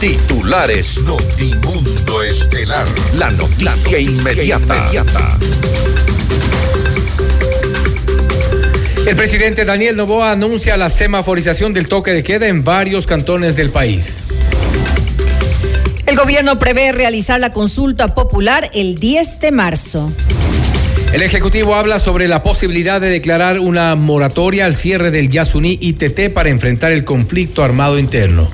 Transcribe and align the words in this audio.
Titulares 0.00 1.02
Notimundo 1.02 2.22
Estelar. 2.22 2.86
La 3.18 3.30
noticia, 3.30 3.98
inmediata. 3.98 5.38
El 9.06 9.14
presidente 9.14 9.66
Daniel 9.66 9.96
Novoa 9.96 10.32
anuncia 10.32 10.78
la 10.78 10.88
semaforización 10.88 11.74
del 11.74 11.86
toque 11.86 12.12
de 12.12 12.22
queda 12.22 12.48
en 12.48 12.64
varios 12.64 13.06
cantones 13.06 13.56
del 13.56 13.68
país. 13.68 14.20
El 16.06 16.16
gobierno 16.16 16.58
prevé 16.58 16.92
realizar 16.92 17.38
la 17.38 17.52
consulta 17.52 18.14
popular 18.14 18.70
el 18.72 18.94
10 18.94 19.40
de 19.40 19.52
marzo. 19.52 20.10
El 21.12 21.20
Ejecutivo 21.20 21.74
habla 21.74 21.98
sobre 21.98 22.26
la 22.26 22.42
posibilidad 22.42 23.02
de 23.02 23.10
declarar 23.10 23.58
una 23.58 23.94
moratoria 23.96 24.64
al 24.64 24.76
cierre 24.76 25.10
del 25.10 25.28
Yasuní 25.28 25.76
ITT 25.78 26.32
para 26.32 26.48
enfrentar 26.48 26.90
el 26.90 27.04
conflicto 27.04 27.62
armado 27.62 27.98
interno. 27.98 28.50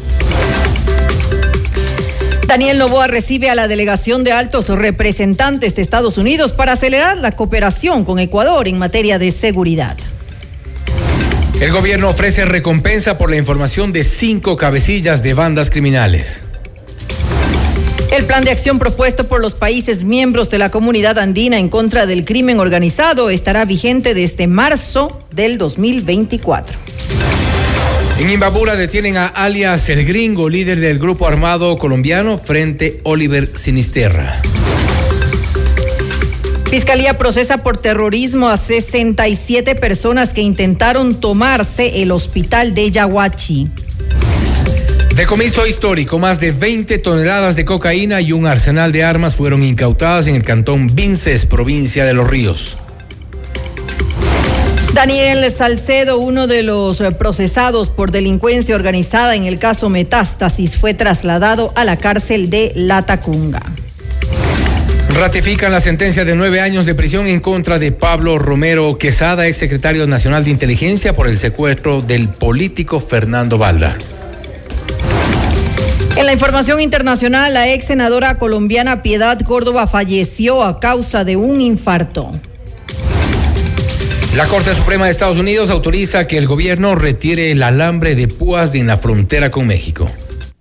Daniel 2.46 2.78
Novoa 2.78 3.08
recibe 3.08 3.50
a 3.50 3.56
la 3.56 3.66
delegación 3.66 4.22
de 4.22 4.30
altos 4.30 4.68
representantes 4.68 5.74
de 5.74 5.82
Estados 5.82 6.16
Unidos 6.16 6.52
para 6.52 6.72
acelerar 6.72 7.18
la 7.18 7.32
cooperación 7.32 8.04
con 8.04 8.20
Ecuador 8.20 8.68
en 8.68 8.78
materia 8.78 9.18
de 9.18 9.32
seguridad. 9.32 9.96
El 11.60 11.72
gobierno 11.72 12.08
ofrece 12.08 12.44
recompensa 12.44 13.18
por 13.18 13.30
la 13.30 13.36
información 13.36 13.92
de 13.92 14.04
cinco 14.04 14.56
cabecillas 14.56 15.24
de 15.24 15.34
bandas 15.34 15.70
criminales. 15.70 16.44
El 18.12 18.26
plan 18.26 18.44
de 18.44 18.52
acción 18.52 18.78
propuesto 18.78 19.24
por 19.24 19.40
los 19.40 19.54
países 19.54 20.04
miembros 20.04 20.48
de 20.48 20.58
la 20.58 20.70
comunidad 20.70 21.18
andina 21.18 21.58
en 21.58 21.68
contra 21.68 22.06
del 22.06 22.24
crimen 22.24 22.60
organizado 22.60 23.28
estará 23.28 23.64
vigente 23.64 24.14
desde 24.14 24.46
marzo 24.46 25.26
del 25.32 25.58
2024. 25.58 26.85
En 28.18 28.30
Imbabura 28.30 28.76
detienen 28.76 29.18
a 29.18 29.26
alias 29.26 29.90
El 29.90 30.06
Gringo, 30.06 30.48
líder 30.48 30.80
del 30.80 30.98
grupo 30.98 31.28
armado 31.28 31.76
colombiano, 31.76 32.38
frente 32.38 33.00
Oliver 33.02 33.50
Sinisterra. 33.58 34.40
Fiscalía 36.70 37.18
procesa 37.18 37.58
por 37.58 37.76
terrorismo 37.76 38.48
a 38.48 38.56
67 38.56 39.74
personas 39.74 40.32
que 40.32 40.40
intentaron 40.40 41.20
tomarse 41.20 42.02
el 42.02 42.10
hospital 42.10 42.74
de 42.74 42.90
Yaguachi. 42.90 43.68
Decomiso 45.14 45.66
histórico, 45.66 46.18
más 46.18 46.40
de 46.40 46.52
20 46.52 46.96
toneladas 46.98 47.54
de 47.54 47.66
cocaína 47.66 48.22
y 48.22 48.32
un 48.32 48.46
arsenal 48.46 48.92
de 48.92 49.04
armas 49.04 49.36
fueron 49.36 49.62
incautadas 49.62 50.26
en 50.26 50.36
el 50.36 50.42
cantón 50.42 50.94
Vinces, 50.94 51.44
provincia 51.44 52.06
de 52.06 52.14
Los 52.14 52.30
Ríos. 52.30 52.78
Daniel 54.94 55.50
Salcedo, 55.50 56.18
uno 56.18 56.46
de 56.46 56.62
los 56.62 57.02
procesados 57.18 57.90
por 57.90 58.10
delincuencia 58.10 58.74
organizada 58.74 59.34
en 59.34 59.44
el 59.44 59.58
caso 59.58 59.88
Metástasis, 59.88 60.76
fue 60.76 60.94
trasladado 60.94 61.72
a 61.76 61.84
la 61.84 61.96
cárcel 61.98 62.48
de 62.48 62.72
La 62.74 63.04
Tacunga. 63.04 63.62
Ratifican 65.10 65.72
la 65.72 65.80
sentencia 65.80 66.24
de 66.24 66.34
nueve 66.34 66.60
años 66.60 66.84
de 66.84 66.94
prisión 66.94 67.26
en 67.26 67.40
contra 67.40 67.78
de 67.78 67.92
Pablo 67.92 68.38
Romero 68.38 68.98
Quesada, 68.98 69.46
exsecretario 69.46 70.06
nacional 70.06 70.44
de 70.44 70.50
inteligencia, 70.50 71.14
por 71.14 71.28
el 71.28 71.38
secuestro 71.38 72.02
del 72.02 72.28
político 72.28 73.00
Fernando 73.00 73.56
Valda. 73.56 73.96
En 76.16 76.24
la 76.24 76.32
información 76.32 76.80
internacional, 76.80 77.52
la 77.52 77.72
ex 77.72 77.86
senadora 77.86 78.38
colombiana 78.38 79.02
Piedad 79.02 79.38
Córdoba 79.40 79.86
falleció 79.86 80.62
a 80.62 80.80
causa 80.80 81.24
de 81.24 81.36
un 81.36 81.60
infarto. 81.60 82.32
La 84.36 84.46
Corte 84.48 84.74
Suprema 84.74 85.06
de 85.06 85.12
Estados 85.12 85.38
Unidos 85.38 85.70
autoriza 85.70 86.26
que 86.26 86.36
el 86.36 86.46
gobierno 86.46 86.94
retire 86.94 87.52
el 87.52 87.62
alambre 87.62 88.14
de 88.14 88.28
púas 88.28 88.74
en 88.74 88.86
la 88.86 88.98
frontera 88.98 89.50
con 89.50 89.66
México. 89.66 90.10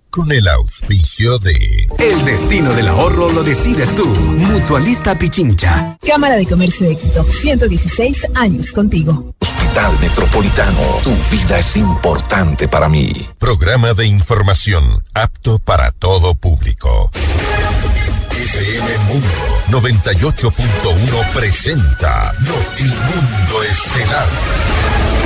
Con 0.08 0.32
el 0.32 0.48
auspicio 0.48 1.38
de... 1.38 1.86
El 1.98 2.24
destino 2.24 2.72
del 2.72 2.88
ahorro 2.88 3.30
lo 3.30 3.42
decides 3.44 3.94
tú. 3.94 4.06
Mutualista 4.06 5.18
Pichincha. 5.18 5.98
Cámara 6.00 6.36
de 6.36 6.46
Comercio 6.46 6.88
de 6.88 6.96
Quito. 6.96 7.22
116 7.22 8.28
años 8.34 8.72
contigo. 8.72 9.34
Hospital 9.40 9.92
Metropolitano. 10.00 10.80
Tu 11.04 11.14
vida 11.30 11.58
es 11.58 11.76
importante 11.76 12.68
para 12.68 12.88
mí. 12.88 13.12
Programa 13.36 13.92
de 13.92 14.06
información 14.06 15.02
apto 15.12 15.58
para 15.58 15.92
todo 15.92 16.34
público. 16.34 17.10
FM 18.46 18.98
Mundo 19.08 19.26
98.1 19.70 21.32
presenta 21.32 22.32
Notimundo 22.38 23.62
Estelar. 23.64 25.25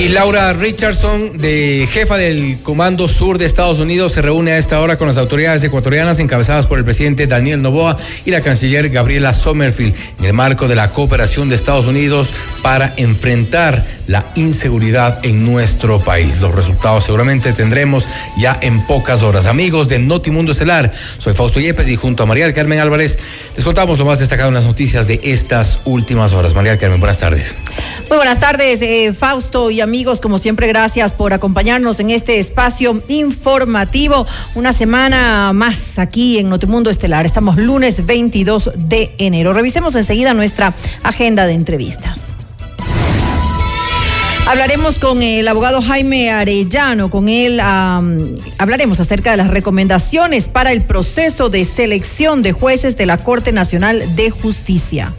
Y 0.00 0.08
Laura 0.08 0.54
Richardson, 0.54 1.36
de 1.36 1.86
jefa 1.92 2.16
del 2.16 2.62
Comando 2.62 3.06
Sur 3.06 3.36
de 3.36 3.44
Estados 3.44 3.80
Unidos, 3.80 4.12
se 4.12 4.22
reúne 4.22 4.52
a 4.52 4.56
esta 4.56 4.80
hora 4.80 4.96
con 4.96 5.06
las 5.06 5.18
autoridades 5.18 5.62
ecuatorianas 5.62 6.18
encabezadas 6.20 6.66
por 6.66 6.78
el 6.78 6.86
presidente 6.86 7.26
Daniel 7.26 7.60
Novoa 7.60 7.98
y 8.24 8.30
la 8.30 8.40
canciller 8.40 8.88
Gabriela 8.88 9.34
Sommerfield 9.34 9.94
en 10.18 10.24
el 10.24 10.32
marco 10.32 10.68
de 10.68 10.74
la 10.74 10.92
cooperación 10.92 11.50
de 11.50 11.56
Estados 11.56 11.86
Unidos 11.86 12.32
para 12.62 12.94
enfrentar 12.96 13.84
la 14.06 14.24
inseguridad 14.36 15.20
en 15.22 15.44
nuestro 15.44 16.00
país. 16.00 16.40
Los 16.40 16.54
resultados 16.54 17.04
seguramente 17.04 17.52
tendremos 17.52 18.06
ya 18.38 18.58
en 18.62 18.86
pocas 18.86 19.22
horas. 19.22 19.44
Amigos 19.44 19.90
de 19.90 19.98
Notimundo 19.98 20.52
Estelar, 20.52 20.92
soy 21.18 21.34
Fausto 21.34 21.60
Yepes 21.60 21.90
y 21.90 21.96
junto 21.96 22.22
a 22.22 22.26
María 22.26 22.50
Carmen 22.54 22.78
Álvarez 22.80 23.18
les 23.54 23.64
contamos 23.66 23.98
lo 23.98 24.06
más 24.06 24.18
destacado 24.18 24.48
en 24.48 24.54
las 24.54 24.64
noticias 24.64 25.06
de 25.06 25.20
estas 25.24 25.78
últimas 25.84 26.32
horas. 26.32 26.54
María 26.54 26.78
Carmen, 26.78 27.00
buenas 27.00 27.18
tardes. 27.18 27.54
Muy 28.08 28.16
buenas 28.16 28.40
tardes, 28.40 28.80
eh, 28.82 29.12
Fausto 29.12 29.70
y 29.70 29.80
amigos, 29.80 29.89
como 30.20 30.38
siempre, 30.38 30.68
gracias 30.68 31.12
por 31.12 31.32
acompañarnos 31.32 31.98
en 31.98 32.10
este 32.10 32.38
espacio 32.38 33.02
informativo. 33.08 34.24
Una 34.54 34.72
semana 34.72 35.52
más 35.52 35.98
aquí 35.98 36.38
en 36.38 36.48
Notimundo 36.48 36.90
Estelar. 36.90 37.26
Estamos 37.26 37.56
lunes 37.56 38.06
22 38.06 38.70
de 38.76 39.12
enero. 39.18 39.52
Revisemos 39.52 39.96
enseguida 39.96 40.32
nuestra 40.32 40.76
agenda 41.02 41.44
de 41.46 41.54
entrevistas. 41.54 42.36
Hablaremos 44.46 45.00
con 45.00 45.22
el 45.22 45.46
abogado 45.48 45.80
Jaime 45.80 46.30
Arellano, 46.30 47.10
con 47.10 47.28
él 47.28 47.58
hablaremos 47.60 49.00
acerca 49.00 49.32
de 49.32 49.38
las 49.38 49.48
recomendaciones 49.48 50.46
para 50.46 50.70
el 50.70 50.82
proceso 50.82 51.50
de 51.50 51.64
selección 51.64 52.42
de 52.42 52.52
jueces 52.52 52.96
de 52.96 53.06
la 53.06 53.16
Corte 53.16 53.50
Nacional 53.50 54.14
de 54.14 54.30
Justicia. 54.30 55.12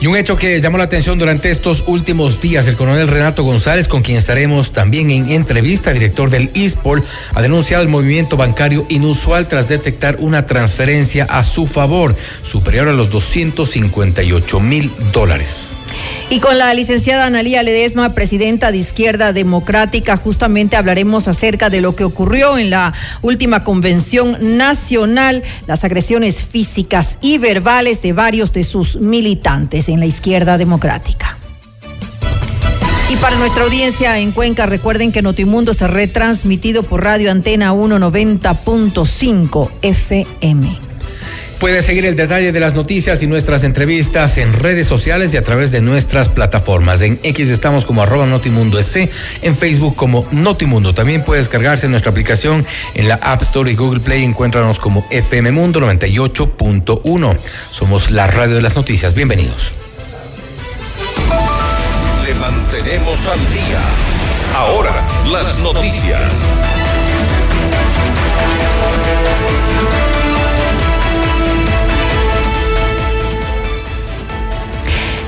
Y 0.00 0.06
un 0.06 0.16
hecho 0.16 0.36
que 0.36 0.60
llamó 0.60 0.76
la 0.76 0.84
atención 0.84 1.18
durante 1.18 1.50
estos 1.50 1.84
últimos 1.86 2.40
días, 2.40 2.66
el 2.66 2.76
coronel 2.76 3.08
Renato 3.08 3.42
González, 3.42 3.88
con 3.88 4.02
quien 4.02 4.18
estaremos 4.18 4.72
también 4.72 5.10
en 5.10 5.30
entrevista, 5.30 5.92
director 5.92 6.30
del 6.30 6.50
ISPOL, 6.54 7.02
ha 7.34 7.42
denunciado 7.42 7.82
el 7.82 7.88
movimiento 7.88 8.36
bancario 8.36 8.86
inusual 8.88 9.48
tras 9.48 9.68
detectar 9.68 10.16
una 10.18 10.46
transferencia 10.46 11.24
a 11.24 11.44
su 11.44 11.66
favor, 11.66 12.14
superior 12.42 12.88
a 12.88 12.92
los 12.92 13.10
258 13.10 14.60
mil 14.60 14.92
dólares. 15.12 15.76
Y 16.30 16.40
con 16.40 16.58
la 16.58 16.72
licenciada 16.74 17.26
Analía 17.26 17.62
Ledesma, 17.62 18.14
presidenta 18.14 18.72
de 18.72 18.78
Izquierda 18.78 19.32
Democrática, 19.32 20.16
justamente 20.16 20.76
hablaremos 20.76 21.28
acerca 21.28 21.70
de 21.70 21.80
lo 21.80 21.94
que 21.94 22.04
ocurrió 22.04 22.58
en 22.58 22.70
la 22.70 22.94
última 23.22 23.62
convención 23.62 24.56
nacional, 24.56 25.42
las 25.66 25.84
agresiones 25.84 26.42
físicas 26.42 27.18
y 27.20 27.38
verbales 27.38 28.02
de 28.02 28.12
varios 28.12 28.52
de 28.52 28.64
sus 28.64 28.96
militantes 28.96 29.88
en 29.88 30.00
la 30.00 30.06
Izquierda 30.06 30.58
Democrática. 30.58 31.38
Y 33.10 33.16
para 33.16 33.36
nuestra 33.36 33.64
audiencia 33.64 34.18
en 34.18 34.32
Cuenca, 34.32 34.66
recuerden 34.66 35.12
que 35.12 35.22
Notimundo 35.22 35.74
se 35.74 35.86
retransmitido 35.86 36.82
por 36.82 37.04
Radio 37.04 37.30
Antena 37.30 37.72
190.5 37.72 39.70
FM. 39.82 40.93
Puede 41.58 41.82
seguir 41.82 42.04
el 42.04 42.16
detalle 42.16 42.52
de 42.52 42.60
las 42.60 42.74
noticias 42.74 43.22
y 43.22 43.26
nuestras 43.26 43.64
entrevistas 43.64 44.36
en 44.38 44.52
redes 44.52 44.86
sociales 44.86 45.32
y 45.32 45.36
a 45.36 45.44
través 45.44 45.70
de 45.70 45.80
nuestras 45.80 46.28
plataformas. 46.28 47.00
En 47.00 47.18
X 47.22 47.48
estamos 47.50 47.84
como 47.84 48.02
arroba 48.02 48.26
Notimundo 48.26 48.78
SC, 48.78 49.08
en 49.42 49.56
Facebook 49.56 49.96
como 49.96 50.26
Notimundo. 50.30 50.94
También 50.94 51.24
puede 51.24 51.40
descargarse 51.40 51.88
nuestra 51.88 52.10
aplicación 52.10 52.66
en 52.94 53.08
la 53.08 53.14
App 53.14 53.42
Store 53.42 53.70
y 53.70 53.76
Google 53.76 54.00
Play. 54.00 54.24
Encuéntranos 54.24 54.78
como 54.78 55.06
FM 55.10 55.52
Mundo 55.52 55.80
98.1. 55.80 57.38
Somos 57.70 58.10
la 58.10 58.26
radio 58.26 58.56
de 58.56 58.62
las 58.62 58.76
noticias. 58.76 59.14
Bienvenidos. 59.14 59.72
Le 62.24 62.34
mantenemos 62.34 63.18
al 63.26 63.40
día. 63.52 63.80
Ahora, 64.54 65.06
las 65.30 65.58
noticias. 65.58 66.22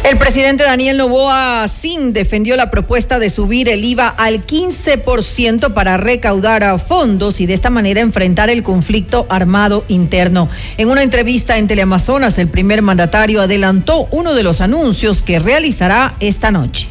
El 0.08 0.18
presidente 0.18 0.62
Daniel 0.62 0.98
Novoa 0.98 1.66
Sin 1.66 2.12
defendió 2.12 2.54
la 2.54 2.70
propuesta 2.70 3.18
de 3.18 3.28
subir 3.28 3.68
el 3.68 3.84
IVA 3.84 4.06
al 4.06 4.46
15% 4.46 5.74
para 5.74 5.96
recaudar 5.96 6.78
fondos 6.78 7.40
y 7.40 7.46
de 7.46 7.54
esta 7.54 7.70
manera 7.70 8.02
enfrentar 8.02 8.48
el 8.48 8.62
conflicto 8.62 9.26
armado 9.28 9.84
interno. 9.88 10.48
En 10.76 10.90
una 10.90 11.02
entrevista 11.02 11.58
en 11.58 11.66
Teleamazonas, 11.66 12.38
el 12.38 12.46
primer 12.46 12.82
mandatario 12.82 13.42
adelantó 13.42 14.06
uno 14.12 14.34
de 14.34 14.44
los 14.44 14.60
anuncios 14.60 15.24
que 15.24 15.40
realizará 15.40 16.14
esta 16.20 16.52
noche 16.52 16.86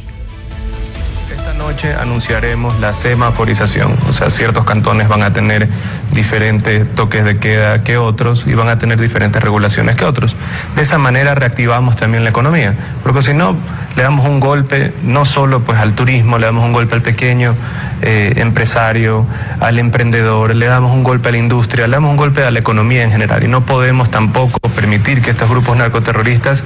noche 1.66 1.94
anunciaremos 1.94 2.78
la 2.80 2.92
semaforización, 2.92 3.94
o 4.08 4.12
sea, 4.12 4.30
ciertos 4.30 4.64
cantones 4.64 5.08
van 5.08 5.22
a 5.22 5.32
tener 5.32 5.68
diferentes 6.12 6.94
toques 6.94 7.24
de 7.24 7.38
queda 7.38 7.82
que 7.82 7.96
otros 7.96 8.46
y 8.46 8.54
van 8.54 8.68
a 8.68 8.78
tener 8.78 9.00
diferentes 9.00 9.42
regulaciones 9.42 9.96
que 9.96 10.04
otros. 10.04 10.36
De 10.76 10.82
esa 10.82 10.98
manera 10.98 11.34
reactivamos 11.34 11.96
también 11.96 12.24
la 12.24 12.30
economía, 12.30 12.74
porque 13.02 13.22
si 13.22 13.34
no, 13.34 13.56
le 13.96 14.02
damos 14.02 14.28
un 14.28 14.40
golpe 14.40 14.92
no 15.02 15.24
solo 15.24 15.60
pues 15.60 15.78
al 15.78 15.94
turismo, 15.94 16.38
le 16.38 16.46
damos 16.46 16.64
un 16.64 16.72
golpe 16.72 16.94
al 16.94 17.02
pequeño 17.02 17.54
eh, 18.02 18.34
empresario, 18.36 19.26
al 19.60 19.78
emprendedor, 19.78 20.54
le 20.54 20.66
damos 20.66 20.92
un 20.92 21.02
golpe 21.02 21.30
a 21.30 21.32
la 21.32 21.38
industria, 21.38 21.88
le 21.88 21.94
damos 21.94 22.10
un 22.10 22.16
golpe 22.16 22.44
a 22.44 22.50
la 22.50 22.58
economía 22.58 23.02
en 23.02 23.10
general 23.10 23.42
y 23.42 23.48
no 23.48 23.62
podemos 23.62 24.10
tampoco 24.10 24.60
permitir 24.68 25.20
que 25.20 25.30
estos 25.30 25.48
grupos 25.48 25.76
narcoterroristas 25.76 26.62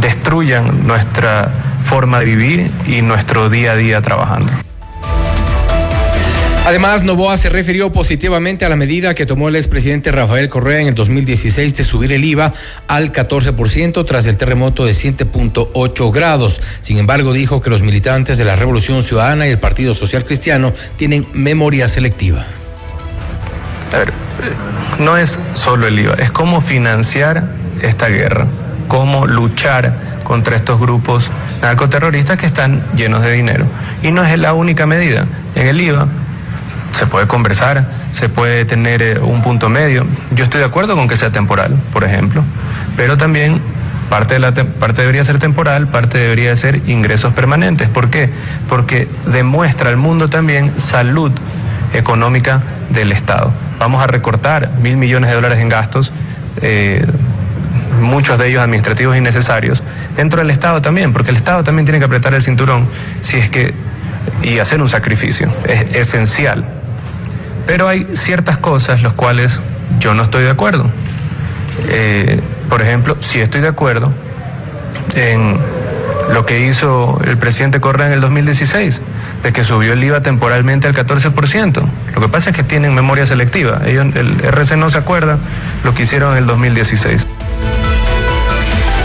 destruyan 0.00 0.86
nuestra 0.86 1.50
forma 1.82 2.20
de 2.20 2.24
vivir 2.24 2.70
y 2.86 3.02
nuestro 3.02 3.50
día 3.50 3.72
a 3.72 3.76
día 3.76 4.00
trabajando. 4.00 4.52
Además, 6.64 7.02
Novoa 7.02 7.36
se 7.38 7.50
refirió 7.50 7.90
positivamente 7.90 8.64
a 8.64 8.68
la 8.68 8.76
medida 8.76 9.14
que 9.14 9.26
tomó 9.26 9.48
el 9.48 9.56
expresidente 9.56 10.12
Rafael 10.12 10.48
Correa 10.48 10.80
en 10.80 10.86
el 10.86 10.94
2016 10.94 11.76
de 11.76 11.84
subir 11.84 12.12
el 12.12 12.24
IVA 12.24 12.52
al 12.86 13.10
14% 13.10 14.06
tras 14.06 14.26
el 14.26 14.36
terremoto 14.36 14.84
de 14.84 14.92
7.8 14.92 16.12
grados. 16.12 16.60
Sin 16.80 16.98
embargo, 16.98 17.32
dijo 17.32 17.60
que 17.60 17.68
los 17.68 17.82
militantes 17.82 18.38
de 18.38 18.44
la 18.44 18.54
Revolución 18.54 19.02
Ciudadana 19.02 19.48
y 19.48 19.50
el 19.50 19.58
Partido 19.58 19.92
Social 19.92 20.24
Cristiano 20.24 20.72
tienen 20.96 21.26
memoria 21.32 21.88
selectiva. 21.88 22.46
A 23.92 23.96
ver, 23.98 24.12
no 25.00 25.16
es 25.16 25.40
solo 25.54 25.88
el 25.88 25.98
IVA, 25.98 26.14
es 26.14 26.30
cómo 26.30 26.60
financiar 26.60 27.42
esta 27.82 28.06
guerra, 28.06 28.46
cómo 28.86 29.26
luchar 29.26 29.92
contra 30.22 30.56
estos 30.56 30.78
grupos 30.78 31.28
narcoterroristas 31.62 32.38
que 32.38 32.46
están 32.46 32.82
llenos 32.94 33.22
de 33.22 33.32
dinero. 33.32 33.64
Y 34.02 34.10
no 34.10 34.24
es 34.24 34.36
la 34.38 34.52
única 34.52 34.84
medida. 34.86 35.26
En 35.54 35.66
el 35.66 35.80
IVA 35.80 36.06
se 36.92 37.06
puede 37.06 37.26
conversar, 37.26 37.86
se 38.12 38.28
puede 38.28 38.64
tener 38.64 39.02
eh, 39.02 39.18
un 39.18 39.42
punto 39.42 39.68
medio. 39.68 40.04
Yo 40.32 40.44
estoy 40.44 40.60
de 40.60 40.66
acuerdo 40.66 40.94
con 40.94 41.08
que 41.08 41.16
sea 41.16 41.30
temporal, 41.30 41.76
por 41.92 42.04
ejemplo, 42.04 42.42
pero 42.96 43.16
también 43.16 43.60
parte, 44.10 44.34
de 44.34 44.40
la 44.40 44.52
parte 44.52 45.00
debería 45.00 45.24
ser 45.24 45.38
temporal, 45.38 45.88
parte 45.88 46.18
debería 46.18 46.54
ser 46.54 46.82
ingresos 46.86 47.32
permanentes. 47.32 47.88
¿Por 47.88 48.10
qué? 48.10 48.28
Porque 48.68 49.08
demuestra 49.26 49.88
al 49.88 49.96
mundo 49.96 50.28
también 50.28 50.78
salud 50.78 51.32
económica 51.94 52.60
del 52.90 53.12
Estado. 53.12 53.52
Vamos 53.78 54.02
a 54.02 54.06
recortar 54.06 54.70
mil 54.82 54.96
millones 54.96 55.30
de 55.30 55.36
dólares 55.36 55.58
en 55.60 55.68
gastos. 55.68 56.12
Eh, 56.60 57.06
muchos 58.02 58.38
de 58.38 58.48
ellos 58.48 58.62
administrativos 58.62 59.16
innecesarios, 59.16 59.82
dentro 60.16 60.40
del 60.40 60.50
Estado 60.50 60.82
también, 60.82 61.12
porque 61.12 61.30
el 61.30 61.36
Estado 61.36 61.64
también 61.64 61.86
tiene 61.86 61.98
que 61.98 62.04
apretar 62.04 62.34
el 62.34 62.42
cinturón 62.42 62.86
si 63.20 63.38
es 63.38 63.48
que 63.48 63.74
y 64.42 64.58
hacer 64.58 64.80
un 64.80 64.88
sacrificio, 64.88 65.52
es 65.66 65.94
esencial. 65.94 66.64
Pero 67.66 67.88
hay 67.88 68.06
ciertas 68.14 68.58
cosas 68.58 69.02
las 69.02 69.12
cuales 69.14 69.58
yo 69.98 70.14
no 70.14 70.24
estoy 70.24 70.44
de 70.44 70.50
acuerdo. 70.50 70.86
Eh, 71.88 72.40
por 72.68 72.82
ejemplo, 72.82 73.16
si 73.20 73.40
estoy 73.40 73.60
de 73.60 73.68
acuerdo 73.68 74.12
en 75.14 75.56
lo 76.32 76.46
que 76.46 76.66
hizo 76.66 77.20
el 77.24 77.36
presidente 77.36 77.80
Correa 77.80 78.06
en 78.06 78.12
el 78.12 78.20
2016, 78.20 79.00
de 79.42 79.52
que 79.52 79.64
subió 79.64 79.92
el 79.92 80.02
IVA 80.02 80.20
temporalmente 80.20 80.86
al 80.86 80.94
14%. 80.94 81.82
Lo 82.14 82.20
que 82.20 82.28
pasa 82.28 82.50
es 82.50 82.56
que 82.56 82.62
tienen 82.62 82.94
memoria 82.94 83.26
selectiva. 83.26 83.80
Ellos, 83.86 84.06
el 84.14 84.40
RC 84.40 84.76
no 84.76 84.88
se 84.90 84.98
acuerda 84.98 85.38
lo 85.84 85.94
que 85.94 86.04
hicieron 86.04 86.32
en 86.32 86.38
el 86.38 86.46
2016. 86.46 87.26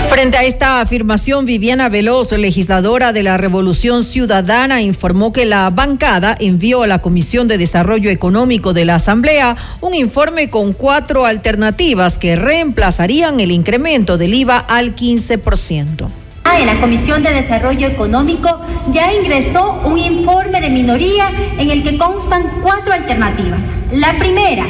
Frente 0.09 0.38
a 0.38 0.44
esta 0.44 0.80
afirmación, 0.80 1.45
Viviana 1.45 1.89
Veloz, 1.89 2.31
legisladora 2.31 3.12
de 3.12 3.24
la 3.24 3.38
Revolución 3.38 4.06
Ciudadana, 4.06 4.81
informó 4.81 5.33
que 5.33 5.45
la 5.45 5.69
bancada 5.69 6.36
envió 6.39 6.83
a 6.83 6.88
la 6.88 7.00
Comisión 7.00 7.48
de 7.48 7.57
Desarrollo 7.57 8.09
Económico 8.09 8.74
de 8.74 8.86
la 8.86 8.95
Asamblea 8.95 9.57
un 9.81 9.94
informe 9.94 10.50
con 10.50 10.71
cuatro 10.74 11.25
alternativas 11.25 12.19
que 12.19 12.38
reemplazarían 12.38 13.42
el 13.42 13.51
incremento 13.51 14.18
del 14.18 14.33
IVA 14.33 14.57
al 14.57 14.95
15%. 14.95 16.07
En 16.56 16.65
la 16.65 16.80
Comisión 16.80 17.21
de 17.21 17.33
Desarrollo 17.33 17.86
Económico 17.86 18.50
ya 18.92 19.13
ingresó 19.13 19.80
un 19.86 19.98
informe 19.98 20.59
de 20.59 20.71
minoría 20.71 21.31
en 21.59 21.69
el 21.69 21.83
que 21.83 21.98
constan 22.00 22.62
cuatro 22.63 22.94
alternativas. 22.94 23.62
La 23.92 24.18
primera, 24.18 24.65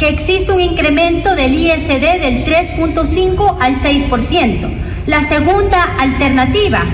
que 0.00 0.08
existe 0.08 0.50
un 0.50 0.60
incremento 0.60 1.34
del 1.34 1.54
ISD 1.54 2.00
del 2.22 2.46
3.5 2.46 3.58
al 3.60 3.76
6%. 3.76 4.68
La 5.04 5.28
segunda 5.28 5.82
alternativa, 5.98 6.84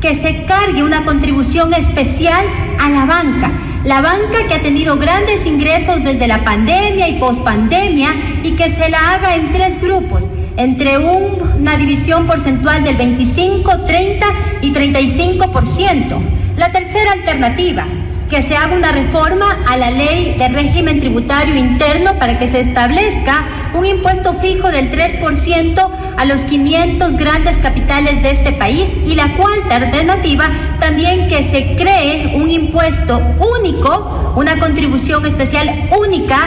que 0.00 0.14
se 0.14 0.44
cargue 0.44 0.82
una 0.82 1.04
contribución 1.04 1.74
especial 1.74 2.46
a 2.80 2.88
la 2.88 3.04
banca. 3.04 3.52
La 3.84 4.00
banca 4.00 4.46
que 4.48 4.54
ha 4.54 4.62
tenido 4.62 4.96
grandes 4.96 5.46
ingresos 5.46 6.02
desde 6.02 6.26
la 6.26 6.42
pandemia 6.42 7.06
y 7.08 7.18
pospandemia 7.18 8.14
y 8.42 8.52
que 8.52 8.74
se 8.74 8.88
la 8.88 9.14
haga 9.14 9.34
en 9.34 9.52
tres 9.52 9.82
grupos, 9.82 10.30
entre 10.56 10.96
una 10.96 11.76
división 11.76 12.26
porcentual 12.26 12.82
del 12.82 12.96
25, 12.96 13.84
30 13.84 14.26
y 14.62 14.72
35%. 14.72 16.18
La 16.56 16.72
tercera 16.72 17.12
alternativa, 17.12 17.86
que 18.28 18.42
se 18.42 18.56
haga 18.56 18.76
una 18.76 18.92
reforma 18.92 19.64
a 19.66 19.76
la 19.76 19.90
ley 19.90 20.36
de 20.38 20.48
régimen 20.48 21.00
tributario 21.00 21.56
interno 21.56 22.18
para 22.18 22.38
que 22.38 22.48
se 22.48 22.60
establezca 22.60 23.46
un 23.74 23.86
impuesto 23.86 24.34
fijo 24.34 24.70
del 24.70 24.90
3% 24.90 25.90
a 26.16 26.24
los 26.24 26.42
500 26.42 27.16
grandes 27.16 27.56
capitales 27.58 28.22
de 28.22 28.32
este 28.32 28.52
país 28.52 28.90
y 29.06 29.14
la 29.14 29.36
cuarta 29.36 29.76
alternativa 29.76 30.50
también 30.78 31.28
que 31.28 31.42
se 31.48 31.76
cree 31.76 32.34
un 32.36 32.50
impuesto 32.50 33.20
único, 33.60 34.34
una 34.36 34.58
contribución 34.58 35.24
especial 35.24 35.88
única 35.98 36.38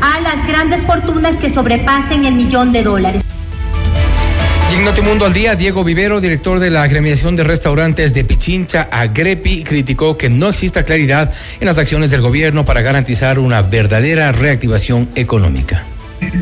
a 0.00 0.20
las 0.20 0.46
grandes 0.46 0.84
fortunas 0.84 1.36
que 1.36 1.50
sobrepasen 1.50 2.24
el 2.24 2.34
millón 2.34 2.72
de 2.72 2.82
dólares. 2.82 3.25
Y 4.76 4.78
en 4.78 4.84
Notimundo 4.84 5.24
al 5.24 5.32
Día, 5.32 5.54
Diego 5.54 5.84
Vivero, 5.84 6.20
director 6.20 6.58
de 6.58 6.70
la 6.70 6.82
agremiación 6.82 7.34
de 7.34 7.44
restaurantes 7.44 8.12
de 8.12 8.24
Pichincha, 8.24 8.90
Agrepi, 8.92 9.64
criticó 9.64 10.18
que 10.18 10.28
no 10.28 10.50
exista 10.50 10.84
claridad 10.84 11.32
en 11.60 11.66
las 11.66 11.78
acciones 11.78 12.10
del 12.10 12.20
gobierno 12.20 12.66
para 12.66 12.82
garantizar 12.82 13.38
una 13.38 13.62
verdadera 13.62 14.32
reactivación 14.32 15.08
económica 15.14 15.82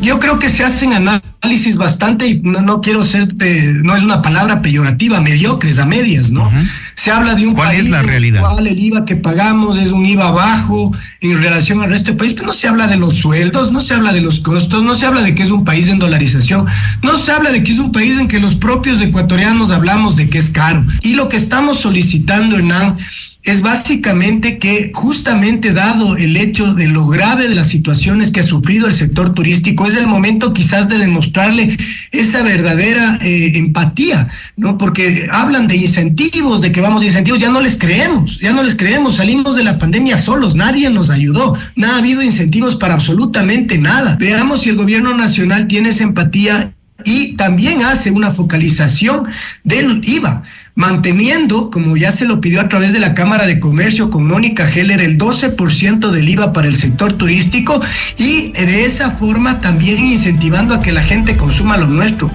yo 0.01 0.19
creo 0.19 0.39
que 0.39 0.51
se 0.51 0.65
hacen 0.65 0.93
análisis 0.93 1.77
bastante, 1.77 2.27
y 2.27 2.41
no, 2.41 2.81
quiero 2.81 3.03
ser, 3.03 3.35
no 3.83 3.97
es 3.97 4.03
una 4.03 4.23
palabra 4.23 4.63
peyorativa, 4.63 5.21
mediocres, 5.21 5.79
a 5.79 5.87
medias, 5.87 6.31
¿no? 6.31 6.51
Se 6.95 7.11
habla 7.11 7.35
de 7.35 7.47
un 7.47 7.55
¿Cuál 7.55 7.69
país 7.69 7.85
es 7.85 7.91
la 7.91 8.03
realidad? 8.03 8.41
En 8.41 8.45
el 8.47 8.51
cual 8.51 8.67
el 8.67 8.79
IVA 8.79 9.05
que 9.05 9.17
pagamos 9.17 9.79
es 9.79 9.93
un 9.93 10.07
IVA 10.07 10.31
bajo 10.31 10.93
en 11.21 11.43
relación 11.43 11.83
al 11.83 11.91
resto 11.91 12.09
del 12.09 12.17
país, 12.17 12.35
pero 12.35 12.47
no 12.47 12.53
se 12.53 12.69
habla 12.69 12.87
de 12.87 12.97
los 12.97 13.17
sueldos, 13.17 13.73
no 13.73 13.81
se 13.81 13.95
habla 13.95 14.13
de 14.13 14.21
los 14.21 14.41
costos, 14.41 14.83
no 14.83 14.95
se 14.95 15.07
habla 15.07 15.23
de 15.23 15.35
que 15.35 15.43
es 15.43 15.51
un 15.51 15.65
país 15.65 15.89
en 15.89 15.99
dolarización, 15.99 16.67
no 17.03 17.19
se 17.19 17.33
habla 17.33 17.51
de 17.51 17.63
que 17.63 17.73
es 17.73 17.79
un 17.79 17.93
país 17.93 18.19
en 18.19 18.29
que 18.29 18.41
los 18.41 18.55
propios 18.55 19.01
ecuatorianos 19.01 19.71
hablamos 19.71 20.17
de 20.17 20.29
que 20.29 20.39
es 20.39 20.51
caro. 20.51 20.85
Y 21.03 21.15
lo 21.15 21.29
que 21.29 21.37
estamos 21.37 21.81
solicitando, 21.81 22.57
Hernán, 22.57 22.99
es 23.45 23.61
básicamente 23.61 24.59
que 24.59 24.91
justamente 24.95 25.75
dado 25.75 26.17
el 26.17 26.37
hecho 26.39 26.73
de 26.73 26.89
lo 26.89 27.07
grave 27.07 27.47
de 27.47 27.55
las 27.55 27.69
situaciones 27.69 28.31
que 28.31 28.41
ha 28.41 28.47
sufrido 28.47 28.87
el 28.87 28.95
sector 28.95 29.35
turístico, 29.35 29.87
es 29.87 29.97
el 29.97 30.07
momento 30.07 30.55
quizás 30.55 30.89
de 30.89 30.97
demostrarle 30.97 31.77
esa 32.11 32.43
verdadera 32.43 33.19
eh, 33.21 33.53
empatía, 33.57 34.29
¿no? 34.57 34.79
Porque 34.79 35.29
hablan 35.31 35.69
de 35.69 35.77
incentivos, 35.77 36.63
de 36.63 36.73
que 36.73 36.81
vamos 36.81 37.03
a 37.03 37.07
incentivos, 37.07 37.39
ya 37.39 37.51
no 37.51 37.61
les 37.61 37.77
creemos, 37.77 38.41
ya 38.41 38.53
no 38.53 38.63
les 38.63 38.77
creemos, 38.77 39.17
salimos 39.17 39.57
de 39.57 39.65
la 39.65 39.79
pandemia 39.79 40.17
solos, 40.17 40.55
nadie 40.55 40.89
nos 40.89 41.11
ayudó, 41.11 41.55
no 41.77 41.87
ha 41.87 41.99
habido 41.99 42.23
incentivos 42.23 42.77
para 42.77 42.95
absolutamente 42.95 43.77
nada. 43.77 44.17
Veamos 44.19 44.63
si 44.63 44.71
el 44.71 44.77
gobierno 44.77 45.15
nacional 45.15 45.69
tiene 45.69 45.91
esa 45.91 46.05
empatía 46.05 46.73
y 47.05 47.37
también 47.37 47.83
hace 47.83 48.11
una 48.11 48.31
focalización 48.31 49.27
del 49.65 50.01
IVA 50.03 50.45
manteniendo, 50.75 51.71
como 51.71 51.97
ya 51.97 52.13
se 52.13 52.25
lo 52.25 52.41
pidió 52.41 52.61
a 52.61 52.69
través 52.69 52.93
de 52.93 52.99
la 52.99 53.15
Cámara 53.15 53.47
de 53.47 53.61
Comercio 53.61 54.11
con 54.11 54.27
Mónica 54.27 54.69
Heller, 54.69 55.01
el 55.01 55.19
12% 55.19 56.11
del 56.11 56.29
IVA 56.29 56.53
para 56.53 56.69
el 56.69 56.77
sector 56.77 57.13
turístico 57.13 57.81
y 58.19 58.51
de 58.53 58.85
esa 58.85 59.11
forma 59.11 59.61
también 59.61 60.05
incentivando 60.05 60.75
a 60.75 60.81
que 60.81 60.93
la 60.93 61.03
gente 61.03 61.37
consuma 61.37 61.77
lo 61.77 61.87
nuestro 61.87 62.31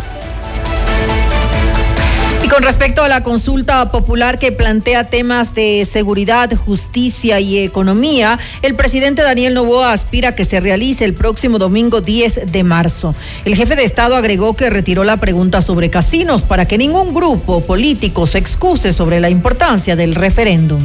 con 2.49 2.63
respecto 2.63 3.03
a 3.03 3.07
la 3.07 3.21
consulta 3.21 3.91
popular 3.91 4.39
que 4.39 4.51
plantea 4.51 5.09
temas 5.09 5.53
de 5.53 5.85
seguridad, 5.89 6.49
justicia 6.55 7.39
y 7.39 7.59
economía, 7.59 8.39
el 8.61 8.75
presidente 8.75 9.21
Daniel 9.21 9.53
Novoa 9.53 9.93
aspira 9.93 10.29
a 10.29 10.35
que 10.35 10.45
se 10.45 10.59
realice 10.59 11.05
el 11.05 11.13
próximo 11.13 11.59
domingo 11.59 12.01
10 12.01 12.51
de 12.51 12.63
marzo. 12.63 13.13
El 13.45 13.55
jefe 13.55 13.75
de 13.75 13.83
Estado 13.83 14.15
agregó 14.15 14.55
que 14.55 14.69
retiró 14.69 15.03
la 15.03 15.17
pregunta 15.17 15.61
sobre 15.61 15.89
casinos 15.89 16.41
para 16.41 16.65
que 16.65 16.77
ningún 16.77 17.13
grupo 17.13 17.61
político 17.61 18.25
se 18.25 18.39
excuse 18.39 18.93
sobre 18.93 19.19
la 19.19 19.29
importancia 19.29 19.95
del 19.95 20.15
referéndum. 20.15 20.81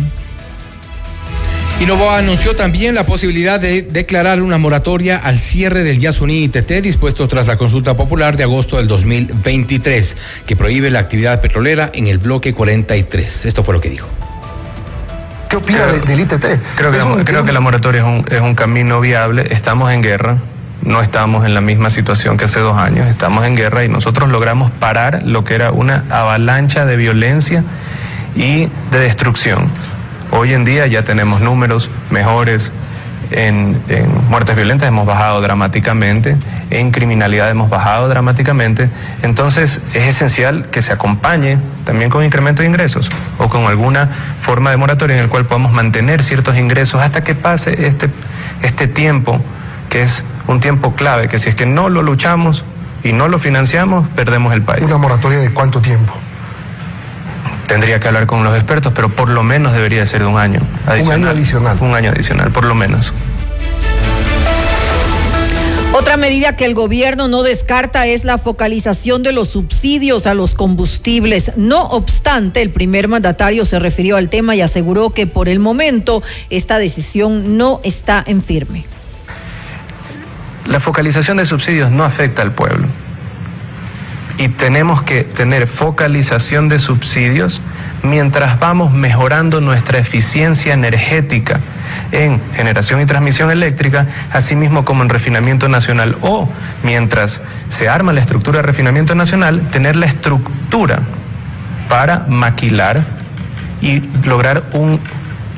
Y 1.84 1.86
Novoa 1.86 2.16
anunció 2.16 2.56
también 2.56 2.94
la 2.94 3.04
posibilidad 3.04 3.60
de 3.60 3.82
declarar 3.82 4.40
una 4.40 4.56
moratoria 4.56 5.18
al 5.18 5.38
cierre 5.38 5.82
del 5.82 5.98
Yasuní 5.98 6.44
ITT 6.44 6.80
dispuesto 6.80 7.28
tras 7.28 7.46
la 7.46 7.58
consulta 7.58 7.94
popular 7.94 8.38
de 8.38 8.44
agosto 8.44 8.78
del 8.78 8.88
2023, 8.88 10.16
que 10.46 10.56
prohíbe 10.56 10.90
la 10.90 11.00
actividad 11.00 11.42
petrolera 11.42 11.90
en 11.92 12.06
el 12.06 12.16
bloque 12.16 12.54
43. 12.54 13.44
Esto 13.44 13.62
fue 13.62 13.74
lo 13.74 13.82
que 13.82 13.90
dijo. 13.90 14.08
¿Qué 15.50 15.56
opina 15.56 15.84
del 15.88 16.20
ITT? 16.20 16.46
Creo 16.74 16.90
que, 16.90 16.96
la, 16.96 17.22
creo 17.22 17.44
que 17.44 17.52
la 17.52 17.60
moratoria 17.60 18.00
es 18.00 18.06
un, 18.06 18.24
es 18.30 18.40
un 18.40 18.54
camino 18.54 19.02
viable. 19.02 19.48
Estamos 19.50 19.92
en 19.92 20.00
guerra, 20.00 20.38
no 20.80 21.02
estamos 21.02 21.44
en 21.44 21.52
la 21.52 21.60
misma 21.60 21.90
situación 21.90 22.38
que 22.38 22.46
hace 22.46 22.60
dos 22.60 22.78
años, 22.78 23.10
estamos 23.10 23.44
en 23.44 23.56
guerra 23.56 23.84
y 23.84 23.90
nosotros 23.90 24.30
logramos 24.30 24.70
parar 24.70 25.22
lo 25.26 25.44
que 25.44 25.54
era 25.54 25.70
una 25.70 26.04
avalancha 26.08 26.86
de 26.86 26.96
violencia 26.96 27.62
y 28.34 28.70
de 28.90 29.00
destrucción. 29.00 29.68
Hoy 30.36 30.52
en 30.52 30.64
día 30.64 30.88
ya 30.88 31.04
tenemos 31.04 31.40
números 31.40 31.88
mejores 32.10 32.72
en, 33.30 33.80
muertes 34.28 34.56
violentas, 34.56 34.88
hemos 34.88 35.06
bajado 35.06 35.40
dramáticamente, 35.40 36.36
en 36.70 36.90
criminalidad 36.90 37.48
hemos 37.50 37.70
bajado 37.70 38.08
dramáticamente. 38.08 38.90
Entonces 39.22 39.80
es 39.94 40.08
esencial 40.08 40.66
que 40.72 40.82
se 40.82 40.92
acompañe 40.92 41.58
también 41.84 42.10
con 42.10 42.24
incremento 42.24 42.62
de 42.62 42.68
ingresos 42.68 43.10
o 43.38 43.48
con 43.48 43.66
alguna 43.66 44.08
forma 44.42 44.70
de 44.70 44.76
moratoria 44.76 45.16
en 45.16 45.22
el 45.22 45.28
cual 45.28 45.44
podamos 45.44 45.70
mantener 45.70 46.24
ciertos 46.24 46.56
ingresos 46.56 47.00
hasta 47.00 47.22
que 47.22 47.36
pase 47.36 47.86
este, 47.86 48.10
este 48.62 48.88
tiempo, 48.88 49.40
que 49.88 50.02
es 50.02 50.24
un 50.48 50.58
tiempo 50.58 50.94
clave, 50.94 51.28
que 51.28 51.38
si 51.38 51.48
es 51.48 51.54
que 51.54 51.64
no 51.64 51.88
lo 51.88 52.02
luchamos 52.02 52.64
y 53.04 53.12
no 53.12 53.28
lo 53.28 53.38
financiamos, 53.38 54.08
perdemos 54.16 54.52
el 54.52 54.62
país. 54.62 54.82
¿Una 54.82 54.98
moratoria 54.98 55.38
de 55.38 55.50
cuánto 55.50 55.80
tiempo? 55.80 56.12
Tendría 57.66 57.98
que 57.98 58.08
hablar 58.08 58.26
con 58.26 58.44
los 58.44 58.54
expertos, 58.54 58.92
pero 58.94 59.08
por 59.08 59.28
lo 59.28 59.42
menos 59.42 59.72
debería 59.72 60.04
ser 60.06 60.20
de 60.20 60.26
un 60.26 60.38
año 60.38 60.60
adicional. 60.86 61.18
Un 61.18 61.24
año 61.24 61.30
adicional. 61.30 61.78
Un 61.80 61.94
año 61.94 62.10
adicional, 62.10 62.50
por 62.50 62.64
lo 62.64 62.74
menos. 62.74 63.12
Otra 65.96 66.16
medida 66.16 66.56
que 66.56 66.64
el 66.64 66.74
gobierno 66.74 67.28
no 67.28 67.44
descarta 67.44 68.06
es 68.06 68.24
la 68.24 68.36
focalización 68.36 69.22
de 69.22 69.30
los 69.30 69.50
subsidios 69.50 70.26
a 70.26 70.34
los 70.34 70.52
combustibles. 70.52 71.52
No 71.56 71.84
obstante, 71.84 72.62
el 72.62 72.70
primer 72.70 73.06
mandatario 73.06 73.64
se 73.64 73.78
refirió 73.78 74.16
al 74.16 74.28
tema 74.28 74.56
y 74.56 74.60
aseguró 74.60 75.10
que 75.10 75.28
por 75.28 75.48
el 75.48 75.60
momento 75.60 76.22
esta 76.50 76.78
decisión 76.78 77.56
no 77.56 77.80
está 77.84 78.24
en 78.26 78.42
firme. 78.42 78.84
La 80.66 80.80
focalización 80.80 81.36
de 81.36 81.46
subsidios 81.46 81.92
no 81.92 82.04
afecta 82.04 82.42
al 82.42 82.50
pueblo 82.50 82.88
y 84.38 84.48
tenemos 84.48 85.02
que 85.02 85.22
tener 85.22 85.66
focalización 85.66 86.68
de 86.68 86.78
subsidios 86.78 87.60
mientras 88.02 88.58
vamos 88.58 88.92
mejorando 88.92 89.60
nuestra 89.60 89.98
eficiencia 89.98 90.74
energética 90.74 91.60
en 92.12 92.40
generación 92.54 93.00
y 93.00 93.06
transmisión 93.06 93.50
eléctrica, 93.50 94.06
así 94.32 94.56
mismo 94.56 94.84
como 94.84 95.02
en 95.02 95.08
refinamiento 95.08 95.68
nacional, 95.68 96.16
o 96.20 96.48
mientras 96.82 97.42
se 97.68 97.88
arma 97.88 98.12
la 98.12 98.20
estructura 98.20 98.58
de 98.58 98.62
refinamiento 98.62 99.14
nacional, 99.14 99.62
tener 99.70 99.96
la 99.96 100.06
estructura 100.06 101.00
para 101.88 102.26
maquilar 102.28 103.02
y 103.80 104.02
lograr 104.24 104.64
un 104.72 105.00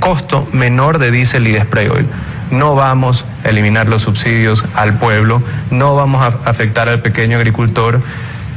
costo 0.01 0.49
menor 0.53 0.99
de 0.99 1.11
diésel 1.11 1.47
y 1.47 1.53
de 1.53 1.63
spray 1.63 1.89
oil. 1.89 2.07
No 2.51 2.75
vamos 2.75 3.25
a 3.45 3.49
eliminar 3.49 3.89
los 3.89 4.03
subsidios 4.03 4.65
al 4.75 4.95
pueblo, 4.95 5.43
no 5.71 5.97
vamos 5.97 6.23
a 6.23 6.49
afectar 6.49 6.89
al 6.89 7.01
pequeño 7.01 7.39
agricultor, 7.39 8.01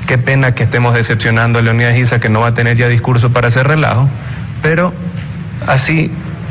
Qué 0.10 0.18
pena 0.18 0.56
que 0.56 0.64
estemos 0.64 0.96
decepcionando 0.96 1.60
a 1.60 1.62
Leonidas 1.62 1.96
Isa, 1.96 2.20
que 2.20 2.30
no 2.30 2.40
va 2.40 2.48
a 2.48 2.54
tener 2.56 2.76
ya 2.76 2.88
discurso 2.88 3.30
para 3.30 3.50
hacer 3.50 3.68
relajo, 3.68 4.10
pero 4.64 4.92
así 5.68 6.10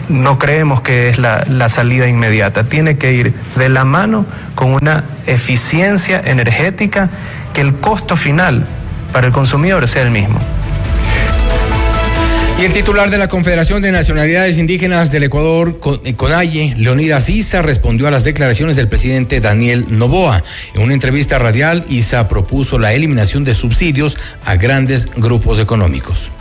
no 0.09 0.39
creemos 0.39 0.81
que 0.81 1.09
es 1.09 1.19
la, 1.19 1.45
la, 1.49 1.69
salida 1.69 2.07
inmediata. 2.07 2.63
Tiene 2.63 2.99
que 2.99 3.15
ir 3.15 3.35
de 3.57 3.69
la 3.69 3.85
mano 3.85 4.27
con 4.55 4.75
una 4.75 5.03
eficiencia 5.27 6.23
energética 6.25 7.09
que 7.53 7.61
el 7.61 7.75
costo 7.75 8.15
final 8.15 8.65
para 9.13 9.27
el 9.27 9.33
consumidor 9.33 9.89
sea 9.89 10.03
el 10.03 10.13
mismo. 10.13 10.39
Y 12.61 12.65
el 12.65 12.73
titular 12.73 13.09
de 13.09 13.19
la 13.19 13.29
Confederación 13.29 13.83
de 13.83 13.93
Nacionalidades 13.93 14.59
Indígenas 14.59 15.13
del 15.13 15.23
Ecuador, 15.23 15.79
eh, 16.03 16.17
CONAIE, 16.17 16.75
Leonidas 16.77 17.29
Isa, 17.29 17.63
respondió 17.63 18.09
a 18.09 18.11
las 18.11 18.25
declaraciones 18.25 18.75
del 18.75 18.89
presidente 18.89 19.39
Daniel 19.39 19.85
Novoa. 19.91 20.43
En 20.75 20.83
una 20.83 20.93
entrevista 20.93 21.39
radial, 21.39 21.85
Isa 21.89 22.27
propuso 22.27 22.81
la 22.81 22.95
eliminación 22.95 23.45
de 23.45 23.55
subsidios 23.55 24.19
a 24.45 24.57
grandes 24.57 25.07
grupos 25.15 25.61
económicos. 25.61 26.33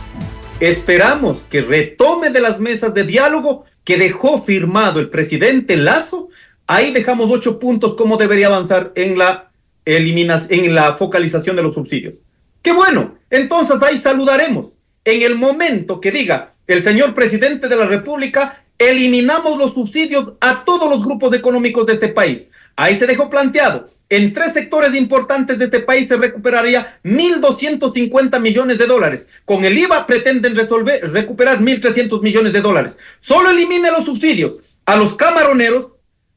Esperamos 0.58 1.36
que 1.48 1.62
retome 1.62 2.30
de 2.30 2.40
las 2.40 2.58
mesas 2.58 2.94
de 2.94 3.04
diálogo 3.04 3.66
que 3.84 3.96
dejó 3.96 4.42
firmado 4.42 4.98
el 4.98 5.10
presidente 5.10 5.76
Lazo. 5.76 6.30
Ahí 6.66 6.92
dejamos 6.92 7.30
ocho 7.30 7.60
puntos 7.60 7.94
cómo 7.94 8.16
debería 8.16 8.48
avanzar 8.48 8.90
en 8.96 9.18
la 9.18 9.52
en 9.84 10.74
la 10.74 10.94
focalización 10.94 11.54
de 11.54 11.62
los 11.62 11.74
subsidios. 11.74 12.14
Qué 12.60 12.72
bueno, 12.72 13.14
entonces 13.30 13.80
ahí 13.82 13.96
saludaremos 13.96 14.77
en 15.08 15.22
el 15.22 15.36
momento 15.36 16.00
que 16.00 16.10
diga 16.10 16.52
el 16.66 16.82
señor 16.82 17.14
presidente 17.14 17.66
de 17.66 17.76
la 17.76 17.86
República, 17.86 18.62
eliminamos 18.76 19.56
los 19.56 19.72
subsidios 19.72 20.34
a 20.38 20.64
todos 20.64 20.90
los 20.90 21.02
grupos 21.02 21.32
económicos 21.32 21.86
de 21.86 21.94
este 21.94 22.08
país. 22.08 22.50
Ahí 22.76 22.94
se 22.94 23.06
dejó 23.06 23.30
planteado. 23.30 23.88
En 24.10 24.34
tres 24.34 24.52
sectores 24.52 24.94
importantes 24.94 25.58
de 25.58 25.64
este 25.64 25.80
país 25.80 26.08
se 26.08 26.16
recuperaría 26.16 26.98
1.250 27.04 28.38
millones 28.38 28.78
de 28.78 28.86
dólares. 28.86 29.28
Con 29.46 29.64
el 29.64 29.78
IVA 29.78 30.06
pretenden 30.06 30.54
resolver, 30.54 31.10
recuperar 31.10 31.60
1.300 31.60 32.20
millones 32.20 32.52
de 32.52 32.60
dólares. 32.60 32.98
Solo 33.18 33.48
elimine 33.48 33.90
los 33.90 34.04
subsidios 34.04 34.56
a 34.84 34.96
los 34.96 35.14
camaroneros, 35.14 35.88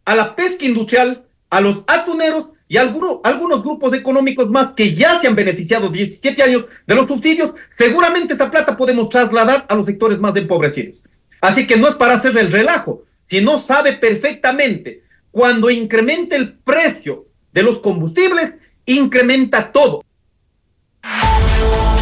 a 0.06 0.16
la 0.16 0.36
pesca 0.36 0.64
industrial, 0.64 1.24
a 1.50 1.60
los 1.60 1.80
atuneros 1.88 2.48
y 2.72 2.78
algunos, 2.78 3.18
algunos 3.26 3.64
grupos 3.64 3.94
económicos 3.94 4.50
más 4.50 4.72
que 4.72 4.96
ya 4.96 5.20
se 5.20 5.28
han 5.28 5.36
beneficiado 5.36 5.90
17 5.90 6.42
años 6.42 6.68
de 6.88 6.96
los 6.96 7.06
subsidios, 7.06 7.52
seguramente 7.78 8.32
esta 8.32 8.50
plata 8.50 8.78
podemos 8.78 9.10
trasladar 9.10 9.66
a 9.68 9.76
los 9.76 9.86
sectores 9.86 10.18
más 10.20 10.34
empobrecidos. 10.38 10.96
Así 11.42 11.68
que 11.68 11.76
no 11.76 11.90
es 11.90 11.96
para 11.96 12.14
hacer 12.14 12.38
el 12.38 12.50
relajo, 12.50 13.04
sino 13.30 13.60
sabe 13.60 13.92
perfectamente, 13.98 15.04
cuando 15.32 15.70
incremente 15.70 16.38
el 16.38 16.54
precio 16.54 17.26
de 17.52 17.62
los 17.62 17.80
combustibles, 17.80 18.54
incrementa 18.86 19.70
todo. 19.74 20.06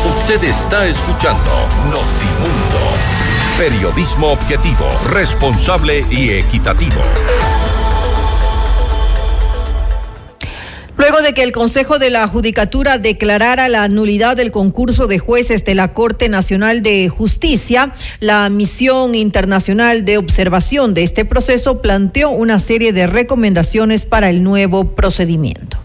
Usted 0.07 0.43
está 0.43 0.85
escuchando 0.85 1.49
Notimundo, 1.85 2.93
periodismo 3.57 4.33
objetivo, 4.33 4.85
responsable 5.11 6.05
y 6.11 6.29
equitativo. 6.29 7.01
Luego 10.99 11.21
de 11.21 11.33
que 11.33 11.43
el 11.43 11.53
Consejo 11.53 11.97
de 11.97 12.09
la 12.09 12.27
Judicatura 12.27 12.97
declarara 12.97 13.69
la 13.69 13.87
nulidad 13.87 14.35
del 14.35 14.51
concurso 14.51 15.07
de 15.07 15.17
jueces 15.17 15.63
de 15.63 15.73
la 15.73 15.93
Corte 15.93 16.27
Nacional 16.27 16.83
de 16.83 17.07
Justicia, 17.07 17.93
la 18.19 18.49
misión 18.49 19.15
internacional 19.15 20.03
de 20.03 20.17
observación 20.17 20.93
de 20.93 21.03
este 21.03 21.23
proceso 21.23 21.81
planteó 21.81 22.31
una 22.31 22.59
serie 22.59 22.91
de 22.91 23.07
recomendaciones 23.07 24.05
para 24.05 24.29
el 24.29 24.43
nuevo 24.43 24.93
procedimiento. 24.93 25.77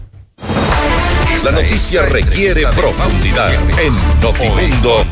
La 1.45 1.51
noticia 1.51 2.01
requiere 2.01 2.63
profundidad 2.75 3.53
en 3.53 3.93
Notimundo 4.21 5.05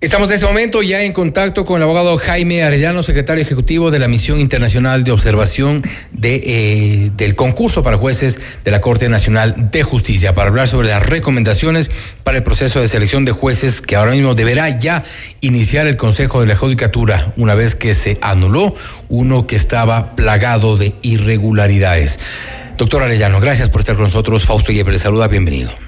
Estamos 0.00 0.28
en 0.28 0.34
este 0.36 0.46
momento 0.46 0.80
ya 0.80 1.02
en 1.02 1.12
contacto 1.12 1.64
con 1.64 1.78
el 1.78 1.82
abogado 1.82 2.18
Jaime 2.18 2.62
Arellano, 2.62 3.02
secretario 3.02 3.42
ejecutivo 3.42 3.90
de 3.90 3.98
la 3.98 4.06
Misión 4.06 4.38
Internacional 4.38 5.02
de 5.02 5.10
Observación 5.10 5.82
eh, 6.22 7.10
del 7.16 7.34
concurso 7.34 7.82
para 7.82 7.96
jueces 7.96 8.38
de 8.64 8.70
la 8.70 8.80
Corte 8.80 9.08
Nacional 9.08 9.72
de 9.72 9.82
Justicia, 9.82 10.36
para 10.36 10.50
hablar 10.50 10.68
sobre 10.68 10.86
las 10.86 11.04
recomendaciones 11.04 11.90
para 12.22 12.38
el 12.38 12.44
proceso 12.44 12.80
de 12.80 12.86
selección 12.86 13.24
de 13.24 13.32
jueces 13.32 13.82
que 13.82 13.96
ahora 13.96 14.12
mismo 14.12 14.36
deberá 14.36 14.78
ya 14.78 15.02
iniciar 15.40 15.88
el 15.88 15.96
Consejo 15.96 16.42
de 16.42 16.46
la 16.46 16.54
Judicatura, 16.54 17.32
una 17.36 17.56
vez 17.56 17.74
que 17.74 17.92
se 17.94 18.18
anuló 18.22 18.76
uno 19.08 19.48
que 19.48 19.56
estaba 19.56 20.14
plagado 20.14 20.76
de 20.76 20.94
irregularidades. 21.02 22.20
Doctor 22.76 23.02
Arellano, 23.02 23.40
gracias 23.40 23.68
por 23.68 23.80
estar 23.80 23.96
con 23.96 24.04
nosotros. 24.04 24.44
Fausto 24.44 24.70
Yeper 24.70 24.92
le 24.92 25.00
saluda, 25.00 25.26
bienvenido. 25.26 25.87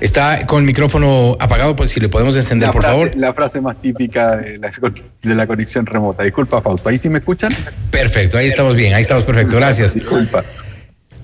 Está 0.00 0.44
con 0.46 0.60
el 0.60 0.66
micrófono 0.66 1.36
apagado, 1.40 1.76
pues 1.76 1.90
si 1.90 2.00
le 2.00 2.08
podemos 2.08 2.36
encender, 2.36 2.70
por 2.70 2.82
favor. 2.82 3.10
La 3.16 3.32
frase 3.32 3.60
más 3.60 3.80
típica 3.80 4.36
de 4.36 4.58
la, 5.22 5.46
conexión 5.46 5.86
remota. 5.86 6.22
Disculpa, 6.22 6.60
Fausto, 6.60 6.88
¿ahí 6.88 6.98
sí 6.98 7.08
me 7.08 7.18
escuchan? 7.18 7.52
Perfecto, 7.90 8.38
ahí 8.38 8.48
estamos 8.48 8.74
bien, 8.74 8.94
ahí 8.94 9.02
estamos 9.02 9.24
perfecto, 9.24 9.56
gracias. 9.56 9.94
Disculpa. 9.94 10.44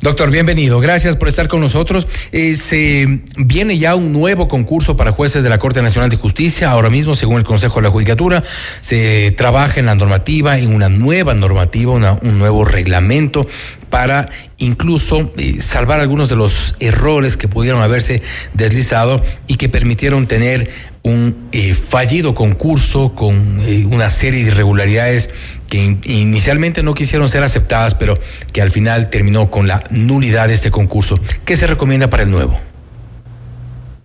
Doctor, 0.03 0.31
bienvenido. 0.31 0.81
Gracias 0.81 1.15
por 1.17 1.29
estar 1.29 1.47
con 1.49 1.61
nosotros. 1.61 2.07
Eh, 2.33 2.57
se 2.57 3.21
viene 3.37 3.77
ya 3.77 3.95
un 3.95 4.15
nuevo 4.15 4.49
concurso 4.49 4.97
para 4.97 5.13
jueces 5.13 5.43
de 5.43 5.51
la 5.51 5.59
Corte 5.59 5.83
Nacional 5.83 6.09
de 6.09 6.17
Justicia. 6.17 6.71
Ahora 6.71 6.89
mismo, 6.89 7.15
según 7.15 7.37
el 7.37 7.45
Consejo 7.45 7.81
de 7.81 7.83
la 7.83 7.91
Judicatura, 7.91 8.43
se 8.81 9.35
trabaja 9.37 9.79
en 9.79 9.85
la 9.85 9.95
normativa, 9.95 10.59
en 10.59 10.75
una 10.75 10.89
nueva 10.89 11.35
normativa, 11.35 12.19
un 12.23 12.39
nuevo 12.39 12.65
reglamento 12.65 13.47
para 13.91 14.31
incluso 14.57 15.35
eh, 15.37 15.61
salvar 15.61 16.01
algunos 16.01 16.31
de 16.31 16.37
los 16.37 16.77
errores 16.81 17.37
que 17.37 17.49
pudieron 17.49 17.83
haberse 17.83 18.23
deslizado 18.55 19.23
y 19.49 19.57
que 19.57 19.69
permitieron 19.69 20.27
tener 20.27 20.71
un 21.03 21.49
eh, 21.53 21.75
fallido 21.75 22.35
concurso 22.35 23.15
con 23.15 23.61
una 23.93 24.11
serie 24.11 24.45
de 24.45 24.51
irregularidades 24.51 25.31
que 25.71 25.99
inicialmente 26.05 26.83
no 26.83 26.93
quisieron 26.93 27.29
ser 27.31 27.43
aceptadas, 27.43 27.95
pero 27.95 28.19
que 28.53 28.61
al 28.61 28.71
final 28.71 29.09
terminó 29.09 29.51
con 29.51 29.67
la 29.67 29.83
nulidad 29.91 30.49
de 30.49 30.55
este 30.55 30.71
concurso. 30.71 31.19
¿Qué 31.45 31.57
se 31.57 31.67
recomienda 31.67 32.11
para 32.11 32.25
el 32.25 32.31
nuevo? 32.31 32.59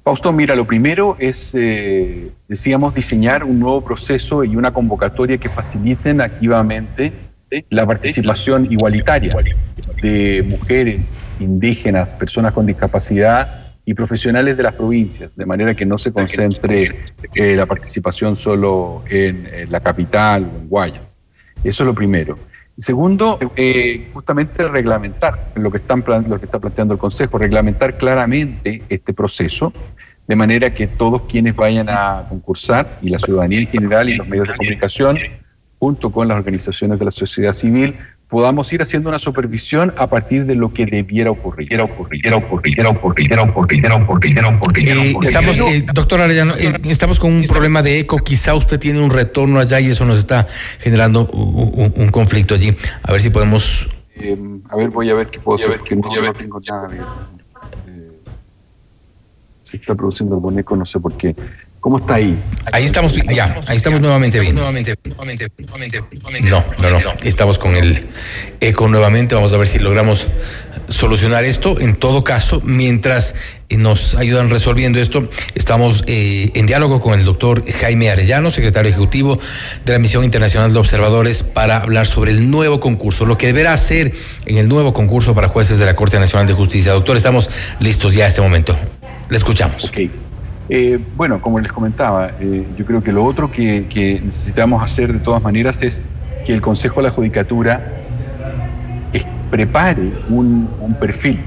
Fausto, 0.04 0.32
mira, 0.32 0.56
lo 0.56 0.66
primero 0.66 1.18
es, 1.20 1.56
eh, 1.56 2.30
decíamos, 2.48 2.94
diseñar 2.94 3.44
un 3.44 3.60
nuevo 3.60 3.84
proceso 3.84 4.44
y 4.44 4.56
una 4.56 4.72
convocatoria 4.72 5.40
que 5.40 5.50
faciliten 5.50 6.22
activamente 6.22 7.12
la 7.72 7.88
participación 7.88 8.72
igualitaria 8.72 9.36
de 10.02 10.44
mujeres, 10.48 11.18
indígenas, 11.40 12.14
personas 12.14 12.54
con 12.54 12.68
discapacidad 12.68 13.74
y 13.86 13.94
profesionales 13.94 14.58
de 14.58 14.64
las 14.64 14.74
provincias, 14.74 15.36
de 15.36 15.46
manera 15.46 15.74
que 15.74 15.86
no 15.86 15.98
se 15.98 16.12
concentre 16.12 16.96
eh, 17.34 17.56
la 17.56 17.66
participación 17.66 18.36
solo 18.36 19.04
en, 19.10 19.48
la 19.70 19.80
capital 19.80 20.44
o 20.44 20.60
en 20.60 20.70
Guayas. 20.70 21.15
Eso 21.66 21.84
es 21.84 21.88
lo 21.88 21.96
primero. 21.96 22.38
Segundo, 22.78 23.40
eh, 23.56 24.10
justamente 24.14 24.68
reglamentar 24.68 25.52
lo 25.56 25.72
que, 25.72 25.78
están, 25.78 26.04
lo 26.28 26.40
que 26.40 26.46
está 26.46 26.60
planteando 26.60 26.94
el 26.94 27.00
Consejo, 27.00 27.38
reglamentar 27.38 27.98
claramente 27.98 28.84
este 28.90 29.14
proceso, 29.14 29.74
de 30.28 30.36
manera 30.36 30.74
que 30.74 30.88
todos 30.88 31.24
quienes 31.24 31.56
vayan 31.56 31.90
a 31.90 32.26
concursar, 32.30 33.00
y 33.02 33.10
la 33.10 33.18
ciudadanía 33.18 33.62
en 33.62 33.68
general 33.68 34.10
y 34.10 34.16
los 34.16 34.28
medios 34.28 34.48
de 34.50 34.56
comunicación, 34.56 35.18
junto 35.80 36.12
con 36.12 36.28
las 36.28 36.38
organizaciones 36.38 37.00
de 37.00 37.06
la 37.06 37.12
sociedad 37.12 37.54
civil, 37.54 37.96
podamos 38.28 38.72
ir 38.74 38.82
haciendo 38.82 39.10
una 39.10 39.20
supervisión 39.20 39.94
a 39.98 40.08
partir 40.08 40.46
de 40.46 40.56
lo 40.56 40.74
que 40.74 40.86
debiera 40.86 41.32
ocurrir. 41.32 41.70
Debiera 41.70 41.86
ocurrir, 41.86 42.22
debiera 42.22 42.38
ocurrir, 42.38 42.76
debiera 42.76 42.90
ocurrir, 42.92 43.28
debiera 43.28 43.44
ocurrir, 43.44 43.82
debiera 43.82 43.96
ocurrir, 43.96 44.34
debiera 44.34 44.50
ocurrir. 44.50 44.90
Eh, 44.90 45.14
estamos, 45.22 45.58
eh, 45.60 45.86
doctor 45.94 46.22
Arellano, 46.22 46.54
eh, 46.56 46.74
estamos 46.86 47.20
con 47.20 47.34
un 47.34 47.44
problema 47.44 47.82
de 47.82 48.00
eco. 48.00 48.18
Quizá 48.18 48.56
usted 48.56 48.80
tiene 48.80 49.02
un 49.02 49.12
retorno 49.12 49.60
allá 49.60 49.80
y 49.80 49.90
eso 49.90 50.06
nos 50.06 50.20
está 50.20 50.48
generando 50.80 51.28
un, 51.28 52.10
conflicto 52.10 52.56
allí. 52.56 52.76
A 53.04 53.12
ver 53.12 53.22
si 53.22 53.30
podemos. 53.30 53.88
Eh, 54.16 54.38
a 54.70 54.76
ver, 54.76 54.90
voy 54.90 55.10
a 55.10 55.14
ver 55.14 55.28
qué 55.28 55.40
puedo 55.40 55.64
hacer, 55.64 55.82
que 55.82 55.96
no, 55.96 56.08
no 56.10 56.34
tengo 56.34 56.60
nada 56.62 56.88
se 59.66 59.78
está 59.78 59.96
produciendo 59.96 60.36
el 60.36 60.42
boneco, 60.42 60.76
no 60.76 60.86
sé 60.86 61.00
por 61.00 61.18
qué. 61.18 61.36
¿Cómo 61.86 62.00
está 62.00 62.16
ahí? 62.16 62.36
Ahí 62.72 62.84
estamos, 62.84 63.14
ya, 63.14 63.62
ahí 63.68 63.78
estamos 63.78 64.02
nuevamente 64.02 64.40
bien. 64.40 64.56
Nuevamente, 64.56 64.96
nuevamente, 65.04 65.52
nuevamente, 65.60 66.02
No, 66.50 66.66
no, 66.82 66.90
no, 66.90 67.14
estamos 67.22 67.60
con 67.60 67.76
el 67.76 68.08
eco 68.60 68.88
nuevamente, 68.88 69.36
vamos 69.36 69.54
a 69.54 69.58
ver 69.58 69.68
si 69.68 69.78
logramos 69.78 70.26
solucionar 70.88 71.44
esto. 71.44 71.80
En 71.80 71.96
todo 71.96 72.24
caso, 72.24 72.60
mientras 72.64 73.36
nos 73.70 74.16
ayudan 74.16 74.50
resolviendo 74.50 75.00
esto, 75.00 75.30
estamos 75.54 76.04
eh, 76.08 76.50
en 76.56 76.66
diálogo 76.66 77.02
con 77.02 77.20
el 77.20 77.24
doctor 77.24 77.64
Jaime 77.72 78.10
Arellano, 78.10 78.50
secretario 78.50 78.90
ejecutivo 78.90 79.38
de 79.86 79.94
la 79.94 80.00
Misión 80.00 80.24
Internacional 80.24 80.74
de 80.74 80.80
Observadores, 80.80 81.44
para 81.44 81.78
hablar 81.78 82.08
sobre 82.08 82.32
el 82.32 82.50
nuevo 82.50 82.80
concurso, 82.80 83.28
lo 83.28 83.38
que 83.38 83.46
deberá 83.46 83.74
hacer 83.74 84.12
en 84.48 84.58
el 84.58 84.68
nuevo 84.68 84.92
concurso 84.92 85.36
para 85.36 85.50
jueces 85.50 85.78
de 85.78 85.86
la 85.86 85.96
Corte 85.96 86.18
Nacional 86.18 86.48
de 86.48 86.54
Justicia. 86.54 86.94
Doctor, 86.94 87.16
estamos 87.16 87.48
listos 87.80 88.16
ya 88.16 88.26
a 88.26 88.30
este 88.30 88.42
momento. 88.42 88.76
Le 89.30 89.38
escuchamos. 89.38 89.86
Okay. 89.86 90.25
Eh, 90.68 91.00
bueno, 91.16 91.42
como 91.42 91.60
les 91.60 91.72
comentaba, 91.72 92.32
eh, 92.40 92.66
yo 92.76 92.86
creo 92.86 93.04
que 93.04 93.12
lo 93.12 93.24
otro 93.24 93.52
que, 93.52 94.22
necesitamos 94.24 94.84
hacer 94.84 95.14
de 95.14 95.20
todas 95.20 95.42
maneras 95.42 95.84
es 95.84 96.04
que 96.46 96.54
el 96.54 96.62
Consejo 96.62 97.02
de 97.02 97.04
la 97.04 97.12
Judicatura 97.12 97.82
prepare 99.52 100.12
un, 100.30 100.68
perfil 101.00 101.40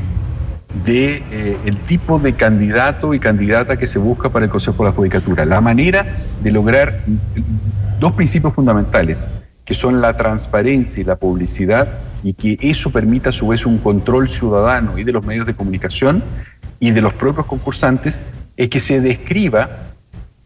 de 0.87 1.23
eh, 1.31 1.75
tipo 1.87 2.19
de 2.19 2.33
candidato 2.33 3.13
y 3.13 3.19
candidata 3.19 3.77
que 3.77 3.87
se 3.87 3.99
busca 3.99 4.29
para 4.29 4.45
el 4.45 4.51
Consejo 4.51 4.85
de 4.85 4.91
la 4.91 4.95
Judicatura. 4.95 5.45
La 5.45 5.61
manera 5.61 6.07
de 6.43 6.53
lograr 6.53 7.01
dos 7.99 8.13
principios 8.13 8.55
fundamentales, 8.55 9.29
que 9.65 9.75
son 9.75 10.01
la 10.01 10.17
transparencia 10.17 11.01
y 11.01 11.05
la 11.05 11.17
publicidad, 11.17 11.89
y 12.23 12.35
que 12.35 12.57
eso 12.61 12.91
permita 12.91 13.31
a 13.31 13.33
su 13.33 13.49
vez 13.49 13.67
un 13.67 13.79
control 13.79 14.29
ciudadano 14.29 14.97
y 14.97 15.05
de 15.05 15.13
los 15.13 15.25
medios 15.25 15.47
de 15.47 15.55
comunicación 15.55 16.23
y 16.81 16.93
de 16.93 17.01
los 17.01 17.13
propios 17.15 17.47
concursantes 17.47 18.21
es 18.59 18.69
que 18.69 18.81
se 18.81 19.01
describa 19.01 19.71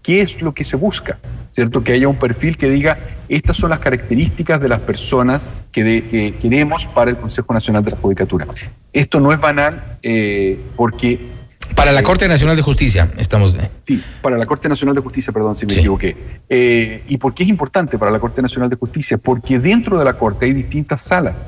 qué 0.03 0.21
es 0.21 0.43
lo 0.43 0.53
que 0.53 0.65
se 0.65 0.77
busca, 0.77 1.19
¿cierto? 1.51 1.83
Que 1.83 1.95
haya 1.95 2.07
un 2.09 2.17
perfil 2.17 2.59
que 2.59 2.69
diga, 2.69 2.99
estas 3.29 3.57
son 3.57 3.71
las 3.71 3.79
características 3.79 4.61
de 4.61 4.69
las 4.69 4.81
personas 4.81 5.49
que, 5.73 6.35
queremos 6.41 6.87
para 6.87 7.11
el 7.11 7.17
Consejo 7.17 7.55
Nacional 7.55 7.83
de 7.83 7.93
la 7.93 7.97
Judicatura. 7.97 8.47
Esto 8.93 9.19
no 9.19 9.33
es 9.33 9.41
banal 9.41 9.99
eh, 10.03 10.61
porque... 10.77 11.43
Para 11.75 11.91
la 11.91 12.03
Corte 12.03 12.29
Nacional 12.29 12.55
de 12.55 12.63
Justicia, 12.63 13.11
estamos... 13.17 13.57
Sí, 13.87 14.03
para 14.21 14.37
la 14.37 14.45
Corte 14.45 14.69
Nacional 14.69 14.95
de 14.95 15.01
Justicia, 15.01 15.33
perdón 15.33 15.57
si 15.57 15.65
me 15.65 15.73
equivoqué. 15.73 16.15
Eh, 16.51 17.05
¿Y 17.09 17.17
por 17.17 17.33
qué 17.33 17.45
es 17.45 17.49
importante 17.49 17.97
para 17.97 18.11
la 18.11 18.21
Corte 18.21 18.43
Nacional 18.43 18.69
de 18.69 18.77
Justicia? 18.77 19.17
Porque 19.17 19.59
dentro 19.59 19.99
de 19.99 20.05
la 20.05 20.13
Corte 20.13 20.45
hay 20.45 20.53
distintas 20.53 21.01
salas 21.01 21.47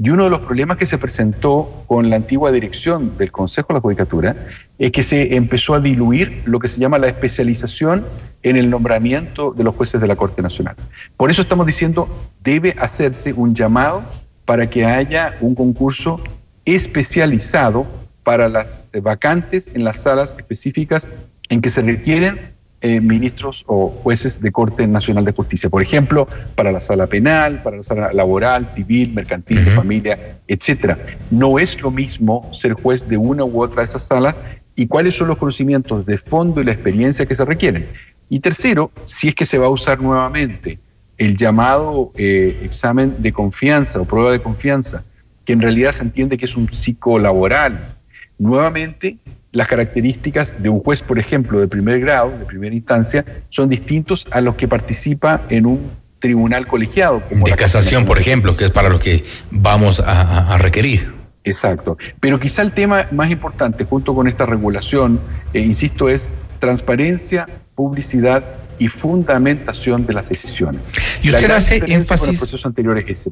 y 0.00 0.10
uno 0.10 0.24
de 0.24 0.30
los 0.30 0.40
problemas 0.42 0.76
que 0.76 0.86
se 0.86 0.96
presentó 0.96 1.84
con 1.88 2.08
la 2.08 2.16
antigua 2.16 2.52
dirección 2.52 3.18
del 3.18 3.32
Consejo 3.32 3.68
de 3.68 3.74
la 3.74 3.80
Judicatura 3.80 4.36
es 4.78 4.92
que 4.92 5.02
se 5.02 5.34
empezó 5.34 5.74
a 5.74 5.80
diluir 5.80 6.42
lo 6.44 6.60
que 6.60 6.68
se 6.68 6.78
llama 6.78 6.98
la 6.98 7.08
especialización 7.08 8.06
en 8.44 8.56
el 8.56 8.70
nombramiento 8.70 9.50
de 9.50 9.64
los 9.64 9.74
jueces 9.74 10.00
de 10.00 10.06
la 10.06 10.14
Corte 10.14 10.40
Nacional. 10.40 10.76
Por 11.16 11.32
eso 11.32 11.42
estamos 11.42 11.66
diciendo, 11.66 12.08
debe 12.44 12.76
hacerse 12.78 13.32
un 13.32 13.56
llamado 13.56 14.04
para 14.44 14.70
que 14.70 14.86
haya 14.86 15.36
un 15.40 15.56
concurso 15.56 16.20
especializado 16.64 17.84
para 18.22 18.48
las 18.48 18.84
vacantes 19.02 19.68
en 19.74 19.82
las 19.82 20.02
salas 20.02 20.32
específicas 20.38 21.08
en 21.48 21.60
que 21.60 21.70
se 21.70 21.82
requieren 21.82 22.52
eh, 22.80 23.00
ministros 23.00 23.64
o 23.66 23.88
jueces 23.88 24.40
de 24.40 24.52
Corte 24.52 24.86
Nacional 24.86 25.24
de 25.24 25.32
Justicia. 25.32 25.68
Por 25.68 25.82
ejemplo, 25.82 26.28
para 26.54 26.70
la 26.70 26.80
sala 26.80 27.08
penal, 27.08 27.60
para 27.62 27.78
la 27.78 27.82
sala 27.82 28.12
laboral, 28.12 28.68
civil, 28.68 29.12
mercantil, 29.12 29.64
de 29.64 29.70
familia, 29.72 30.38
etcétera. 30.46 30.96
No 31.30 31.58
es 31.58 31.80
lo 31.80 31.90
mismo 31.90 32.48
ser 32.54 32.74
juez 32.74 33.08
de 33.08 33.16
una 33.16 33.44
u 33.44 33.62
otra 33.62 33.82
de 33.82 33.86
esas 33.86 34.04
salas 34.04 34.40
y 34.76 34.86
cuáles 34.86 35.16
son 35.16 35.26
los 35.26 35.38
conocimientos 35.38 36.06
de 36.06 36.18
fondo 36.18 36.60
y 36.60 36.64
la 36.64 36.72
experiencia 36.72 37.26
que 37.26 37.34
se 37.34 37.44
requieren. 37.44 37.86
Y 38.28 38.38
tercero, 38.38 38.92
si 39.06 39.28
es 39.28 39.34
que 39.34 39.44
se 39.44 39.58
va 39.58 39.66
a 39.66 39.70
usar 39.70 40.00
nuevamente 40.00 40.78
el 41.16 41.36
llamado 41.36 42.12
eh, 42.14 42.60
examen 42.62 43.16
de 43.18 43.32
confianza 43.32 44.00
o 44.00 44.04
prueba 44.04 44.30
de 44.30 44.40
confianza, 44.40 45.02
que 45.44 45.52
en 45.52 45.60
realidad 45.60 45.92
se 45.92 46.04
entiende 46.04 46.38
que 46.38 46.44
es 46.44 46.56
un 46.56 46.70
psicolaboral, 46.70 47.96
nuevamente 48.38 49.16
las 49.52 49.68
características 49.68 50.54
de 50.62 50.68
un 50.68 50.80
juez, 50.80 51.00
por 51.00 51.18
ejemplo, 51.18 51.60
de 51.60 51.68
primer 51.68 52.00
grado, 52.00 52.30
de 52.30 52.44
primera 52.44 52.74
instancia, 52.74 53.24
son 53.48 53.68
distintos 53.68 54.26
a 54.30 54.40
los 54.40 54.56
que 54.56 54.68
participa 54.68 55.42
en 55.48 55.66
un 55.66 55.90
tribunal 56.18 56.66
colegiado. 56.66 57.22
Como 57.28 57.46
de 57.46 57.52
casación, 57.52 58.04
por 58.04 58.18
ejemplo, 58.18 58.54
que 58.54 58.64
es 58.66 58.70
para 58.70 58.88
lo 58.88 58.98
que 58.98 59.24
vamos 59.50 60.02
a, 60.04 60.58
requerir. 60.58 61.12
Exacto. 61.44 61.96
Pero 62.20 62.38
quizá 62.38 62.62
el 62.62 62.72
tema 62.72 63.06
más 63.10 63.30
importante, 63.30 63.84
junto 63.84 64.14
con 64.14 64.28
esta 64.28 64.44
regulación, 64.44 65.20
eh, 65.54 65.60
insisto, 65.60 66.08
es 66.08 66.30
transparencia, 66.58 67.46
publicidad 67.78 68.42
y 68.80 68.88
fundamentación 68.88 70.04
de 70.04 70.12
las 70.12 70.28
decisiones. 70.28 70.82
Y 71.22 71.30
usted 71.30 71.48
hace 71.52 71.76
énfasis. 71.86 72.42
anteriores 72.64 73.04
ese. 73.06 73.30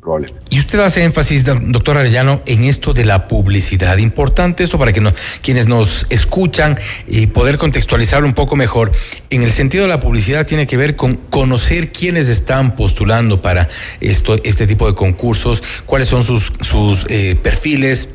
Y 0.51 0.61
usted 0.61 0.79
hace 0.79 1.03
énfasis, 1.03 1.45
doctor 1.45 1.97
Arellano, 1.97 2.43
en 2.47 2.63
esto 2.63 2.95
de 2.95 3.05
la 3.05 3.27
publicidad. 3.27 3.97
Importante 3.99 4.63
eso 4.63 4.79
para 4.79 4.93
que 4.93 5.03
quienes 5.43 5.67
nos 5.67 6.07
escuchan 6.11 6.79
y 7.09 7.27
poder 7.27 7.59
contextualizar 7.59 8.23
un 8.23 8.35
poco 8.35 8.55
mejor. 8.55 8.93
En 9.31 9.43
el 9.43 9.51
sentido 9.51 9.83
de 9.83 9.89
la 9.89 9.99
publicidad 9.99 10.47
tiene 10.47 10.69
que 10.69 10.77
ver 10.77 10.95
con 10.95 11.17
conocer 11.17 11.91
quiénes 11.91 12.29
están 12.29 12.77
postulando 12.77 13.43
para 13.43 13.69
esto, 14.01 14.37
este 14.45 14.69
tipo 14.69 14.87
de 14.87 14.95
concursos, 14.95 15.61
cuáles 15.87 16.07
son 16.07 16.23
sus, 16.23 16.53
sus 16.61 17.05
eh, 17.09 17.37
perfiles 17.43 18.11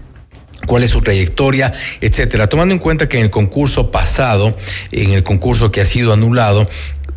cuál 0.67 0.83
es 0.83 0.91
su 0.91 1.01
trayectoria, 1.01 1.73
etcétera. 2.01 2.47
Tomando 2.47 2.73
en 2.73 2.79
cuenta 2.79 3.07
que 3.07 3.17
en 3.17 3.25
el 3.25 3.29
concurso 3.29 3.91
pasado, 3.91 4.55
en 4.91 5.11
el 5.11 5.23
concurso 5.23 5.71
que 5.71 5.81
ha 5.81 5.85
sido 5.85 6.13
anulado, 6.13 6.67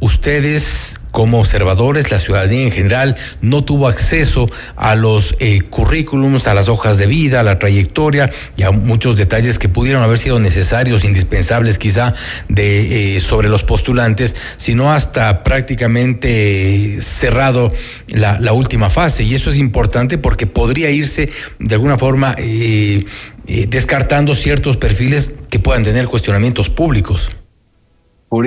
ustedes 0.00 0.98
como 1.14 1.38
observadores, 1.38 2.10
la 2.10 2.18
ciudadanía 2.18 2.64
en 2.64 2.72
general 2.72 3.16
no 3.40 3.62
tuvo 3.62 3.86
acceso 3.86 4.50
a 4.74 4.96
los 4.96 5.36
eh, 5.38 5.60
currículums, 5.60 6.48
a 6.48 6.54
las 6.54 6.68
hojas 6.68 6.98
de 6.98 7.06
vida, 7.06 7.38
a 7.38 7.42
la 7.44 7.60
trayectoria 7.60 8.28
y 8.56 8.64
a 8.64 8.72
muchos 8.72 9.14
detalles 9.14 9.60
que 9.60 9.68
pudieron 9.68 10.02
haber 10.02 10.18
sido 10.18 10.40
necesarios, 10.40 11.04
indispensables 11.04 11.78
quizá 11.78 12.14
de 12.48 13.16
eh, 13.16 13.20
sobre 13.20 13.48
los 13.48 13.62
postulantes, 13.62 14.34
sino 14.56 14.90
hasta 14.90 15.44
prácticamente 15.44 16.98
cerrado 17.00 17.72
la, 18.08 18.52
última 18.52 18.90
fase. 18.90 19.22
Y 19.22 19.36
eso 19.36 19.50
es 19.50 19.56
importante 19.56 20.18
porque 20.18 20.48
podría 20.48 20.90
irse 20.90 21.30
de 21.60 21.74
alguna 21.76 21.96
forma 21.96 22.34
eh, 22.38 23.04
eh, 23.46 23.66
descartando 23.68 24.34
ciertos 24.34 24.76
perfiles 24.76 25.42
que 25.50 25.58
puedan 25.58 25.82
tener 25.82 26.06
cuestionamientos 26.06 26.68
públicos. 26.68 27.34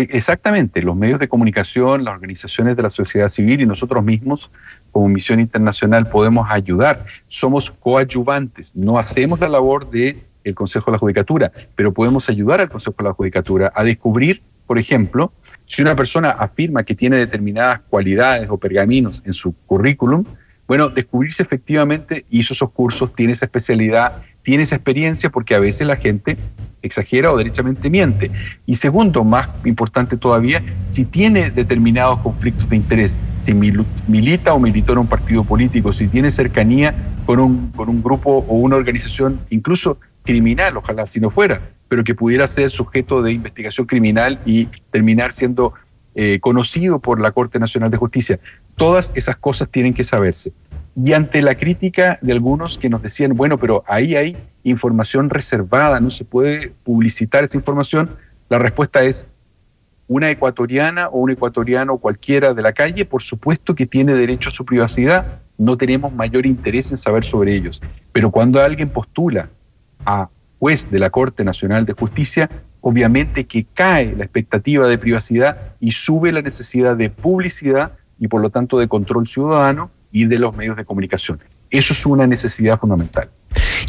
exactamente, 0.10 0.82
los 0.82 0.96
medios 0.96 1.20
de 1.20 1.28
comunicación, 1.28 2.04
las 2.04 2.14
organizaciones 2.14 2.76
de 2.76 2.84
la 2.84 2.90
sociedad 2.90 3.30
civil 3.30 3.62
y 3.62 3.66
nosotros 3.66 4.04
mismos 4.04 4.50
como 4.92 5.08
misión 5.10 5.40
internacional 5.40 6.10
podemos 6.10 6.48
ayudar. 6.50 7.06
Somos 7.28 7.72
coadyuvantes, 7.72 8.72
no 8.76 8.98
hacemos 8.98 9.40
la 9.40 9.48
labor 9.50 9.88
el 10.44 10.56
Consejo 10.56 10.92
de 10.92 10.96
la 10.96 11.00
Judicatura, 11.00 11.52
pero 11.76 11.94
podemos 11.94 12.30
ayudar 12.30 12.62
al 12.62 12.70
Consejo 12.70 12.96
de 12.98 13.04
la 13.04 13.14
Judicatura 13.14 13.72
a 13.76 13.84
descubrir, 13.84 14.42
por 14.66 14.78
ejemplo, 14.78 15.32
si 15.66 15.82
una 15.82 15.96
persona 15.96 16.32
afirma 16.32 16.84
que 16.84 16.96
tiene 16.96 17.18
determinadas 17.18 17.82
cualidades 17.90 18.50
o 18.50 18.58
pergaminos 18.58 19.22
en 19.26 19.34
su 19.34 19.54
currículum, 19.66 20.24
bueno, 20.68 20.90
descubrirse 20.90 21.44
efectivamente 21.44 22.26
hizo 22.30 22.54
esos 22.54 22.72
cursos, 22.72 23.14
tiene 23.16 23.34
esa 23.34 23.46
especialidad, 23.46 24.24
tiene 24.48 24.64
esa 24.64 24.78
experiencia, 24.78 25.30
porque 25.30 25.56
a 25.56 25.60
veces 25.60 25.86
la 25.86 25.98
gente 25.98 26.38
exagera 26.82 27.34
o 27.34 27.38
derechamente 27.38 27.90
miente. 27.90 28.32
Y 28.66 28.76
segundo, 28.76 29.26
más 29.26 29.50
importante 29.66 30.16
todavía, 30.16 30.64
si 30.90 31.04
tiene 31.04 31.52
determinados 31.52 32.20
conflictos 32.20 32.70
de 32.70 32.78
interés, 32.78 33.18
si 33.44 33.54
milita 33.54 34.54
o 34.54 34.60
militó 34.62 34.94
en 34.94 35.00
un 35.00 35.08
partido 35.08 35.44
político, 35.44 35.92
si 35.92 36.08
tiene 36.08 36.32
cercanía 36.32 36.96
con 37.26 37.42
un, 37.42 37.72
con 37.72 37.90
un 37.90 38.02
grupo 38.02 38.46
o 38.48 38.56
una 38.56 38.78
organización, 38.78 39.38
incluso 39.50 39.98
criminal, 40.24 40.78
ojalá 40.78 41.08
si 41.08 41.20
no 41.20 41.30
fuera, 41.30 41.60
pero 41.90 42.06
que 42.06 42.16
pudiera 42.16 42.48
ser 42.48 42.70
sujeto 42.70 43.22
de 43.22 43.34
investigación 43.34 43.86
criminal 43.86 44.40
y 44.46 44.68
terminar 44.92 45.34
siendo 45.34 45.74
eh, 46.16 46.40
conocido 46.40 47.00
por 47.00 47.20
la 47.20 47.32
Corte 47.32 47.60
Nacional 47.60 47.92
de 47.92 47.98
Justicia. 47.98 48.40
Todas 48.78 49.12
esas 49.14 49.36
cosas 49.36 49.68
tienen 49.70 49.94
que 49.94 50.06
saberse. 50.06 50.54
Y 51.00 51.14
ante 51.14 51.44
la 51.44 51.54
crítica 51.54 52.18
de 52.24 52.34
algunos 52.34 52.80
que 52.80 52.90
nos 52.90 53.04
decían, 53.04 53.38
bueno, 53.38 53.60
pero 53.60 53.84
ahí 53.88 54.16
hay 54.16 54.36
información 54.64 55.30
reservada, 55.30 56.00
no 56.00 56.10
se 56.10 56.26
puede 56.26 56.74
publicitar 56.84 57.44
esa 57.44 57.56
información, 57.56 58.10
la 58.50 58.58
respuesta 58.58 59.04
es, 59.04 59.28
una 60.08 60.32
ecuatoriana 60.32 61.10
o 61.10 61.20
un 61.20 61.32
ecuatoriano 61.32 61.98
cualquiera 61.98 62.54
de 62.54 62.62
la 62.62 62.74
calle, 62.74 63.06
por 63.06 63.22
supuesto 63.22 63.76
que 63.76 63.86
tiene 63.86 64.14
derecho 64.14 64.50
a 64.50 64.54
su 64.54 64.66
privacidad, 64.66 65.42
no 65.58 65.78
tenemos 65.78 66.14
mayor 66.14 66.46
interés 66.46 66.90
en 66.92 66.98
saber 66.98 67.26
sobre 67.26 67.54
ellos. 67.56 67.82
Pero 68.14 68.32
cuando 68.32 68.60
alguien 68.62 68.90
postula 68.90 69.50
a 70.06 70.30
juez 70.60 70.90
de 70.90 71.00
la 71.00 71.10
Corte 71.10 71.44
Nacional 71.44 71.86
de 71.86 71.94
Justicia, 71.94 72.50
obviamente 72.82 73.46
que 73.46 73.68
cae 73.74 74.16
la 74.16 74.24
expectativa 74.24 74.88
de 74.88 74.98
privacidad 74.98 75.76
y 75.80 75.92
sube 75.92 76.32
la 76.32 76.42
necesidad 76.42 76.96
de 76.96 77.10
publicidad 77.10 77.92
y 78.18 78.30
por 78.30 78.42
lo 78.42 78.50
tanto 78.50 78.80
de 78.80 78.88
control 78.88 79.28
ciudadano 79.28 79.92
y 80.12 80.26
de 80.26 80.40
los 80.40 80.56
medios 80.56 80.78
de 80.78 80.86
comunicación. 80.86 81.40
Eso 81.70 81.94
es 81.94 82.06
una 82.06 82.28
necesidad 82.28 82.80
fundamental. 82.80 83.30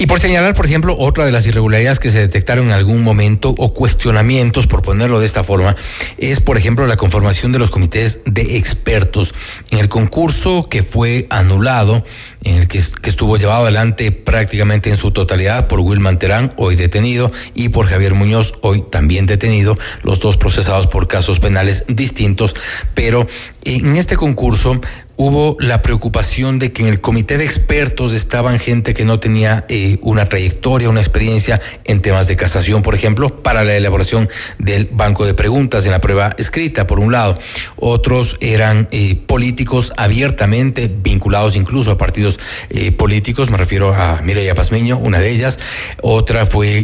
Y 0.00 0.06
por 0.06 0.20
señalar, 0.20 0.54
por 0.54 0.66
ejemplo, 0.66 0.94
otra 0.96 1.26
de 1.26 1.32
las 1.32 1.46
irregularidades 1.46 1.98
que 1.98 2.10
se 2.10 2.20
detectaron 2.20 2.66
en 2.66 2.72
algún 2.72 3.02
momento 3.02 3.52
o 3.58 3.74
cuestionamientos, 3.74 4.68
por 4.68 4.80
ponerlo 4.82 5.18
de 5.18 5.26
esta 5.26 5.42
forma, 5.42 5.74
es, 6.18 6.40
por 6.40 6.56
ejemplo, 6.56 6.86
la 6.86 6.96
conformación 6.96 7.50
de 7.50 7.58
los 7.58 7.70
comités 7.70 8.20
de 8.24 8.58
expertos. 8.58 9.34
En 9.70 9.78
el 9.78 9.88
concurso 9.88 10.68
que 10.68 10.84
fue 10.84 11.26
anulado, 11.30 12.04
en 12.44 12.58
el 12.58 12.68
que, 12.68 12.78
estuvo 12.78 13.38
llevado 13.38 13.62
adelante 13.62 14.12
prácticamente 14.12 14.90
en 14.90 14.96
su 14.96 15.10
totalidad 15.10 15.66
por 15.66 15.80
Wilman 15.80 16.20
Terán, 16.20 16.52
hoy 16.56 16.76
detenido, 16.76 17.32
y 17.54 17.70
por 17.70 17.86
Javier 17.86 18.14
Muñoz, 18.14 18.54
hoy 18.62 18.84
también 18.88 19.26
detenido, 19.26 19.76
los 20.02 20.20
dos 20.20 20.36
procesados 20.36 20.86
por 20.86 21.08
casos 21.08 21.40
penales 21.40 21.84
distintos, 21.88 22.54
pero 22.94 23.26
en 23.64 23.96
este 23.96 24.16
concurso 24.16 24.80
hubo 25.18 25.56
la 25.58 25.82
preocupación 25.82 26.60
de 26.60 26.72
que 26.72 26.82
en 26.82 26.88
el 26.88 27.00
comité 27.00 27.38
de 27.38 27.44
expertos 27.44 28.14
estaban 28.14 28.60
gente 28.60 28.94
que 28.94 29.04
no 29.04 29.18
tenía 29.18 29.66
eh, 29.68 29.98
una 30.00 30.28
trayectoria, 30.28 30.88
una 30.88 31.00
experiencia 31.00 31.60
en 31.84 32.00
temas 32.00 32.28
de 32.28 32.36
casación, 32.36 32.82
por 32.82 32.94
ejemplo, 32.94 33.28
para 33.28 33.64
la 33.64 33.76
elaboración 33.76 34.28
del 34.58 34.88
banco 34.92 35.26
de 35.26 35.34
preguntas 35.34 35.84
en 35.86 35.90
la 35.90 36.00
prueba 36.00 36.36
escrita, 36.38 36.86
por 36.86 37.00
un 37.00 37.10
lado. 37.10 37.36
Otros 37.76 38.36
eran 38.40 38.86
eh, 38.92 39.16
políticos 39.26 39.92
abiertamente 39.96 40.88
vinculados 40.88 41.56
incluso 41.56 41.90
a 41.90 41.98
partidos 41.98 42.38
eh, 42.70 42.92
políticos, 42.92 43.50
me 43.50 43.56
refiero 43.56 43.92
a 43.94 44.20
Mireya 44.22 44.54
Pazmiño, 44.54 44.98
una 44.98 45.18
de 45.18 45.30
ellas. 45.30 45.58
Otra 46.00 46.46
fue 46.46 46.78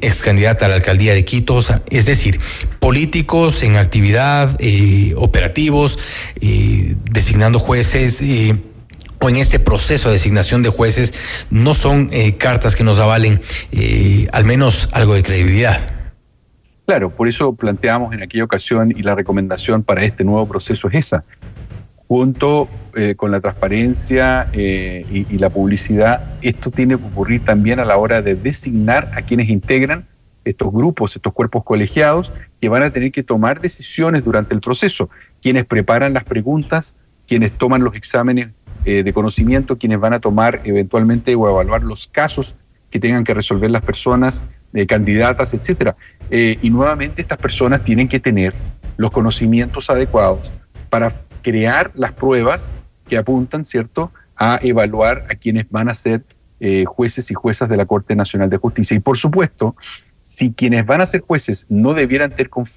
ex 0.00 0.22
candidata 0.22 0.64
a 0.64 0.68
la 0.70 0.76
alcaldía 0.76 1.12
de 1.12 1.26
Quito, 1.26 1.58
es 1.90 2.06
decir, 2.06 2.40
políticos 2.80 3.62
en 3.62 3.76
actividad, 3.76 4.58
operativos, 5.16 5.98
designando 7.10 7.57
jueces 7.58 8.22
o 9.20 9.28
en 9.28 9.36
este 9.36 9.58
proceso 9.58 10.08
de 10.08 10.14
designación 10.14 10.62
de 10.62 10.68
jueces 10.68 11.46
no 11.50 11.74
son 11.74 12.08
eh, 12.12 12.36
cartas 12.36 12.76
que 12.76 12.84
nos 12.84 12.98
avalen 12.98 13.40
eh, 13.72 14.28
al 14.32 14.44
menos 14.44 14.88
algo 14.92 15.14
de 15.14 15.22
credibilidad. 15.22 15.78
Claro, 16.86 17.10
por 17.10 17.28
eso 17.28 17.54
planteamos 17.54 18.14
en 18.14 18.22
aquella 18.22 18.44
ocasión 18.44 18.92
y 18.96 19.02
la 19.02 19.14
recomendación 19.14 19.82
para 19.82 20.04
este 20.04 20.24
nuevo 20.24 20.46
proceso 20.48 20.88
es 20.88 20.94
esa. 20.94 21.24
Junto 22.06 22.68
eh, 22.94 23.14
con 23.16 23.30
la 23.30 23.40
transparencia 23.40 24.48
y, 24.54 25.36
la 25.36 25.50
publicidad, 25.50 26.22
esto 26.40 26.70
tiene 26.70 26.96
que 26.96 27.04
ocurrir 27.04 27.44
también 27.44 27.80
a 27.80 27.84
la 27.84 27.98
hora 27.98 28.22
de 28.22 28.34
designar 28.34 29.10
a 29.14 29.20
quienes 29.20 29.50
integran 29.50 30.06
estos 30.46 30.72
grupos, 30.72 31.14
estos 31.14 31.34
cuerpos 31.34 31.64
colegiados, 31.64 32.32
que 32.62 32.70
van 32.70 32.82
a 32.82 32.90
tener 32.90 33.12
que 33.12 33.22
tomar 33.22 33.60
decisiones 33.60 34.24
durante 34.24 34.54
el 34.54 34.62
proceso, 34.62 35.10
quienes 35.42 35.66
preparan 35.66 36.14
las 36.14 36.24
preguntas, 36.24 36.94
quienes 37.28 37.52
toman 37.52 37.84
los 37.84 37.94
exámenes 37.94 38.48
eh, 38.84 39.02
de 39.02 39.12
conocimiento, 39.12 39.76
quienes 39.76 40.00
van 40.00 40.14
a 40.14 40.20
tomar 40.20 40.62
eventualmente 40.64 41.34
o 41.34 41.48
evaluar 41.48 41.82
los 41.82 42.08
casos 42.08 42.56
que 42.90 42.98
tengan 42.98 43.22
que 43.22 43.34
resolver 43.34 43.70
las 43.70 43.82
personas, 43.82 44.42
eh, 44.72 44.86
candidatas, 44.86 45.52
etcétera. 45.52 45.94
Eh, 46.30 46.58
y 46.62 46.70
nuevamente 46.70 47.20
estas 47.20 47.38
personas 47.38 47.84
tienen 47.84 48.08
que 48.08 48.18
tener 48.18 48.54
los 48.96 49.10
conocimientos 49.10 49.90
adecuados 49.90 50.50
para 50.88 51.12
crear 51.42 51.92
las 51.94 52.12
pruebas 52.12 52.70
que 53.06 53.18
apuntan, 53.18 53.64
¿cierto?, 53.64 54.10
a 54.34 54.58
evaluar 54.62 55.26
a 55.30 55.34
quienes 55.34 55.68
van 55.70 55.88
a 55.88 55.94
ser 55.94 56.22
jueces 56.86 57.30
y 57.30 57.34
juezas 57.34 57.68
de 57.68 57.76
la 57.76 57.86
Corte 57.86 58.16
Nacional 58.16 58.50
de 58.50 58.56
Justicia. 58.56 58.96
Y 58.96 59.00
por 59.00 59.16
supuesto, 59.16 59.76
si 60.20 60.52
quienes 60.52 60.86
van 60.86 61.00
a 61.00 61.06
ser 61.06 61.20
jueces 61.20 61.66
no 61.68 61.94
debieran 61.94 62.32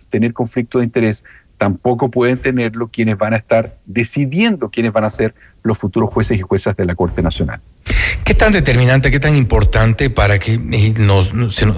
tener 0.10 0.34
conflicto 0.34 0.80
de 0.80 0.86
interés, 0.86 1.24
tampoco 1.62 2.10
pueden 2.10 2.39
tenerlo 2.39 2.88
quienes 2.88 3.19
van 3.19 3.36
a 3.36 3.38
estar 3.38 3.76
decidiendo 3.86 4.71
quiénes 4.71 4.93
van 4.93 5.04
a 5.04 5.12
ser 5.12 5.36
los 5.62 5.78
futuros 5.78 6.10
jueces 6.10 6.39
y 6.39 6.41
juezas 6.41 6.76
de 6.76 6.86
la 6.86 6.95
Corte 6.95 7.21
Nacional. 7.21 7.62
¿Qué 8.23 8.36
tan 8.36 8.53
determinante, 8.53 9.10
qué 9.10 9.19
tan 9.19 9.36
importante 9.36 10.10
para 10.12 10.38
que 10.38 10.60
eh, 10.71 10.93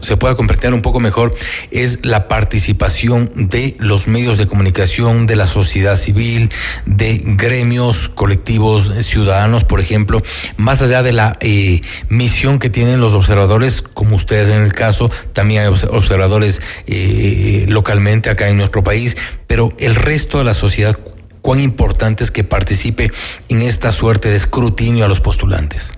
se, 0.02 0.18
pueda 0.18 0.36
comprender 0.36 0.74
un 0.74 0.82
poco 0.82 1.00
mejor 1.00 1.34
es 1.72 2.00
la 2.04 2.28
participación 2.28 3.32
de 3.36 3.76
los 3.80 4.08
medios 4.08 4.38
de 4.38 4.46
comunicación, 4.46 5.26
de 5.26 5.38
la 5.38 5.48
sociedad 5.48 5.98
civil, 5.98 6.52
de 6.86 7.22
gremios, 7.24 8.10
colectivos 8.10 8.92
ciudadanos, 9.06 9.64
por 9.64 9.80
ejemplo, 9.80 10.22
más 10.58 10.82
allá 10.82 11.02
de 11.02 11.14
la 11.14 11.38
eh, 11.40 11.82
misión 12.10 12.60
que 12.60 12.70
tienen 12.70 13.00
los 13.00 13.14
observadores, 13.14 13.82
como 13.82 14.16
ustedes 14.16 14.50
en 14.50 14.64
el 14.64 14.74
caso, 14.74 15.10
también 15.32 15.62
hay 15.62 15.68
observadores 15.68 16.62
eh, 16.88 17.66
localmente 17.70 18.30
acá 18.30 18.50
en 18.50 18.58
nuestro 18.58 18.84
país, 18.84 19.16
pero 19.48 19.74
el 19.80 19.96
resto 19.96 20.40
de 20.40 20.44
la 20.44 20.54
sociedad, 20.54 20.98
cuán 21.42 21.62
importante 21.62 22.24
es 22.24 22.32
que 22.32 22.44
participe 22.44 23.12
en 23.48 23.62
esta 23.62 23.94
suerte 23.94 24.30
de 24.30 24.36
escrutinio 24.36 25.06
a 25.06 25.08
los 25.08 25.22
postulantes. 25.22 25.94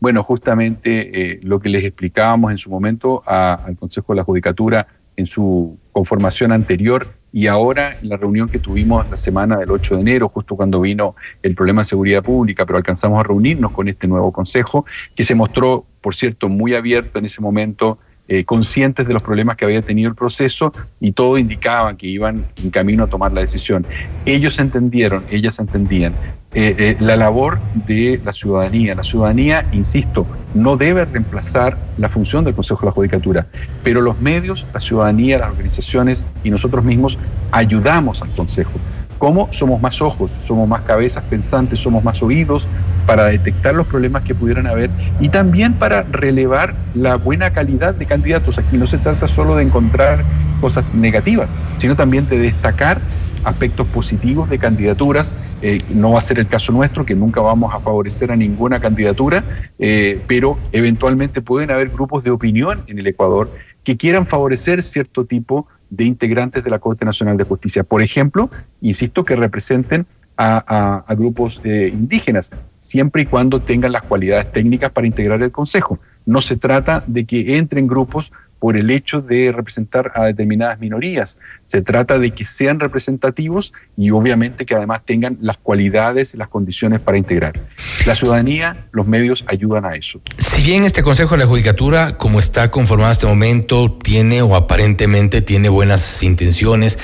Bueno, 0.00 0.22
justamente 0.22 1.32
eh, 1.32 1.40
lo 1.42 1.60
que 1.60 1.68
les 1.68 1.84
explicábamos 1.84 2.52
en 2.52 2.58
su 2.58 2.70
momento 2.70 3.22
al 3.26 3.76
Consejo 3.76 4.12
de 4.12 4.18
la 4.18 4.24
Judicatura 4.24 4.86
en 5.16 5.26
su 5.26 5.76
conformación 5.90 6.52
anterior 6.52 7.08
y 7.32 7.48
ahora 7.48 7.96
en 8.00 8.08
la 8.08 8.16
reunión 8.16 8.48
que 8.48 8.60
tuvimos 8.60 9.08
la 9.10 9.16
semana 9.16 9.58
del 9.58 9.70
8 9.70 9.96
de 9.96 10.00
enero, 10.00 10.28
justo 10.28 10.54
cuando 10.54 10.80
vino 10.80 11.16
el 11.42 11.56
problema 11.56 11.82
de 11.82 11.86
seguridad 11.86 12.22
pública, 12.22 12.64
pero 12.64 12.78
alcanzamos 12.78 13.18
a 13.18 13.24
reunirnos 13.24 13.72
con 13.72 13.88
este 13.88 14.06
nuevo 14.06 14.32
Consejo, 14.32 14.86
que 15.16 15.24
se 15.24 15.34
mostró, 15.34 15.84
por 16.00 16.14
cierto, 16.14 16.48
muy 16.48 16.74
abierto 16.74 17.18
en 17.18 17.24
ese 17.24 17.40
momento 17.40 17.98
eh, 18.28 18.44
conscientes 18.44 19.06
de 19.06 19.12
los 19.12 19.22
problemas 19.22 19.56
que 19.56 19.64
había 19.64 19.82
tenido 19.82 20.08
el 20.08 20.14
proceso 20.14 20.72
y 21.00 21.12
todo 21.12 21.38
indicaba 21.38 21.96
que 21.96 22.06
iban 22.06 22.44
en 22.62 22.70
camino 22.70 23.04
a 23.04 23.06
tomar 23.08 23.32
la 23.32 23.40
decisión. 23.40 23.86
Ellos 24.24 24.58
entendieron, 24.58 25.24
ellas 25.30 25.58
entendían 25.58 26.12
eh, 26.54 26.74
eh, 26.78 26.96
la 26.98 27.16
labor 27.16 27.58
de 27.86 28.20
la 28.24 28.32
ciudadanía. 28.32 28.94
La 28.94 29.02
ciudadanía, 29.02 29.66
insisto, 29.72 30.26
no 30.54 30.78
debe 30.78 31.04
reemplazar 31.04 31.76
la 31.98 32.08
función 32.08 32.42
del 32.44 32.54
Consejo 32.54 32.80
de 32.80 32.86
la 32.86 32.92
Judicatura, 32.92 33.46
pero 33.84 34.00
los 34.00 34.18
medios, 34.20 34.64
la 34.72 34.80
ciudadanía, 34.80 35.38
las 35.38 35.50
organizaciones 35.50 36.24
y 36.42 36.50
nosotros 36.50 36.84
mismos 36.84 37.18
ayudamos 37.52 38.22
al 38.22 38.30
Consejo. 38.30 38.72
¿Cómo? 39.18 39.48
Somos 39.52 39.82
más 39.82 40.00
ojos, 40.00 40.32
somos 40.46 40.66
más 40.66 40.82
cabezas 40.82 41.22
pensantes, 41.24 41.80
somos 41.80 42.02
más 42.02 42.22
oídos 42.22 42.66
para 43.04 43.26
detectar 43.26 43.74
los 43.74 43.86
problemas 43.86 44.22
que 44.22 44.34
pudieran 44.34 44.66
haber 44.66 44.90
y 45.20 45.28
también 45.28 45.74
para 45.74 46.02
relevar 46.04 46.74
la 46.94 47.16
buena 47.16 47.50
calidad 47.50 47.94
de 47.94 48.06
candidatos. 48.06 48.58
Aquí 48.58 48.78
no 48.78 48.86
se 48.86 48.96
trata 48.96 49.28
solo 49.28 49.56
de 49.56 49.64
encontrar 49.64 50.24
cosas 50.60 50.94
negativas, 50.94 51.48
sino 51.78 51.94
también 51.94 52.28
de 52.28 52.38
destacar 52.38 53.00
aspectos 53.44 53.86
positivos 53.88 54.48
de 54.48 54.58
candidaturas 54.58 55.34
Eh, 55.60 55.82
no 55.90 56.12
va 56.12 56.18
a 56.18 56.22
ser 56.22 56.38
el 56.38 56.46
caso 56.46 56.72
nuestro, 56.72 57.04
que 57.04 57.14
nunca 57.14 57.40
vamos 57.40 57.74
a 57.74 57.80
favorecer 57.80 58.30
a 58.30 58.36
ninguna 58.36 58.78
candidatura, 58.78 59.42
eh, 59.78 60.20
pero 60.26 60.58
eventualmente 60.72 61.42
pueden 61.42 61.70
haber 61.70 61.88
grupos 61.88 62.22
de 62.22 62.30
opinión 62.30 62.84
en 62.86 62.98
el 62.98 63.06
Ecuador 63.06 63.50
que 63.82 63.96
quieran 63.96 64.26
favorecer 64.26 64.82
cierto 64.82 65.24
tipo 65.24 65.66
de 65.90 66.04
integrantes 66.04 66.62
de 66.62 66.70
la 66.70 66.78
Corte 66.78 67.04
Nacional 67.04 67.36
de 67.36 67.44
Justicia. 67.44 67.82
Por 67.82 68.02
ejemplo, 68.02 68.50
insisto, 68.80 69.24
que 69.24 69.34
representen 69.34 70.06
a, 70.36 71.04
grupos 71.16 71.60
indígenas, 71.64 72.50
siempre 72.80 73.22
y 73.22 73.26
cuando 73.26 73.58
tengan 73.58 73.90
las 73.90 74.02
cualidades 74.02 74.52
técnicas 74.52 74.90
para 74.90 75.06
integrar 75.06 75.42
el 75.42 75.50
Consejo. 75.50 75.98
No 76.26 76.40
se 76.40 76.56
trata 76.56 77.02
de 77.06 77.24
que 77.24 77.56
entren 77.56 77.88
grupos 77.88 78.30
por 78.58 78.76
el 78.76 78.90
hecho 78.90 79.20
de 79.20 79.52
representar 79.52 80.12
a 80.14 80.24
determinadas 80.24 80.78
minorías. 80.80 81.36
Se 81.64 81.82
trata 81.82 82.18
de 82.18 82.30
que 82.30 82.44
sean 82.44 82.80
representativos 82.80 83.72
y 83.96 84.10
obviamente 84.10 84.66
que 84.66 84.74
además 84.74 85.02
tengan 85.04 85.38
las 85.40 85.58
cualidades 85.58 86.34
y 86.34 86.36
las 86.36 86.48
condiciones 86.48 87.00
para 87.00 87.18
integrar. 87.18 87.58
La 88.06 88.14
ciudadanía, 88.14 88.76
los 88.92 89.06
medios 89.06 89.44
ayudan 89.46 89.84
a 89.84 89.94
eso. 89.94 90.20
Si 90.38 90.62
bien 90.62 90.84
este 90.84 91.02
Consejo 91.02 91.34
de 91.34 91.40
la 91.40 91.46
Judicatura, 91.46 92.16
como 92.16 92.40
está 92.40 92.70
conformado 92.70 93.10
en 93.10 93.12
este 93.12 93.26
momento, 93.26 93.92
tiene 93.92 94.42
o 94.42 94.56
aparentemente 94.56 95.42
tiene 95.42 95.68
buenas 95.68 96.22
intenciones, 96.22 96.98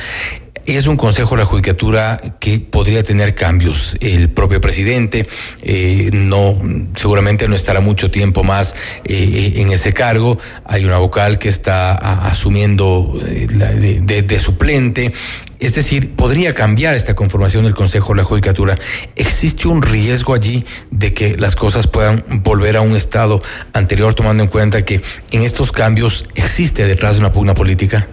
es 0.66 0.86
un 0.86 0.96
consejo 0.96 1.34
de 1.34 1.42
la 1.42 1.44
judicatura 1.44 2.20
que 2.40 2.58
podría 2.58 3.02
tener 3.02 3.34
cambios. 3.34 3.96
El 4.00 4.30
propio 4.30 4.60
presidente 4.60 5.26
eh, 5.62 6.10
no, 6.12 6.58
seguramente 6.94 7.48
no 7.48 7.56
estará 7.56 7.80
mucho 7.80 8.10
tiempo 8.10 8.42
más 8.42 8.74
eh, 9.04 9.54
en 9.56 9.72
ese 9.72 9.92
cargo. 9.92 10.38
Hay 10.64 10.84
una 10.84 10.98
vocal 10.98 11.38
que 11.38 11.48
está 11.48 11.94
asumiendo 12.28 13.20
eh, 13.26 13.46
de, 13.46 14.40
suplente. 14.40 15.12
Es 15.60 15.74
decir, 15.74 16.14
podría 16.14 16.54
cambiar 16.54 16.94
esta 16.94 17.14
conformación 17.14 17.64
del 17.64 17.74
Consejo 17.74 18.12
de 18.12 18.18
la 18.18 18.24
Judicatura. 18.24 18.74
¿Existe 19.16 19.68
un 19.68 19.82
riesgo 19.82 20.34
allí 20.34 20.64
de 20.90 21.14
que 21.14 21.36
las 21.36 21.56
cosas 21.56 21.86
puedan 21.86 22.24
volver 22.42 22.76
a 22.76 22.80
un 22.80 22.96
estado 22.96 23.40
anterior, 23.72 24.14
tomando 24.14 24.42
en 24.42 24.48
cuenta 24.48 24.84
que 24.84 25.00
en 25.30 25.42
estos 25.42 25.72
cambios 25.72 26.26
existe 26.34 26.84
detrás 26.84 27.14
de 27.14 27.20
una 27.20 27.32
pugna 27.32 27.54
política? 27.54 28.08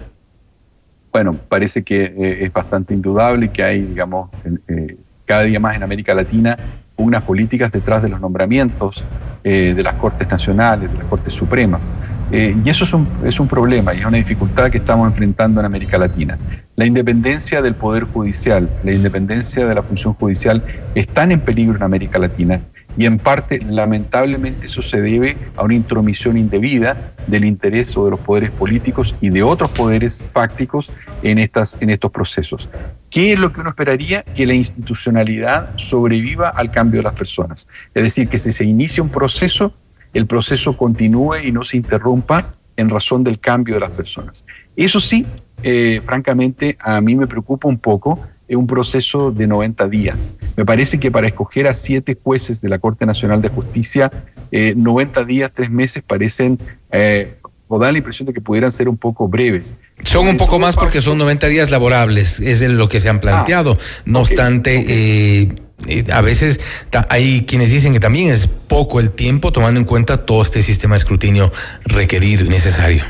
Bueno, 1.12 1.36
parece 1.48 1.82
que 1.82 2.04
eh, 2.04 2.44
es 2.44 2.52
bastante 2.52 2.94
indudable 2.94 3.48
que 3.48 3.62
hay, 3.62 3.82
digamos, 3.82 4.30
eh, 4.66 4.96
cada 5.26 5.42
día 5.42 5.60
más 5.60 5.76
en 5.76 5.82
América 5.82 6.14
Latina 6.14 6.56
unas 6.96 7.22
políticas 7.22 7.70
detrás 7.70 8.02
de 8.02 8.08
los 8.08 8.20
nombramientos 8.20 9.02
eh, 9.44 9.74
de 9.74 9.82
las 9.82 9.94
Cortes 9.94 10.28
Nacionales, 10.28 10.90
de 10.90 10.98
las 10.98 11.06
Cortes 11.06 11.32
Supremas. 11.32 11.82
y 12.30 12.68
eso 12.68 12.84
es 12.84 12.94
un, 12.94 13.06
es 13.24 13.38
un 13.40 13.46
problema 13.46 13.92
y 13.92 13.98
es 13.98 14.06
una 14.06 14.16
dificultad 14.16 14.70
que 14.70 14.78
estamos 14.78 15.06
enfrentando 15.08 15.60
en 15.60 15.66
América 15.66 15.98
Latina. 15.98 16.38
La 16.76 16.86
independencia 16.86 17.60
del 17.60 17.74
Poder 17.74 18.04
Judicial, 18.04 18.68
la 18.84 18.92
independencia 18.92 19.66
de 19.66 19.74
la 19.74 19.82
función 19.82 20.14
judicial 20.14 20.62
están 20.94 21.30
en 21.32 21.40
peligro 21.40 21.76
en 21.76 21.82
América 21.82 22.18
Latina 22.18 22.60
y 22.96 23.06
en 23.06 23.18
parte, 23.18 23.60
lamentablemente, 23.60 24.66
eso 24.66 24.82
se 24.82 25.00
debe 25.00 25.36
a 25.56 25.62
una 25.62 25.74
intromisión 25.74 26.36
indebida 26.36 27.12
del 27.26 27.44
interés 27.44 27.96
o 27.96 28.04
de 28.04 28.12
los 28.12 28.20
poderes 28.20 28.50
políticos 28.50 29.14
y 29.20 29.30
de 29.30 29.42
otros 29.42 29.70
poderes 29.70 30.20
fácticos 30.32 30.90
en, 31.22 31.38
estas, 31.38 31.76
en 31.80 31.90
estos 31.90 32.10
procesos. 32.10 32.68
¿Qué 33.10 33.32
es 33.32 33.38
lo 33.38 33.52
que 33.52 33.60
uno 33.60 33.70
esperaría? 33.70 34.22
Que 34.22 34.46
la 34.46 34.54
institucionalidad 34.54 35.76
sobreviva 35.76 36.48
al 36.48 36.70
cambio 36.70 37.00
de 37.00 37.04
las 37.04 37.14
personas. 37.14 37.66
Es 37.94 38.02
decir, 38.02 38.28
que 38.28 38.38
si 38.38 38.52
se 38.52 38.64
inicia 38.64 39.02
un 39.02 39.08
proceso, 39.08 39.72
el 40.14 40.26
proceso 40.26 40.76
continúe 40.76 41.36
y 41.44 41.52
no 41.52 41.64
se 41.64 41.76
interrumpa 41.76 42.54
en 42.76 42.90
razón 42.90 43.24
del 43.24 43.38
cambio 43.38 43.74
de 43.74 43.80
las 43.80 43.90
personas. 43.90 44.44
Eso 44.76 45.00
sí, 45.00 45.26
eh, 45.62 46.00
francamente, 46.04 46.76
a 46.80 47.00
mí 47.00 47.14
me 47.14 47.26
preocupa 47.26 47.68
un 47.68 47.78
poco 47.78 48.20
es 48.48 48.56
un 48.56 48.66
proceso 48.66 49.30
de 49.30 49.46
90 49.46 49.88
días. 49.88 50.30
Me 50.56 50.64
parece 50.64 51.00
que 51.00 51.10
para 51.10 51.26
escoger 51.26 51.66
a 51.66 51.74
siete 51.74 52.18
jueces 52.22 52.60
de 52.60 52.68
la 52.68 52.78
Corte 52.78 53.06
Nacional 53.06 53.40
de 53.40 53.48
Justicia, 53.48 54.10
90 54.50 55.20
eh, 55.20 55.24
días, 55.24 55.50
tres 55.54 55.70
meses 55.70 56.02
parecen, 56.06 56.58
eh, 56.90 57.34
o 57.68 57.78
da 57.78 57.90
la 57.90 57.98
impresión 57.98 58.26
de 58.26 58.34
que 58.34 58.42
pudieran 58.42 58.70
ser 58.70 58.88
un 58.88 58.98
poco 58.98 59.28
breves. 59.28 59.74
Son 60.04 60.28
un 60.28 60.36
poco 60.36 60.58
más 60.58 60.76
porque 60.76 61.00
son 61.00 61.16
90 61.16 61.46
días 61.46 61.70
laborables, 61.70 62.40
es 62.40 62.60
lo 62.60 62.88
que 62.88 63.00
se 63.00 63.08
han 63.08 63.20
planteado. 63.20 63.76
Ah, 63.78 64.02
no 64.04 64.20
obstante, 64.20 64.84
eh, 64.86 66.04
a 66.12 66.20
veces 66.20 66.60
hay 67.08 67.46
quienes 67.46 67.70
dicen 67.70 67.94
que 67.94 68.00
también 68.00 68.30
es 68.30 68.46
poco 68.46 69.00
el 69.00 69.12
tiempo 69.12 69.52
tomando 69.52 69.80
en 69.80 69.86
cuenta 69.86 70.26
todo 70.26 70.42
este 70.42 70.62
sistema 70.62 70.96
de 70.96 70.98
escrutinio 70.98 71.50
requerido 71.84 72.44
y 72.44 72.50
necesario. 72.50 73.04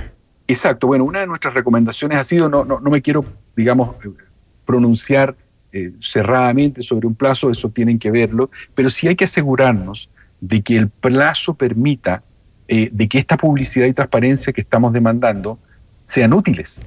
Exacto, 0.47 0.87
bueno, 0.87 1.05
una 1.05 1.21
de 1.21 1.27
nuestras 1.27 1.55
recomendaciones 1.55 2.19
ha 2.19 2.25
sido, 2.25 2.49
no, 2.49 2.65
no, 2.65 2.79
no 2.79 2.91
me 2.91 3.03
quiero, 3.03 3.25
digamos, 3.57 3.97
pronunciar 4.65 5.37
eh, 5.73 5.93
cerradamente 6.01 6.83
sobre 6.83 7.07
un 7.07 7.15
plazo, 7.15 7.51
eso 7.51 7.71
tienen 7.71 7.99
que 7.99 8.11
verlo, 8.11 8.51
pero 8.75 8.91
sí 8.91 9.09
hay 9.09 9.17
que 9.17 9.25
asegurarnos 9.25 10.11
de 10.41 10.63
que 10.63 10.77
el 10.77 10.89
plazo 10.89 11.55
permita 11.55 12.23
eh, 12.69 12.89
de 12.93 13.09
que 13.09 13.19
esta 13.19 13.37
publicidad 13.37 13.87
y 13.87 13.93
transparencia 13.93 14.53
que 14.53 14.61
estamos 14.61 14.93
demandando 14.93 15.59
sean 16.05 16.33
útiles. 16.33 16.81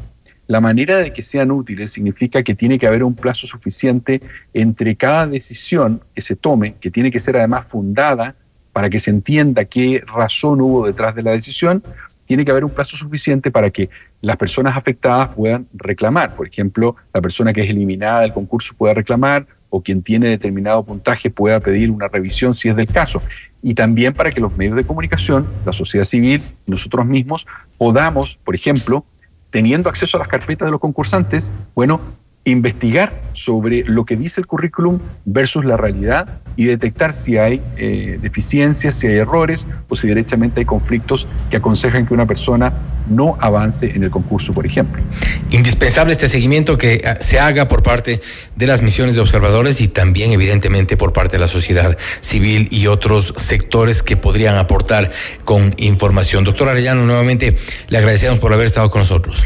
La 0.48 0.62
manera 0.62 0.98
de 0.98 1.12
que 1.12 1.24
sean 1.24 1.50
útiles 1.52 1.92
significa 1.92 2.44
que 2.44 2.54
tiene 2.54 2.78
que 2.78 2.86
haber 2.86 3.04
un 3.04 3.16
plazo 3.16 3.48
suficiente 3.48 4.22
entre 4.54 4.96
cada 4.96 5.26
decisión 5.26 6.02
que 6.14 6.22
se 6.22 6.36
tome, 6.36 6.76
que 6.80 6.92
tiene 6.92 7.10
que 7.10 7.20
ser 7.20 7.38
además 7.38 7.66
fundada 7.68 8.36
para 8.72 8.90
que 8.90 9.00
se 9.00 9.10
entienda 9.10 9.66
qué 9.66 10.04
razón 10.06 10.62
hubo 10.62 10.86
detrás 10.86 11.16
de 11.16 11.24
la 11.24 11.32
decisión, 11.32 11.82
tiene 12.26 12.46
que 12.46 12.52
haber 12.52 12.66
un 12.66 12.72
plazo 12.72 12.98
suficiente 12.98 13.50
para 13.50 13.70
que 13.70 13.90
las 14.26 14.38
personas 14.38 14.76
afectadas 14.76 15.28
puedan 15.36 15.68
reclamar. 15.76 16.36
Por 16.36 16.48
ejemplo, 16.48 16.96
la 17.14 17.22
persona 17.22 17.54
que 17.54 17.62
es 17.62 17.70
eliminada 17.70 18.22
del 18.22 18.34
concurso 18.34 18.74
pueda 18.76 18.96
reclamar 18.96 19.46
o 19.70 19.84
quien 19.84 20.02
tiene 20.02 20.28
determinado 20.28 20.84
puntaje 20.84 21.30
pueda 21.30 21.60
pedir 21.60 21.92
una 21.92 22.08
revisión 22.08 22.56
si 22.56 22.68
es 22.68 22.76
del 22.76 22.88
caso. 22.88 23.22
Y 23.62 23.76
también 23.76 24.16
para 24.16 24.32
que 24.32 24.40
los 24.40 24.58
medios 24.58 24.78
de 24.78 24.84
comunicación, 24.84 25.46
la 25.64 25.74
sociedad 25.74 26.06
civil, 26.06 26.42
nosotros 26.66 27.06
mismos, 27.06 27.46
podamos, 27.78 28.40
por 28.44 28.56
ejemplo, 28.56 29.06
teniendo 29.52 29.90
acceso 29.90 30.18
a 30.18 30.22
las 30.22 30.28
carpetas 30.28 30.66
de 30.66 30.72
los 30.72 30.80
concursantes, 30.80 31.52
bueno, 31.76 32.02
investigar 32.46 33.12
sobre 33.34 33.84
lo 33.84 34.06
que 34.06 34.16
dice 34.16 34.40
el 34.40 34.48
currículum 34.48 35.00
versus 35.26 35.66
la 35.66 35.78
realidad 35.78 36.40
y 36.56 36.66
detectar 36.66 37.14
si 37.14 37.38
hay 37.38 37.62
eh, 37.76 38.18
deficiencias, 38.22 38.96
si 38.96 39.08
hay 39.08 39.18
errores 39.18 39.66
o 39.90 39.96
si 39.96 40.08
derechamente 40.08 40.62
hay 40.62 40.66
conflictos 40.66 41.28
que 41.50 41.58
aconsejan 41.58 42.06
que 42.06 42.14
una 42.14 42.26
persona 42.26 42.72
no 43.10 43.38
avance 43.40 43.92
en 43.94 44.04
el 44.04 44.10
concurso, 44.10 44.52
por 44.52 44.66
ejemplo. 44.66 45.02
Indispensable 45.50 46.14
este 46.14 46.30
seguimiento 46.30 46.78
que 46.78 47.02
ah, 47.06 47.18
se 47.20 47.40
haga 47.40 47.68
por 47.68 47.84
parte 47.84 48.22
de 48.56 48.68
las 48.68 48.82
misiones 48.82 49.16
de 49.16 49.22
observadores 49.22 49.82
y 49.82 49.88
también 49.88 50.32
evidentemente 50.32 50.98
por 50.98 51.14
parte 51.14 51.34
de 51.34 51.40
la 51.40 51.48
sociedad 51.48 51.98
civil 52.22 52.68
y 52.72 52.88
otros 52.88 53.34
sectores 53.38 54.02
que 54.02 54.18
podrían 54.18 54.58
aportar 54.58 55.12
con 55.44 55.74
información. 55.78 56.44
Doctor 56.44 56.70
Arellano, 56.70 57.06
nuevamente 57.06 57.58
le 57.88 57.98
agradecemos 57.98 58.40
por 58.40 58.54
haber 58.54 58.68
estado 58.68 58.90
con 58.90 59.02
nosotros 59.02 59.46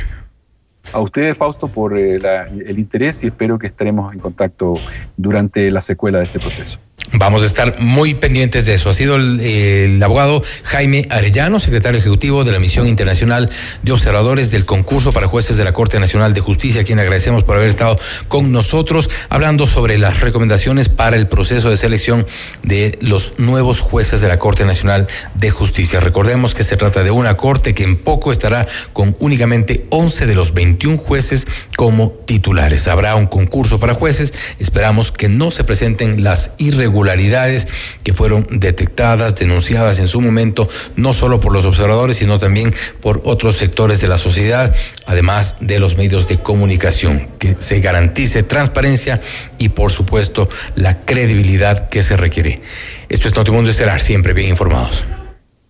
a 0.94 1.00
ustedes, 1.00 1.38
Fausto, 1.38 1.68
por 1.68 2.00
eh, 2.00 2.20
el 2.66 2.80
interés 2.80 3.24
y 3.24 3.28
espero 3.28 3.58
que 3.60 3.68
estaremos 3.68 4.14
en 4.14 4.20
contacto 4.20 4.76
durante 5.18 5.70
la 5.72 5.82
secuela 5.82 6.20
de 6.20 6.26
este 6.26 6.40
proceso. 6.40 6.80
Vamos 7.12 7.42
a 7.42 7.48
estar 7.48 7.80
muy 7.80 8.14
pendientes 8.14 8.68
de 8.68 8.76
eso. 8.76 8.90
Ha 8.90 8.94
sido 8.94 9.16
el, 9.16 10.00
abogado 10.04 10.44
Jaime 10.64 11.08
Arellano, 11.10 11.60
secretario 11.60 12.00
ejecutivo 12.00 12.44
de 12.44 12.52
la 12.52 12.60
Misión 12.60 12.88
Internacional 12.88 13.50
de 13.82 13.92
Observadores 13.92 14.52
del 14.52 14.66
concurso 14.66 15.12
para 15.12 15.28
jueces 15.28 15.58
de 15.58 15.64
la 15.64 15.74
Corte 15.74 16.00
Nacional 16.00 16.36
de 16.36 16.42
Justicia, 16.42 16.82
a 16.82 16.84
quien 16.84 17.00
agradecemos 17.00 17.44
por 17.44 17.56
haber 17.56 17.70
estado 17.70 17.96
con 18.28 18.52
nosotros 18.52 19.10
hablando 19.30 19.66
sobre 19.66 19.98
las 19.98 20.22
recomendaciones 20.22 20.88
para 20.88 21.16
el 21.16 21.28
proceso 21.28 21.72
de 21.72 21.78
selección 21.78 22.28
de 22.62 23.00
los 23.02 23.40
nuevos 23.40 23.82
jueces 23.82 24.22
de 24.22 24.28
la 24.28 24.38
Corte 24.38 24.64
Nacional 24.64 25.08
de 25.34 25.50
Justicia. 25.50 26.00
Recordemos 26.00 26.54
que 26.54 26.64
se 26.64 26.78
trata 26.78 27.04
de 27.04 27.10
una 27.10 27.38
corte 27.38 27.74
que 27.74 27.86
en 27.86 27.98
poco 27.98 28.32
estará 28.32 28.68
con 28.94 29.16
únicamente 29.20 29.88
11 29.90 30.28
de 30.28 30.36
los 30.36 30.54
21 30.54 30.98
jueces 31.00 31.48
como 31.76 32.12
titulares. 32.12 32.88
Habrá 32.88 33.16
un 33.16 33.26
concurso 33.26 33.80
para 33.80 33.96
jueces. 33.96 34.32
Esperamos 34.60 35.12
que 35.12 35.28
no 35.28 35.50
se 35.50 35.64
presenten 35.64 36.24
las 36.24 36.52
irregularidades 36.60 36.99
irregularidades 37.00 37.68
que 38.04 38.14
fueron 38.14 38.46
detectadas, 38.52 39.36
denunciadas 39.36 40.00
en 40.00 40.08
su 40.08 40.22
momento, 40.22 40.68
no 40.96 41.14
solo 41.14 41.40
por 41.40 41.54
los 41.54 41.66
observadores, 41.66 42.18
sino 42.18 42.40
también 42.40 42.74
por 43.02 43.22
otros 43.26 43.56
sectores 43.56 44.02
de 44.02 44.08
la 44.08 44.18
sociedad, 44.18 44.76
además 45.06 45.56
de 45.62 45.80
los 45.80 45.98
medios 45.98 46.28
de 46.28 46.40
comunicación, 46.40 47.30
que 47.40 47.56
se 47.60 47.80
garantice 47.80 48.44
transparencia 48.44 49.22
y, 49.58 49.70
por 49.70 49.92
supuesto, 49.92 50.50
la 50.76 51.02
credibilidad 51.02 51.90
que 51.90 52.04
se 52.04 52.18
requiere. 52.18 52.62
Esto 53.08 53.28
es 53.28 53.36
Notimundo 53.36 53.72
Estelar, 53.72 54.02
siempre 54.02 54.34
bien 54.34 54.50
informados. 54.50 55.06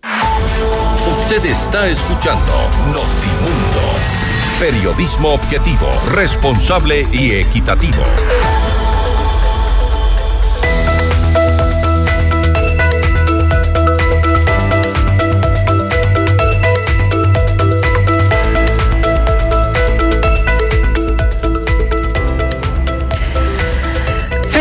Usted 0.02 1.44
está 1.44 1.88
escuchando 1.88 2.52
Notimundo. 2.86 3.80
Periodismo 4.58 5.30
objetivo, 5.34 5.88
responsable 6.12 7.06
y 7.12 7.32
equitativo. 7.32 8.02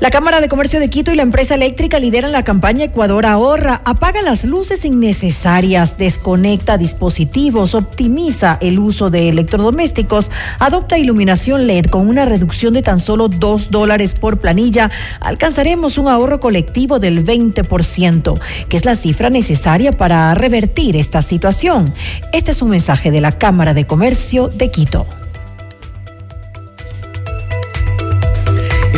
La 0.00 0.10
Cámara 0.10 0.40
de 0.40 0.48
Comercio 0.48 0.80
de 0.80 0.88
Quito 0.88 1.12
y 1.12 1.14
la 1.14 1.20
empresa 1.20 1.54
eléctrica 1.54 1.98
lideran 1.98 2.32
la 2.32 2.42
campaña 2.42 2.84
Ecuador 2.84 3.26
Ahorra. 3.26 3.82
Apaga 3.84 4.22
las 4.22 4.44
luces 4.44 4.86
innecesarias, 4.86 5.98
desconecta 5.98 6.78
dispositivos, 6.78 7.74
optimiza 7.74 8.56
el 8.62 8.78
uso 8.78 9.10
de 9.10 9.28
electrodomésticos, 9.28 10.30
adopta 10.58 10.96
iluminación 10.96 11.66
LED 11.66 11.84
con 11.90 12.08
una 12.08 12.24
reducción 12.24 12.72
de 12.72 12.80
tan 12.80 12.98
solo 12.98 13.28
2 13.28 13.70
dólares 13.70 14.14
por 14.14 14.40
planilla. 14.40 14.90
Alcanzaremos 15.20 15.98
un 15.98 16.08
ahorro 16.08 16.40
colectivo 16.40 16.98
del 16.98 17.22
20%, 17.22 18.40
que 18.70 18.76
es 18.78 18.86
la 18.86 18.94
cifra 18.94 19.28
necesaria 19.28 19.92
para 19.92 20.32
revertir 20.32 20.96
esta 20.96 21.20
situación. 21.20 21.92
Este 22.32 22.52
es 22.52 22.62
un 22.62 22.70
mensaje 22.70 23.10
de 23.10 23.20
la 23.20 23.32
Cámara 23.32 23.74
de 23.74 23.86
Comercio 23.86 24.48
de 24.48 24.70
Quito. 24.70 25.06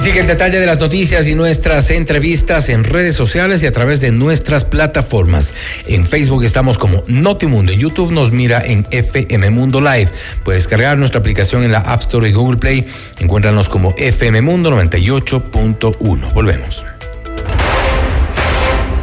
Sigue 0.02 0.18
el 0.18 0.26
detalle 0.26 0.58
de 0.58 0.66
las 0.66 0.80
noticias 0.80 1.28
y 1.28 1.36
nuestras 1.36 1.88
entrevistas 1.90 2.68
en 2.70 2.82
redes 2.82 3.14
sociales 3.14 3.62
y 3.62 3.66
a 3.66 3.72
través 3.72 4.00
de 4.00 4.10
nuestras 4.10 4.64
plataformas. 4.64 5.52
En 5.86 6.08
Facebook 6.08 6.42
estamos 6.42 6.76
como 6.76 7.04
Notimundo, 7.06 7.70
en 7.70 7.78
YouTube 7.78 8.10
nos 8.10 8.32
mira 8.32 8.60
en 8.64 8.84
FM 8.90 9.50
Mundo 9.50 9.80
Live. 9.80 10.10
Puedes 10.42 10.66
cargar 10.66 10.98
nuestra 10.98 11.20
aplicación 11.20 11.62
en 11.62 11.70
la 11.70 11.78
App 11.78 12.00
Store 12.00 12.28
y 12.28 12.32
Google 12.32 12.56
Play. 12.56 12.84
Encuéntranos 13.20 13.68
como 13.68 13.94
FM 13.96 14.42
Mundo 14.42 14.72
98.1. 14.72 16.32
Volvemos. 16.32 16.84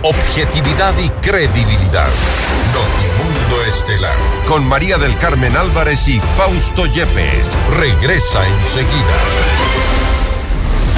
Objetividad 0.04 0.94
y 1.00 1.08
credibilidad. 1.26 2.10
Notimundo 2.74 3.64
Estelar. 3.74 4.16
Con 4.50 4.68
María 4.68 4.98
del 4.98 5.18
Carmen 5.20 5.56
Álvarez 5.56 6.10
y 6.10 6.20
Fausto 6.36 6.86
Yepes. 6.88 7.48
Regresa 7.78 8.46
enseguida. 8.46 9.99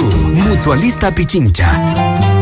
Mutualista 0.00 1.12
Pichincha 1.12 2.41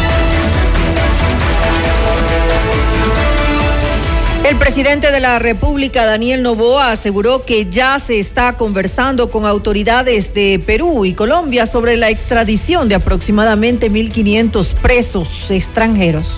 El 4.43 4.57
presidente 4.57 5.11
de 5.11 5.19
la 5.19 5.37
República, 5.37 6.05
Daniel 6.05 6.41
Novoa, 6.41 6.91
aseguró 6.91 7.43
que 7.43 7.65
ya 7.65 7.99
se 7.99 8.19
está 8.19 8.53
conversando 8.53 9.29
con 9.29 9.45
autoridades 9.45 10.33
de 10.33 10.61
Perú 10.65 11.05
y 11.05 11.13
Colombia 11.13 11.67
sobre 11.67 11.95
la 11.95 12.09
extradición 12.09 12.89
de 12.89 12.95
aproximadamente 12.95 13.91
1.500 13.91 14.73
presos 14.73 15.51
extranjeros. 15.51 16.35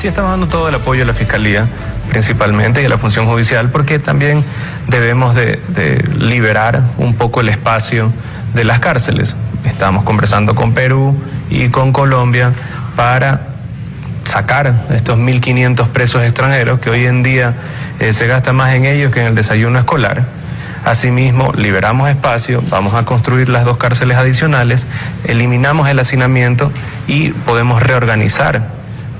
Sí, 0.00 0.08
estamos 0.08 0.32
dando 0.32 0.48
todo 0.48 0.68
el 0.68 0.74
apoyo 0.74 1.04
a 1.04 1.06
la 1.06 1.14
Fiscalía, 1.14 1.68
principalmente, 2.10 2.82
y 2.82 2.86
a 2.86 2.88
la 2.88 2.98
función 2.98 3.26
judicial, 3.26 3.70
porque 3.70 4.00
también 4.00 4.42
debemos 4.88 5.36
de, 5.36 5.60
de 5.68 6.02
liberar 6.18 6.82
un 6.98 7.14
poco 7.14 7.42
el 7.42 7.48
espacio 7.48 8.12
de 8.54 8.64
las 8.64 8.80
cárceles. 8.80 9.36
Estamos 9.64 10.02
conversando 10.02 10.56
con 10.56 10.74
Perú 10.74 11.14
y 11.48 11.68
con 11.68 11.92
Colombia 11.92 12.52
para 12.96 13.49
sacar 14.24 14.74
estos 14.90 15.18
1.500 15.18 15.88
presos 15.88 16.22
extranjeros, 16.22 16.80
que 16.80 16.90
hoy 16.90 17.06
en 17.06 17.22
día 17.22 17.54
eh, 17.98 18.12
se 18.12 18.26
gasta 18.26 18.52
más 18.52 18.74
en 18.74 18.84
ellos 18.84 19.12
que 19.12 19.20
en 19.20 19.26
el 19.26 19.34
desayuno 19.34 19.78
escolar. 19.78 20.24
Asimismo, 20.84 21.52
liberamos 21.52 22.08
espacio, 22.08 22.62
vamos 22.70 22.94
a 22.94 23.04
construir 23.04 23.50
las 23.50 23.64
dos 23.64 23.76
cárceles 23.76 24.16
adicionales, 24.16 24.86
eliminamos 25.24 25.88
el 25.88 25.98
hacinamiento 25.98 26.72
y 27.06 27.30
podemos 27.30 27.82
reorganizar 27.82 28.62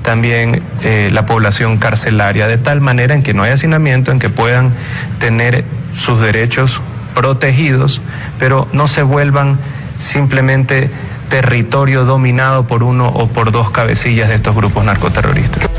también 0.01 0.63
eh, 0.81 1.09
la 1.11 1.27
población 1.27 1.77
carcelaria 1.77 2.47
de 2.47 2.57
tal 2.57 2.81
manera 2.81 3.13
en 3.13 3.21
que 3.21 3.35
no 3.35 3.43
haya 3.43 3.53
hacinamiento, 3.53 4.11
en 4.11 4.17
que 4.17 4.29
puedan 4.29 4.71
tener 5.19 5.63
sus 5.95 6.19
derechos 6.19 6.81
protegidos, 7.13 8.01
pero 8.39 8.67
no 8.73 8.87
se 8.87 9.03
vuelvan 9.03 9.59
simplemente 9.97 10.89
territorio 11.31 12.03
dominado 12.03 12.67
por 12.67 12.83
uno 12.83 13.07
o 13.07 13.27
por 13.27 13.53
dos 13.53 13.71
cabecillas 13.71 14.27
de 14.27 14.35
estos 14.35 14.53
grupos 14.53 14.83
narcoterroristas. 14.83 15.69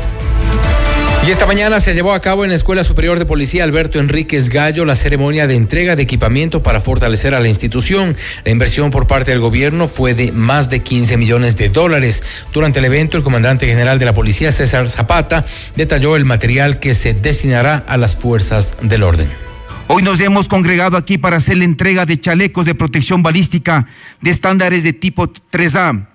Y 1.25 1.31
esta 1.31 1.45
mañana 1.45 1.79
se 1.79 1.93
llevó 1.93 2.11
a 2.11 2.19
cabo 2.19 2.43
en 2.43 2.49
la 2.49 2.55
Escuela 2.55 2.83
Superior 2.83 3.17
de 3.17 3.25
Policía 3.25 3.63
Alberto 3.63 3.99
Enríquez 3.99 4.49
Gallo 4.49 4.83
la 4.83 4.97
ceremonia 4.97 5.47
de 5.47 5.55
entrega 5.55 5.95
de 5.95 6.03
equipamiento 6.03 6.63
para 6.63 6.81
fortalecer 6.81 7.33
a 7.35 7.39
la 7.39 7.47
institución. 7.47 8.17
La 8.43 8.51
inversión 8.51 8.89
por 8.89 9.05
parte 9.05 9.31
del 9.31 9.39
gobierno 9.39 9.87
fue 9.87 10.15
de 10.15 10.31
más 10.31 10.69
de 10.69 10.81
15 10.81 11.15
millones 11.17 11.55
de 11.55 11.69
dólares. 11.69 12.23
Durante 12.51 12.79
el 12.79 12.85
evento, 12.85 13.15
el 13.15 13.23
comandante 13.23 13.67
general 13.67 13.99
de 13.99 14.05
la 14.05 14.13
policía, 14.13 14.51
César 14.51 14.89
Zapata, 14.89 15.45
detalló 15.75 16.15
el 16.17 16.25
material 16.25 16.79
que 16.79 16.95
se 16.95 17.13
destinará 17.13 17.83
a 17.87 17.95
las 17.97 18.15
fuerzas 18.15 18.73
del 18.81 19.03
orden. 19.03 19.52
Hoy 19.87 20.01
nos 20.01 20.19
hemos 20.21 20.47
congregado 20.47 20.95
aquí 20.95 21.17
para 21.17 21.37
hacer 21.37 21.57
la 21.57 21.65
entrega 21.65 22.05
de 22.05 22.19
chalecos 22.19 22.65
de 22.65 22.73
protección 22.73 23.21
balística 23.21 23.85
de 24.21 24.29
estándares 24.29 24.81
de 24.81 24.93
tipo 24.93 25.27
3A, 25.27 26.07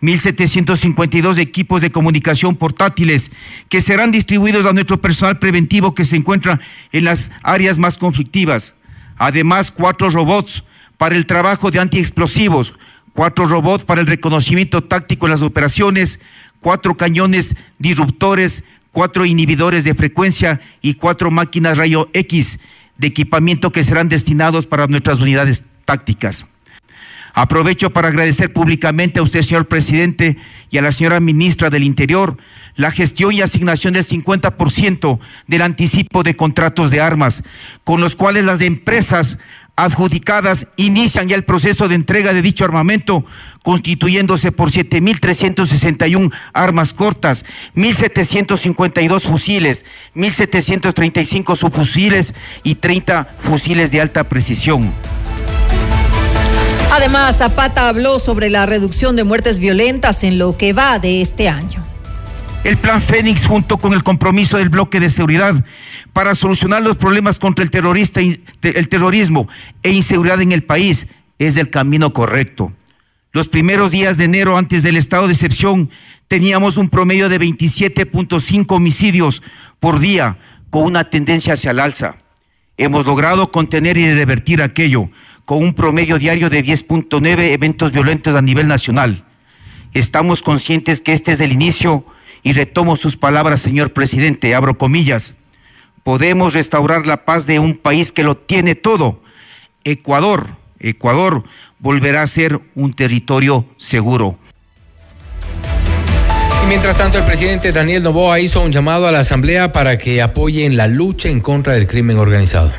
1.752 0.00 1.38
equipos 1.38 1.80
de 1.80 1.90
comunicación 1.90 2.54
portátiles 2.54 3.32
que 3.68 3.80
serán 3.80 4.12
distribuidos 4.12 4.64
a 4.66 4.72
nuestro 4.72 5.00
personal 5.00 5.40
preventivo 5.40 5.94
que 5.96 6.04
se 6.04 6.14
encuentra 6.14 6.60
en 6.92 7.04
las 7.04 7.32
áreas 7.42 7.76
más 7.76 7.98
conflictivas. 7.98 8.74
Además, 9.16 9.72
cuatro 9.72 10.10
robots 10.10 10.62
para 10.96 11.16
el 11.16 11.26
trabajo 11.26 11.72
de 11.72 11.80
antiexplosivos, 11.80 12.78
cuatro 13.14 13.46
robots 13.46 13.84
para 13.84 14.00
el 14.00 14.06
reconocimiento 14.06 14.84
táctico 14.84 15.26
en 15.26 15.32
las 15.32 15.42
operaciones, 15.42 16.20
cuatro 16.60 16.96
cañones 16.96 17.56
disruptores, 17.80 18.62
cuatro 18.92 19.26
inhibidores 19.26 19.82
de 19.82 19.96
frecuencia 19.96 20.60
y 20.80 20.94
cuatro 20.94 21.32
máquinas 21.32 21.76
rayo 21.76 22.08
X 22.12 22.60
de 22.98 23.06
equipamiento 23.06 23.72
que 23.72 23.84
serán 23.84 24.08
destinados 24.08 24.66
para 24.66 24.86
nuestras 24.86 25.20
unidades 25.20 25.64
tácticas. 25.84 26.46
Aprovecho 27.32 27.90
para 27.90 28.08
agradecer 28.08 28.52
públicamente 28.52 29.20
a 29.20 29.22
usted, 29.22 29.42
señor 29.42 29.68
presidente, 29.68 30.36
y 30.70 30.78
a 30.78 30.82
la 30.82 30.92
señora 30.92 31.20
ministra 31.20 31.70
del 31.70 31.84
Interior 31.84 32.36
la 32.74 32.92
gestión 32.92 33.32
y 33.32 33.42
asignación 33.42 33.94
del 33.94 34.04
50% 34.04 35.18
del 35.48 35.62
anticipo 35.62 36.22
de 36.22 36.36
contratos 36.36 36.90
de 36.90 37.00
armas, 37.00 37.42
con 37.84 38.00
los 38.00 38.14
cuales 38.14 38.44
las 38.44 38.60
empresas 38.60 39.38
adjudicadas 39.78 40.66
inician 40.74 41.28
ya 41.28 41.36
el 41.36 41.44
proceso 41.44 41.86
de 41.86 41.94
entrega 41.94 42.32
de 42.32 42.42
dicho 42.42 42.64
armamento, 42.64 43.24
constituyéndose 43.62 44.50
por 44.50 44.72
7.361 44.72 46.32
armas 46.52 46.92
cortas, 46.92 47.44
1.752 47.76 49.22
fusiles, 49.22 49.84
1.735 50.16 51.56
subfusiles 51.56 52.34
y 52.64 52.74
30 52.74 53.24
fusiles 53.38 53.92
de 53.92 54.00
alta 54.00 54.24
precisión. 54.24 54.92
Además, 56.90 57.36
Zapata 57.36 57.88
habló 57.88 58.18
sobre 58.18 58.50
la 58.50 58.66
reducción 58.66 59.14
de 59.14 59.22
muertes 59.22 59.60
violentas 59.60 60.24
en 60.24 60.38
lo 60.38 60.56
que 60.56 60.72
va 60.72 60.98
de 60.98 61.20
este 61.20 61.48
año. 61.48 61.84
El 62.64 62.76
plan 62.78 63.00
Fénix, 63.00 63.46
junto 63.46 63.78
con 63.78 63.92
el 63.92 64.02
compromiso 64.02 64.58
del 64.58 64.70
bloque 64.70 64.98
de 64.98 65.08
seguridad 65.08 65.54
para 66.18 66.34
solucionar 66.34 66.82
los 66.82 66.96
problemas 66.96 67.38
contra 67.38 67.62
el, 67.62 67.70
terrorista, 67.70 68.20
el 68.20 68.88
terrorismo 68.88 69.48
e 69.84 69.92
inseguridad 69.92 70.40
en 70.40 70.50
el 70.50 70.64
país, 70.64 71.06
es 71.38 71.56
el 71.56 71.70
camino 71.70 72.12
correcto. 72.12 72.72
Los 73.30 73.46
primeros 73.46 73.92
días 73.92 74.16
de 74.16 74.24
enero, 74.24 74.58
antes 74.58 74.82
del 74.82 74.96
estado 74.96 75.28
de 75.28 75.34
excepción, 75.34 75.90
teníamos 76.26 76.76
un 76.76 76.88
promedio 76.88 77.28
de 77.28 77.38
27.5 77.38 78.66
homicidios 78.68 79.44
por 79.78 80.00
día, 80.00 80.38
con 80.70 80.86
una 80.86 81.08
tendencia 81.08 81.54
hacia 81.54 81.70
el 81.70 81.78
alza. 81.78 82.16
Hemos 82.78 83.06
logrado 83.06 83.52
contener 83.52 83.96
y 83.96 84.12
revertir 84.12 84.60
aquello 84.60 85.10
con 85.44 85.62
un 85.62 85.72
promedio 85.72 86.18
diario 86.18 86.50
de 86.50 86.64
10.9 86.64 87.52
eventos 87.52 87.92
violentos 87.92 88.34
a 88.34 88.42
nivel 88.42 88.66
nacional. 88.66 89.24
Estamos 89.94 90.42
conscientes 90.42 91.00
que 91.00 91.12
este 91.12 91.30
es 91.30 91.38
el 91.38 91.52
inicio 91.52 92.04
y 92.42 92.54
retomo 92.54 92.96
sus 92.96 93.16
palabras, 93.16 93.60
señor 93.60 93.92
presidente, 93.92 94.56
abro 94.56 94.78
comillas. 94.78 95.37
Podemos 96.02 96.54
restaurar 96.54 97.06
la 97.06 97.24
paz 97.24 97.46
de 97.46 97.58
un 97.58 97.76
país 97.76 98.12
que 98.12 98.22
lo 98.22 98.36
tiene 98.36 98.74
todo. 98.74 99.22
Ecuador, 99.84 100.56
Ecuador 100.78 101.44
volverá 101.78 102.22
a 102.22 102.26
ser 102.26 102.60
un 102.74 102.94
territorio 102.94 103.66
seguro. 103.76 104.38
Y 106.64 106.66
mientras 106.68 106.96
tanto, 106.96 107.18
el 107.18 107.24
presidente 107.24 107.72
Daniel 107.72 108.02
Novoa 108.02 108.40
hizo 108.40 108.62
un 108.62 108.72
llamado 108.72 109.06
a 109.06 109.12
la 109.12 109.20
Asamblea 109.20 109.72
para 109.72 109.98
que 109.98 110.22
apoyen 110.22 110.76
la 110.76 110.88
lucha 110.88 111.28
en 111.28 111.40
contra 111.40 111.74
del 111.74 111.86
crimen 111.86 112.18
organizado. 112.18 112.72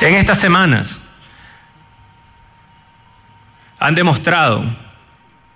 En 0.00 0.14
estas 0.14 0.38
semanas 0.38 0.98
han 3.78 3.94
demostrado 3.94 4.64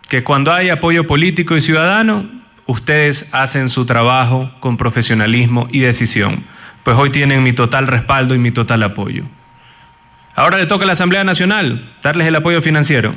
que 0.08 0.22
cuando 0.22 0.52
hay 0.52 0.68
apoyo 0.68 1.06
político 1.06 1.56
y 1.56 1.62
ciudadano, 1.62 2.28
ustedes 2.66 3.28
hacen 3.32 3.68
su 3.68 3.86
trabajo 3.86 4.50
con 4.60 4.76
profesionalismo 4.76 5.68
y 5.70 5.80
decisión. 5.80 6.44
Pues 6.82 6.96
hoy 6.96 7.10
tienen 7.10 7.42
mi 7.42 7.52
total 7.52 7.86
respaldo 7.86 8.34
y 8.34 8.38
mi 8.38 8.50
total 8.50 8.82
apoyo. 8.82 9.24
Ahora 10.34 10.58
le 10.58 10.66
toca 10.66 10.84
a 10.84 10.86
la 10.86 10.92
Asamblea 10.92 11.24
Nacional 11.24 11.92
darles 12.02 12.26
el 12.26 12.36
apoyo 12.36 12.60
financiero. 12.60 13.14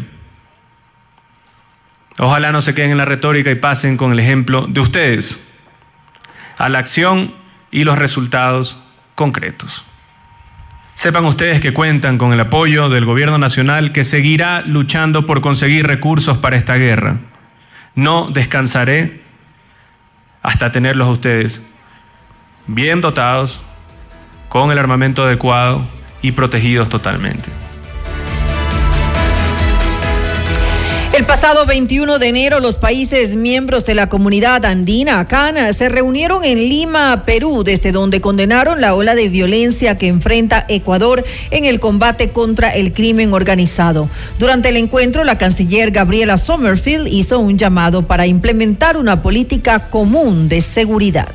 Ojalá 2.17 2.51
no 2.51 2.61
se 2.61 2.73
queden 2.73 2.91
en 2.91 2.97
la 2.97 3.05
retórica 3.05 3.51
y 3.51 3.55
pasen 3.55 3.97
con 3.97 4.11
el 4.11 4.19
ejemplo 4.19 4.67
de 4.67 4.79
ustedes 4.79 5.45
a 6.57 6.69
la 6.69 6.79
acción 6.79 7.33
y 7.71 7.83
los 7.83 7.97
resultados 7.97 8.77
concretos. 9.15 9.83
Sepan 10.93 11.23
ustedes 11.25 11.61
que 11.61 11.73
cuentan 11.73 12.17
con 12.17 12.33
el 12.33 12.39
apoyo 12.41 12.89
del 12.89 13.05
Gobierno 13.05 13.37
Nacional 13.37 13.93
que 13.93 14.03
seguirá 14.03 14.61
luchando 14.61 15.25
por 15.25 15.39
conseguir 15.39 15.87
recursos 15.87 16.37
para 16.37 16.57
esta 16.57 16.75
guerra. 16.75 17.19
No 17.95 18.29
descansaré 18.31 19.21
hasta 20.49 20.71
tenerlos 20.71 21.07
a 21.07 21.11
ustedes 21.11 21.63
bien 22.65 23.01
dotados, 23.01 23.61
con 24.49 24.71
el 24.71 24.79
armamento 24.79 25.21
adecuado 25.21 25.85
y 26.23 26.31
protegidos 26.31 26.89
totalmente. 26.89 27.51
El 31.11 31.25
pasado 31.25 31.65
21 31.65 32.19
de 32.19 32.27
enero, 32.27 32.59
los 32.59 32.77
países 32.77 33.35
miembros 33.35 33.83
de 33.87 33.95
la 33.95 34.09
comunidad 34.09 34.63
andina, 34.63 35.25
CAN, 35.25 35.73
se 35.73 35.89
reunieron 35.89 36.45
en 36.45 36.69
Lima, 36.69 37.23
Perú, 37.25 37.63
desde 37.63 37.91
donde 37.91 38.21
condenaron 38.21 38.79
la 38.79 38.93
ola 38.93 39.15
de 39.15 39.27
violencia 39.27 39.97
que 39.97 40.07
enfrenta 40.07 40.65
Ecuador 40.69 41.25
en 41.49 41.65
el 41.65 41.79
combate 41.79 42.29
contra 42.29 42.69
el 42.69 42.93
crimen 42.93 43.33
organizado. 43.33 44.07
Durante 44.37 44.69
el 44.69 44.77
encuentro, 44.77 45.23
la 45.23 45.39
canciller 45.39 45.89
Gabriela 45.89 46.37
Sommerfield 46.37 47.07
hizo 47.07 47.39
un 47.39 47.57
llamado 47.57 48.05
para 48.05 48.27
implementar 48.27 48.95
una 48.95 49.23
política 49.23 49.89
común 49.89 50.47
de 50.47 50.61
seguridad. 50.61 51.29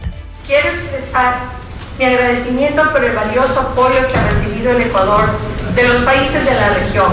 Quiero 0.46 0.68
expresar 0.68 1.34
mi 1.98 2.04
agradecimiento 2.04 2.80
por 2.92 3.02
el 3.02 3.12
valioso 3.12 3.58
apoyo 3.58 4.06
que 4.10 4.16
ha 4.16 4.26
recibido 4.28 4.70
el 4.70 4.82
Ecuador 4.82 5.24
de 5.74 5.82
los 5.82 5.98
países 5.98 6.44
de 6.44 6.54
la 6.54 6.74
región 6.74 7.12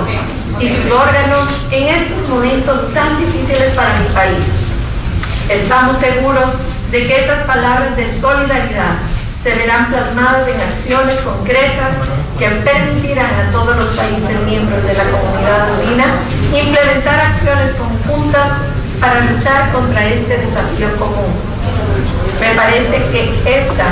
y 0.59 0.67
sus 0.69 0.91
órganos 0.91 1.47
en 1.71 1.87
estos 1.87 2.27
momentos 2.29 2.93
tan 2.93 3.17
difíciles 3.19 3.69
para 3.71 3.97
mi 3.99 4.05
país. 4.07 4.45
Estamos 5.49 5.97
seguros 5.97 6.57
de 6.91 7.07
que 7.07 7.23
esas 7.23 7.39
palabras 7.39 7.95
de 7.95 8.07
solidaridad 8.07 8.95
se 9.41 9.55
verán 9.55 9.87
plasmadas 9.87 10.47
en 10.47 10.61
acciones 10.61 11.15
concretas 11.15 11.97
que 12.37 12.47
permitirán 12.49 13.33
a 13.47 13.51
todos 13.51 13.75
los 13.75 13.89
países 13.91 14.39
miembros 14.45 14.83
de 14.83 14.93
la 14.93 15.03
comunidad 15.05 15.69
andina 15.73 16.05
implementar 16.53 17.19
acciones 17.19 17.71
conjuntas 17.71 18.49
para 18.99 19.21
luchar 19.21 19.71
contra 19.71 20.05
este 20.05 20.37
desafío 20.37 20.95
común. 20.97 21.33
Me 22.39 22.53
parece 22.55 22.97
que 23.11 23.33
esta 23.45 23.85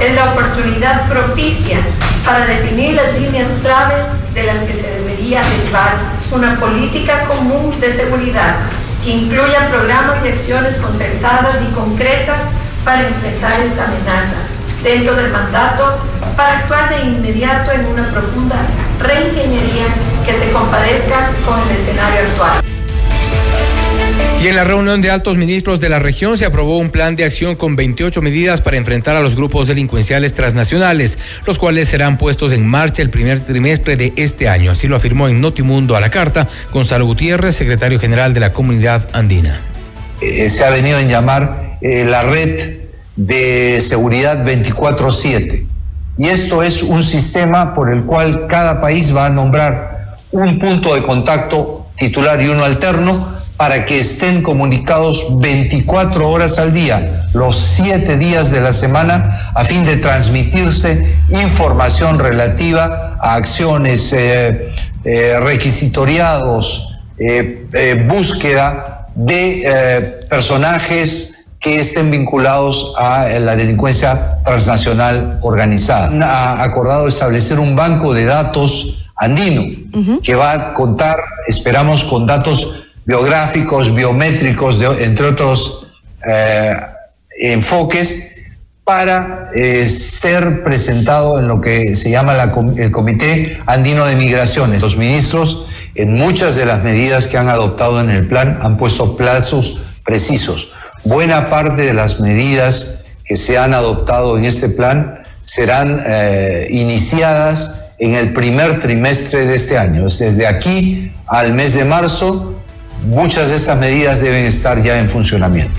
es 0.00 0.14
la 0.14 0.32
oportunidad 0.32 1.08
propicia 1.08 1.78
para 2.24 2.46
definir 2.46 2.94
las 2.94 3.18
líneas 3.18 3.48
claves 3.62 4.06
de 4.34 4.42
las 4.42 4.58
que 4.58 4.72
se 4.72 4.90
debería 4.90 5.42
derivar 5.42 5.94
una 6.32 6.58
política 6.58 7.24
común 7.24 7.78
de 7.80 7.90
seguridad 7.90 8.56
que 9.02 9.10
incluya 9.10 9.68
programas 9.70 10.24
y 10.24 10.28
acciones 10.28 10.74
concertadas 10.76 11.56
y 11.62 11.72
concretas 11.74 12.48
para 12.84 13.06
enfrentar 13.06 13.60
esta 13.60 13.84
amenaza 13.84 14.36
dentro 14.82 15.14
del 15.14 15.30
mandato 15.30 15.98
para 16.36 16.58
actuar 16.58 16.88
de 16.90 17.02
inmediato 17.02 17.72
en 17.72 17.86
una 17.86 18.10
profunda 18.10 18.56
reingeniería 19.00 19.86
que 20.24 20.32
se 20.32 20.50
compadezca 20.50 21.30
con 21.46 21.60
el 21.60 21.70
escenario 21.70 22.20
actual. 22.28 22.75
Y 24.42 24.48
en 24.48 24.56
la 24.56 24.64
reunión 24.64 25.00
de 25.00 25.10
altos 25.10 25.38
ministros 25.38 25.80
de 25.80 25.88
la 25.88 25.98
región 25.98 26.36
se 26.36 26.44
aprobó 26.44 26.78
un 26.78 26.90
plan 26.90 27.16
de 27.16 27.24
acción 27.24 27.56
con 27.56 27.74
28 27.74 28.20
medidas 28.20 28.60
para 28.60 28.76
enfrentar 28.76 29.16
a 29.16 29.20
los 29.20 29.34
grupos 29.34 29.66
delincuenciales 29.66 30.34
transnacionales, 30.34 31.18
los 31.46 31.58
cuales 31.58 31.88
serán 31.88 32.18
puestos 32.18 32.52
en 32.52 32.66
marcha 32.66 33.02
el 33.02 33.10
primer 33.10 33.40
trimestre 33.40 33.96
de 33.96 34.12
este 34.16 34.48
año. 34.48 34.70
Así 34.70 34.88
lo 34.88 34.96
afirmó 34.96 35.28
en 35.28 35.40
Notimundo 35.40 35.96
a 35.96 36.00
la 36.00 36.10
carta 36.10 36.46
Gonzalo 36.70 37.06
Gutiérrez, 37.06 37.56
secretario 37.56 37.98
general 37.98 38.34
de 38.34 38.40
la 38.40 38.52
comunidad 38.52 39.08
andina. 39.14 39.58
Eh, 40.20 40.50
se 40.50 40.64
ha 40.64 40.70
venido 40.70 40.98
en 40.98 41.08
llamar 41.08 41.78
eh, 41.80 42.04
la 42.04 42.22
red 42.22 42.76
de 43.16 43.80
seguridad 43.80 44.44
24/7. 44.44 45.66
Y 46.18 46.28
esto 46.28 46.62
es 46.62 46.82
un 46.82 47.02
sistema 47.02 47.74
por 47.74 47.92
el 47.92 48.04
cual 48.04 48.46
cada 48.48 48.80
país 48.80 49.16
va 49.16 49.26
a 49.26 49.30
nombrar 49.30 50.16
un 50.30 50.58
punto 50.58 50.94
de 50.94 51.02
contacto 51.02 51.86
titular 51.96 52.40
y 52.42 52.48
uno 52.48 52.64
alterno 52.64 53.35
para 53.56 53.86
que 53.86 54.00
estén 54.00 54.42
comunicados 54.42 55.40
24 55.40 56.28
horas 56.28 56.58
al 56.58 56.74
día, 56.74 57.28
los 57.32 57.56
siete 57.56 58.16
días 58.18 58.50
de 58.50 58.60
la 58.60 58.72
semana, 58.72 59.50
a 59.54 59.64
fin 59.64 59.84
de 59.84 59.96
transmitirse 59.96 61.16
información 61.30 62.18
relativa 62.18 63.16
a 63.20 63.34
acciones, 63.34 64.12
eh, 64.12 64.74
eh, 65.04 65.40
requisitoriados, 65.40 66.98
eh, 67.18 68.04
búsqueda 68.06 69.06
de 69.14 70.20
personajes 70.28 71.46
que 71.58 71.76
estén 71.76 72.10
vinculados 72.10 72.92
a 72.98 73.28
la 73.38 73.56
delincuencia 73.56 74.42
transnacional 74.44 75.38
organizada. 75.40 76.12
Ha 76.22 76.62
acordado 76.62 77.08
establecer 77.08 77.58
un 77.58 77.74
banco 77.74 78.12
de 78.12 78.26
datos 78.26 79.10
andino 79.16 79.64
que 80.22 80.34
va 80.34 80.52
a 80.52 80.74
contar, 80.74 81.16
esperamos, 81.48 82.04
con 82.04 82.26
datos 82.26 82.85
biográficos, 83.06 83.94
biométricos, 83.94 84.82
entre 85.00 85.26
otros 85.26 85.92
eh, 86.26 86.74
enfoques, 87.38 88.34
para 88.84 89.50
eh, 89.54 89.88
ser 89.88 90.62
presentado 90.62 91.40
en 91.40 91.48
lo 91.48 91.60
que 91.60 91.96
se 91.96 92.10
llama 92.10 92.36
el 92.76 92.92
Comité 92.92 93.58
Andino 93.66 94.06
de 94.06 94.14
Migraciones. 94.14 94.82
Los 94.82 94.96
ministros, 94.96 95.66
en 95.94 96.14
muchas 96.14 96.54
de 96.54 96.66
las 96.66 96.84
medidas 96.84 97.26
que 97.26 97.36
han 97.36 97.48
adoptado 97.48 98.00
en 98.00 98.10
el 98.10 98.28
plan, 98.28 98.58
han 98.62 98.76
puesto 98.76 99.16
plazos 99.16 99.80
precisos. 100.04 100.72
Buena 101.02 101.48
parte 101.48 101.82
de 101.82 101.94
las 101.94 102.20
medidas 102.20 103.04
que 103.24 103.36
se 103.36 103.58
han 103.58 103.74
adoptado 103.74 104.38
en 104.38 104.44
este 104.44 104.68
plan 104.68 105.20
serán 105.42 106.02
eh, 106.06 106.68
iniciadas 106.70 107.90
en 107.98 108.14
el 108.14 108.32
primer 108.34 108.78
trimestre 108.78 109.46
de 109.46 109.56
este 109.56 109.78
año. 109.78 110.04
Desde 110.04 110.46
aquí 110.46 111.12
al 111.26 111.54
mes 111.54 111.74
de 111.74 111.84
marzo, 111.84 112.55
muchas 113.04 113.48
de 113.48 113.56
estas 113.56 113.78
medidas 113.78 114.20
deben 114.20 114.44
estar 114.44 114.82
ya 114.82 114.98
en 114.98 115.10
funcionamiento. 115.10 115.72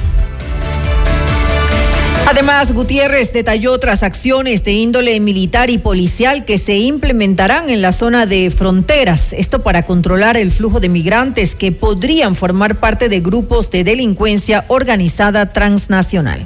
Además, 2.30 2.74
Gutiérrez 2.74 3.32
detalló 3.32 3.72
otras 3.72 4.04
acciones 4.04 4.66
de 4.66 4.74
índole 4.74 5.18
militar 5.22 5.70
y 5.70 5.78
policial 5.78 6.44
que 6.44 6.58
se 6.58 6.76
implementarán 6.76 7.70
en 7.70 7.82
la 7.82 7.94
zona 7.94 8.26
de 8.26 8.52
fronteras, 8.52 9.32
esto 9.32 9.64
para 9.64 9.84
controlar 9.84 10.36
el 10.36 10.52
flujo 10.52 10.82
de 10.82 10.90
migrantes 10.90 11.56
que 11.56 11.72
podrían 11.72 12.36
formar 12.36 12.76
parte 12.76 13.08
de 13.08 13.22
grupos 13.22 13.72
de 13.72 13.86
delincuencia 13.86 14.66
organizada 14.68 15.50
transnacional. 15.50 16.46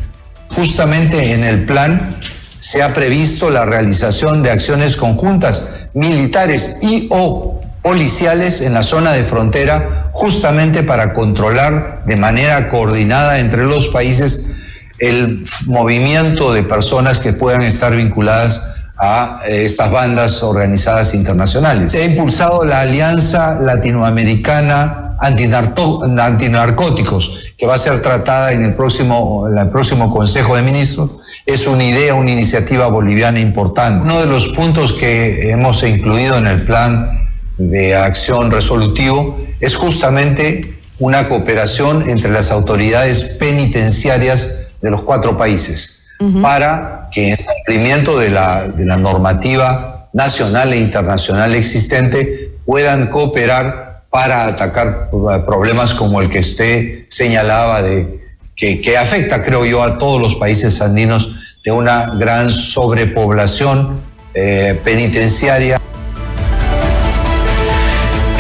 Justamente 0.49 1.33
en 1.33 1.43
el 1.43 1.65
plan 1.65 2.15
se 2.59 2.83
ha 2.83 2.93
previsto 2.93 3.49
la 3.49 3.65
realización 3.65 4.43
de 4.43 4.51
acciones 4.51 4.95
conjuntas 4.95 5.87
militares 5.95 6.77
y 6.83 7.07
o 7.09 7.59
policiales 7.81 8.61
en 8.61 8.75
la 8.75 8.83
zona 8.83 9.13
de 9.13 9.23
frontera 9.23 10.00
justamente 10.11 10.83
para 10.83 11.13
controlar 11.13 12.03
de 12.05 12.17
manera 12.17 12.69
coordinada 12.69 13.39
entre 13.39 13.63
los 13.63 13.87
países 13.89 14.57
el 14.99 15.45
movimiento 15.65 16.53
de 16.53 16.63
personas 16.63 17.19
que 17.19 17.33
puedan 17.33 17.63
estar 17.63 17.95
vinculadas 17.95 18.67
a 18.97 19.41
eh, 19.47 19.65
estas 19.65 19.91
bandas 19.91 20.43
organizadas 20.43 21.15
internacionales. 21.15 21.91
Se 21.91 22.03
ha 22.03 22.05
impulsado 22.05 22.63
la 22.63 22.81
Alianza 22.81 23.59
Latinoamericana 23.59 25.17
Antinarcóticos, 25.19 27.53
que 27.57 27.65
va 27.65 27.73
a 27.75 27.79
ser 27.79 28.01
tratada 28.01 28.53
en 28.53 28.65
el 28.65 28.75
próximo, 28.75 29.47
en 29.47 29.57
el 29.57 29.69
próximo 29.69 30.13
Consejo 30.13 30.55
de 30.55 30.61
Ministros. 30.61 31.11
Es 31.47 31.65
una 31.65 31.83
idea, 31.83 32.13
una 32.13 32.31
iniciativa 32.31 32.87
boliviana 32.87 33.39
importante. 33.39 34.03
Uno 34.03 34.19
de 34.19 34.27
los 34.27 34.49
puntos 34.49 34.93
que 34.93 35.49
hemos 35.49 35.81
incluido 35.83 36.37
en 36.37 36.45
el 36.45 36.61
plan 36.63 37.27
de 37.57 37.95
acción 37.95 38.51
resolutivo 38.51 39.39
es 39.61 39.75
justamente 39.75 40.75
una 40.99 41.29
cooperación 41.29 42.09
entre 42.09 42.31
las 42.31 42.51
autoridades 42.51 43.37
penitenciarias 43.39 44.71
de 44.81 44.91
los 44.91 45.01
cuatro 45.01 45.37
países 45.37 46.05
para 46.41 47.09
que 47.11 47.31
en 47.31 47.37
cumplimiento 47.37 48.19
de 48.19 48.29
la, 48.29 48.67
de 48.67 48.85
la 48.85 48.97
normativa 48.97 50.09
nacional 50.13 50.71
e 50.73 50.77
internacional 50.77 51.55
existente 51.55 52.51
puedan 52.65 53.07
cooperar 53.07 54.03
para 54.11 54.45
atacar 54.45 55.09
problemas 55.47 55.93
como 55.93 56.21
el 56.21 56.29
que 56.29 56.39
usted 56.39 57.05
señalaba 57.09 57.81
de 57.81 58.21
que, 58.55 58.81
que 58.81 58.97
afecta, 58.97 59.41
creo 59.43 59.65
yo, 59.65 59.81
a 59.81 59.97
todos 59.97 60.21
los 60.21 60.35
países 60.35 60.81
andinos 60.81 61.35
de 61.63 61.71
una 61.71 62.13
gran 62.15 62.51
sobrepoblación 62.51 64.01
eh, 64.33 64.79
penitenciaria. 64.83 65.81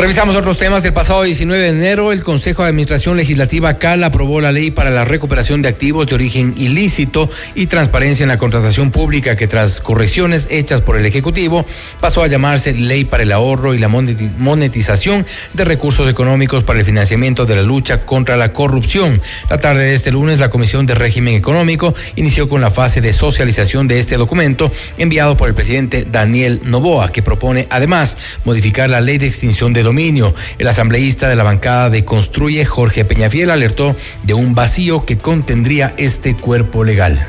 Revisamos 0.01 0.35
otros 0.35 0.57
temas. 0.57 0.83
El 0.83 0.93
pasado 0.93 1.21
19 1.21 1.61
de 1.61 1.69
enero, 1.69 2.11
el 2.11 2.23
Consejo 2.23 2.63
de 2.63 2.69
Administración 2.69 3.17
Legislativa 3.17 3.77
CAL 3.77 4.03
aprobó 4.03 4.41
la 4.41 4.51
ley 4.51 4.71
para 4.71 4.89
la 4.89 5.05
recuperación 5.05 5.61
de 5.61 5.69
activos 5.69 6.07
de 6.07 6.15
origen 6.15 6.55
ilícito 6.57 7.29
y 7.53 7.67
transparencia 7.67 8.23
en 8.23 8.29
la 8.29 8.39
contratación 8.39 8.89
pública 8.89 9.35
que 9.35 9.45
tras 9.45 9.79
correcciones 9.79 10.47
hechas 10.49 10.81
por 10.81 10.97
el 10.97 11.05
Ejecutivo 11.05 11.67
pasó 11.99 12.23
a 12.23 12.27
llamarse 12.27 12.73
Ley 12.73 13.05
para 13.05 13.21
el 13.21 13.31
Ahorro 13.31 13.75
y 13.75 13.77
la 13.77 13.89
Monetización 13.89 15.23
de 15.53 15.65
Recursos 15.65 16.09
Económicos 16.09 16.63
para 16.63 16.79
el 16.79 16.85
Financiamiento 16.85 17.45
de 17.45 17.57
la 17.57 17.61
Lucha 17.61 17.99
contra 17.99 18.37
la 18.37 18.53
Corrupción. 18.53 19.21
La 19.51 19.59
tarde 19.59 19.83
de 19.83 19.93
este 19.93 20.11
lunes, 20.11 20.39
la 20.39 20.49
Comisión 20.49 20.87
de 20.87 20.95
Régimen 20.95 21.35
Económico 21.35 21.93
inició 22.15 22.49
con 22.49 22.59
la 22.59 22.71
fase 22.71 23.01
de 23.01 23.13
socialización 23.13 23.87
de 23.87 23.99
este 23.99 24.17
documento 24.17 24.71
enviado 24.97 25.37
por 25.37 25.47
el 25.47 25.53
presidente 25.53 26.07
Daniel 26.11 26.59
Novoa, 26.63 27.11
que 27.11 27.21
propone 27.21 27.67
además 27.69 28.17
modificar 28.45 28.89
la 28.89 28.99
ley 28.99 29.19
de 29.19 29.27
extinción 29.27 29.73
de 29.73 29.90
El 29.91 30.67
asambleísta 30.67 31.27
de 31.27 31.35
la 31.35 31.43
bancada 31.43 31.89
de 31.89 32.05
Construye, 32.05 32.63
Jorge 32.63 33.03
Peñafiel, 33.03 33.51
alertó 33.51 33.93
de 34.23 34.33
un 34.33 34.55
vacío 34.55 35.05
que 35.05 35.17
contendría 35.17 35.93
este 35.97 36.33
cuerpo 36.33 36.85
legal. 36.85 37.27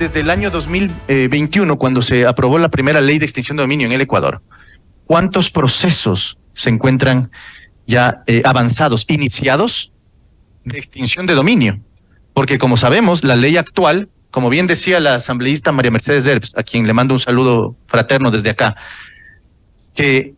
Desde 0.00 0.20
el 0.20 0.30
año 0.30 0.50
2021, 0.50 1.78
cuando 1.78 2.02
se 2.02 2.26
aprobó 2.26 2.58
la 2.58 2.68
primera 2.68 3.00
ley 3.00 3.18
de 3.18 3.26
extinción 3.26 3.56
de 3.58 3.62
dominio 3.62 3.86
en 3.86 3.92
el 3.92 4.00
Ecuador, 4.00 4.42
¿cuántos 5.06 5.50
procesos 5.50 6.36
se 6.52 6.70
encuentran 6.70 7.30
ya 7.86 8.24
eh, 8.26 8.42
avanzados, 8.44 9.04
iniciados 9.08 9.92
de 10.64 10.78
extinción 10.78 11.26
de 11.26 11.34
dominio? 11.34 11.78
Porque 12.34 12.58
como 12.58 12.76
sabemos, 12.76 13.22
la 13.22 13.36
ley 13.36 13.56
actual, 13.56 14.08
como 14.32 14.50
bien 14.50 14.66
decía 14.66 14.98
la 14.98 15.16
asambleísta 15.16 15.70
María 15.70 15.92
Mercedes 15.92 16.26
Herbst, 16.26 16.58
a 16.58 16.64
quien 16.64 16.88
le 16.88 16.92
mando 16.92 17.14
un 17.14 17.20
saludo 17.20 17.76
fraterno 17.86 18.32
desde 18.32 18.50
acá, 18.50 18.74
que 19.94 20.34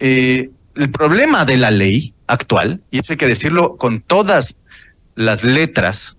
eh, 0.00 0.50
el 0.74 0.90
problema 0.90 1.44
de 1.44 1.56
la 1.56 1.70
ley 1.70 2.14
actual, 2.26 2.80
y 2.90 2.98
eso 2.98 3.12
hay 3.12 3.16
que 3.16 3.26
decirlo 3.26 3.76
con 3.76 4.00
todas 4.00 4.56
las 5.14 5.44
letras, 5.44 6.16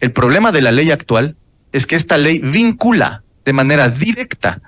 el 0.00 0.12
problema 0.12 0.52
de 0.52 0.62
la 0.62 0.72
ley 0.72 0.90
actual 0.90 1.36
es 1.72 1.86
que 1.86 1.96
esta 1.96 2.16
ley 2.16 2.38
vincula 2.38 3.22
de 3.44 3.52
manera 3.52 3.88
directa 3.88 4.60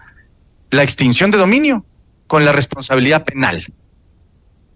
la 0.70 0.83
extinción 0.83 1.31
de 1.31 1.39
dominio 1.39 1.85
con 2.26 2.45
la 2.45 2.53
responsabilidad 2.53 3.24
penal. 3.24 3.64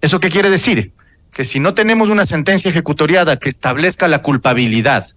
¿Eso 0.00 0.20
qué 0.20 0.28
quiere 0.28 0.50
decir? 0.50 0.92
Que 1.32 1.44
si 1.44 1.58
no 1.58 1.74
tenemos 1.74 2.08
una 2.08 2.26
sentencia 2.26 2.70
ejecutoriada 2.70 3.38
que 3.38 3.50
establezca 3.50 4.08
la 4.08 4.22
culpabilidad, 4.22 5.08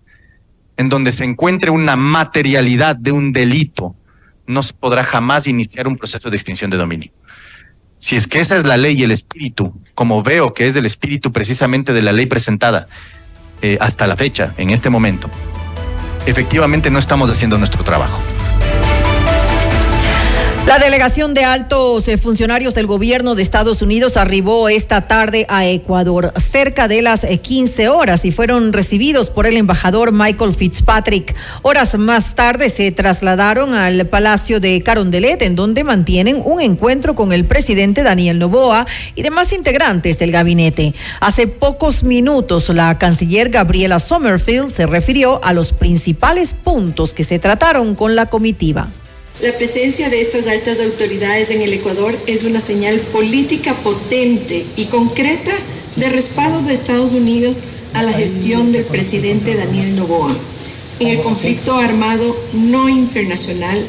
en 0.77 0.89
donde 0.89 1.11
se 1.11 1.23
encuentre 1.23 1.71
una 1.71 1.95
materialidad 1.95 2.95
de 2.95 3.11
un 3.11 3.33
delito, 3.33 3.95
no 4.45 4.63
se 4.63 4.73
podrá 4.73 5.03
jamás 5.03 5.47
iniciar 5.47 5.87
un 5.87 5.97
proceso 5.97 6.29
de 6.29 6.37
extinción 6.37 6.69
de 6.69 6.77
dominio 6.77 7.11
si 7.99 8.15
es 8.15 8.27
que 8.27 8.39
esa 8.39 8.57
es 8.57 8.65
la 8.65 8.77
ley 8.77 8.99
y 8.99 9.03
el 9.03 9.11
espíritu, 9.11 9.73
como 9.95 10.21
veo 10.23 10.53
que 10.53 10.67
es 10.67 10.75
el 10.75 10.85
espíritu 10.85 11.31
precisamente 11.31 11.93
de 11.93 12.01
la 12.01 12.11
ley 12.11 12.25
presentada 12.25 12.87
eh, 13.61 13.77
hasta 13.81 14.07
la 14.07 14.15
fecha, 14.15 14.53
en 14.57 14.69
este 14.69 14.89
momento, 14.89 15.29
efectivamente 16.25 16.89
no 16.91 16.99
estamos 16.99 17.29
haciendo 17.29 17.57
nuestro 17.57 17.83
trabajo. 17.83 18.19
La 20.67 20.79
delegación 20.79 21.33
de 21.33 21.45
altos 21.45 22.09
eh, 22.09 22.17
funcionarios 22.17 22.75
del 22.75 22.87
gobierno 22.87 23.35
de 23.35 23.41
Estados 23.41 23.81
Unidos 23.81 24.17
arribó 24.17 24.67
esta 24.67 25.07
tarde 25.07 25.45
a 25.47 25.65
Ecuador 25.65 26.33
cerca 26.43 26.89
de 26.89 27.01
las 27.01 27.21
15 27.25 27.83
eh, 27.83 27.87
horas 27.87 28.25
y 28.25 28.31
fueron 28.31 28.73
recibidos 28.73 29.29
por 29.29 29.47
el 29.47 29.55
embajador 29.55 30.11
Michael 30.11 30.53
Fitzpatrick. 30.53 31.33
Horas 31.61 31.97
más 31.97 32.35
tarde 32.35 32.67
se 32.67 32.91
trasladaron 32.91 33.73
al 33.73 34.07
Palacio 34.07 34.59
de 34.59 34.83
Carondelet 34.83 35.41
en 35.41 35.55
donde 35.55 35.85
mantienen 35.85 36.41
un 36.43 36.59
encuentro 36.59 37.15
con 37.15 37.31
el 37.31 37.45
presidente 37.45 38.03
Daniel 38.03 38.37
Novoa 38.37 38.87
y 39.15 39.21
demás 39.21 39.53
integrantes 39.53 40.19
del 40.19 40.33
gabinete. 40.33 40.93
Hace 41.21 41.47
pocos 41.47 42.03
minutos 42.03 42.67
la 42.67 42.97
canciller 42.97 43.51
Gabriela 43.51 43.99
Sommerfield 43.99 44.67
se 44.67 44.85
refirió 44.85 45.39
a 45.45 45.53
los 45.53 45.71
principales 45.71 46.51
puntos 46.51 47.13
que 47.13 47.23
se 47.23 47.39
trataron 47.39 47.95
con 47.95 48.17
la 48.17 48.25
comitiva. 48.25 48.89
La 49.39 49.53
presencia 49.53 50.09
de 50.09 50.19
estas 50.19 50.47
altas 50.47 50.79
autoridades 50.79 51.51
en 51.51 51.61
el 51.61 51.71
Ecuador 51.71 52.17
es 52.25 52.41
una 52.41 52.59
señal 52.59 52.99
política 52.99 53.75
potente 53.75 54.65
y 54.75 54.85
concreta 54.85 55.51
de 55.95 56.09
respaldo 56.09 56.63
de 56.63 56.73
Estados 56.73 57.13
Unidos 57.13 57.61
a 57.93 58.01
la 58.01 58.13
gestión 58.13 58.71
del 58.71 58.83
presidente 58.85 59.53
Daniel 59.53 59.95
Novoa 59.95 60.35
en 60.99 61.07
el 61.09 61.21
conflicto 61.21 61.75
armado 61.75 62.35
no 62.53 62.89
internacional 62.89 63.85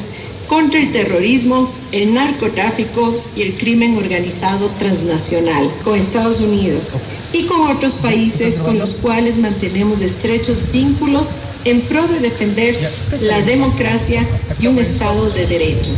contra 0.49 0.81
el 0.81 0.91
terrorismo, 0.91 1.71
el 1.91 2.13
narcotráfico 2.13 3.23
y 3.35 3.43
el 3.43 3.53
crimen 3.55 3.95
organizado 3.95 4.67
transnacional 4.79 5.71
con 5.83 5.97
Estados 5.97 6.39
Unidos 6.39 6.89
y 7.31 7.45
con 7.45 7.61
otros 7.61 7.93
países 7.93 8.55
con 8.55 8.79
los 8.79 8.93
cuales 8.95 9.37
mantenemos 9.37 10.01
estrechos 10.01 10.57
vínculos 10.73 11.29
en 11.65 11.81
pro 11.81 12.07
de 12.07 12.19
defender 12.19 12.75
la 13.21 13.39
democracia 13.43 14.25
y 14.59 14.65
un 14.65 14.79
Estado 14.79 15.29
de 15.29 15.45
Derecho. 15.45 15.91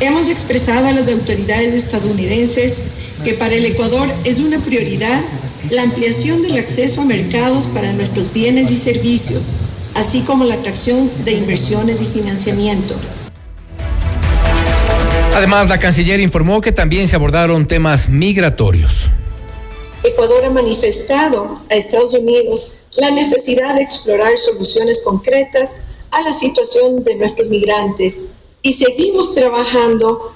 Hemos 0.00 0.28
expresado 0.28 0.86
a 0.86 0.92
las 0.92 1.08
autoridades 1.08 1.74
estadounidenses 1.74 2.78
que 3.24 3.34
para 3.34 3.56
el 3.56 3.66
Ecuador 3.66 4.08
es 4.24 4.38
una 4.38 4.58
prioridad 4.60 5.20
la 5.70 5.82
ampliación 5.82 6.42
del 6.42 6.58
acceso 6.58 7.00
a 7.00 7.04
mercados 7.04 7.66
para 7.66 7.92
nuestros 7.92 8.32
bienes 8.32 8.70
y 8.70 8.76
servicios, 8.76 9.52
así 9.94 10.20
como 10.20 10.44
la 10.44 10.54
atracción 10.54 11.10
de 11.24 11.32
inversiones 11.32 12.00
y 12.00 12.04
financiamiento. 12.04 12.94
Además, 15.36 15.68
la 15.68 15.78
canciller 15.78 16.18
informó 16.20 16.62
que 16.62 16.72
también 16.72 17.08
se 17.08 17.14
abordaron 17.14 17.68
temas 17.68 18.08
migratorios. 18.08 19.10
Ecuador 20.02 20.46
ha 20.46 20.50
manifestado 20.50 21.60
a 21.68 21.74
Estados 21.74 22.14
Unidos 22.14 22.84
la 22.92 23.10
necesidad 23.10 23.74
de 23.74 23.82
explorar 23.82 24.38
soluciones 24.38 25.02
concretas 25.04 25.82
a 26.10 26.22
la 26.22 26.32
situación 26.32 27.04
de 27.04 27.16
nuestros 27.16 27.48
migrantes 27.48 28.22
y 28.62 28.72
seguimos 28.72 29.34
trabajando 29.34 30.32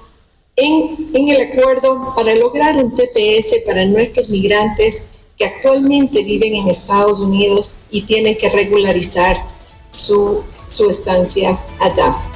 en, 0.56 1.08
el 1.14 1.50
acuerdo 1.50 2.12
para 2.14 2.34
lograr 2.34 2.76
un 2.76 2.94
TPS 2.94 3.62
para 3.64 3.86
nuestros 3.86 4.28
migrantes 4.28 5.06
que 5.38 5.46
actualmente 5.46 6.22
viven 6.24 6.56
en 6.56 6.68
Estados 6.68 7.20
Unidos 7.20 7.74
y 7.90 8.02
tienen 8.02 8.36
que 8.36 8.50
regularizar 8.50 9.38
su, 9.88 10.42
su 10.68 10.90
estancia 10.90 11.58
allá. 11.78 12.29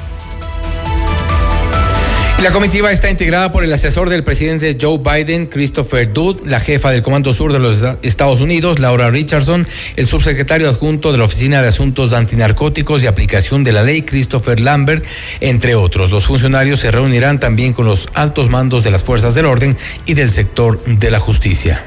La 2.44 2.52
comitiva 2.52 2.92
está 2.92 3.08
integrada 3.08 3.50
por 3.50 3.64
el 3.64 3.72
asesor 3.72 4.10
del 4.10 4.22
presidente 4.22 4.76
Joe 4.78 4.98
Biden, 4.98 5.46
Christopher 5.46 6.12
Dodd, 6.12 6.44
la 6.44 6.60
jefa 6.60 6.90
del 6.90 7.00
Comando 7.00 7.32
Sur 7.32 7.54
de 7.54 7.58
los 7.58 7.78
Estados 8.02 8.42
Unidos, 8.42 8.80
Laura 8.80 9.10
Richardson, 9.10 9.66
el 9.96 10.06
subsecretario 10.06 10.68
adjunto 10.68 11.10
de 11.10 11.16
la 11.16 11.24
Oficina 11.24 11.62
de 11.62 11.68
Asuntos 11.68 12.12
Antinarcóticos 12.12 13.02
y 13.02 13.06
Aplicación 13.06 13.64
de 13.64 13.72
la 13.72 13.82
Ley, 13.82 14.02
Christopher 14.02 14.60
Lambert, 14.60 15.06
entre 15.40 15.74
otros. 15.74 16.10
Los 16.10 16.26
funcionarios 16.26 16.80
se 16.80 16.90
reunirán 16.90 17.40
también 17.40 17.72
con 17.72 17.86
los 17.86 18.10
altos 18.12 18.50
mandos 18.50 18.84
de 18.84 18.90
las 18.90 19.04
fuerzas 19.04 19.34
del 19.34 19.46
orden 19.46 19.74
y 20.04 20.12
del 20.12 20.30
sector 20.30 20.84
de 20.84 21.10
la 21.10 21.20
justicia. 21.20 21.82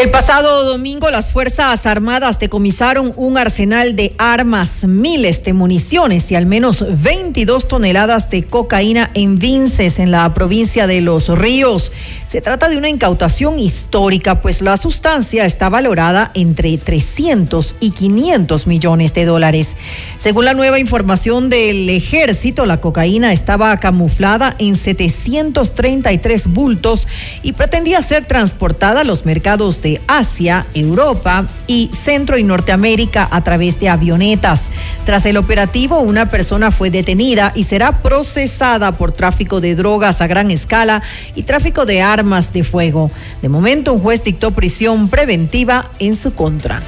El 0.00 0.10
pasado 0.10 0.64
domingo 0.64 1.10
las 1.10 1.28
Fuerzas 1.28 1.84
Armadas 1.84 2.38
decomisaron 2.38 3.12
un 3.16 3.36
arsenal 3.36 3.96
de 3.96 4.14
armas, 4.16 4.84
miles 4.84 5.44
de 5.44 5.52
municiones 5.52 6.30
y 6.30 6.36
al 6.36 6.46
menos 6.46 6.82
22 7.02 7.68
toneladas 7.68 8.30
de 8.30 8.42
cocaína 8.44 9.10
en 9.12 9.36
Vinces, 9.38 9.98
en 9.98 10.10
la 10.10 10.32
provincia 10.32 10.86
de 10.86 11.02
Los 11.02 11.28
Ríos. 11.28 11.92
Se 12.24 12.40
trata 12.40 12.70
de 12.70 12.78
una 12.78 12.88
incautación 12.88 13.58
histórica, 13.58 14.40
pues 14.40 14.62
la 14.62 14.78
sustancia 14.78 15.44
está 15.44 15.68
valorada 15.68 16.30
entre 16.32 16.78
300 16.78 17.76
y 17.80 17.90
500 17.90 18.66
millones 18.66 19.12
de 19.12 19.26
dólares. 19.26 19.76
Según 20.16 20.46
la 20.46 20.54
nueva 20.54 20.78
información 20.78 21.50
del 21.50 21.90
ejército, 21.90 22.64
la 22.64 22.80
cocaína 22.80 23.34
estaba 23.34 23.76
camuflada 23.80 24.56
en 24.58 24.76
733 24.76 26.46
bultos 26.46 27.06
y 27.42 27.52
pretendía 27.52 28.00
ser 28.00 28.24
transportada 28.24 29.02
a 29.02 29.04
los 29.04 29.26
mercados 29.26 29.82
de 29.82 29.89
Asia, 30.06 30.66
Europa 30.74 31.46
y 31.66 31.90
Centro 31.92 32.38
y 32.38 32.44
Norteamérica 32.44 33.28
a 33.30 33.42
través 33.42 33.80
de 33.80 33.88
avionetas. 33.88 34.68
Tras 35.04 35.26
el 35.26 35.36
operativo, 35.36 36.00
una 36.00 36.26
persona 36.26 36.70
fue 36.70 36.90
detenida 36.90 37.52
y 37.54 37.64
será 37.64 38.02
procesada 38.02 38.92
por 38.92 39.12
tráfico 39.12 39.60
de 39.60 39.74
drogas 39.74 40.20
a 40.20 40.26
gran 40.26 40.50
escala 40.50 41.02
y 41.34 41.42
tráfico 41.42 41.86
de 41.86 42.02
armas 42.02 42.52
de 42.52 42.62
fuego. 42.62 43.10
De 43.42 43.48
momento, 43.48 43.92
un 43.92 44.00
juez 44.00 44.22
dictó 44.22 44.50
prisión 44.50 45.08
preventiva 45.08 45.90
en 45.98 46.16
su 46.16 46.34
contra. 46.34 46.80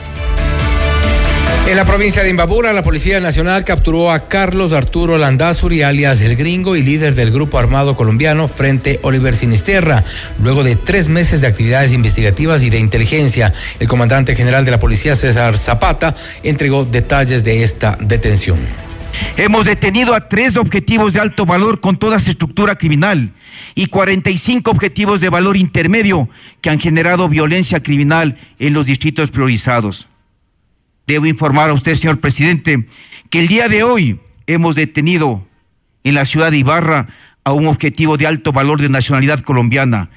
En 1.64 1.76
la 1.76 1.84
provincia 1.84 2.24
de 2.24 2.28
Imbabura, 2.28 2.72
la 2.72 2.82
Policía 2.82 3.20
Nacional 3.20 3.64
capturó 3.64 4.10
a 4.10 4.26
Carlos 4.26 4.72
Arturo 4.72 5.16
Landazuri, 5.16 5.82
alias 5.82 6.20
El 6.20 6.36
Gringo 6.36 6.74
y 6.74 6.82
líder 6.82 7.14
del 7.14 7.30
grupo 7.30 7.58
armado 7.58 7.94
colombiano 7.94 8.48
Frente 8.48 8.98
Oliver 9.02 9.32
Sinisterra. 9.32 10.04
Luego 10.42 10.64
de 10.64 10.74
tres 10.74 11.08
meses 11.08 11.40
de 11.40 11.46
actividades 11.46 11.92
investigativas 11.92 12.64
y 12.64 12.68
de 12.68 12.80
inteligencia, 12.80 13.54
el 13.78 13.86
comandante 13.86 14.34
general 14.34 14.64
de 14.64 14.72
la 14.72 14.80
Policía, 14.80 15.14
César 15.14 15.56
Zapata, 15.56 16.16
entregó 16.42 16.84
detalles 16.84 17.44
de 17.44 17.62
esta 17.62 17.96
detención. 18.00 18.58
Hemos 19.36 19.64
detenido 19.64 20.14
a 20.14 20.28
tres 20.28 20.56
objetivos 20.56 21.12
de 21.12 21.20
alto 21.20 21.46
valor 21.46 21.80
con 21.80 21.96
toda 21.96 22.18
su 22.18 22.30
estructura 22.30 22.74
criminal 22.74 23.32
y 23.76 23.86
45 23.86 24.68
objetivos 24.70 25.20
de 25.20 25.28
valor 25.28 25.56
intermedio 25.56 26.28
que 26.60 26.70
han 26.70 26.80
generado 26.80 27.28
violencia 27.28 27.82
criminal 27.82 28.36
en 28.58 28.74
los 28.74 28.84
distritos 28.84 29.30
priorizados. 29.30 30.06
Debo 31.12 31.26
informar 31.26 31.68
a 31.68 31.74
usted, 31.74 31.94
señor 31.94 32.20
presidente, 32.20 32.86
que 33.28 33.40
el 33.40 33.46
día 33.46 33.68
de 33.68 33.82
hoy 33.82 34.18
hemos 34.46 34.74
detenido 34.74 35.46
en 36.04 36.14
la 36.14 36.24
ciudad 36.24 36.50
de 36.50 36.56
Ibarra 36.56 37.08
a 37.44 37.52
un 37.52 37.66
objetivo 37.66 38.16
de 38.16 38.26
alto 38.26 38.50
valor 38.50 38.80
de 38.80 38.88
nacionalidad 38.88 39.40
colombiana. 39.40 40.08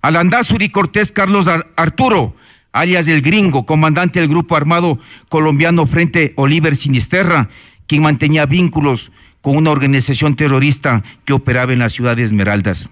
Alandazuri 0.00 0.68
Cortés 0.68 1.10
Carlos 1.10 1.48
Arturo, 1.74 2.36
alias 2.70 3.08
el 3.08 3.20
gringo, 3.20 3.66
comandante 3.66 4.20
del 4.20 4.28
grupo 4.28 4.54
armado 4.54 5.00
colombiano 5.28 5.88
Frente 5.88 6.34
Oliver 6.36 6.76
Sinisterra, 6.76 7.48
quien 7.88 8.02
mantenía 8.02 8.46
vínculos 8.46 9.10
con 9.40 9.56
una 9.56 9.72
organización 9.72 10.36
terrorista 10.36 11.02
que 11.24 11.32
operaba 11.32 11.72
en 11.72 11.80
la 11.80 11.88
ciudad 11.88 12.14
de 12.14 12.22
Esmeraldas. 12.22 12.88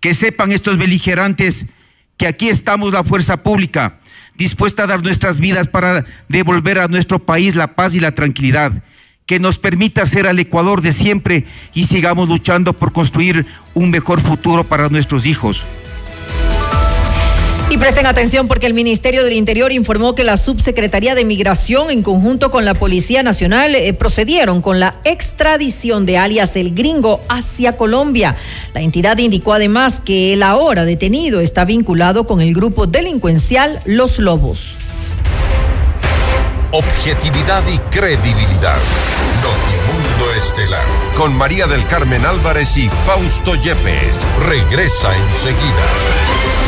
Que 0.00 0.12
sepan 0.12 0.52
estos 0.52 0.76
beligerantes 0.76 1.68
que 2.18 2.26
aquí 2.26 2.50
estamos 2.50 2.92
la 2.92 3.02
fuerza 3.02 3.42
pública, 3.42 3.98
dispuesta 4.38 4.84
a 4.84 4.86
dar 4.86 5.02
nuestras 5.02 5.40
vidas 5.40 5.68
para 5.68 6.06
devolver 6.28 6.78
a 6.78 6.88
nuestro 6.88 7.18
país 7.18 7.56
la 7.56 7.74
paz 7.74 7.94
y 7.94 8.00
la 8.00 8.12
tranquilidad, 8.12 8.84
que 9.26 9.40
nos 9.40 9.58
permita 9.58 10.06
ser 10.06 10.26
al 10.26 10.38
Ecuador 10.38 10.80
de 10.80 10.92
siempre 10.92 11.44
y 11.74 11.84
sigamos 11.84 12.28
luchando 12.28 12.72
por 12.72 12.92
construir 12.92 13.46
un 13.74 13.90
mejor 13.90 14.20
futuro 14.20 14.64
para 14.64 14.88
nuestros 14.88 15.26
hijos. 15.26 15.64
Y 17.70 17.76
presten 17.76 18.06
atención 18.06 18.48
porque 18.48 18.66
el 18.66 18.72
Ministerio 18.72 19.22
del 19.22 19.34
Interior 19.34 19.72
informó 19.72 20.14
que 20.14 20.24
la 20.24 20.38
Subsecretaría 20.38 21.14
de 21.14 21.26
Migración 21.26 21.90
en 21.90 22.02
conjunto 22.02 22.50
con 22.50 22.64
la 22.64 22.72
Policía 22.72 23.22
Nacional 23.22 23.74
eh, 23.74 23.92
procedieron 23.92 24.62
con 24.62 24.80
la 24.80 24.96
extradición 25.04 26.06
de 26.06 26.16
alias 26.16 26.56
El 26.56 26.74
Gringo 26.74 27.20
hacia 27.28 27.76
Colombia. 27.76 28.36
La 28.72 28.80
entidad 28.80 29.18
indicó 29.18 29.52
además 29.52 30.00
que 30.00 30.32
el 30.32 30.44
ahora 30.44 30.86
detenido 30.86 31.42
está 31.42 31.66
vinculado 31.66 32.26
con 32.26 32.40
el 32.40 32.54
grupo 32.54 32.86
delincuencial 32.86 33.80
Los 33.84 34.18
Lobos. 34.18 34.78
Objetividad 36.72 37.62
y 37.68 37.78
credibilidad. 37.90 38.78
Notimundo 39.42 40.34
Estelar. 40.42 40.84
Con 41.18 41.36
María 41.36 41.66
del 41.66 41.86
Carmen 41.86 42.24
Álvarez 42.24 42.78
y 42.78 42.88
Fausto 43.06 43.54
Yepes. 43.56 44.16
Regresa 44.46 45.14
enseguida. 45.14 46.67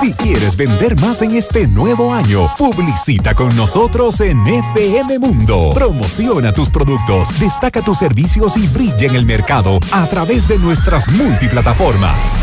Si 0.00 0.12
quieres 0.14 0.56
vender 0.56 0.98
más 1.00 1.22
en 1.22 1.32
este 1.32 1.66
nuevo 1.66 2.14
año, 2.14 2.48
publicita 2.56 3.34
con 3.34 3.54
nosotros 3.56 4.20
en 4.20 4.46
FM 4.46 5.18
Mundo. 5.18 5.72
Promociona 5.74 6.52
tus 6.52 6.70
productos, 6.70 7.40
destaca 7.40 7.82
tus 7.82 7.98
servicios 7.98 8.56
y 8.56 8.66
brilla 8.68 9.06
en 9.06 9.14
el 9.14 9.26
mercado 9.26 9.78
a 9.92 10.06
través 10.06 10.46
de 10.46 10.58
nuestras 10.58 11.08
multiplataformas. 11.08 12.40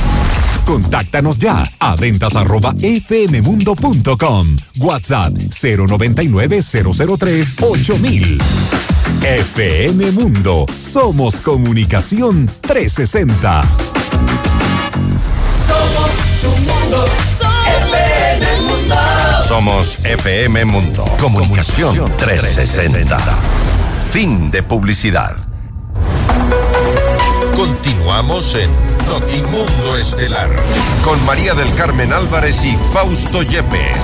Contáctanos 0.69 1.39
ya 1.39 1.63
a 1.79 1.95
ventas 1.95 2.35
arroba 2.35 2.71
fmmundo.com. 2.73 4.47
WhatsApp 4.81 5.33
099 5.33 6.59
003 6.61 7.55
8000. 7.59 8.37
FM 9.23 10.11
Mundo. 10.11 10.67
Somos 10.77 11.41
comunicación 11.41 12.47
360. 12.61 13.61
Somos 15.65 16.11
tu 16.39 16.49
mundo. 16.49 17.05
FM 17.87 18.61
Mundo. 18.67 18.95
Somos 19.47 20.05
FM 20.05 20.65
Mundo. 20.65 21.03
Comunicación 21.19 22.11
360. 22.15 23.17
Fin 24.11 24.51
de 24.51 24.61
publicidad. 24.61 25.35
Continuamos 27.59 28.55
en 28.55 28.71
Notimundo 29.05 29.97
Estelar 29.97 30.49
con 31.03 31.21
María 31.25 31.53
del 31.53 31.67
Carmen 31.75 32.13
Álvarez 32.13 32.63
y 32.63 32.77
Fausto 32.93 33.43
Yepes. 33.43 33.97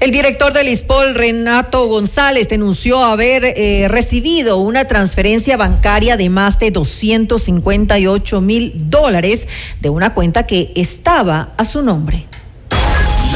El 0.00 0.10
director 0.10 0.54
del 0.54 0.68
ISPOL, 0.68 1.14
Renato 1.14 1.86
González, 1.88 2.48
denunció 2.48 3.04
haber 3.04 3.44
eh, 3.44 3.86
recibido 3.88 4.56
una 4.56 4.86
transferencia 4.86 5.58
bancaria 5.58 6.16
de 6.16 6.30
más 6.30 6.58
de 6.58 6.70
258 6.70 8.40
mil 8.40 8.72
dólares 8.88 9.46
de 9.82 9.90
una 9.90 10.14
cuenta 10.14 10.46
que 10.46 10.72
estaba 10.74 11.52
a 11.58 11.66
su 11.66 11.82
nombre. 11.82 12.29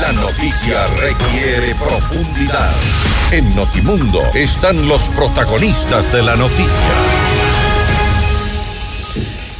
La 0.05 0.12
noticia 0.12 0.86
requiere 0.98 1.74
profundidad. 1.76 2.74
En 3.30 3.48
Notimundo 3.57 4.20
están 4.34 4.86
los 4.86 5.09
protagonistas 5.09 6.12
de 6.12 6.22
la 6.22 6.36
noticia. 6.36 7.23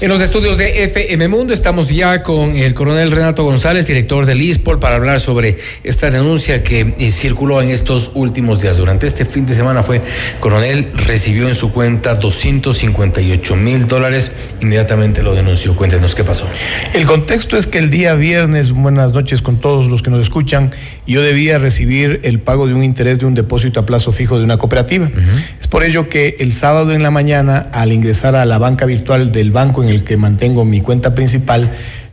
En 0.05 0.11
los 0.11 0.21
estudios 0.21 0.59
de 0.59 0.85
FM 0.85 1.29
Mundo 1.29 1.55
estamos 1.55 1.89
ya 1.89 2.23
con 2.23 2.57
el 2.57 2.75
coronel 2.75 3.11
Renato 3.11 3.43
González, 3.43 3.87
director 3.87 4.27
del 4.27 4.43
ISPOL, 4.43 4.79
para 4.79 4.97
hablar 4.97 5.19
sobre 5.19 5.57
esta 5.83 6.11
denuncia 6.11 6.63
que 6.63 6.95
eh, 6.99 7.11
circuló 7.11 7.63
en 7.63 7.71
estos 7.71 8.11
últimos 8.13 8.61
días. 8.61 8.77
Durante 8.77 9.07
este 9.07 9.25
fin 9.25 9.47
de 9.47 9.55
semana 9.55 9.83
fue 9.83 10.03
coronel, 10.41 10.93
recibió 10.95 11.49
en 11.49 11.55
su 11.55 11.73
cuenta 11.73 12.17
258 12.17 13.57
mil 13.57 13.89
dólares, 13.89 14.31
inmediatamente 14.61 15.23
lo 15.23 15.35
denunció. 15.35 15.75
Cuéntenos 15.75 16.15
qué 16.15 16.23
pasó. 16.23 16.47
El 16.93 17.07
contexto 17.07 17.57
es 17.57 17.67
que 17.67 17.79
el 17.79 17.89
día 17.89 18.15
viernes, 18.15 18.73
buenas 18.73 19.15
noches 19.15 19.41
con 19.41 19.57
todos 19.59 19.87
los 19.87 20.03
que 20.03 20.11
nos 20.11 20.21
escuchan, 20.21 20.71
yo 21.07 21.23
debía 21.23 21.57
recibir 21.57 22.21
el 22.25 22.41
pago 22.41 22.67
de 22.67 22.75
un 22.75 22.85
interés 22.85 23.21
de 23.21 23.25
un 23.25 23.33
depósito 23.33 23.81
a 23.81 23.87
plazo 23.87 24.13
fijo 24.13 24.37
de 24.37 24.45
una 24.45 24.59
cooperativa. 24.59 25.11
Es 25.59 25.67
por 25.67 25.83
ello 25.83 26.11
que 26.11 26.37
el 26.41 26.53
sábado 26.53 26.93
en 26.93 27.03
la 27.03 27.11
mañana, 27.11 27.71
al 27.73 27.91
ingresar 27.91 28.37
a 28.37 28.45
la 28.45 28.59
banca 28.59 28.85
virtual 28.85 29.33
del 29.33 29.51
banco 29.51 29.83
en 29.83 29.94
el 29.94 29.94
que 30.03 30.17
mantengo 30.17 30.65
mi 30.65 30.81
cuenta 30.81 31.15
principal, 31.15 31.71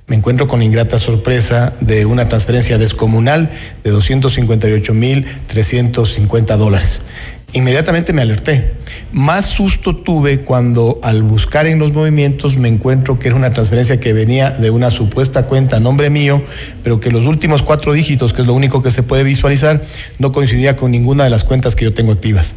me 0.07 0.17
encuentro 0.17 0.47
con 0.47 0.61
ingrata 0.61 0.99
sorpresa 0.99 1.73
de 1.79 2.05
una 2.05 2.27
transferencia 2.27 2.77
descomunal 2.77 3.49
de 3.83 3.91
258 3.91 4.93
mil 4.93 5.25
350 5.47 6.57
dólares. 6.57 7.01
Inmediatamente 7.53 8.13
me 8.13 8.21
alerté. 8.21 8.73
Más 9.13 9.47
susto 9.47 9.93
tuve 9.93 10.39
cuando 10.39 10.99
al 11.03 11.21
buscar 11.21 11.67
en 11.67 11.79
los 11.79 11.91
movimientos 11.91 12.55
me 12.55 12.69
encuentro 12.69 13.19
que 13.19 13.27
era 13.27 13.35
una 13.35 13.51
transferencia 13.53 13.99
que 13.99 14.13
venía 14.13 14.51
de 14.51 14.69
una 14.69 14.89
supuesta 14.89 15.47
cuenta 15.47 15.77
a 15.77 15.79
nombre 15.81 16.09
mío, 16.09 16.41
pero 16.81 17.01
que 17.01 17.11
los 17.11 17.25
últimos 17.25 17.61
cuatro 17.61 17.91
dígitos, 17.91 18.31
que 18.31 18.41
es 18.41 18.47
lo 18.47 18.53
único 18.53 18.81
que 18.81 18.89
se 18.89 19.03
puede 19.03 19.23
visualizar, 19.23 19.83
no 20.17 20.31
coincidía 20.31 20.77
con 20.77 20.91
ninguna 20.91 21.25
de 21.25 21.29
las 21.29 21.43
cuentas 21.43 21.75
que 21.75 21.83
yo 21.83 21.93
tengo 21.93 22.13
activas. 22.13 22.55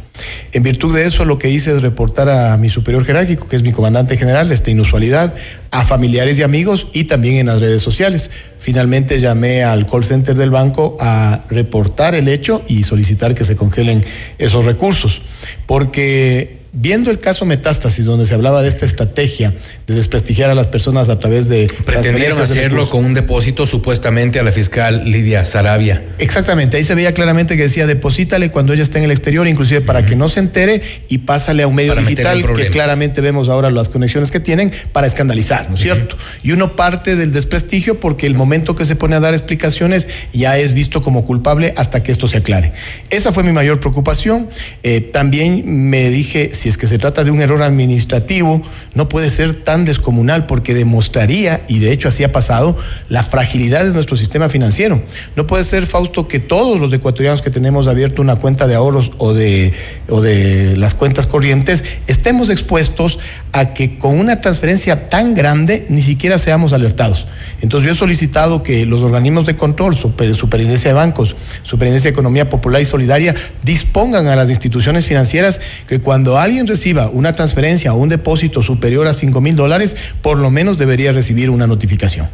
En 0.53 0.63
virtud 0.63 0.95
de 0.95 1.05
eso, 1.05 1.25
lo 1.25 1.37
que 1.39 1.49
hice 1.49 1.73
es 1.73 1.81
reportar 1.81 2.29
a 2.29 2.55
mi 2.55 2.69
superior 2.69 3.03
jerárquico, 3.03 3.49
que 3.49 3.57
es 3.57 3.63
mi 3.63 3.73
comandante 3.73 4.15
general, 4.15 4.49
esta 4.53 4.71
inusualidad, 4.71 5.35
a 5.71 5.83
familiares 5.83 6.39
y 6.39 6.43
amigos 6.43 6.87
y 6.93 7.03
también 7.03 7.35
en 7.35 7.47
las 7.47 7.59
redes 7.59 7.81
sociales. 7.81 8.31
Finalmente 8.65 9.19
llamé 9.19 9.63
al 9.63 9.85
call 9.85 10.03
center 10.03 10.35
del 10.35 10.49
banco 10.49 10.97
a 10.99 11.41
reportar 11.49 12.15
el 12.15 12.27
hecho 12.27 12.63
y 12.67 12.81
solicitar 12.81 13.35
que 13.35 13.43
se 13.43 13.55
congelen 13.55 14.03
esos 14.39 14.65
recursos, 14.65 15.21
porque 15.67 16.64
viendo 16.75 17.09
el 17.09 17.19
caso 17.19 17.45
Metástasis, 17.45 18.05
donde 18.05 18.25
se 18.25 18.33
hablaba 18.33 18.61
de 18.61 18.67
esta 18.67 18.85
estrategia 18.85 19.53
de 19.87 19.95
desprestigiar 19.95 20.49
a 20.49 20.55
las 20.55 20.67
personas 20.67 21.09
a 21.09 21.17
través 21.19 21.47
de... 21.47 21.71
Pretendieron 21.85 22.41
hacerlo 22.41 22.89
con 22.89 23.05
un 23.05 23.13
depósito 23.13 23.65
supuestamente 23.65 24.39
a 24.39 24.43
la 24.43 24.51
fiscal 24.51 25.09
Lidia 25.09 25.45
Sarabia. 25.45 26.03
Exactamente, 26.19 26.77
ahí 26.77 26.83
se 26.83 26.93
veía 26.93 27.13
claramente 27.13 27.55
que 27.55 27.63
decía, 27.63 27.87
deposítale 27.87 28.51
cuando 28.51 28.73
ella 28.73 28.83
esté 28.83 28.97
en 28.97 29.05
el 29.05 29.11
exterior, 29.11 29.47
inclusive 29.47 29.81
para 29.81 30.05
que 30.05 30.15
no 30.15 30.27
se 30.27 30.41
entere 30.41 30.81
y 31.07 31.19
pásale 31.19 31.63
a 31.63 31.67
un 31.67 31.75
medio 31.75 31.95
digital, 31.95 32.43
que 32.53 32.69
claramente 32.69 33.21
vemos 33.21 33.47
ahora 33.47 33.71
las 33.71 33.87
conexiones 33.87 34.29
que 34.29 34.41
tienen 34.41 34.71
para 34.91 35.07
escandalizar, 35.07 35.69
¿no 35.69 35.75
es 35.75 35.81
cierto? 35.81 36.17
Y 36.43 36.51
uno 36.51 36.75
parte 36.75 37.15
del 37.15 37.31
desprestigio 37.31 37.99
porque 37.99 38.27
el 38.27 38.35
momento 38.35 38.75
que 38.75 38.83
se 38.83 38.95
pone 38.95 39.15
a 39.15 39.21
dar 39.21 39.33
explicaciones 39.33 40.07
ya 40.33 40.57
es 40.57 40.73
visto 40.73 41.01
como 41.01 41.23
culpable 41.23 41.73
hasta 41.77 42.03
que 42.03 42.11
esto 42.11 42.27
se 42.27 42.37
aclare. 42.37 42.73
Esa 43.09 43.31
fue 43.31 43.43
mi 43.43 43.53
mayor 43.53 43.79
preocupación. 43.79 44.49
Eh, 44.83 45.01
también 45.01 45.89
me 45.89 46.09
dije, 46.09 46.51
si 46.65 46.69
es 46.69 46.79
que 46.79 46.87
se 46.87 46.97
trata 46.97 47.23
de 47.23 47.29
un 47.29 47.41
error 47.41 47.61
administrativo, 47.61 48.59
no 48.95 49.07
puede 49.07 49.29
ser 49.29 49.53
tan 49.53 49.85
descomunal 49.85 50.47
porque 50.47 50.73
demostraría, 50.73 51.61
y 51.67 51.77
de 51.77 51.91
hecho 51.91 52.07
así 52.07 52.23
ha 52.23 52.31
pasado, 52.31 52.75
la 53.07 53.21
fragilidad 53.21 53.85
de 53.85 53.91
nuestro 53.91 54.17
sistema 54.17 54.49
financiero. 54.49 55.03
No 55.35 55.45
puede 55.45 55.63
ser, 55.63 55.85
Fausto, 55.85 56.27
que 56.27 56.39
todos 56.39 56.79
los 56.79 56.91
ecuatorianos 56.91 57.43
que 57.43 57.51
tenemos 57.51 57.85
abierto 57.85 58.23
una 58.23 58.37
cuenta 58.37 58.65
de 58.65 58.73
ahorros 58.73 59.11
o 59.19 59.35
de, 59.35 59.73
o 60.09 60.21
de 60.21 60.75
las 60.75 60.95
cuentas 60.95 61.27
corrientes 61.27 61.83
estemos 62.07 62.49
expuestos 62.49 63.19
a 63.51 63.75
que 63.75 63.99
con 63.99 64.17
una 64.17 64.41
transferencia 64.41 65.07
tan 65.07 65.35
grande 65.35 65.85
ni 65.89 66.01
siquiera 66.01 66.39
seamos 66.39 66.73
alertados. 66.73 67.27
Entonces 67.61 67.85
yo 67.85 67.93
he 67.93 67.95
solicitado 67.95 68.63
que 68.63 68.87
los 68.87 69.03
organismos 69.03 69.45
de 69.45 69.55
control, 69.55 69.95
super, 69.95 70.33
Superintendencia 70.33 70.89
de 70.89 70.95
Bancos, 70.95 71.35
Superintendencia 71.61 72.09
de 72.09 72.13
Economía 72.13 72.49
Popular 72.49 72.81
y 72.81 72.85
Solidaria, 72.85 73.35
dispongan 73.61 74.25
a 74.25 74.35
las 74.35 74.49
instituciones 74.49 75.05
financieras 75.05 75.61
que 75.85 76.01
cuando 76.01 76.39
alguien 76.39 76.54
reciba 76.63 77.09
una 77.09 77.33
transferencia 77.33 77.93
o 77.93 77.97
un 77.97 78.09
depósito 78.09 78.63
superior 78.63 79.07
a 79.07 79.13
5 79.13 79.41
mil 79.41 79.55
dólares, 79.55 79.95
por 80.21 80.37
lo 80.37 80.49
menos 80.49 80.77
debería 80.77 81.11
recibir 81.11 81.49
una 81.49 81.67
notificación. 81.67 82.27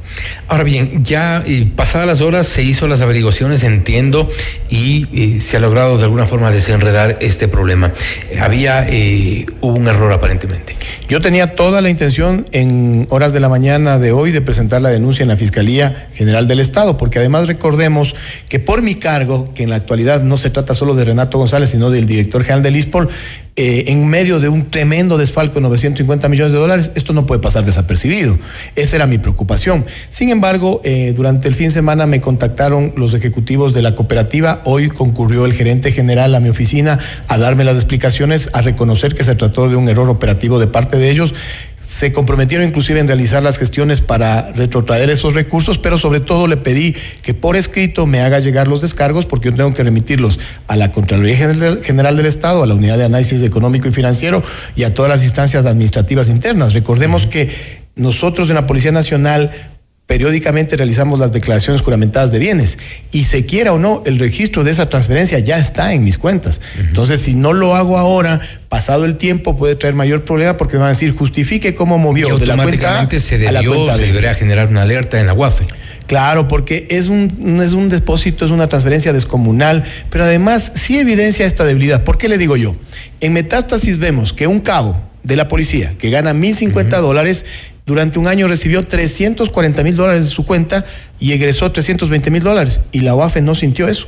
Ahora 0.47 0.63
bien, 0.63 1.03
ya 1.03 1.43
eh, 1.45 1.69
pasadas 1.75 2.07
las 2.07 2.21
horas 2.21 2.47
se 2.47 2.63
hizo 2.63 2.87
las 2.87 3.01
averiguaciones, 3.01 3.63
entiendo, 3.63 4.29
y 4.69 5.07
eh, 5.13 5.39
se 5.39 5.57
ha 5.57 5.59
logrado 5.59 5.97
de 5.97 6.03
alguna 6.03 6.25
forma 6.25 6.51
desenredar 6.51 7.17
este 7.21 7.47
problema. 7.47 7.93
había, 8.39 8.85
eh, 8.87 9.45
hubo 9.61 9.75
un 9.75 9.87
error 9.87 10.11
aparentemente. 10.11 10.75
Yo 11.07 11.19
tenía 11.19 11.55
toda 11.55 11.81
la 11.81 11.89
intención 11.89 12.45
en 12.51 13.07
horas 13.09 13.33
de 13.33 13.39
la 13.39 13.49
mañana 13.49 13.99
de 13.99 14.11
hoy 14.11 14.31
de 14.31 14.41
presentar 14.41 14.81
la 14.81 14.89
denuncia 14.89 15.23
en 15.23 15.29
la 15.29 15.35
Fiscalía 15.35 16.07
General 16.13 16.47
del 16.47 16.59
Estado, 16.59 16.97
porque 16.97 17.19
además 17.19 17.47
recordemos 17.47 18.15
que 18.47 18.59
por 18.59 18.81
mi 18.81 18.95
cargo, 18.95 19.53
que 19.53 19.63
en 19.63 19.69
la 19.69 19.75
actualidad 19.75 20.23
no 20.23 20.37
se 20.37 20.49
trata 20.49 20.73
solo 20.73 20.95
de 20.95 21.05
Renato 21.05 21.37
González, 21.37 21.69
sino 21.69 21.89
del 21.89 22.05
director 22.05 22.43
general 22.43 22.63
del 22.63 22.75
ISPOL, 22.75 23.09
eh, 23.57 23.85
en 23.87 24.07
medio 24.07 24.39
de 24.39 24.47
un 24.47 24.71
tremendo 24.71 25.17
desfalco 25.17 25.55
de 25.55 25.61
950 25.61 26.29
millones 26.29 26.53
de 26.53 26.59
dólares, 26.59 26.91
esto 26.95 27.11
no 27.11 27.25
puede 27.25 27.41
pasar 27.41 27.65
desapercibido. 27.65 28.39
Esa 28.75 28.95
era 28.95 29.07
mi 29.07 29.17
preocupación. 29.17 29.85
Sin 30.07 30.29
embargo, 30.29 30.79
eh, 30.85 31.13
durante 31.15 31.49
el 31.49 31.53
fin 31.53 31.67
de 31.67 31.73
semana 31.73 32.05
me 32.05 32.21
contactaron 32.21 32.93
los 32.95 33.13
ejecutivos 33.13 33.73
de 33.73 33.81
la 33.81 33.93
cooperativa. 33.93 34.61
Hoy 34.63 34.87
concurrió 34.87 35.45
el 35.45 35.53
gerente 35.53 35.91
general 35.91 36.33
a 36.33 36.39
mi 36.39 36.47
oficina 36.47 36.97
a 37.27 37.37
darme 37.37 37.65
las 37.65 37.75
explicaciones, 37.75 38.49
a 38.53 38.61
reconocer 38.61 39.15
que 39.15 39.25
se 39.25 39.35
trató 39.35 39.67
de 39.67 39.75
un 39.75 39.89
error 39.89 40.09
operativo 40.09 40.57
de 40.57 40.67
parte 40.67 40.97
de 40.97 41.09
ellos 41.09 41.33
se 41.81 42.11
comprometieron 42.11 42.67
inclusive 42.67 42.99
en 42.99 43.07
realizar 43.07 43.41
las 43.41 43.57
gestiones 43.57 44.01
para 44.01 44.51
retrotraer 44.51 45.09
esos 45.09 45.33
recursos, 45.33 45.79
pero 45.79 45.97
sobre 45.97 46.19
todo 46.19 46.47
le 46.47 46.57
pedí 46.57 46.95
que 47.23 47.33
por 47.33 47.55
escrito 47.55 48.05
me 48.05 48.21
haga 48.21 48.39
llegar 48.39 48.67
los 48.67 48.81
descargos 48.81 49.25
porque 49.25 49.49
yo 49.49 49.55
tengo 49.55 49.73
que 49.73 49.83
remitirlos 49.83 50.39
a 50.67 50.77
la 50.77 50.91
Contraloría 50.91 51.37
General 51.81 52.15
del 52.15 52.25
Estado, 52.27 52.61
a 52.63 52.67
la 52.67 52.75
Unidad 52.75 52.97
de 52.97 53.05
Análisis 53.05 53.40
Económico 53.47 53.87
y 53.87 53.91
Financiero 53.91 54.43
y 54.75 54.83
a 54.83 54.93
todas 54.93 55.09
las 55.09 55.23
instancias 55.23 55.65
administrativas 55.65 56.29
internas. 56.29 56.73
Recordemos 56.73 57.27
que 57.27 57.49
nosotros 57.95 58.49
en 58.49 58.55
la 58.55 58.67
Policía 58.67 58.91
Nacional 58.91 59.70
periódicamente 60.11 60.75
realizamos 60.75 61.19
las 61.19 61.31
declaraciones 61.31 61.81
juramentadas 61.81 62.33
de 62.33 62.39
bienes 62.39 62.77
y 63.13 63.23
se 63.23 63.45
quiera 63.45 63.71
o 63.71 63.79
no, 63.79 64.03
el 64.05 64.19
registro 64.19 64.65
de 64.65 64.71
esa 64.71 64.89
transferencia 64.89 65.39
ya 65.39 65.57
está 65.57 65.93
en 65.93 66.03
mis 66.03 66.17
cuentas. 66.17 66.59
Entonces, 66.77 67.21
si 67.21 67.33
no 67.33 67.53
lo 67.53 67.77
hago 67.77 67.97
ahora, 67.97 68.41
pasado 68.67 69.05
el 69.05 69.15
tiempo 69.15 69.55
puede 69.55 69.77
traer 69.77 69.95
mayor 69.95 70.25
problema 70.25 70.57
porque 70.57 70.75
me 70.75 70.79
van 70.81 70.87
a 70.87 70.93
decir, 70.95 71.15
justifique 71.15 71.75
cómo 71.75 71.97
movió 71.97 72.37
de 72.37 72.45
la 72.45 72.57
cuenta 72.57 73.09
se 73.21 73.37
debió, 73.37 73.47
a 73.47 73.51
la 73.53 73.63
cuenta 73.63 73.95
se 73.95 74.07
debería 74.07 74.35
generar 74.35 74.67
una 74.67 74.81
alerta 74.81 75.17
en 75.17 75.27
la 75.27 75.33
UAFE. 75.33 75.63
Claro, 76.07 76.49
porque 76.49 76.87
es 76.89 77.07
un, 77.07 77.61
es 77.61 77.71
un 77.71 77.87
depósito, 77.87 78.43
es 78.43 78.51
una 78.51 78.67
transferencia 78.67 79.13
descomunal, 79.13 79.85
pero 80.09 80.25
además 80.25 80.73
sí 80.75 80.99
evidencia 80.99 81.45
esta 81.45 81.63
debilidad. 81.63 82.03
¿Por 82.03 82.17
qué 82.17 82.27
le 82.27 82.37
digo 82.37 82.57
yo? 82.57 82.75
En 83.21 83.31
Metástasis 83.31 83.97
vemos 83.97 84.33
que 84.33 84.45
un 84.45 84.59
cabo 84.59 85.09
de 85.23 85.35
la 85.35 85.47
policía 85.47 85.93
que 85.97 86.09
gana 86.09 86.33
1.050 86.33 86.99
dólares 86.99 87.45
durante 87.85 88.19
un 88.19 88.27
año 88.27 88.47
recibió 88.47 88.83
340 88.83 89.83
mil 89.83 89.95
dólares 89.95 90.25
de 90.25 90.29
su 90.29 90.45
cuenta 90.45 90.85
y 91.19 91.31
egresó 91.31 91.71
320 91.71 92.31
mil 92.31 92.43
dólares. 92.43 92.79
Y 92.91 93.01
la 93.01 93.15
UAFE 93.15 93.41
no 93.41 93.55
sintió 93.55 93.87
eso, 93.87 94.07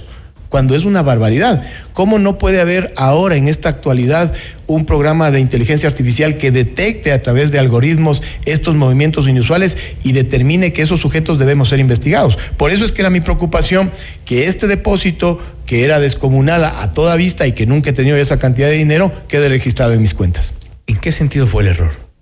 cuando 0.54 0.76
es 0.76 0.86
una 0.86 1.02
barbaridad. 1.02 1.64
¿Cómo 1.94 2.20
no 2.20 2.38
puede 2.38 2.62
haber 2.62 2.94
ahora, 2.96 3.38
en 3.38 3.48
esta 3.48 3.70
actualidad, 3.70 4.32
un 4.68 4.86
programa 4.86 5.32
de 5.32 5.40
inteligencia 5.40 5.90
artificial 5.90 6.38
que 6.38 6.52
detecte 6.52 7.12
a 7.12 7.24
través 7.24 7.52
de 7.52 7.58
algoritmos 7.58 8.22
estos 8.46 8.76
movimientos 8.76 9.28
inusuales 9.28 9.76
y 10.04 10.12
determine 10.12 10.72
que 10.72 10.84
esos 10.84 11.00
sujetos 11.00 11.40
debemos 11.40 11.70
ser 11.70 11.80
investigados? 11.80 12.38
Por 12.56 12.70
eso 12.70 12.86
es 12.86 12.92
que 12.92 13.02
era 13.02 13.10
mi 13.10 13.22
preocupación 13.22 13.92
que 14.26 14.48
este 14.48 14.68
depósito, 14.68 15.40
que 15.66 15.86
era 15.86 16.00
descomunal 16.00 16.64
a, 16.66 16.92
toda 16.92 17.16
vista 17.16 17.48
y 17.48 17.54
que 17.54 17.66
nunca 17.66 17.90
he 17.90 17.94
tenido 17.94 18.18
esa 18.18 18.38
cantidad 18.38 18.68
de 18.68 18.76
dinero, 18.76 19.12
quede 19.28 19.50
registrado 19.50 19.94
en 19.94 20.04
mis 20.04 20.14
cuentas. 20.14 20.54
¿En 20.86 20.98
qué 20.98 21.12
sentido 21.12 21.48
fue 21.48 21.64
el 21.64 21.70
error? 21.70 22.13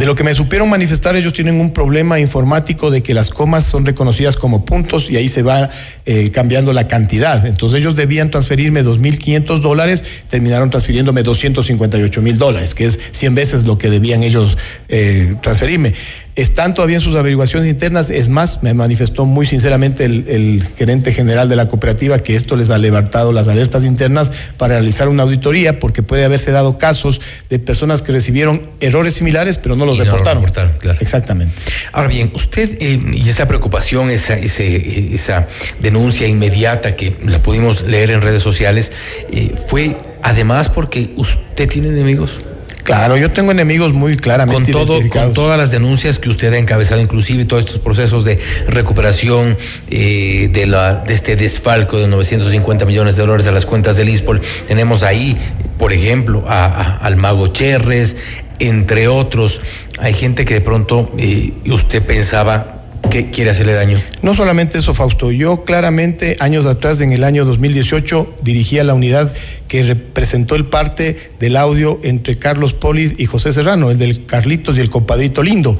De 0.00 0.06
lo 0.06 0.14
que 0.14 0.24
me 0.24 0.32
supieron 0.32 0.70
manifestar, 0.70 1.14
ellos 1.14 1.34
tienen 1.34 1.60
un 1.60 1.74
problema 1.74 2.18
informático 2.18 2.90
de 2.90 3.02
que 3.02 3.12
las 3.12 3.28
comas 3.28 3.66
son 3.66 3.84
reconocidas 3.84 4.34
como 4.34 4.64
puntos 4.64 5.10
y 5.10 5.18
ahí 5.18 5.28
se 5.28 5.42
va 5.42 5.68
eh, 6.06 6.30
cambiando 6.30 6.72
la 6.72 6.88
cantidad. 6.88 7.44
Entonces 7.44 7.80
ellos 7.80 7.96
debían 7.96 8.30
transferirme 8.30 8.82
2.500 8.82 9.60
dólares, 9.60 10.02
terminaron 10.28 10.70
transfiriéndome 10.70 11.22
258 11.22 12.22
mil 12.22 12.38
dólares, 12.38 12.74
que 12.74 12.86
es 12.86 12.98
100 13.12 13.34
veces 13.34 13.66
lo 13.66 13.76
que 13.76 13.90
debían 13.90 14.22
ellos 14.22 14.56
eh, 14.88 15.36
transferirme. 15.42 15.92
están 16.34 16.72
todavía 16.72 16.96
en 16.96 17.02
sus 17.02 17.14
averiguaciones 17.16 17.68
internas. 17.68 18.08
Es 18.08 18.30
más, 18.30 18.62
me 18.62 18.72
manifestó 18.72 19.26
muy 19.26 19.44
sinceramente 19.44 20.06
el, 20.06 20.24
el 20.28 20.62
gerente 20.78 21.12
general 21.12 21.50
de 21.50 21.56
la 21.56 21.68
cooperativa 21.68 22.20
que 22.20 22.36
esto 22.36 22.56
les 22.56 22.70
ha 22.70 22.78
levantado 22.78 23.34
las 23.34 23.48
alertas 23.48 23.84
internas 23.84 24.30
para 24.56 24.76
realizar 24.76 25.08
una 25.08 25.24
auditoría 25.24 25.78
porque 25.78 26.02
puede 26.02 26.24
haberse 26.24 26.52
dado 26.52 26.78
casos 26.78 27.20
de 27.50 27.58
personas 27.58 28.00
que 28.00 28.12
recibieron 28.12 28.70
errores 28.80 29.12
similares 29.12 29.58
pero 29.58 29.76
no 29.76 29.89
los 29.90 30.06
Y 30.06 30.10
no 30.10 30.16
los 30.16 30.26
reportaron. 30.26 30.42
reportaron, 30.42 30.72
claro. 30.78 30.98
Exactamente. 31.00 31.62
Ahora 31.92 32.08
bien, 32.08 32.30
usted 32.34 32.76
eh, 32.80 33.00
y 33.12 33.28
esa 33.28 33.46
preocupación, 33.48 34.10
esa, 34.10 34.34
ese, 34.34 34.76
eh, 34.76 35.10
esa 35.14 35.46
denuncia 35.80 36.26
inmediata 36.26 36.96
que 36.96 37.16
la 37.24 37.42
pudimos 37.42 37.82
leer 37.82 38.10
en 38.10 38.22
redes 38.22 38.42
sociales, 38.42 38.92
eh, 39.32 39.54
fue 39.68 39.96
además 40.22 40.68
porque 40.68 41.10
usted 41.16 41.68
tiene 41.68 41.88
enemigos. 41.88 42.40
Claro, 42.82 43.16
yo 43.16 43.30
tengo 43.30 43.52
enemigos 43.52 43.92
muy 43.92 44.14
Con, 44.14 44.22
claramente 44.22 44.72
todo, 44.72 44.94
identificados. 44.94 45.26
con 45.28 45.34
todas 45.34 45.58
las 45.58 45.70
denuncias 45.70 46.18
que 46.18 46.28
usted 46.30 46.52
ha 46.54 46.58
encabezado, 46.58 47.00
inclusive 47.00 47.44
todos 47.44 47.64
estos 47.66 47.78
procesos 47.78 48.24
de 48.24 48.38
recuperación 48.66 49.56
eh, 49.90 50.48
de, 50.50 50.66
la, 50.66 50.96
de 50.96 51.14
este 51.14 51.36
desfalco 51.36 51.98
de 51.98 52.08
950 52.08 52.86
millones 52.86 53.16
de 53.16 53.22
dólares 53.22 53.46
a 53.46 53.52
las 53.52 53.66
cuentas 53.66 53.96
del 53.96 54.08
ISPOL, 54.08 54.40
tenemos 54.66 55.02
ahí, 55.02 55.36
por 55.78 55.92
ejemplo, 55.92 56.44
a- 56.48 56.64
a- 56.66 56.96
al 56.96 57.16
mago 57.16 57.48
Cherres, 57.48 58.16
entre 58.60 59.08
otros. 59.08 59.60
Hay 59.98 60.14
gente 60.14 60.44
que 60.44 60.54
de 60.54 60.60
pronto 60.60 61.10
eh, 61.18 61.52
usted 61.66 62.04
pensaba 62.04 62.80
que 63.10 63.30
quiere 63.30 63.50
hacerle 63.50 63.72
daño. 63.72 64.00
No 64.22 64.34
solamente 64.34 64.78
eso, 64.78 64.94
Fausto. 64.94 65.32
Yo 65.32 65.64
claramente, 65.64 66.36
años 66.38 66.64
atrás, 66.66 67.00
en 67.00 67.12
el 67.12 67.24
año 67.24 67.44
2018, 67.44 68.36
dirigía 68.42 68.84
la 68.84 68.94
unidad 68.94 69.34
que 69.68 69.82
representó 69.82 70.54
el 70.54 70.66
parte 70.66 71.16
del 71.40 71.56
audio 71.56 71.98
entre 72.04 72.36
Carlos 72.36 72.72
Polis 72.72 73.14
y 73.18 73.26
José 73.26 73.52
Serrano, 73.52 73.90
el 73.90 73.98
del 73.98 74.26
Carlitos 74.26 74.76
y 74.78 74.80
el 74.80 74.90
compadrito 74.90 75.42
lindo. 75.42 75.78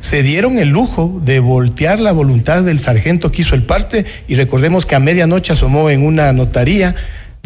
Se 0.00 0.22
dieron 0.22 0.58
el 0.58 0.68
lujo 0.68 1.20
de 1.24 1.40
voltear 1.40 1.98
la 1.98 2.12
voluntad 2.12 2.62
del 2.62 2.78
sargento 2.78 3.32
que 3.32 3.42
hizo 3.42 3.54
el 3.54 3.64
parte 3.64 4.04
y 4.28 4.36
recordemos 4.36 4.86
que 4.86 4.94
a 4.94 5.00
medianoche 5.00 5.52
asomó 5.52 5.90
en 5.90 6.04
una 6.04 6.32
notaría 6.32 6.94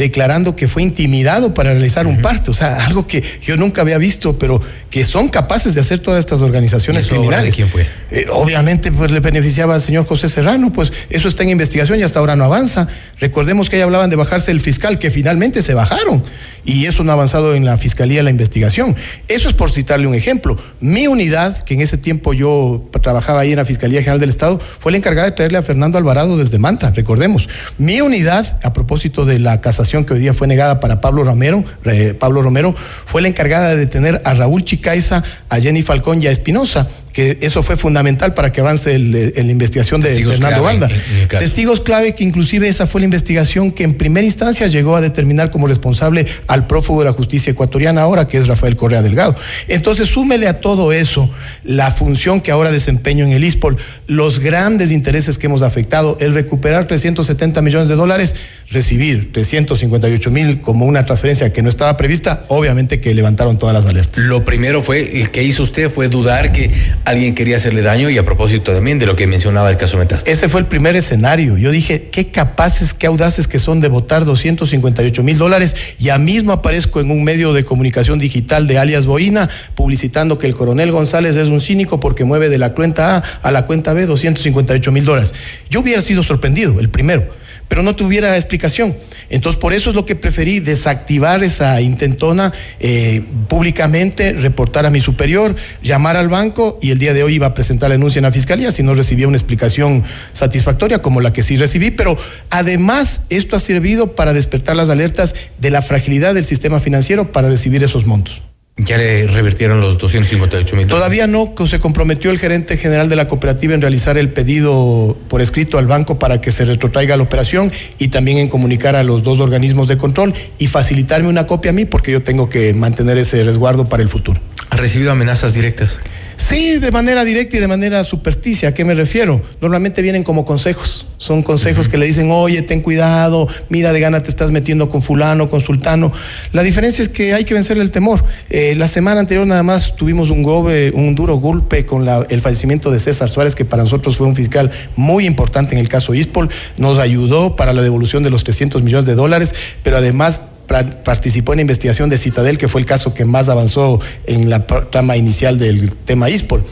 declarando 0.02 0.56
que 0.56 0.66
fue 0.66 0.82
intimidado 0.82 1.54
para 1.54 1.70
realizar 1.70 2.08
un 2.08 2.20
parte, 2.20 2.50
o 2.50 2.54
sea, 2.54 2.84
algo 2.84 3.06
que 3.06 3.22
yo 3.40 3.56
nunca 3.56 3.82
había 3.82 3.98
visto, 3.98 4.36
pero 4.36 4.60
que 4.90 5.04
son 5.04 5.28
capaces 5.28 5.76
de 5.76 5.80
hacer 5.80 6.00
todas 6.00 6.18
estas 6.18 6.42
organizaciones 6.42 7.04
¿Y 7.04 7.06
eso 7.06 7.14
ahora 7.14 7.40
de 7.40 7.50
criminales. 7.50 7.54
quién 7.54 7.68
fue? 7.68 7.86
Eh, 8.10 8.26
obviamente, 8.32 8.90
pues 8.90 9.12
le 9.12 9.20
beneficiaba 9.20 9.76
al 9.76 9.80
señor 9.80 10.04
José 10.04 10.28
Serrano, 10.28 10.72
pues 10.72 10.92
eso 11.08 11.28
está 11.28 11.44
en 11.44 11.50
investigación 11.50 12.00
y 12.00 12.02
hasta 12.02 12.18
ahora 12.18 12.34
no 12.34 12.42
avanza. 12.42 12.88
Recordemos 13.20 13.70
que 13.70 13.76
ahí 13.76 13.82
hablaban 13.82 14.10
de 14.10 14.16
bajarse 14.16 14.50
el 14.50 14.60
fiscal, 14.60 14.98
que 14.98 15.10
finalmente 15.10 15.62
se 15.62 15.72
bajaron, 15.72 16.24
y 16.64 16.86
eso 16.86 17.04
no 17.04 17.12
ha 17.12 17.14
avanzado 17.14 17.54
en 17.54 17.64
la 17.64 17.76
fiscalía 17.76 18.24
la 18.24 18.30
investigación. 18.30 18.96
Eso 19.28 19.48
es 19.48 19.54
por 19.54 19.70
citarle 19.70 20.08
un 20.08 20.16
ejemplo. 20.16 20.58
Mi 20.80 21.06
unidad, 21.06 21.62
que 21.62 21.74
en 21.74 21.80
ese 21.80 21.96
tiempo 21.96 22.32
yo 22.34 22.90
trabajaba 23.02 23.40
ahí 23.40 23.50
en 23.52 23.56
la 23.56 23.64
Fiscalía 23.64 24.00
General 24.00 24.18
del 24.18 24.30
Estado, 24.30 24.58
fue 24.58 24.90
la 24.90 24.98
encargada 24.98 25.30
de 25.30 25.36
traerle 25.36 25.58
a 25.58 25.62
Fernando 25.62 25.96
Alvarado 25.96 26.36
desde 26.36 26.58
Manta, 26.58 26.90
recordemos. 26.90 27.48
Mi 27.78 28.00
unidad, 28.00 28.58
a 28.64 28.72
propósito 28.72 29.24
de 29.24 29.38
la 29.38 29.60
casación 29.60 29.91
que 29.92 30.14
hoy 30.14 30.20
día 30.20 30.32
fue 30.32 30.46
negada 30.46 30.80
para 30.80 31.00
Pablo 31.00 31.22
Romero, 31.22 31.62
eh, 31.84 32.14
Pablo 32.18 32.40
Romero, 32.40 32.74
fue 32.74 33.20
la 33.20 33.28
encargada 33.28 33.68
de 33.70 33.76
detener 33.76 34.22
a 34.24 34.32
Raúl 34.32 34.64
Chicaiza, 34.64 35.22
a 35.50 35.60
Jenny 35.60 35.82
Falcón 35.82 36.22
y 36.22 36.26
a 36.26 36.30
Espinosa, 36.30 36.88
que 37.12 37.38
eso 37.42 37.62
fue 37.62 37.76
fundamental 37.76 38.34
para 38.34 38.50
que 38.52 38.60
avance 38.60 38.94
el, 38.94 39.14
eh, 39.14 39.32
en 39.36 39.46
la 39.46 39.52
investigación 39.52 40.00
de 40.00 40.08
Testigos 40.08 40.36
Fernando 40.36 40.62
Banda. 40.62 40.88
en- 40.88 41.22
en. 41.22 41.28
Testigos 41.28 41.80
clave 41.80 42.14
que 42.14 42.24
inclusive 42.24 42.68
esa 42.68 42.86
fue 42.86 43.00
la 43.00 43.04
investigación 43.06 43.70
que 43.72 43.84
en 43.84 43.94
primera 43.94 44.26
instancia 44.26 44.66
llegó 44.66 44.96
a 44.96 45.00
determinar 45.00 45.50
como 45.50 45.66
responsable 45.66 46.26
al 46.46 46.66
prófugo 46.66 47.00
de 47.00 47.06
la 47.06 47.12
justicia 47.12 47.50
ecuatoriana 47.50 48.02
ahora, 48.02 48.26
que 48.26 48.38
es 48.38 48.48
Rafael 48.48 48.76
Correa 48.76 49.02
Delgado. 49.02 49.36
Entonces, 49.68 50.08
súmele 50.08 50.48
a 50.48 50.60
todo 50.60 50.92
eso 50.92 51.28
la 51.64 51.90
función 51.90 52.40
que 52.40 52.50
ahora 52.50 52.70
desempeño 52.70 53.24
en 53.24 53.32
el 53.32 53.44
ISPOL, 53.44 53.76
los 54.06 54.38
grandes 54.38 54.90
intereses 54.90 55.38
que 55.38 55.46
hemos 55.46 55.62
afectado, 55.62 56.16
el 56.20 56.34
recuperar 56.34 56.86
370 56.86 57.60
millones 57.62 57.88
de 57.88 57.94
dólares, 57.94 58.34
recibir 58.70 59.32
358 59.32 60.30
mil 60.30 60.60
como 60.60 60.86
una 60.86 61.04
transferencia 61.04 61.52
que 61.52 61.62
no 61.62 61.68
estaba 61.68 61.96
prevista, 61.96 62.44
obviamente 62.48 63.00
que 63.00 63.14
levantaron 63.14 63.58
todas 63.58 63.74
las 63.74 63.86
alertas. 63.86 64.24
Lo 64.24 64.44
primero 64.44 64.82
fue, 64.82 65.20
el 65.20 65.30
que 65.30 65.42
hizo 65.42 65.62
usted 65.62 65.90
fue 65.90 66.08
dudar 66.08 66.52
que 66.52 66.70
alguien 67.04 67.34
quería 67.34 67.56
hacerle 67.56 67.82
daño 67.82 68.10
y 68.10 68.18
a 68.18 68.24
propósito 68.24 68.72
también 68.72 68.98
de 68.98 69.06
lo 69.06 69.16
que 69.16 69.26
mencionaba 69.26 69.70
el 69.70 69.76
caso 69.76 69.96
Metástasis. 69.98 70.38
Ese 70.38 70.48
fue 70.48 70.60
el 70.60 70.66
primer 70.66 70.96
escenario. 70.96 71.58
Yo 71.58 71.70
dije, 71.70 72.08
qué 72.10 72.28
capaces, 72.28 72.94
qué 72.94 73.06
audaces 73.06 73.48
que 73.48 73.58
son 73.58 73.80
de 73.80 73.88
votar 73.88 74.24
258 74.24 75.22
mil 75.22 75.38
dólares. 75.38 75.74
Ya 75.98 76.18
mismo 76.18 76.52
aparezco 76.52 77.00
en 77.00 77.10
un 77.10 77.24
medio 77.24 77.52
de 77.52 77.64
comunicación 77.64 78.18
digital 78.18 78.66
de 78.66 78.78
alias 78.78 79.06
Boina, 79.06 79.48
publicitando 79.74 80.38
que 80.38 80.46
el 80.46 80.54
coronel 80.54 80.92
González 80.92 81.36
es 81.36 81.48
un 81.48 81.60
cínico 81.60 82.00
porque 82.00 82.24
mueve 82.24 82.48
de 82.48 82.58
la 82.58 82.74
cuenta 82.74 83.16
A 83.16 83.22
a 83.42 83.52
la 83.52 83.66
cuenta 83.66 83.92
B 83.92 84.06
258 84.06 84.92
mil 84.92 85.04
dólares. 85.04 85.34
Yo 85.70 85.80
hubiera 85.80 86.02
sido 86.02 86.22
sorprendido, 86.22 86.78
el 86.80 86.88
primero 86.88 87.41
pero 87.72 87.82
no 87.82 87.96
tuviera 87.96 88.36
explicación. 88.36 88.98
Entonces, 89.30 89.58
por 89.58 89.72
eso 89.72 89.88
es 89.88 89.96
lo 89.96 90.04
que 90.04 90.14
preferí 90.14 90.60
desactivar 90.60 91.42
esa 91.42 91.80
intentona 91.80 92.52
eh, 92.80 93.24
públicamente, 93.48 94.34
reportar 94.34 94.84
a 94.84 94.90
mi 94.90 95.00
superior, 95.00 95.56
llamar 95.82 96.18
al 96.18 96.28
banco 96.28 96.78
y 96.82 96.90
el 96.90 96.98
día 96.98 97.14
de 97.14 97.22
hoy 97.22 97.36
iba 97.36 97.46
a 97.46 97.54
presentar 97.54 97.88
la 97.88 97.94
denuncia 97.94 98.18
en 98.18 98.24
la 98.24 98.30
fiscalía 98.30 98.70
si 98.72 98.82
no 98.82 98.92
recibía 98.92 99.26
una 99.26 99.38
explicación 99.38 100.04
satisfactoria 100.34 101.00
como 101.00 101.22
la 101.22 101.32
que 101.32 101.42
sí 101.42 101.56
recibí. 101.56 101.90
Pero 101.90 102.18
además, 102.50 103.22
esto 103.30 103.56
ha 103.56 103.60
servido 103.60 104.14
para 104.14 104.34
despertar 104.34 104.76
las 104.76 104.90
alertas 104.90 105.34
de 105.56 105.70
la 105.70 105.80
fragilidad 105.80 106.34
del 106.34 106.44
sistema 106.44 106.78
financiero 106.78 107.32
para 107.32 107.48
recibir 107.48 107.82
esos 107.82 108.04
montos. 108.04 108.42
Ya 108.78 108.96
le 108.96 109.26
revirtieron 109.26 109.82
los 109.82 109.98
258 109.98 110.76
mil 110.76 110.86
Todavía 110.86 111.26
no, 111.26 111.52
se 111.66 111.78
comprometió 111.78 112.30
el 112.30 112.38
gerente 112.38 112.78
general 112.78 113.10
de 113.10 113.16
la 113.16 113.28
cooperativa 113.28 113.74
en 113.74 113.82
realizar 113.82 114.16
el 114.16 114.30
pedido 114.30 115.18
por 115.28 115.42
escrito 115.42 115.76
al 115.76 115.86
banco 115.86 116.18
para 116.18 116.40
que 116.40 116.52
se 116.52 116.64
retrotraiga 116.64 117.16
la 117.18 117.22
operación 117.22 117.70
y 117.98 118.08
también 118.08 118.38
en 118.38 118.48
comunicar 118.48 118.96
a 118.96 119.04
los 119.04 119.22
dos 119.22 119.40
organismos 119.40 119.88
de 119.88 119.98
control 119.98 120.32
y 120.58 120.68
facilitarme 120.68 121.28
una 121.28 121.46
copia 121.46 121.70
a 121.70 121.74
mí 121.74 121.84
porque 121.84 122.12
yo 122.12 122.22
tengo 122.22 122.48
que 122.48 122.72
mantener 122.72 123.18
ese 123.18 123.44
resguardo 123.44 123.90
para 123.90 124.02
el 124.02 124.08
futuro. 124.08 124.40
¿Ha 124.70 124.76
recibido 124.76 125.12
amenazas 125.12 125.52
directas? 125.52 126.00
Sí, 126.44 126.78
de 126.80 126.90
manera 126.90 127.24
directa 127.24 127.56
y 127.56 127.60
de 127.60 127.68
manera 127.68 128.02
supersticia. 128.02 128.70
¿A 128.70 128.74
qué 128.74 128.84
me 128.84 128.94
refiero? 128.94 129.40
Normalmente 129.60 130.02
vienen 130.02 130.24
como 130.24 130.44
consejos. 130.44 131.06
Son 131.16 131.42
consejos 131.44 131.88
que 131.88 131.96
le 131.98 132.04
dicen, 132.06 132.30
oye, 132.32 132.62
ten 132.62 132.80
cuidado, 132.80 133.46
mira 133.68 133.92
de 133.92 134.00
gana 134.00 134.22
te 134.24 134.28
estás 134.28 134.50
metiendo 134.50 134.88
con 134.88 135.02
fulano, 135.02 135.48
con 135.48 135.60
sultano. 135.60 136.10
La 136.52 136.62
diferencia 136.64 137.00
es 137.02 137.08
que 137.08 137.32
hay 137.32 137.44
que 137.44 137.54
vencerle 137.54 137.84
el 137.84 137.92
temor. 137.92 138.24
Eh, 138.50 138.74
la 138.76 138.88
semana 138.88 139.20
anterior 139.20 139.46
nada 139.46 139.62
más 139.62 139.94
tuvimos 139.94 140.30
un, 140.30 140.44
un 140.44 141.14
duro 141.14 141.36
golpe 141.36 141.86
con 141.86 142.04
la- 142.04 142.26
el 142.28 142.40
fallecimiento 142.40 142.90
de 142.90 142.98
César 142.98 143.30
Suárez, 143.30 143.54
que 143.54 143.64
para 143.64 143.84
nosotros 143.84 144.16
fue 144.16 144.26
un 144.26 144.34
fiscal 144.34 144.70
muy 144.96 145.26
importante 145.26 145.74
en 145.76 145.80
el 145.80 145.88
caso 145.88 146.12
ISPOL. 146.12 146.50
Nos 146.76 146.98
ayudó 146.98 147.54
para 147.54 147.72
la 147.72 147.82
devolución 147.82 148.24
de 148.24 148.30
los 148.30 148.42
300 148.42 148.82
millones 148.82 149.06
de 149.06 149.14
dólares, 149.14 149.52
pero 149.84 149.98
además 149.98 150.40
participó 150.66 151.52
en 151.52 151.58
la 151.58 151.62
investigación 151.62 152.08
de 152.08 152.18
Citadel, 152.18 152.58
que 152.58 152.68
fue 152.68 152.80
el 152.80 152.86
caso 152.86 153.14
que 153.14 153.24
más 153.24 153.48
avanzó 153.48 154.00
en 154.26 154.48
la 154.48 154.66
trama 154.66 155.16
inicial 155.16 155.58
del 155.58 155.94
tema 155.94 156.30
ISPOL. 156.30 156.64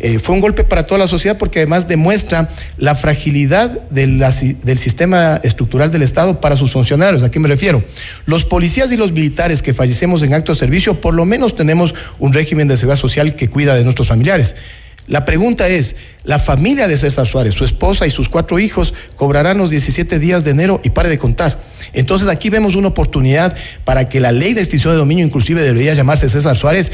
Eh, 0.00 0.18
fue 0.18 0.34
un 0.34 0.40
golpe 0.40 0.64
para 0.64 0.86
toda 0.86 0.98
la 0.98 1.06
sociedad 1.06 1.38
porque 1.38 1.60
además 1.60 1.88
demuestra 1.88 2.50
la 2.76 2.94
fragilidad 2.94 3.88
del 3.90 4.78
sistema 4.78 5.40
estructural 5.42 5.90
del 5.90 6.02
Estado 6.02 6.40
para 6.40 6.56
sus 6.56 6.72
funcionarios. 6.72 7.22
¿A 7.22 7.30
qué 7.30 7.40
me 7.40 7.48
refiero? 7.48 7.82
Los 8.26 8.44
policías 8.44 8.92
y 8.92 8.96
los 8.96 9.12
militares 9.12 9.62
que 9.62 9.74
fallecemos 9.74 10.22
en 10.22 10.34
acto 10.34 10.52
de 10.52 10.58
servicio, 10.58 11.00
por 11.00 11.14
lo 11.14 11.24
menos 11.24 11.54
tenemos 11.54 11.94
un 12.18 12.32
régimen 12.32 12.68
de 12.68 12.76
seguridad 12.76 13.00
social 13.00 13.34
que 13.34 13.48
cuida 13.48 13.74
de 13.74 13.84
nuestros 13.84 14.08
familiares. 14.08 14.56
La 15.08 15.24
pregunta 15.24 15.68
es, 15.68 15.96
la 16.24 16.38
familia 16.38 16.86
de 16.86 16.98
César 16.98 17.26
Suárez, 17.26 17.54
su 17.54 17.64
esposa 17.64 18.06
y 18.06 18.10
sus 18.10 18.28
cuatro 18.28 18.58
hijos 18.58 18.92
cobrarán 19.16 19.56
los 19.56 19.70
17 19.70 20.18
días 20.18 20.44
de 20.44 20.50
enero 20.50 20.80
y 20.84 20.90
pare 20.90 21.08
de 21.08 21.18
contar. 21.18 21.58
Entonces 21.94 22.28
aquí 22.28 22.50
vemos 22.50 22.74
una 22.74 22.88
oportunidad 22.88 23.56
para 23.84 24.08
que 24.08 24.20
la 24.20 24.32
ley 24.32 24.52
de 24.52 24.60
extinción 24.60 24.92
de 24.92 24.98
dominio 24.98 25.24
inclusive 25.24 25.62
debería 25.62 25.94
llamarse 25.94 26.28
César 26.28 26.58
Suárez, 26.58 26.92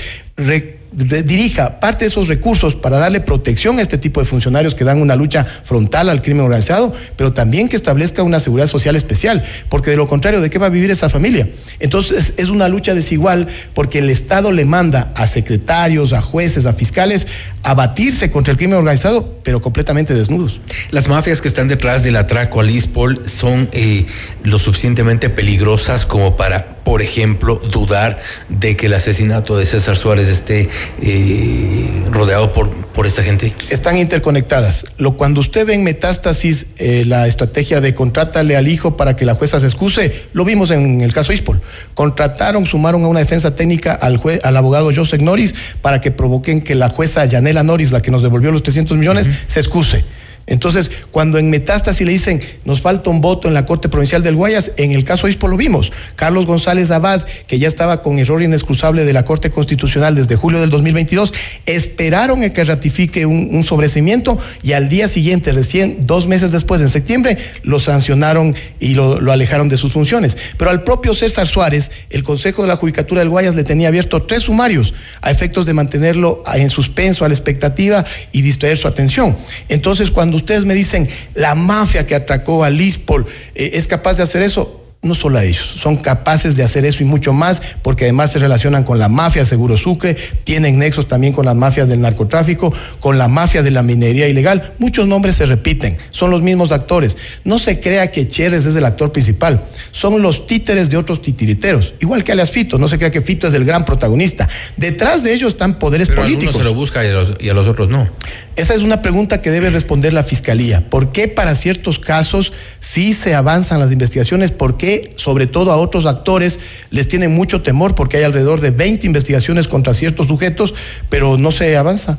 dirija 0.94 1.80
parte 1.80 2.04
de 2.04 2.08
esos 2.08 2.28
recursos 2.28 2.76
para 2.76 2.98
darle 2.98 3.20
protección 3.20 3.78
a 3.78 3.82
este 3.82 3.98
tipo 3.98 4.20
de 4.20 4.26
funcionarios 4.26 4.74
que 4.74 4.84
dan 4.84 5.00
una 5.00 5.16
lucha 5.16 5.44
frontal 5.44 6.08
al 6.08 6.22
crimen 6.22 6.44
organizado, 6.44 6.92
pero 7.16 7.32
también 7.32 7.68
que 7.68 7.76
establezca 7.76 8.22
una 8.22 8.38
seguridad 8.38 8.68
social 8.68 8.94
especial, 8.94 9.42
porque 9.68 9.90
de 9.90 9.96
lo 9.96 10.06
contrario, 10.06 10.40
¿de 10.40 10.50
qué 10.50 10.58
va 10.58 10.66
a 10.66 10.70
vivir 10.70 10.90
esa 10.90 11.10
familia? 11.10 11.48
Entonces 11.80 12.34
es 12.36 12.48
una 12.48 12.68
lucha 12.68 12.94
desigual 12.94 13.48
porque 13.74 13.98
el 13.98 14.10
Estado 14.10 14.52
le 14.52 14.64
manda 14.64 15.12
a 15.16 15.26
secretarios, 15.26 16.12
a 16.12 16.22
jueces, 16.22 16.66
a 16.66 16.74
fiscales 16.74 17.26
a 17.62 17.74
batirse 17.74 18.30
contra 18.30 18.52
el 18.52 18.58
crimen 18.58 18.78
organizado, 18.78 19.38
pero 19.42 19.62
completamente 19.62 20.12
desnudos. 20.14 20.60
Las 20.90 21.08
mafias 21.08 21.40
que 21.40 21.48
están 21.48 21.66
detrás 21.66 22.02
del 22.02 22.16
atraco 22.16 22.60
al 22.60 22.70
ISPOL 22.70 23.22
son 23.26 23.70
eh, 23.72 24.04
lo 24.42 24.58
suficiente 24.58 24.74
suficientemente 24.74 25.30
peligrosas 25.30 26.04
como 26.04 26.36
para, 26.36 26.73
por 26.84 27.02
ejemplo, 27.02 27.56
dudar 27.56 28.18
de 28.48 28.76
que 28.76 28.86
el 28.86 28.94
asesinato 28.94 29.56
de 29.56 29.66
César 29.66 29.96
Suárez 29.96 30.28
esté 30.28 30.68
eh, 31.02 32.04
rodeado 32.10 32.52
por, 32.52 32.70
por 32.70 33.06
esta 33.06 33.22
gente? 33.22 33.54
Están 33.70 33.96
interconectadas. 33.96 34.84
Lo, 34.98 35.16
cuando 35.16 35.40
usted 35.40 35.66
ve 35.66 35.74
en 35.74 35.82
metástasis 35.82 36.66
eh, 36.76 37.04
la 37.06 37.26
estrategia 37.26 37.80
de 37.80 37.94
contrátale 37.94 38.56
al 38.56 38.68
hijo 38.68 38.96
para 38.96 39.16
que 39.16 39.24
la 39.24 39.34
jueza 39.34 39.58
se 39.60 39.66
excuse, 39.66 40.12
lo 40.32 40.44
vimos 40.44 40.70
en 40.70 41.00
el 41.00 41.12
caso 41.12 41.32
Ispol. 41.32 41.62
Contrataron, 41.94 42.66
sumaron 42.66 43.02
a 43.04 43.08
una 43.08 43.20
defensa 43.20 43.54
técnica 43.54 43.94
al, 43.94 44.20
al 44.42 44.56
abogado 44.56 44.90
Joseph 44.94 45.22
Norris 45.22 45.54
para 45.80 46.00
que 46.00 46.10
provoquen 46.10 46.62
que 46.62 46.74
la 46.74 46.90
jueza 46.90 47.24
Yanela 47.24 47.62
Norris, 47.62 47.92
la 47.92 48.02
que 48.02 48.10
nos 48.10 48.22
devolvió 48.22 48.50
los 48.52 48.62
300 48.62 48.96
millones, 48.98 49.28
se 49.46 49.60
excuse. 49.60 50.04
Entonces, 50.46 50.90
cuando 51.10 51.38
en 51.38 51.50
metástasis 51.50 52.06
le 52.06 52.12
dicen 52.12 52.40
nos 52.64 52.80
falta 52.80 53.10
un 53.10 53.20
voto 53.20 53.48
en 53.48 53.54
la 53.54 53.66
Corte 53.66 53.88
Provincial 53.88 54.22
del 54.22 54.36
Guayas, 54.36 54.72
en 54.76 54.92
el 54.92 55.04
caso 55.04 55.28
Ispo 55.28 55.48
lo 55.48 55.56
vimos. 55.56 55.92
Carlos 56.16 56.46
González 56.46 56.90
Abad, 56.90 57.24
que 57.46 57.58
ya 57.58 57.68
estaba 57.68 58.02
con 58.02 58.18
error 58.18 58.42
inexcusable 58.42 59.04
de 59.04 59.12
la 59.12 59.24
Corte 59.24 59.50
Constitucional 59.50 60.14
desde 60.14 60.36
julio 60.36 60.60
del 60.60 60.70
2022, 60.70 61.32
esperaron 61.66 62.42
a 62.42 62.52
que 62.52 62.64
ratifique 62.64 63.26
un, 63.26 63.64
sobrecimiento 63.64 64.36
y 64.62 64.72
al 64.72 64.90
día 64.90 65.08
siguiente, 65.08 65.52
recién 65.52 65.98
dos 66.00 66.28
meses 66.28 66.52
después, 66.52 66.82
en 66.82 66.88
septiembre, 66.88 67.38
lo 67.62 67.78
sancionaron 67.78 68.54
y 68.78 68.94
lo, 68.94 69.20
lo 69.20 69.32
alejaron 69.32 69.68
de 69.68 69.78
sus 69.78 69.92
funciones. 69.92 70.36
Pero 70.58 70.70
al 70.70 70.82
propio 70.82 71.14
César 71.14 71.46
Suárez, 71.46 71.90
el 72.10 72.22
Consejo 72.22 72.62
de 72.62 72.68
la 72.68 72.76
Judicatura 72.76 73.20
del 73.20 73.30
Guayas 73.30 73.54
le 73.54 73.64
tenía 73.64 73.88
abierto 73.88 74.22
tres 74.24 74.42
sumarios 74.42 74.92
a 75.22 75.30
efectos 75.30 75.64
de 75.64 75.72
mantenerlo 75.72 76.42
en 76.52 76.68
suspenso, 76.68 77.24
a 77.24 77.28
la 77.28 77.34
expectativa 77.34 78.04
y 78.32 78.42
distraer 78.42 78.76
su 78.76 78.86
atención. 78.86 79.36
Entonces, 79.68 80.10
cuando 80.10 80.33
ustedes 80.34 80.64
me 80.64 80.74
dicen 80.74 81.08
la 81.34 81.54
mafia 81.54 82.06
que 82.06 82.14
atracó 82.14 82.64
a 82.64 82.70
Lispol 82.70 83.26
eh, 83.54 83.70
es 83.74 83.86
capaz 83.86 84.14
de 84.14 84.22
hacer 84.22 84.42
eso, 84.42 84.83
no 85.04 85.14
solo 85.14 85.38
a 85.38 85.44
ellos, 85.44 85.66
son 85.66 85.96
capaces 85.96 86.56
de 86.56 86.64
hacer 86.64 86.84
eso 86.84 87.02
y 87.02 87.06
mucho 87.06 87.32
más, 87.32 87.60
porque 87.82 88.04
además 88.04 88.32
se 88.32 88.38
relacionan 88.38 88.84
con 88.84 88.98
la 88.98 89.08
mafia 89.08 89.44
Seguro 89.44 89.76
Sucre, 89.76 90.16
tienen 90.44 90.78
nexos 90.78 91.06
también 91.06 91.32
con 91.32 91.44
las 91.44 91.54
mafias 91.54 91.88
del 91.88 92.00
narcotráfico, 92.00 92.72
con 93.00 93.18
la 93.18 93.28
mafia 93.28 93.62
de 93.62 93.70
la 93.70 93.82
minería 93.82 94.28
ilegal. 94.28 94.72
Muchos 94.78 95.06
nombres 95.06 95.36
se 95.36 95.46
repiten, 95.46 95.96
son 96.10 96.30
los 96.30 96.42
mismos 96.42 96.72
actores. 96.72 97.16
No 97.44 97.58
se 97.58 97.80
crea 97.80 98.10
que 98.10 98.26
Cherres 98.26 98.66
es 98.66 98.74
el 98.76 98.84
actor 98.84 99.12
principal, 99.12 99.64
son 99.90 100.20
los 100.22 100.46
títeres 100.46 100.90
de 100.90 100.96
otros 100.96 101.22
titiriteros, 101.22 101.94
igual 102.00 102.24
que 102.24 102.32
alias 102.32 102.50
Fito, 102.50 102.78
no 102.78 102.88
se 102.88 102.98
crea 102.98 103.10
que 103.10 103.20
Fito 103.20 103.46
es 103.46 103.54
el 103.54 103.64
gran 103.64 103.84
protagonista. 103.84 104.48
Detrás 104.76 105.22
de 105.22 105.34
ellos 105.34 105.52
están 105.52 105.78
poderes 105.78 106.08
Pero 106.08 106.22
políticos. 106.22 106.56
se 106.56 106.64
lo 106.64 106.74
busca 106.74 107.04
y 107.04 107.08
a 107.08 107.12
los, 107.12 107.32
y 107.38 107.48
a 107.48 107.54
los 107.54 107.66
otros 107.66 107.88
no. 107.88 108.08
Esa 108.56 108.74
es 108.74 108.80
una 108.80 109.02
pregunta 109.02 109.40
que 109.40 109.50
debe 109.50 109.70
responder 109.70 110.12
la 110.12 110.22
Fiscalía. 110.22 110.88
¿Por 110.88 111.10
qué 111.10 111.26
para 111.26 111.54
ciertos 111.56 111.98
casos 111.98 112.52
sí 112.78 113.12
se 113.14 113.34
avanzan 113.34 113.80
las 113.80 113.90
investigaciones? 113.90 114.52
¿Por 114.52 114.76
qué, 114.76 114.93
sobre 115.16 115.46
todo 115.46 115.72
a 115.72 115.76
otros 115.76 116.06
actores, 116.06 116.60
les 116.90 117.08
tienen 117.08 117.32
mucho 117.32 117.62
temor? 117.62 117.94
Porque 117.94 118.18
hay 118.18 118.24
alrededor 118.24 118.60
de 118.60 118.70
20 118.70 119.06
investigaciones 119.06 119.68
contra 119.68 119.94
ciertos 119.94 120.28
sujetos, 120.28 120.74
pero 121.08 121.36
no 121.36 121.52
se 121.52 121.76
avanza. 121.76 122.18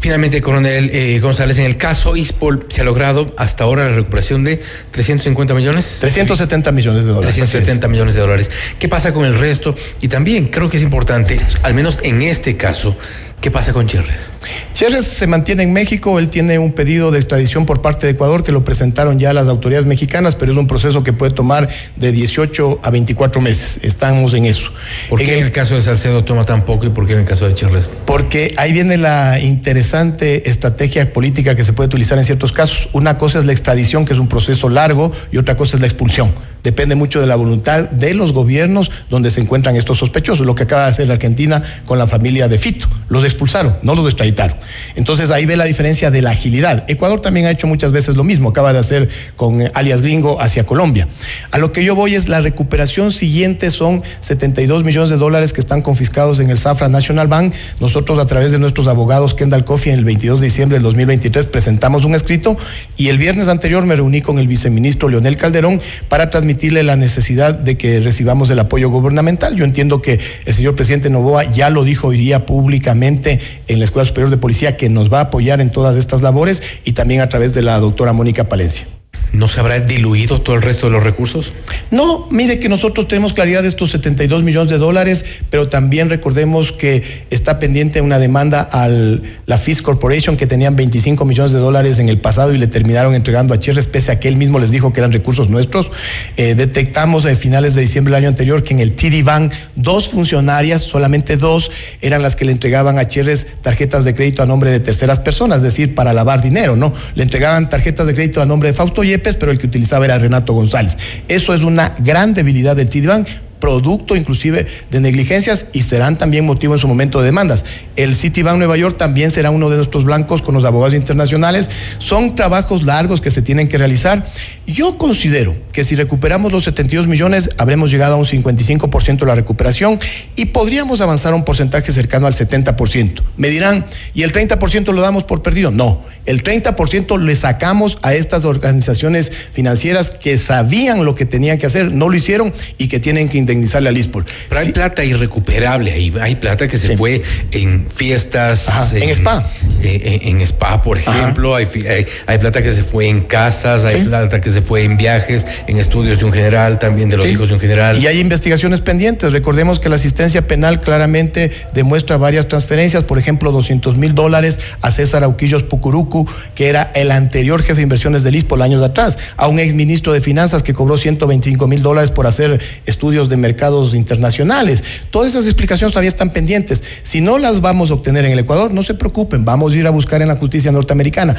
Finalmente, 0.00 0.40
coronel 0.40 0.90
eh, 0.92 1.18
González, 1.18 1.58
en 1.58 1.64
el 1.64 1.76
caso 1.76 2.16
ISPOL 2.16 2.66
se 2.68 2.82
ha 2.82 2.84
logrado 2.84 3.34
hasta 3.36 3.64
ahora 3.64 3.90
la 3.90 3.96
recuperación 3.96 4.44
de 4.44 4.62
350 4.92 5.54
millones. 5.54 5.98
370 6.00 6.70
millones 6.70 7.04
de 7.04 7.10
dólares. 7.10 7.34
370 7.34 7.88
millones 7.88 8.14
de 8.14 8.20
dólares. 8.20 8.50
¿Qué 8.78 8.88
pasa 8.88 9.12
con 9.12 9.24
el 9.24 9.34
resto? 9.34 9.74
Y 10.00 10.06
también 10.06 10.48
creo 10.48 10.70
que 10.70 10.76
es 10.76 10.84
importante, 10.84 11.40
al 11.62 11.74
menos 11.74 11.98
en 12.04 12.22
este 12.22 12.56
caso, 12.56 12.94
¿qué 13.40 13.50
pasa 13.50 13.72
con 13.72 13.86
Cherres? 13.86 14.32
Cherres 14.72 15.06
se 15.06 15.26
mantiene 15.26 15.62
en 15.62 15.72
México, 15.72 16.18
él 16.18 16.28
tiene 16.28 16.58
un 16.58 16.72
pedido 16.72 17.10
de 17.10 17.18
extradición 17.18 17.66
por 17.66 17.82
parte 17.82 18.06
de 18.06 18.12
Ecuador 18.12 18.44
que 18.44 18.52
lo 18.52 18.64
presentaron 18.64 19.18
ya 19.18 19.32
las 19.32 19.48
autoridades 19.48 19.86
mexicanas, 19.86 20.34
pero 20.34 20.52
es 20.52 20.58
un 20.58 20.66
proceso 20.66 21.02
que 21.02 21.12
puede 21.12 21.32
tomar 21.32 21.68
de 21.96 22.12
18 22.12 22.80
a 22.82 22.90
24 22.90 23.40
meses. 23.40 23.78
Estamos 23.82 24.34
en 24.34 24.44
eso. 24.44 24.70
¿Por 25.08 25.18
qué 25.18 25.38
en 25.38 25.44
el 25.44 25.52
caso 25.52 25.74
de 25.74 25.80
Salcedo 25.80 26.24
toma 26.24 26.44
tan 26.44 26.64
poco 26.64 26.86
y 26.86 26.90
por 26.90 27.06
qué 27.06 27.14
en 27.14 27.20
el 27.20 27.24
caso 27.24 27.46
de 27.46 27.54
Cherres? 27.54 27.92
Porque 28.04 28.54
ahí 28.56 28.72
viene 28.72 28.96
la 28.96 29.40
interesante 29.40 30.48
estrategia 30.48 31.12
política 31.12 31.54
que 31.54 31.64
se 31.64 31.72
puede 31.72 31.88
utilizar 31.88 32.18
en 32.18 32.24
ciertos 32.24 32.52
casos. 32.52 32.88
Una 32.92 33.18
cosa 33.18 33.38
es 33.38 33.44
la 33.44 33.52
extradición, 33.52 34.04
que 34.04 34.12
es 34.12 34.18
un 34.18 34.28
proceso 34.28 34.68
largo, 34.68 35.12
y 35.32 35.38
otra 35.38 35.56
cosa 35.56 35.76
es 35.76 35.80
la 35.80 35.86
expulsión. 35.86 36.32
Depende 36.62 36.94
mucho 36.94 37.20
de 37.20 37.26
la 37.26 37.36
voluntad 37.36 37.88
de 37.88 38.14
los 38.14 38.32
gobiernos 38.32 38.90
donde 39.10 39.30
se 39.30 39.40
encuentran 39.40 39.76
estos 39.76 39.98
sospechosos, 39.98 40.46
lo 40.46 40.54
que 40.54 40.64
acaba 40.64 40.84
de 40.84 40.90
hacer 40.90 41.10
Argentina 41.10 41.62
con 41.86 41.98
la 41.98 42.06
familia 42.06 42.48
de 42.48 42.58
Fito. 42.58 42.88
Los 43.08 43.24
expulsaron, 43.24 43.76
no 43.82 43.94
los 43.94 44.06
extraditaron. 44.06 44.56
Entonces 44.96 45.30
ahí 45.30 45.46
ve 45.46 45.56
la 45.56 45.64
diferencia 45.64 46.10
de 46.10 46.22
la 46.22 46.30
agilidad. 46.30 46.84
Ecuador 46.88 47.20
también 47.20 47.46
ha 47.46 47.50
hecho 47.50 47.66
muchas 47.66 47.92
veces 47.92 48.16
lo 48.16 48.24
mismo, 48.24 48.50
acaba 48.50 48.72
de 48.72 48.78
hacer 48.78 49.08
con 49.36 49.62
eh, 49.62 49.70
alias 49.74 50.02
gringo 50.02 50.40
hacia 50.40 50.64
Colombia. 50.64 51.08
A 51.50 51.58
lo 51.58 51.72
que 51.72 51.84
yo 51.84 51.94
voy 51.94 52.14
es 52.14 52.28
la 52.28 52.40
recuperación 52.40 53.12
siguiente 53.12 53.70
son 53.70 54.02
72 54.20 54.84
millones 54.84 55.10
de 55.10 55.16
dólares 55.16 55.52
que 55.52 55.60
están 55.60 55.82
confiscados 55.82 56.40
en 56.40 56.50
el 56.50 56.58
Safra 56.58 56.88
National 56.88 57.28
Bank. 57.28 57.54
Nosotros 57.80 58.18
a 58.18 58.26
través 58.26 58.52
de 58.52 58.58
nuestros 58.58 58.86
abogados 58.86 59.34
Kendall 59.34 59.64
Coffee 59.64 59.92
en 59.92 59.98
el 60.00 60.04
22 60.04 60.40
de 60.40 60.46
diciembre 60.46 60.76
del 60.76 60.82
2023 60.84 61.46
presentamos 61.46 62.04
un 62.04 62.14
escrito 62.14 62.56
y 62.96 63.08
el 63.08 63.18
viernes 63.18 63.48
anterior 63.48 63.84
me 63.86 63.96
reuní 63.96 64.22
con 64.22 64.38
el 64.38 64.48
viceministro 64.48 65.08
Leonel 65.08 65.36
Calderón 65.36 65.80
para 66.08 66.30
la 66.66 66.96
necesidad 66.96 67.54
de 67.54 67.76
que 67.76 68.00
recibamos 68.00 68.50
el 68.50 68.58
apoyo 68.58 68.90
gubernamental. 68.90 69.54
Yo 69.56 69.64
entiendo 69.64 70.02
que 70.02 70.18
el 70.44 70.54
señor 70.54 70.74
presidente 70.74 71.08
Novoa 71.08 71.44
ya 71.44 71.70
lo 71.70 71.84
dijo 71.84 72.08
hoy 72.08 72.18
día 72.18 72.46
públicamente 72.46 73.38
en 73.68 73.78
la 73.78 73.84
Escuela 73.84 74.06
Superior 74.06 74.30
de 74.30 74.36
Policía 74.36 74.76
que 74.76 74.88
nos 74.88 75.12
va 75.12 75.18
a 75.18 75.22
apoyar 75.22 75.60
en 75.60 75.70
todas 75.70 75.96
estas 75.96 76.22
labores 76.22 76.62
y 76.84 76.92
también 76.92 77.20
a 77.20 77.28
través 77.28 77.54
de 77.54 77.62
la 77.62 77.78
doctora 77.78 78.12
Mónica 78.12 78.48
Palencia. 78.48 78.97
¿No 79.32 79.48
se 79.48 79.60
habrá 79.60 79.80
diluido 79.80 80.40
todo 80.40 80.56
el 80.56 80.62
resto 80.62 80.86
de 80.86 80.92
los 80.92 81.02
recursos? 81.02 81.52
No, 81.90 82.26
mire 82.30 82.58
que 82.58 82.68
nosotros 82.68 83.08
tenemos 83.08 83.32
claridad 83.32 83.62
de 83.62 83.68
estos 83.68 83.90
72 83.90 84.42
millones 84.42 84.70
de 84.70 84.78
dólares, 84.78 85.24
pero 85.50 85.68
también 85.68 86.08
recordemos 86.08 86.72
que 86.72 87.26
está 87.30 87.58
pendiente 87.58 88.00
una 88.00 88.18
demanda 88.18 88.68
a 88.70 88.88
la 88.88 89.58
Fish 89.58 89.82
Corporation 89.82 90.36
que 90.36 90.46
tenían 90.46 90.76
25 90.76 91.24
millones 91.24 91.52
de 91.52 91.58
dólares 91.58 91.98
en 91.98 92.08
el 92.08 92.18
pasado 92.18 92.54
y 92.54 92.58
le 92.58 92.66
terminaron 92.66 93.14
entregando 93.14 93.54
a 93.54 93.58
Cherres, 93.58 93.86
pese 93.86 94.12
a 94.12 94.20
que 94.20 94.28
él 94.28 94.36
mismo 94.36 94.58
les 94.58 94.70
dijo 94.70 94.92
que 94.92 95.00
eran 95.00 95.12
recursos 95.12 95.48
nuestros. 95.50 95.90
Eh, 96.36 96.54
detectamos 96.54 97.26
a 97.26 97.34
finales 97.36 97.74
de 97.74 97.82
diciembre 97.82 98.12
del 98.12 98.24
año 98.24 98.28
anterior 98.28 98.62
que 98.62 98.74
en 98.74 98.80
el 98.80 98.94
Bank 99.22 99.52
dos 99.74 100.08
funcionarias, 100.08 100.82
solamente 100.82 101.36
dos, 101.36 101.70
eran 102.00 102.22
las 102.22 102.36
que 102.36 102.44
le 102.44 102.52
entregaban 102.52 102.98
a 102.98 103.06
Cherres 103.06 103.46
tarjetas 103.62 104.04
de 104.04 104.14
crédito 104.14 104.42
a 104.42 104.46
nombre 104.46 104.70
de 104.70 104.80
terceras 104.80 105.18
personas, 105.18 105.58
es 105.58 105.64
decir, 105.64 105.94
para 105.94 106.12
lavar 106.12 106.42
dinero, 106.42 106.76
¿no? 106.76 106.92
Le 107.14 107.22
entregaban 107.22 107.68
tarjetas 107.68 108.06
de 108.06 108.14
crédito 108.14 108.40
a 108.40 108.46
nombre 108.46 108.70
de 108.70 108.74
Fausto 108.74 109.04
Yepes, 109.04 109.17
pero 109.38 109.52
el 109.52 109.58
que 109.58 109.66
utilizaba 109.66 110.04
era 110.04 110.18
Renato 110.18 110.52
González. 110.52 110.96
Eso 111.28 111.54
es 111.54 111.62
una 111.62 111.94
gran 112.00 112.34
debilidad 112.34 112.76
del 112.76 112.88
Citibank 112.88 113.28
producto 113.60 114.16
inclusive 114.16 114.66
de 114.90 115.00
negligencias 115.00 115.66
y 115.72 115.82
serán 115.82 116.18
también 116.18 116.44
motivo 116.44 116.74
en 116.74 116.78
su 116.78 116.88
momento 116.88 117.20
de 117.20 117.26
demandas. 117.26 117.64
El 117.96 118.14
Citibank 118.14 118.58
Nueva 118.58 118.76
York 118.76 118.96
también 118.96 119.30
será 119.30 119.50
uno 119.50 119.70
de 119.70 119.76
nuestros 119.76 120.04
blancos 120.04 120.42
con 120.42 120.54
los 120.54 120.64
abogados 120.64 120.94
internacionales. 120.94 121.70
Son 121.98 122.34
trabajos 122.34 122.84
largos 122.84 123.20
que 123.20 123.30
se 123.30 123.42
tienen 123.42 123.68
que 123.68 123.78
realizar. 123.78 124.26
Yo 124.66 124.98
considero 124.98 125.56
que 125.72 125.84
si 125.84 125.94
recuperamos 125.96 126.52
los 126.52 126.64
72 126.64 127.06
millones, 127.06 127.50
habremos 127.58 127.90
llegado 127.90 128.14
a 128.14 128.16
un 128.16 128.24
55% 128.24 129.18
de 129.20 129.26
la 129.26 129.34
recuperación 129.34 129.98
y 130.36 130.46
podríamos 130.46 131.00
avanzar 131.00 131.32
a 131.32 131.36
un 131.36 131.44
porcentaje 131.44 131.92
cercano 131.92 132.26
al 132.26 132.34
70%. 132.34 133.22
Me 133.36 133.48
dirán, 133.48 133.86
¿y 134.14 134.22
el 134.22 134.32
30% 134.32 134.92
lo 134.92 135.00
damos 135.00 135.24
por 135.24 135.42
perdido? 135.42 135.70
No, 135.70 136.02
el 136.26 136.42
30% 136.42 137.18
le 137.18 137.36
sacamos 137.36 137.98
a 138.02 138.14
estas 138.14 138.44
organizaciones 138.44 139.32
financieras 139.52 140.10
que 140.10 140.38
sabían 140.38 141.04
lo 141.04 141.14
que 141.14 141.24
tenían 141.24 141.58
que 141.58 141.66
hacer, 141.66 141.92
no 141.92 142.08
lo 142.08 142.16
hicieron 142.16 142.52
y 142.76 142.88
que 142.88 143.00
tienen 143.00 143.28
que 143.28 143.38
indemnizarle 143.52 143.88
al 143.88 143.96
ISPOL. 143.98 144.24
Pero 144.48 144.60
hay 144.60 144.72
plata 144.72 145.04
irrecuperable 145.04 145.92
ahí, 145.92 146.12
hay 146.20 146.36
plata 146.36 146.68
que 146.68 146.78
se 146.78 146.96
fue 146.96 147.22
en 147.52 147.86
fiestas. 147.90 148.68
en 148.94 149.08
spa. 149.10 149.48
eh, 149.82 150.20
en, 150.22 150.36
en 150.36 150.40
spa, 150.46 150.82
por 150.82 150.98
ejemplo, 150.98 151.54
hay, 151.54 151.66
fi- 151.66 151.86
hay, 151.86 152.06
hay 152.26 152.38
plata 152.38 152.62
que 152.62 152.72
se 152.72 152.82
fue 152.82 153.08
en 153.08 153.22
casas, 153.22 153.84
hay 153.84 154.00
Sí. 154.00 154.06
plata 154.06 154.40
que 154.40 154.52
se 154.52 154.62
fue 154.62 154.84
en 154.84 154.96
viajes, 154.96 155.46
en 155.66 155.78
estudios 155.78 156.18
de 156.18 156.24
un 156.26 156.32
general, 156.32 156.78
también 156.78 157.08
de 157.10 157.16
los 157.16 157.26
hijos 157.26 157.48
de 157.48 157.54
un 157.54 157.60
general. 157.60 157.98
Y 158.02 158.06
hay 158.06 158.20
investigaciones 158.20 158.80
pendientes. 158.80 159.32
Recordemos 159.32 159.78
que 159.80 159.88
la 159.88 159.96
asistencia 159.96 160.46
penal 160.46 160.80
claramente 160.80 161.50
demuestra 161.74 162.16
varias 162.16 162.48
transferencias, 162.48 163.04
por 163.04 163.18
ejemplo, 163.18 163.50
200 163.52 163.96
mil 163.96 164.14
dólares 164.14 164.58
a 164.82 164.90
César 164.90 165.24
Auquillos 165.24 165.62
Pucurucu, 165.62 166.26
que 166.54 166.68
era 166.68 166.90
el 166.94 167.10
anterior 167.10 167.60
jefe 167.62 167.76
de 167.76 167.82
inversiones 167.82 168.22
del 168.22 168.36
ISPOL 168.36 168.62
años 168.62 168.82
atrás, 168.82 169.18
a 169.36 169.48
un 169.48 169.58
ex 169.58 169.72
ministro 169.74 170.12
de 170.12 170.20
Finanzas 170.20 170.62
que 170.62 170.74
cobró 170.74 170.96
125 170.98 171.66
mil 171.66 171.82
dólares 171.82 172.10
por 172.10 172.26
hacer 172.26 172.60
estudios 172.86 173.28
de 173.28 173.36
mercados 173.38 173.94
internacionales. 173.94 174.84
Todas 175.10 175.28
esas 175.28 175.46
explicaciones 175.46 175.92
todavía 175.92 176.10
están 176.10 176.30
pendientes. 176.30 176.82
Si 177.02 177.20
no 177.20 177.38
las 177.38 177.60
vamos 177.60 177.90
a 177.90 177.94
obtener 177.94 178.24
en 178.24 178.32
el 178.32 178.38
Ecuador, 178.40 178.72
no 178.72 178.82
se 178.82 178.94
preocupen, 178.94 179.44
vamos 179.44 179.72
a 179.72 179.76
ir 179.76 179.86
a 179.86 179.90
buscar 179.90 180.22
en 180.22 180.28
la 180.28 180.36
justicia 180.36 180.72
norteamericana. 180.72 181.36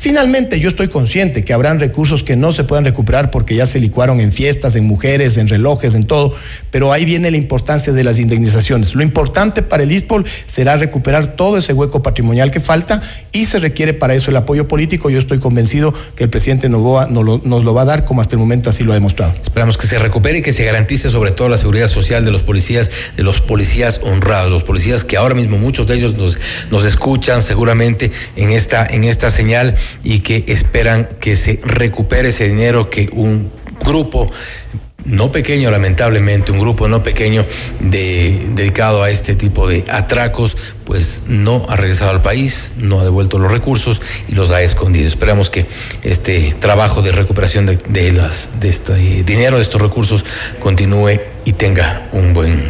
Finalmente, 0.00 0.58
yo 0.58 0.70
estoy 0.70 0.88
consciente 0.88 1.44
que 1.44 1.52
habrán 1.52 1.78
recursos 1.78 2.22
que 2.22 2.34
no 2.34 2.52
se 2.52 2.64
puedan 2.64 2.86
recuperar 2.86 3.30
porque 3.30 3.54
ya 3.54 3.66
se 3.66 3.78
licuaron 3.78 4.18
en 4.20 4.32
fiestas, 4.32 4.74
en 4.74 4.84
mujeres, 4.84 5.36
en 5.36 5.46
relojes, 5.46 5.94
en 5.94 6.06
todo, 6.06 6.34
pero 6.70 6.90
ahí 6.90 7.04
viene 7.04 7.30
la 7.30 7.36
importancia 7.36 7.92
de 7.92 8.02
las 8.02 8.18
indemnizaciones. 8.18 8.94
Lo 8.94 9.02
importante 9.02 9.62
para 9.62 9.82
el 9.82 9.92
ISPOL 9.92 10.24
será 10.46 10.78
recuperar 10.78 11.36
todo 11.36 11.58
ese 11.58 11.74
hueco 11.74 12.02
patrimonial 12.02 12.50
que 12.50 12.60
falta 12.60 13.02
y 13.30 13.44
se 13.44 13.58
requiere 13.58 13.92
para 13.92 14.14
eso 14.14 14.30
el 14.30 14.38
apoyo 14.38 14.68
político. 14.68 15.10
Yo 15.10 15.18
estoy 15.18 15.38
convencido 15.38 15.92
que 16.16 16.24
el 16.24 16.30
presidente 16.30 16.70
Novoa 16.70 17.06
nos 17.06 17.44
lo, 17.64 17.74
va 17.74 17.82
a 17.82 17.84
dar 17.84 18.06
como 18.06 18.22
hasta 18.22 18.36
el 18.36 18.38
momento 18.38 18.70
así 18.70 18.84
lo 18.84 18.92
ha 18.92 18.94
demostrado. 18.94 19.34
Esperamos 19.42 19.76
que 19.76 19.86
se 19.86 19.98
recupere 19.98 20.38
y 20.38 20.42
que 20.42 20.54
se 20.54 20.64
garantice 20.64 21.10
sobre 21.10 21.30
todo 21.30 21.50
la 21.50 21.58
seguridad 21.58 21.88
social 21.88 22.24
de 22.24 22.32
los 22.32 22.42
policías, 22.42 22.90
de 23.18 23.22
los 23.22 23.42
policías 23.42 24.00
honrados, 24.02 24.50
los 24.50 24.64
policías 24.64 25.04
que 25.04 25.18
ahora 25.18 25.34
mismo 25.34 25.58
muchos 25.58 25.86
de 25.86 25.96
ellos 25.96 26.14
nos, 26.14 26.38
nos 26.70 26.86
escuchan 26.86 27.42
seguramente 27.42 28.10
en 28.36 28.48
esta, 28.48 28.86
en 28.86 29.04
esta 29.04 29.30
señal 29.30 29.74
y 30.02 30.20
que 30.20 30.44
esperan 30.48 31.08
que 31.20 31.36
se 31.36 31.60
recupere 31.62 32.30
ese 32.30 32.48
dinero 32.48 32.90
que 32.90 33.08
un 33.12 33.50
grupo 33.84 34.30
no 35.04 35.32
pequeño, 35.32 35.70
lamentablemente, 35.70 36.52
un 36.52 36.60
grupo 36.60 36.88
no 36.88 37.02
pequeño 37.02 37.46
de, 37.80 38.48
dedicado 38.54 39.02
a 39.02 39.10
este 39.10 39.34
tipo 39.34 39.68
de 39.68 39.84
atracos, 39.88 40.56
pues 40.84 41.22
no 41.26 41.64
ha 41.68 41.76
regresado 41.76 42.10
al 42.10 42.22
país, 42.22 42.72
no 42.76 43.00
ha 43.00 43.04
devuelto 43.04 43.38
los 43.38 43.50
recursos 43.50 44.00
y 44.28 44.34
los 44.34 44.50
ha 44.50 44.62
escondido. 44.62 45.08
Esperamos 45.08 45.50
que 45.50 45.66
este 46.02 46.54
trabajo 46.60 47.02
de 47.02 47.12
recuperación 47.12 47.66
de, 47.66 47.76
de 47.76 48.12
las, 48.12 48.48
de 48.60 48.68
este 48.68 48.94
dinero, 49.24 49.56
de 49.56 49.62
estos 49.62 49.80
recursos, 49.80 50.24
continúe 50.58 51.20
y 51.44 51.52
tenga 51.52 52.08
un 52.12 52.34
buen, 52.34 52.62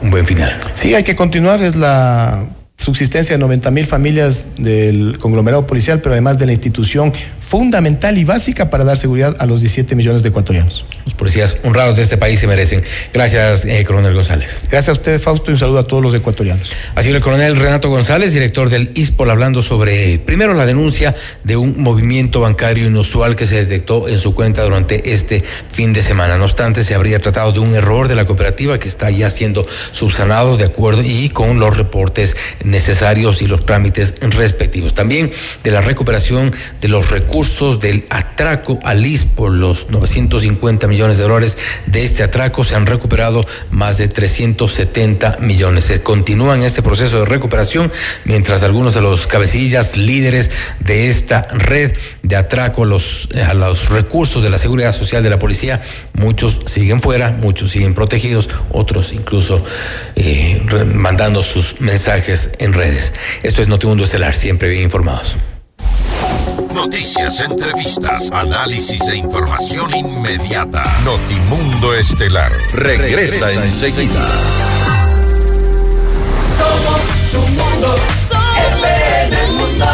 un 0.00 0.10
buen 0.10 0.26
final. 0.26 0.58
Sí, 0.74 0.94
hay 0.94 1.04
que 1.04 1.14
continuar, 1.14 1.62
es 1.62 1.76
la 1.76 2.46
subsistencia 2.76 3.34
de 3.34 3.38
90 3.38 3.70
mil 3.70 3.86
familias 3.86 4.48
del 4.56 5.18
conglomerado 5.18 5.66
policial, 5.66 6.00
pero 6.00 6.12
además 6.12 6.38
de 6.38 6.46
la 6.46 6.52
institución 6.52 7.12
fundamental 7.40 8.18
y 8.18 8.24
básica 8.24 8.68
para 8.68 8.84
dar 8.84 8.96
seguridad 8.96 9.36
a 9.38 9.46
los 9.46 9.60
17 9.60 9.94
millones 9.94 10.22
de 10.22 10.30
ecuatorianos. 10.30 10.84
Los 11.04 11.14
policías 11.14 11.56
honrados 11.62 11.96
de 11.96 12.02
este 12.02 12.16
país 12.16 12.40
se 12.40 12.46
merecen. 12.46 12.82
Gracias, 13.12 13.64
eh, 13.64 13.84
coronel 13.84 14.14
González. 14.14 14.60
Gracias 14.70 14.88
a 14.88 14.92
usted, 14.92 15.20
Fausto, 15.20 15.50
y 15.50 15.54
un 15.54 15.60
saludo 15.60 15.78
a 15.78 15.86
todos 15.86 16.02
los 16.02 16.14
ecuatorianos. 16.14 16.72
Así 16.94 17.10
el 17.10 17.20
coronel 17.20 17.56
Renato 17.56 17.88
González, 17.88 18.32
director 18.32 18.68
del 18.70 18.90
ISPOL, 18.94 19.30
hablando 19.30 19.62
sobre, 19.62 20.18
primero, 20.18 20.54
la 20.54 20.66
denuncia 20.66 21.14
de 21.44 21.56
un 21.56 21.80
movimiento 21.82 22.40
bancario 22.40 22.86
inusual 22.86 23.36
que 23.36 23.46
se 23.46 23.56
detectó 23.56 24.08
en 24.08 24.18
su 24.18 24.34
cuenta 24.34 24.62
durante 24.62 25.12
este 25.12 25.42
fin 25.70 25.92
de 25.92 26.02
semana. 26.02 26.36
No 26.36 26.44
obstante, 26.44 26.84
se 26.84 26.94
habría 26.94 27.18
tratado 27.20 27.52
de 27.52 27.60
un 27.60 27.74
error 27.74 28.08
de 28.08 28.14
la 28.14 28.24
cooperativa 28.24 28.78
que 28.78 28.88
está 28.88 29.10
ya 29.10 29.30
siendo 29.30 29.66
subsanado 29.92 30.56
de 30.56 30.64
acuerdo 30.64 31.02
y 31.02 31.28
con 31.28 31.60
los 31.60 31.76
reportes 31.76 32.34
necesarios 32.64 33.42
y 33.42 33.46
los 33.46 33.64
trámites 33.64 34.14
respectivos. 34.20 34.94
También 34.94 35.30
de 35.62 35.70
la 35.70 35.80
recuperación 35.80 36.52
de 36.80 36.88
los 36.88 37.10
recursos 37.10 37.80
del 37.80 38.06
atraco 38.10 38.78
al 38.82 39.04
ISPO, 39.04 39.50
los 39.50 39.90
950 39.90 40.88
millones 40.88 41.16
de 41.16 41.22
dólares 41.22 41.58
de 41.86 42.04
este 42.04 42.22
atraco, 42.22 42.64
se 42.64 42.74
han 42.74 42.86
recuperado 42.86 43.44
más 43.70 43.98
de 43.98 44.08
370 44.08 45.38
millones. 45.40 45.86
Se 45.86 46.02
continúa 46.02 46.56
en 46.56 46.62
este 46.62 46.82
proceso 46.82 47.20
de 47.20 47.26
recuperación 47.26 47.92
mientras 48.24 48.62
algunos 48.62 48.94
de 48.94 49.00
los 49.00 49.26
cabecillas 49.26 49.96
líderes 49.96 50.50
de 50.80 51.08
esta 51.08 51.42
red 51.42 51.92
de 52.22 52.36
atraco 52.36 52.84
a 52.84 52.86
los, 52.86 53.28
a 53.46 53.54
los 53.54 53.88
recursos 53.88 54.42
de 54.42 54.50
la 54.50 54.58
seguridad 54.58 54.92
social 54.92 55.22
de 55.22 55.30
la 55.30 55.38
policía, 55.38 55.82
muchos 56.14 56.60
siguen 56.66 57.00
fuera, 57.00 57.30
muchos 57.30 57.70
siguen 57.70 57.94
protegidos, 57.94 58.48
otros 58.70 59.12
incluso 59.12 59.62
eh, 60.16 60.62
mandando 60.94 61.42
sus 61.42 61.80
mensajes 61.80 62.52
en 62.58 62.72
redes. 62.72 63.12
Esto 63.42 63.62
es 63.62 63.68
Notimundo 63.68 64.04
Estelar, 64.04 64.34
siempre 64.34 64.68
bien 64.68 64.82
informados. 64.82 65.36
Noticias, 66.74 67.40
entrevistas, 67.40 68.30
análisis 68.32 69.00
e 69.08 69.16
información 69.16 69.94
inmediata. 69.94 70.82
Notimundo 71.04 71.94
Estelar 71.94 72.52
regresa, 72.72 73.52
enseguida. 73.52 74.28
Somos 76.58 77.00
tu 77.32 77.40
mundo, 77.40 77.96
FM 78.80 79.52
Mundo. 79.52 79.93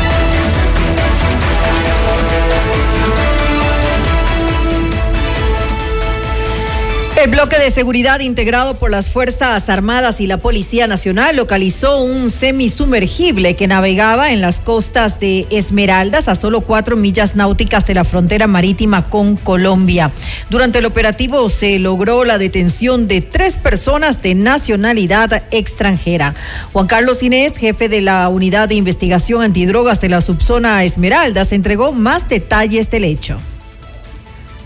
El 7.21 7.29
bloque 7.29 7.59
de 7.59 7.69
seguridad 7.69 8.19
integrado 8.19 8.73
por 8.73 8.89
las 8.89 9.07
Fuerzas 9.07 9.69
Armadas 9.69 10.19
y 10.21 10.25
la 10.25 10.37
Policía 10.37 10.87
Nacional 10.87 11.35
localizó 11.35 12.01
un 12.01 12.31
semisumergible 12.31 13.55
que 13.55 13.67
navegaba 13.67 14.31
en 14.31 14.41
las 14.41 14.59
costas 14.59 15.19
de 15.19 15.45
Esmeraldas 15.51 16.27
a 16.27 16.33
solo 16.33 16.61
cuatro 16.61 16.97
millas 16.97 17.35
náuticas 17.35 17.85
de 17.85 17.93
la 17.93 18.05
frontera 18.05 18.47
marítima 18.47 19.07
con 19.07 19.37
Colombia. 19.37 20.11
Durante 20.49 20.79
el 20.79 20.87
operativo 20.87 21.47
se 21.51 21.77
logró 21.77 22.25
la 22.25 22.39
detención 22.39 23.07
de 23.07 23.21
tres 23.21 23.55
personas 23.55 24.23
de 24.23 24.33
nacionalidad 24.33 25.43
extranjera. 25.51 26.33
Juan 26.73 26.87
Carlos 26.87 27.21
Inés, 27.21 27.55
jefe 27.55 27.87
de 27.87 28.01
la 28.01 28.29
Unidad 28.29 28.67
de 28.67 28.73
Investigación 28.73 29.43
Antidrogas 29.43 30.01
de 30.01 30.09
la 30.09 30.21
subzona 30.21 30.83
Esmeraldas, 30.83 31.51
entregó 31.51 31.91
más 31.91 32.27
detalles 32.27 32.89
del 32.89 33.03
hecho. 33.03 33.37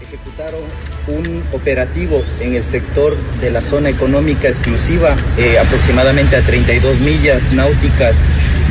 ejecutaron 0.02 0.62
un 1.08 1.44
operativo 1.54 2.24
en 2.40 2.56
el 2.56 2.64
sector 2.64 3.16
de 3.42 3.52
la 3.52 3.62
zona 3.62 3.90
económica 3.90 4.48
exclusiva, 4.48 5.16
eh, 5.38 5.60
aproximadamente 5.60 6.36
a 6.36 6.42
32 6.42 7.00
millas 7.00 7.52
náuticas 7.52 8.18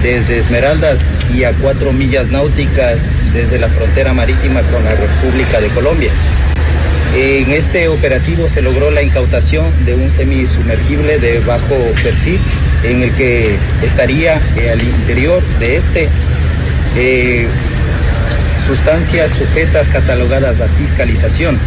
desde 0.03 0.39
Esmeraldas 0.39 1.09
y 1.35 1.45
a 1.45 1.53
cuatro 1.53 1.93
millas 1.93 2.29
náuticas 2.29 3.01
desde 3.33 3.59
la 3.59 3.69
frontera 3.69 4.13
marítima 4.13 4.63
con 4.63 4.85
la 4.85 4.95
República 4.95 5.61
de 5.61 5.69
Colombia. 5.69 6.11
En 7.17 7.53
este 7.53 7.87
operativo 7.89 8.49
se 8.49 8.61
logró 8.61 8.91
la 8.91 9.03
incautación 9.03 9.67
de 9.87 9.95
un 9.95 10.11
semisumergible 10.11 11.19
de 11.21 11.39
bajo 11.41 11.77
perfil 12.03 12.41
en 12.83 13.03
el 13.03 13.13
que 13.13 13.57
estaría 13.85 14.41
eh, 14.57 14.71
al 14.71 14.83
interior 14.83 15.41
de 15.61 15.77
este 15.77 16.09
eh, 16.97 17.47
sustancias 18.67 19.31
sujetas 19.31 19.89
catalogadas 19.89 20.61
a 20.61 20.69
fiscalización. 20.69 21.59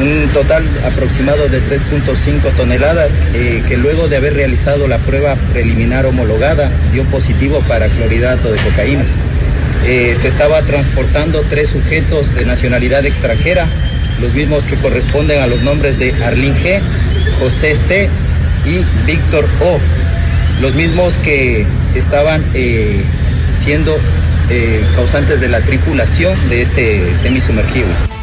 Un 0.00 0.28
total 0.32 0.64
aproximado 0.84 1.48
de 1.48 1.60
3.5 1.60 2.56
toneladas 2.56 3.20
eh, 3.34 3.62
que 3.68 3.76
luego 3.76 4.08
de 4.08 4.16
haber 4.16 4.34
realizado 4.34 4.88
la 4.88 4.98
prueba 4.98 5.36
preliminar 5.52 6.06
homologada 6.06 6.70
dio 6.92 7.04
positivo 7.04 7.60
para 7.68 7.88
clorhidrato 7.88 8.50
de 8.50 8.58
cocaína. 8.60 9.04
Eh, 9.84 10.16
se 10.18 10.28
estaba 10.28 10.62
transportando 10.62 11.42
tres 11.48 11.70
sujetos 11.70 12.34
de 12.34 12.46
nacionalidad 12.46 13.04
extranjera, 13.04 13.66
los 14.20 14.34
mismos 14.34 14.64
que 14.64 14.76
corresponden 14.76 15.40
a 15.42 15.46
los 15.46 15.62
nombres 15.62 15.98
de 15.98 16.12
Arlín 16.24 16.54
G, 16.54 16.80
José 17.38 17.76
C 17.76 18.08
y 18.66 18.84
Víctor 19.06 19.46
O, 19.60 19.78
los 20.60 20.74
mismos 20.74 21.14
que 21.22 21.66
estaban 21.94 22.44
eh, 22.54 23.02
siendo 23.56 23.98
causantes 24.96 25.40
de 25.40 25.48
la 25.48 25.60
tripulación 25.60 26.36
de 26.48 26.62
este 26.62 27.16
semisumergible. 27.16 28.19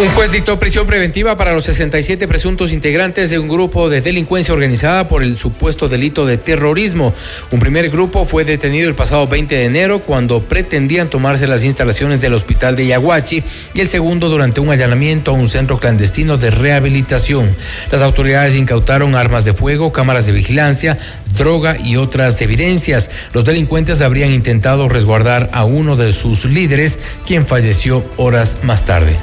Un 0.00 0.08
juez 0.12 0.32
dictó 0.32 0.58
prisión 0.58 0.86
preventiva 0.86 1.36
para 1.36 1.52
los 1.52 1.64
67 1.64 2.26
presuntos 2.26 2.72
integrantes 2.72 3.28
de 3.28 3.38
un 3.38 3.48
grupo 3.48 3.90
de 3.90 4.00
delincuencia 4.00 4.54
organizada 4.54 5.06
por 5.06 5.22
el 5.22 5.36
supuesto 5.36 5.90
delito 5.90 6.24
de 6.24 6.38
terrorismo. 6.38 7.12
Un 7.50 7.60
primer 7.60 7.90
grupo 7.90 8.24
fue 8.24 8.44
detenido 8.44 8.88
el 8.88 8.94
pasado 8.94 9.26
20 9.26 9.54
de 9.54 9.66
enero 9.66 9.98
cuando 9.98 10.42
pretendían 10.42 11.10
tomarse 11.10 11.46
las 11.46 11.64
instalaciones 11.64 12.22
del 12.22 12.32
hospital 12.32 12.76
de 12.76 12.86
Yaguachi 12.86 13.44
y 13.74 13.80
el 13.82 13.88
segundo 13.88 14.30
durante 14.30 14.62
un 14.62 14.70
allanamiento 14.70 15.32
a 15.32 15.34
un 15.34 15.50
centro 15.50 15.78
clandestino 15.78 16.38
de 16.38 16.50
rehabilitación. 16.50 17.54
Las 17.92 18.00
autoridades 18.00 18.54
incautaron 18.54 19.14
armas 19.14 19.44
de 19.44 19.52
fuego, 19.52 19.92
cámaras 19.92 20.24
de 20.24 20.32
vigilancia, 20.32 20.96
droga 21.36 21.76
y 21.78 21.96
otras 21.96 22.40
evidencias. 22.40 23.10
Los 23.34 23.44
delincuentes 23.44 24.00
habrían 24.00 24.30
intentado 24.30 24.88
resguardar 24.88 25.50
a 25.52 25.66
uno 25.66 25.96
de 25.96 26.14
sus 26.14 26.46
líderes, 26.46 26.98
quien 27.26 27.46
falleció 27.46 28.02
horas 28.16 28.56
más 28.62 28.86
tarde. 28.86 29.18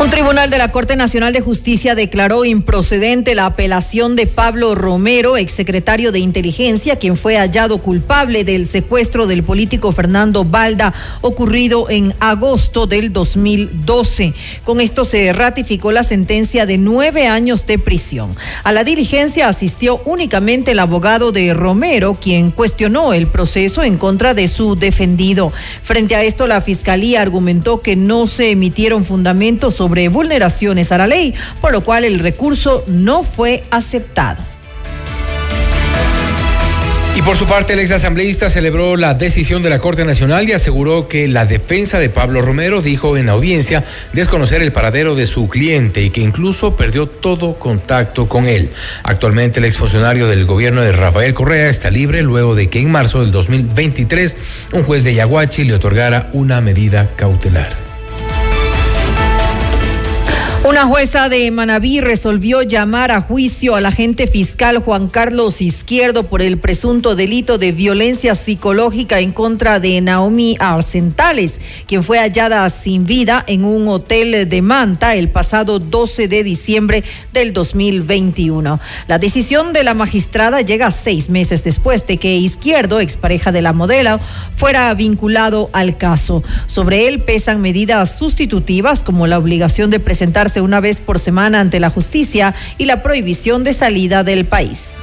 Un 0.00 0.08
tribunal 0.08 0.48
de 0.48 0.56
la 0.56 0.72
Corte 0.72 0.96
Nacional 0.96 1.34
de 1.34 1.42
Justicia 1.42 1.94
declaró 1.94 2.46
improcedente 2.46 3.34
la 3.34 3.44
apelación 3.44 4.16
de 4.16 4.26
Pablo 4.26 4.74
Romero, 4.74 5.36
exsecretario 5.36 6.10
de 6.10 6.20
Inteligencia, 6.20 6.96
quien 6.96 7.18
fue 7.18 7.36
hallado 7.36 7.82
culpable 7.82 8.42
del 8.42 8.64
secuestro 8.64 9.26
del 9.26 9.42
político 9.42 9.92
Fernando 9.92 10.46
Balda 10.46 10.94
ocurrido 11.20 11.90
en 11.90 12.14
agosto 12.18 12.86
del 12.86 13.12
2012. 13.12 14.32
Con 14.64 14.80
esto 14.80 15.04
se 15.04 15.34
ratificó 15.34 15.92
la 15.92 16.02
sentencia 16.02 16.64
de 16.64 16.78
nueve 16.78 17.26
años 17.26 17.66
de 17.66 17.78
prisión. 17.78 18.34
A 18.64 18.72
la 18.72 18.84
diligencia 18.84 19.48
asistió 19.48 20.00
únicamente 20.06 20.70
el 20.70 20.78
abogado 20.78 21.30
de 21.30 21.52
Romero, 21.52 22.16
quien 22.18 22.52
cuestionó 22.52 23.12
el 23.12 23.26
proceso 23.26 23.82
en 23.82 23.98
contra 23.98 24.32
de 24.32 24.48
su 24.48 24.76
defendido. 24.76 25.52
Frente 25.82 26.16
a 26.16 26.22
esto, 26.22 26.46
la 26.46 26.62
Fiscalía 26.62 27.20
argumentó 27.20 27.82
que 27.82 27.96
no 27.96 28.26
se 28.26 28.52
emitieron 28.52 29.04
fundamentos 29.04 29.74
sobre 29.74 29.89
sobre 29.90 30.08
vulneraciones 30.08 30.92
a 30.92 30.98
la 30.98 31.08
ley, 31.08 31.34
por 31.60 31.72
lo 31.72 31.80
cual 31.80 32.04
el 32.04 32.20
recurso 32.20 32.84
no 32.86 33.24
fue 33.24 33.64
aceptado. 33.72 34.40
Y 37.16 37.22
por 37.22 37.36
su 37.36 37.46
parte, 37.46 37.72
el 37.72 37.80
exasambleísta 37.80 38.50
celebró 38.50 38.96
la 38.96 39.14
decisión 39.14 39.64
de 39.64 39.68
la 39.68 39.80
Corte 39.80 40.04
Nacional 40.04 40.48
y 40.48 40.52
aseguró 40.52 41.08
que 41.08 41.26
la 41.26 41.44
defensa 41.44 41.98
de 41.98 42.08
Pablo 42.08 42.40
Romero 42.40 42.82
dijo 42.82 43.16
en 43.16 43.28
audiencia 43.28 43.82
desconocer 44.12 44.62
el 44.62 44.70
paradero 44.70 45.16
de 45.16 45.26
su 45.26 45.48
cliente 45.48 46.02
y 46.02 46.10
que 46.10 46.20
incluso 46.20 46.76
perdió 46.76 47.08
todo 47.08 47.56
contacto 47.56 48.28
con 48.28 48.46
él. 48.46 48.70
Actualmente, 49.02 49.58
el 49.58 49.64
exfuncionario 49.64 50.28
del 50.28 50.46
gobierno 50.46 50.82
de 50.82 50.92
Rafael 50.92 51.34
Correa 51.34 51.68
está 51.68 51.90
libre 51.90 52.22
luego 52.22 52.54
de 52.54 52.68
que 52.68 52.78
en 52.78 52.92
marzo 52.92 53.22
del 53.22 53.32
2023 53.32 54.36
un 54.72 54.84
juez 54.84 55.02
de 55.02 55.14
Yaguachi 55.14 55.64
le 55.64 55.74
otorgara 55.74 56.30
una 56.32 56.60
medida 56.60 57.10
cautelar. 57.16 57.89
Una 60.62 60.84
jueza 60.84 61.30
de 61.30 61.50
Manabí 61.50 62.02
resolvió 62.02 62.60
llamar 62.60 63.12
a 63.12 63.22
juicio 63.22 63.76
al 63.76 63.86
agente 63.86 64.26
fiscal 64.26 64.76
Juan 64.76 65.08
Carlos 65.08 65.62
Izquierdo 65.62 66.24
por 66.24 66.42
el 66.42 66.58
presunto 66.58 67.16
delito 67.16 67.56
de 67.56 67.72
violencia 67.72 68.34
psicológica 68.34 69.20
en 69.20 69.32
contra 69.32 69.80
de 69.80 69.98
Naomi 70.02 70.56
Arcentales, 70.60 71.62
quien 71.86 72.04
fue 72.04 72.18
hallada 72.18 72.68
sin 72.68 73.06
vida 73.06 73.42
en 73.46 73.64
un 73.64 73.88
hotel 73.88 74.50
de 74.50 74.60
Manta 74.60 75.14
el 75.14 75.30
pasado 75.30 75.78
12 75.78 76.28
de 76.28 76.44
diciembre 76.44 77.04
del 77.32 77.54
2021. 77.54 78.78
La 79.08 79.18
decisión 79.18 79.72
de 79.72 79.82
la 79.82 79.94
magistrada 79.94 80.60
llega 80.60 80.90
seis 80.90 81.30
meses 81.30 81.64
después 81.64 82.06
de 82.06 82.18
que 82.18 82.36
Izquierdo, 82.36 83.00
expareja 83.00 83.50
de 83.50 83.62
la 83.62 83.72
modelo, 83.72 84.20
fuera 84.56 84.92
vinculado 84.92 85.70
al 85.72 85.96
caso. 85.96 86.42
Sobre 86.66 87.08
él 87.08 87.20
pesan 87.20 87.62
medidas 87.62 88.18
sustitutivas 88.18 89.02
como 89.02 89.26
la 89.26 89.38
obligación 89.38 89.88
de 89.88 90.00
presentar 90.00 90.49
una 90.58 90.80
vez 90.80 91.00
por 91.00 91.18
semana 91.18 91.60
ante 91.60 91.78
la 91.78 91.90
justicia 91.90 92.54
y 92.78 92.86
la 92.86 93.02
prohibición 93.02 93.62
de 93.62 93.72
salida 93.72 94.24
del 94.24 94.44
país. 94.44 94.96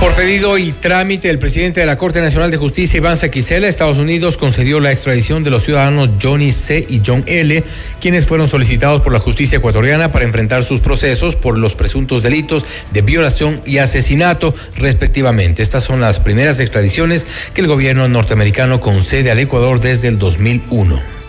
Por 0.00 0.14
pedido 0.14 0.56
y 0.56 0.72
trámite 0.72 1.28
del 1.28 1.38
presidente 1.38 1.80
de 1.80 1.86
la 1.86 1.98
Corte 1.98 2.22
Nacional 2.22 2.50
de 2.50 2.56
Justicia, 2.56 2.96
Iván 2.96 3.18
Saquicela, 3.18 3.68
Estados 3.68 3.98
Unidos 3.98 4.38
concedió 4.38 4.80
la 4.80 4.92
extradición 4.92 5.44
de 5.44 5.50
los 5.50 5.64
ciudadanos 5.64 6.08
Johnny 6.20 6.52
C. 6.52 6.86
y 6.88 7.02
John 7.04 7.22
L., 7.26 7.62
quienes 8.00 8.24
fueron 8.24 8.48
solicitados 8.48 9.02
por 9.02 9.12
la 9.12 9.18
justicia 9.18 9.58
ecuatoriana 9.58 10.10
para 10.10 10.24
enfrentar 10.24 10.64
sus 10.64 10.80
procesos 10.80 11.36
por 11.36 11.58
los 11.58 11.74
presuntos 11.74 12.22
delitos 12.22 12.64
de 12.92 13.02
violación 13.02 13.60
y 13.66 13.76
asesinato, 13.76 14.54
respectivamente. 14.76 15.62
Estas 15.62 15.84
son 15.84 16.00
las 16.00 16.18
primeras 16.18 16.60
extradiciones 16.60 17.26
que 17.52 17.60
el 17.60 17.66
gobierno 17.66 18.08
norteamericano 18.08 18.80
concede 18.80 19.30
al 19.30 19.38
Ecuador 19.38 19.80
desde 19.80 20.08
el 20.08 20.18
2001. 20.18 21.19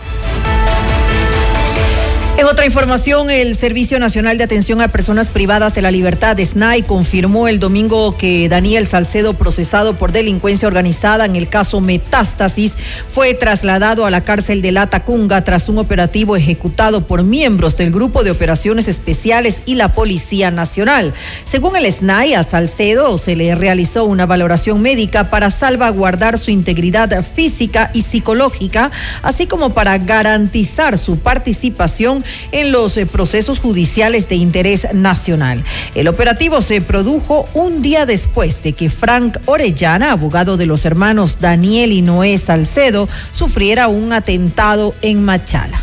En 2.38 2.46
otra 2.46 2.64
información, 2.64 3.30
el 3.30 3.54
Servicio 3.56 3.98
Nacional 3.98 4.38
de 4.38 4.44
Atención 4.44 4.80
a 4.80 4.88
Personas 4.88 5.28
Privadas 5.28 5.74
de 5.74 5.82
la 5.82 5.90
Libertad, 5.90 6.38
SNAI, 6.38 6.82
confirmó 6.82 7.46
el 7.46 7.60
domingo 7.60 8.16
que 8.16 8.48
Daniel 8.48 8.86
Salcedo, 8.86 9.34
procesado 9.34 9.96
por 9.96 10.12
delincuencia 10.12 10.66
organizada 10.66 11.26
en 11.26 11.36
el 11.36 11.48
caso 11.48 11.82
Metástasis, 11.82 12.78
fue 13.12 13.34
trasladado 13.34 14.06
a 14.06 14.10
la 14.10 14.24
cárcel 14.24 14.62
de 14.62 14.72
La 14.72 14.86
Tacunga 14.88 15.44
tras 15.44 15.68
un 15.68 15.76
operativo 15.76 16.34
ejecutado 16.34 17.06
por 17.06 17.22
miembros 17.22 17.76
del 17.76 17.92
Grupo 17.92 18.24
de 18.24 18.30
Operaciones 18.30 18.88
Especiales 18.88 19.62
y 19.66 19.74
la 19.74 19.92
Policía 19.92 20.50
Nacional. 20.50 21.12
Según 21.44 21.76
el 21.76 21.92
SNAI, 21.92 22.32
a 22.34 22.44
Salcedo 22.44 23.18
se 23.18 23.36
le 23.36 23.54
realizó 23.54 24.04
una 24.04 24.24
valoración 24.24 24.80
médica 24.80 25.28
para 25.28 25.50
salvaguardar 25.50 26.38
su 26.38 26.50
integridad 26.50 27.24
física 27.24 27.90
y 27.92 28.02
psicológica, 28.02 28.90
así 29.22 29.46
como 29.46 29.74
para 29.74 29.98
garantizar 29.98 30.96
su 30.96 31.18
participación 31.18 32.21
en 32.50 32.72
los 32.72 32.96
eh, 32.96 33.06
procesos 33.06 33.58
judiciales 33.58 34.28
de 34.28 34.36
interés 34.36 34.88
nacional. 34.92 35.64
El 35.94 36.08
operativo 36.08 36.60
se 36.60 36.80
produjo 36.80 37.48
un 37.54 37.82
día 37.82 38.06
después 38.06 38.62
de 38.62 38.72
que 38.72 38.90
Frank 38.90 39.38
Orellana, 39.46 40.12
abogado 40.12 40.56
de 40.56 40.66
los 40.66 40.84
hermanos 40.84 41.38
Daniel 41.40 41.92
y 41.92 42.02
Noé 42.02 42.36
Salcedo, 42.38 43.08
sufriera 43.30 43.88
un 43.88 44.12
atentado 44.12 44.94
en 45.02 45.24
Machala. 45.24 45.82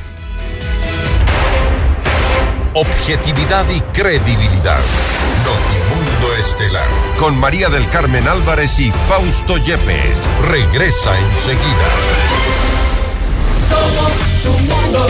Objetividad 2.73 3.65
y 3.75 3.79
credibilidad. 3.93 4.79
Notimundo 5.43 6.35
Estelar. 6.35 6.87
Con 7.17 7.37
María 7.37 7.67
del 7.69 7.87
Carmen 7.89 8.27
Álvarez 8.27 8.79
y 8.79 8.91
Fausto 9.07 9.57
Yepes. 9.57 10.19
Regresa 10.47 11.17
enseguida. 11.17 11.89
Somos 13.69 14.11
tu 14.43 14.51
mundo. 14.71 15.09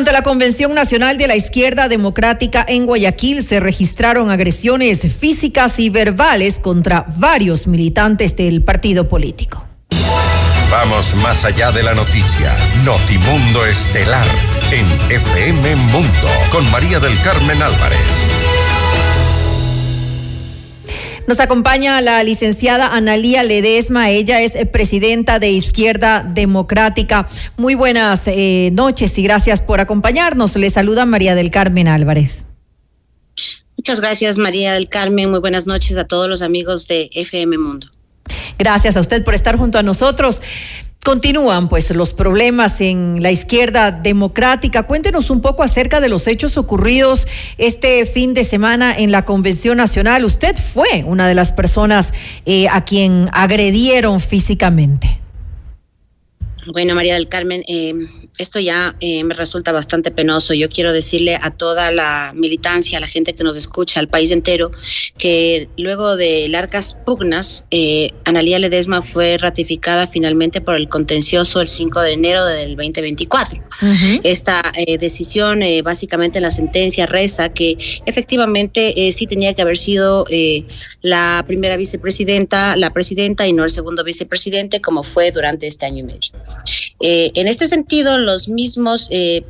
Durante 0.00 0.12
la 0.18 0.22
Convención 0.22 0.72
Nacional 0.72 1.18
de 1.18 1.26
la 1.26 1.36
Izquierda 1.36 1.86
Democrática 1.86 2.64
en 2.66 2.86
Guayaquil 2.86 3.42
se 3.42 3.60
registraron 3.60 4.30
agresiones 4.30 5.06
físicas 5.14 5.78
y 5.78 5.90
verbales 5.90 6.58
contra 6.58 7.04
varios 7.18 7.66
militantes 7.66 8.34
del 8.34 8.62
partido 8.62 9.10
político. 9.10 9.62
Vamos 10.70 11.14
más 11.16 11.44
allá 11.44 11.70
de 11.70 11.82
la 11.82 11.94
noticia. 11.94 12.56
Notimundo 12.82 13.66
Estelar 13.66 14.26
en 14.72 14.86
FM 15.10 15.76
Mundo 15.76 16.28
con 16.50 16.70
María 16.70 16.98
del 16.98 17.20
Carmen 17.20 17.60
Álvarez. 17.60 18.49
Nos 21.30 21.38
acompaña 21.38 22.00
la 22.00 22.24
licenciada 22.24 22.88
Analía 22.88 23.44
Ledesma, 23.44 24.10
ella 24.10 24.40
es 24.40 24.56
eh, 24.56 24.66
presidenta 24.66 25.38
de 25.38 25.48
Izquierda 25.48 26.24
Democrática. 26.24 27.28
Muy 27.56 27.76
buenas 27.76 28.22
eh, 28.26 28.70
noches 28.72 29.16
y 29.16 29.22
gracias 29.22 29.60
por 29.60 29.78
acompañarnos. 29.78 30.56
Le 30.56 30.68
saluda 30.70 31.06
María 31.06 31.36
del 31.36 31.52
Carmen 31.52 31.86
Álvarez. 31.86 32.46
Muchas 33.76 34.00
gracias 34.00 34.38
María 34.38 34.72
del 34.72 34.88
Carmen, 34.88 35.30
muy 35.30 35.38
buenas 35.38 35.68
noches 35.68 35.96
a 35.98 36.04
todos 36.04 36.28
los 36.28 36.42
amigos 36.42 36.88
de 36.88 37.10
FM 37.12 37.58
Mundo. 37.58 37.86
Gracias 38.58 38.96
a 38.96 39.00
usted 39.00 39.22
por 39.22 39.34
estar 39.34 39.56
junto 39.56 39.78
a 39.78 39.84
nosotros. 39.84 40.42
Continúan 41.02 41.70
pues 41.70 41.90
los 41.92 42.12
problemas 42.12 42.82
en 42.82 43.22
la 43.22 43.30
izquierda 43.30 43.90
democrática. 43.90 44.82
Cuéntenos 44.82 45.30
un 45.30 45.40
poco 45.40 45.62
acerca 45.62 45.98
de 45.98 46.10
los 46.10 46.26
hechos 46.26 46.58
ocurridos 46.58 47.26
este 47.56 48.04
fin 48.04 48.34
de 48.34 48.44
semana 48.44 48.94
en 48.94 49.10
la 49.10 49.24
Convención 49.24 49.78
Nacional. 49.78 50.26
Usted 50.26 50.56
fue 50.58 51.02
una 51.06 51.26
de 51.26 51.34
las 51.34 51.52
personas 51.52 52.12
eh, 52.44 52.68
a 52.68 52.84
quien 52.84 53.30
agredieron 53.32 54.20
físicamente. 54.20 55.19
Bueno, 56.72 56.94
María 56.94 57.14
del 57.14 57.28
Carmen, 57.28 57.64
eh, 57.68 57.94
esto 58.38 58.60
ya 58.60 58.94
eh, 59.00 59.24
me 59.24 59.34
resulta 59.34 59.72
bastante 59.72 60.10
penoso. 60.10 60.54
Yo 60.54 60.68
quiero 60.68 60.92
decirle 60.92 61.36
a 61.40 61.50
toda 61.50 61.92
la 61.92 62.32
militancia, 62.34 62.98
a 62.98 63.00
la 63.00 63.08
gente 63.08 63.34
que 63.34 63.44
nos 63.44 63.56
escucha, 63.56 64.00
al 64.00 64.08
país 64.08 64.30
entero, 64.30 64.70
que 65.18 65.68
luego 65.76 66.16
de 66.16 66.48
largas 66.48 66.98
pugnas, 67.04 67.66
eh, 67.70 68.12
Analía 68.24 68.58
Ledesma 68.58 69.02
fue 69.02 69.38
ratificada 69.38 70.06
finalmente 70.06 70.60
por 70.60 70.74
el 70.74 70.88
contencioso 70.88 71.60
el 71.60 71.68
5 71.68 72.00
de 72.02 72.12
enero 72.12 72.44
del 72.44 72.76
2024. 72.76 73.62
Esta 74.22 74.62
eh, 74.76 74.98
decisión, 74.98 75.62
eh, 75.62 75.82
básicamente 75.82 76.38
en 76.38 76.42
la 76.42 76.50
sentencia, 76.50 77.06
reza 77.06 77.48
que 77.50 77.78
efectivamente 78.06 79.08
eh, 79.08 79.12
sí 79.12 79.26
tenía 79.26 79.54
que 79.54 79.62
haber 79.62 79.78
sido 79.78 80.26
eh, 80.30 80.66
la 81.02 81.44
primera 81.46 81.76
vicepresidenta, 81.76 82.76
la 82.76 82.90
presidenta 82.90 83.46
y 83.46 83.52
no 83.52 83.64
el 83.64 83.70
segundo 83.70 84.04
vicepresidente, 84.04 84.80
como 84.80 85.02
fue 85.02 85.30
durante 85.32 85.66
este 85.66 85.86
año 85.86 85.98
y 85.98 86.02
medio. 86.02 86.30
Eh, 87.00 87.32
en 87.34 87.48
este 87.48 87.66
sentido, 87.66 88.18
los 88.18 88.48
mismos 88.48 89.08
eh, 89.10 89.44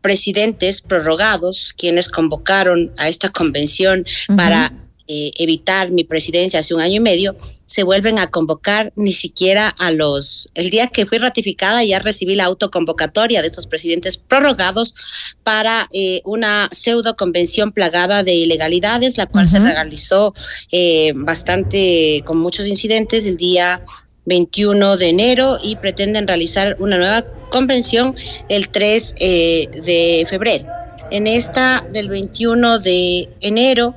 presidentes 0.00 0.82
prorrogados, 0.82 1.72
quienes 1.76 2.08
convocaron 2.08 2.92
a 2.96 3.08
esta 3.08 3.30
convención 3.30 4.04
para 4.36 4.72
eh, 5.08 5.32
evitar 5.36 5.90
mi 5.90 6.04
presidencia 6.04 6.60
hace 6.60 6.74
un 6.74 6.80
año 6.80 6.96
y 6.96 7.00
medio, 7.00 7.32
se 7.66 7.82
vuelven 7.82 8.18
a 8.18 8.28
convocar 8.28 8.92
ni 8.96 9.12
siquiera 9.12 9.68
a 9.68 9.90
los... 9.90 10.50
El 10.54 10.70
día 10.70 10.88
que 10.88 11.06
fui 11.06 11.18
ratificada 11.18 11.82
ya 11.84 11.98
recibí 11.98 12.34
la 12.34 12.44
autoconvocatoria 12.44 13.42
de 13.42 13.48
estos 13.48 13.66
presidentes 13.66 14.16
prorrogados 14.16 14.94
para 15.42 15.88
eh, 15.92 16.22
una 16.24 16.68
pseudo 16.70 17.16
convención 17.16 17.72
plagada 17.72 18.22
de 18.22 18.34
ilegalidades, 18.34 19.18
la 19.18 19.26
cual 19.26 19.48
se 19.48 19.58
realizó 19.58 20.34
eh, 20.70 21.12
bastante 21.14 22.22
con 22.24 22.38
muchos 22.38 22.66
incidentes 22.66 23.26
el 23.26 23.36
día 23.36 23.80
21 24.24 24.96
de 24.96 25.08
enero 25.08 25.58
y 25.62 25.76
pretenden 25.76 26.26
realizar 26.26 26.76
una 26.78 26.96
nueva 26.96 27.24
convención 27.50 28.14
el 28.48 28.68
3 28.68 29.16
eh, 29.18 29.68
de 29.84 30.26
febrero. 30.28 30.66
En 31.10 31.26
esta 31.26 31.84
del 31.92 32.08
21 32.08 32.78
de 32.78 33.28
enero, 33.40 33.94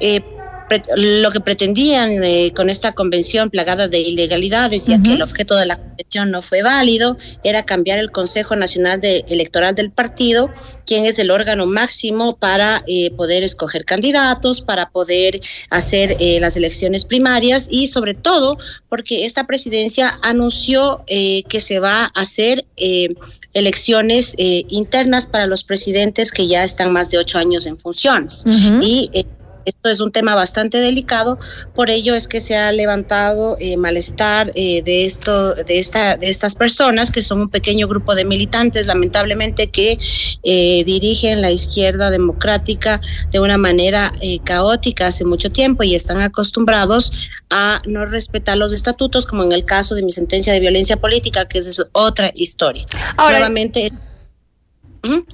eh, 0.00 0.20
lo 0.96 1.30
que 1.30 1.40
pretendían 1.40 2.24
eh, 2.24 2.52
con 2.56 2.70
esta 2.70 2.92
convención 2.92 3.50
plagada 3.50 3.86
de 3.86 4.00
ilegalidades, 4.00 4.86
ya 4.86 5.00
que 5.02 5.12
el 5.12 5.22
objeto 5.22 5.56
de 5.56 5.66
la 5.66 5.76
convención 5.76 6.30
no 6.30 6.40
fue 6.42 6.62
válido, 6.62 7.18
era 7.42 7.64
cambiar 7.64 7.98
el 7.98 8.10
Consejo 8.10 8.56
Nacional 8.56 9.00
de- 9.00 9.24
Electoral 9.28 9.74
del 9.74 9.90
partido, 9.90 10.50
quien 10.86 11.04
es 11.04 11.18
el 11.18 11.30
órgano 11.30 11.66
máximo 11.66 12.36
para 12.36 12.82
eh, 12.86 13.10
poder 13.12 13.44
escoger 13.44 13.84
candidatos, 13.84 14.62
para 14.62 14.88
poder 14.90 15.40
hacer 15.70 16.16
eh, 16.18 16.38
las 16.40 16.56
elecciones 16.56 17.04
primarias 17.04 17.68
y 17.70 17.88
sobre 17.88 18.14
todo 18.14 18.56
porque 18.88 19.26
esta 19.26 19.44
presidencia 19.46 20.18
anunció 20.22 21.04
eh, 21.06 21.42
que 21.48 21.60
se 21.60 21.78
va 21.78 22.04
a 22.04 22.20
hacer 22.20 22.64
elecciones 23.52 24.34
internas 24.38 25.26
para 25.26 25.46
los 25.46 25.62
presidentes 25.64 26.32
que 26.32 26.46
ya 26.48 26.64
están 26.64 26.92
más 26.92 27.10
de 27.10 27.18
ocho 27.18 27.38
años 27.38 27.66
en 27.66 27.76
funciones. 27.76 28.44
Y 28.82 29.10
esto 29.64 29.88
es 29.88 30.00
un 30.00 30.12
tema 30.12 30.34
bastante 30.34 30.78
delicado, 30.78 31.38
por 31.74 31.90
ello 31.90 32.14
es 32.14 32.28
que 32.28 32.40
se 32.40 32.56
ha 32.56 32.72
levantado 32.72 33.56
eh, 33.60 33.76
malestar 33.76 34.50
eh, 34.54 34.82
de 34.82 35.04
esto, 35.04 35.54
de 35.54 35.78
esta, 35.78 36.16
de 36.16 36.28
estas 36.28 36.54
personas 36.54 37.10
que 37.10 37.22
son 37.22 37.40
un 37.42 37.48
pequeño 37.48 37.88
grupo 37.88 38.14
de 38.14 38.24
militantes, 38.24 38.86
lamentablemente 38.86 39.68
que 39.70 39.98
eh, 40.42 40.84
dirigen 40.84 41.40
la 41.40 41.50
izquierda 41.50 42.10
democrática 42.10 43.00
de 43.32 43.40
una 43.40 43.58
manera 43.58 44.12
eh, 44.20 44.38
caótica 44.44 45.08
hace 45.08 45.24
mucho 45.24 45.50
tiempo 45.50 45.82
y 45.82 45.94
están 45.94 46.20
acostumbrados 46.20 47.12
a 47.50 47.82
no 47.86 48.06
respetar 48.06 48.56
los 48.56 48.72
estatutos, 48.72 49.26
como 49.26 49.42
en 49.42 49.52
el 49.52 49.64
caso 49.64 49.94
de 49.94 50.02
mi 50.02 50.12
sentencia 50.12 50.52
de 50.52 50.60
violencia 50.60 50.96
política, 50.96 51.46
que 51.46 51.58
es 51.58 51.82
otra 51.92 52.30
historia. 52.34 52.86
Ahora- 53.16 53.38
Nuevamente, 53.38 53.90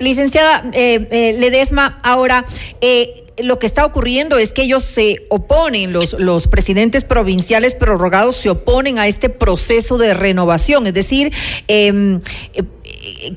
Licenciada 0.01 0.65
eh, 0.73 1.07
eh, 1.13 1.37
Ledesma, 1.39 2.01
ahora 2.03 2.45
eh, 2.81 3.30
lo 3.43 3.59
que 3.59 3.67
está 3.67 3.85
ocurriendo 3.85 4.39
es 4.39 4.53
que 4.53 4.63
ellos 4.63 4.83
se 4.83 5.27
oponen, 5.31 5.93
los, 5.93 6.15
los 6.15 6.47
presidentes 6.47 7.05
provinciales 7.05 7.75
prorrogados 7.75 8.37
se 8.37 8.51
oponen 8.51 8.99
a 8.99 9.07
este 9.07 9.29
proceso 9.29 9.99
de 9.99 10.15
renovación, 10.15 10.87
es 10.87 10.95
decir, 10.95 11.33
eh, 11.69 12.21
eh, 12.55 12.63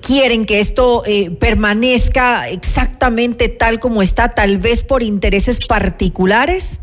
quieren 0.01 0.45
que 0.45 0.59
esto 0.59 1.03
eh, 1.05 1.31
permanezca 1.31 2.49
exactamente 2.49 3.49
tal 3.49 3.79
como 3.79 4.01
está, 4.01 4.33
tal 4.35 4.57
vez 4.57 4.83
por 4.83 5.03
intereses 5.03 5.59
particulares. 5.65 6.79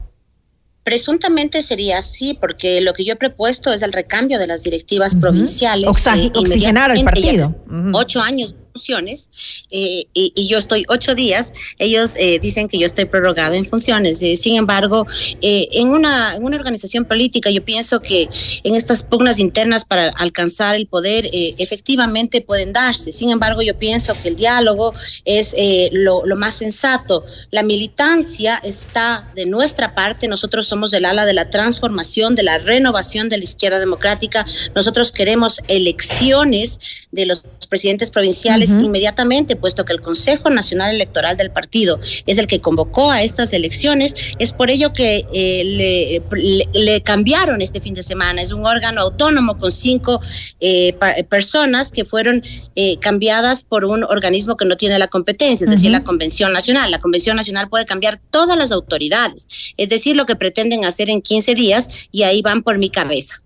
Presuntamente 0.82 1.62
sería 1.62 1.98
así, 1.98 2.34
porque 2.40 2.80
lo 2.80 2.94
que 2.94 3.04
yo 3.04 3.12
he 3.12 3.16
propuesto 3.16 3.72
es 3.72 3.82
el 3.82 3.92
recambio 3.92 4.38
de 4.38 4.46
las 4.46 4.62
directivas 4.62 5.14
provinciales. 5.14 5.86
Eh, 5.88 6.30
oxigenar 6.34 6.90
al 6.90 7.04
partido. 7.04 7.54
Ocho 7.92 8.22
años 8.22 8.56
funciones 8.72 9.30
eh, 9.70 10.06
y, 10.12 10.46
yo 10.48 10.58
estoy 10.58 10.84
ocho 10.88 11.14
días, 11.14 11.54
ellos 11.78 12.14
eh, 12.16 12.38
dicen 12.40 12.68
que 12.68 12.78
yo 12.78 12.86
estoy 12.86 13.04
prorrogada 13.04 13.56
en 13.56 13.64
funciones. 13.64 14.22
Eh, 14.22 14.36
sin 14.36 14.56
embargo, 14.56 15.06
en, 15.40 15.88
una, 15.88 16.34
en 16.34 16.44
una 16.44 16.56
organización 16.56 17.04
política 17.04 17.50
yo 17.50 17.64
pienso 17.64 18.00
que 18.00 18.28
en 18.64 18.74
estas 18.74 19.04
pugnas 19.04 19.38
internas 19.38 19.84
para 19.84 20.08
alcanzar 20.08 20.74
el 20.74 20.86
poder 20.86 21.28
efectivamente 21.32 22.40
pueden 22.40 22.72
darse. 22.72 23.12
Sin 23.12 23.30
embargo, 23.30 23.62
yo 23.62 23.78
pienso 23.78 24.12
que 24.20 24.28
el 24.28 24.36
diálogo 24.36 24.94
es 25.24 25.54
lo, 25.92 26.26
lo 26.26 26.36
más 26.36 26.56
sensato. 26.56 27.24
La 27.50 27.62
militancia 27.62 28.60
está 28.62 29.30
de 29.34 29.46
nuestra 29.46 29.94
parte, 29.94 30.28
nosotros 30.28 30.66
somos 30.66 30.90
del 30.90 31.04
ala 31.04 31.26
de 31.26 31.34
la 31.34 31.50
transformación, 31.50 32.34
de 32.34 32.42
la 32.42 32.58
renovación 32.58 33.28
de 33.28 33.38
la 33.38 33.44
izquierda 33.44 33.78
democrática. 33.78 34.46
Nosotros 34.74 35.12
queremos 35.12 35.60
elecciones 35.68 36.80
de 37.10 37.26
los 37.26 37.44
presidentes 37.68 38.10
provinciales 38.10 38.59
Inmediatamente, 38.68 39.56
puesto 39.56 39.84
que 39.86 39.92
el 39.94 40.02
Consejo 40.02 40.50
Nacional 40.50 40.94
Electoral 40.94 41.36
del 41.38 41.50
partido 41.50 41.98
es 42.26 42.36
el 42.36 42.46
que 42.46 42.60
convocó 42.60 43.10
a 43.10 43.22
estas 43.22 43.52
elecciones. 43.54 44.14
Es 44.38 44.52
por 44.52 44.70
ello 44.70 44.92
que 44.92 45.24
eh, 45.32 45.64
le, 45.64 46.22
le- 46.42 46.68
le 46.74 47.02
cambiaron 47.02 47.62
este 47.62 47.80
fin 47.80 47.94
de 47.94 48.02
semana. 48.02 48.42
Es 48.42 48.52
un 48.52 48.66
órgano 48.66 49.00
autónomo 49.00 49.56
con 49.56 49.72
cinco 49.72 50.20
eh, 50.60 50.92
pa- 50.94 51.14
personas 51.28 51.92
que 51.92 52.04
fueron 52.04 52.42
eh, 52.76 52.98
cambiadas 52.98 53.64
por 53.64 53.84
un 53.86 54.04
organismo 54.04 54.56
que 54.56 54.64
no 54.66 54.76
tiene 54.76 54.98
la 54.98 55.08
competencia, 55.08 55.64
es 55.64 55.70
decir, 55.70 55.90
la 55.90 56.04
Convención 56.04 56.52
Nacional. 56.52 56.90
La 56.90 56.98
Convención 57.00 57.36
Nacional 57.36 57.68
puede 57.68 57.86
cambiar 57.86 58.20
todas 58.30 58.58
las 58.58 58.72
autoridades, 58.72 59.48
es 59.76 59.88
decir, 59.88 60.16
lo 60.16 60.26
que 60.26 60.36
pretenden 60.36 60.84
hacer 60.84 61.08
en 61.08 61.22
15 61.22 61.54
días 61.54 61.88
y 62.10 62.24
ahí 62.24 62.42
van 62.42 62.62
por 62.62 62.76
mi 62.78 62.90
cabeza. 62.90 63.40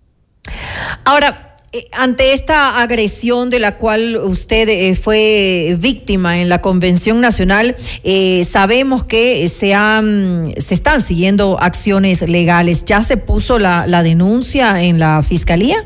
Ahora, 1.03 1.54
ante 1.91 2.33
esta 2.33 2.81
agresión 2.81 3.49
de 3.49 3.59
la 3.59 3.77
cual 3.77 4.17
usted 4.17 4.67
eh, 4.69 4.95
fue 4.95 5.75
víctima 5.79 6.39
en 6.39 6.49
la 6.49 6.61
Convención 6.61 7.21
Nacional, 7.21 7.75
eh, 8.03 8.45
sabemos 8.49 9.03
que 9.03 9.47
se, 9.47 9.73
han, 9.73 10.53
se 10.57 10.73
están 10.73 11.01
siguiendo 11.01 11.57
acciones 11.59 12.27
legales. 12.27 12.85
¿Ya 12.85 13.01
se 13.01 13.17
puso 13.17 13.59
la, 13.59 13.87
la 13.87 14.03
denuncia 14.03 14.83
en 14.83 14.99
la 14.99 15.21
Fiscalía? 15.23 15.85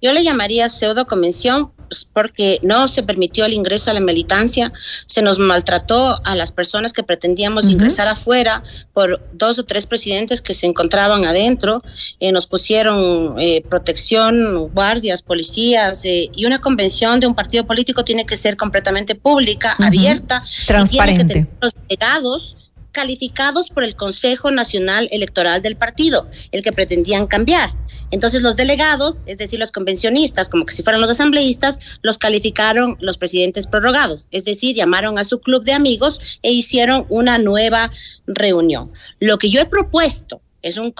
Yo 0.00 0.12
le 0.12 0.24
llamaría 0.24 0.68
pseudo 0.68 1.06
convención 1.06 1.70
porque 2.12 2.58
no 2.62 2.88
se 2.88 3.02
permitió 3.02 3.44
el 3.44 3.52
ingreso 3.52 3.90
a 3.90 3.94
la 3.94 4.00
militancia, 4.00 4.72
se 5.06 5.22
nos 5.22 5.38
maltrató 5.38 6.20
a 6.24 6.34
las 6.34 6.52
personas 6.52 6.92
que 6.92 7.02
pretendíamos 7.02 7.66
ingresar 7.66 8.08
afuera 8.08 8.62
por 8.92 9.22
dos 9.32 9.58
o 9.58 9.64
tres 9.64 9.86
presidentes 9.86 10.40
que 10.40 10.54
se 10.54 10.66
encontraban 10.66 11.24
adentro, 11.24 11.82
eh, 12.20 12.32
nos 12.32 12.46
pusieron 12.46 13.36
eh, 13.38 13.62
protección, 13.68 14.68
guardias, 14.72 15.22
policías 15.22 16.04
eh, 16.04 16.30
y 16.34 16.44
una 16.44 16.60
convención 16.60 17.20
de 17.20 17.26
un 17.26 17.34
partido 17.34 17.66
político 17.66 18.04
tiene 18.04 18.26
que 18.26 18.36
ser 18.36 18.56
completamente 18.56 19.14
pública, 19.14 19.76
abierta, 19.78 20.42
y 20.44 20.48
tiene 20.48 20.60
que 20.60 20.66
Transparente. 20.66 21.24
tener 21.24 21.48
los 21.60 21.74
delegados 21.88 22.56
calificados 22.92 23.70
por 23.70 23.84
el 23.84 23.96
Consejo 23.96 24.50
Nacional 24.50 25.08
Electoral 25.10 25.62
del 25.62 25.76
partido, 25.76 26.28
el 26.52 26.62
que 26.62 26.72
pretendían 26.72 27.26
cambiar. 27.26 27.74
Entonces 28.12 28.42
los 28.42 28.56
delegados, 28.56 29.22
es 29.26 29.38
decir, 29.38 29.58
los 29.58 29.72
convencionistas, 29.72 30.48
como 30.48 30.64
que 30.64 30.74
si 30.74 30.84
fueran 30.84 31.00
los 31.00 31.10
asambleístas, 31.10 31.80
los 32.02 32.18
calificaron 32.18 32.96
los 33.00 33.18
presidentes 33.18 33.66
prorrogados, 33.66 34.28
es 34.30 34.44
decir, 34.44 34.76
llamaron 34.76 35.18
a 35.18 35.24
su 35.24 35.40
club 35.40 35.64
de 35.64 35.72
amigos 35.72 36.20
e 36.42 36.52
hicieron 36.52 37.06
una 37.08 37.38
nueva 37.38 37.90
reunión. 38.26 38.92
Lo 39.18 39.38
que 39.38 39.50
yo 39.50 39.60
he 39.60 39.66
propuesto 39.66 40.40
es 40.62 40.76
un 40.76 40.94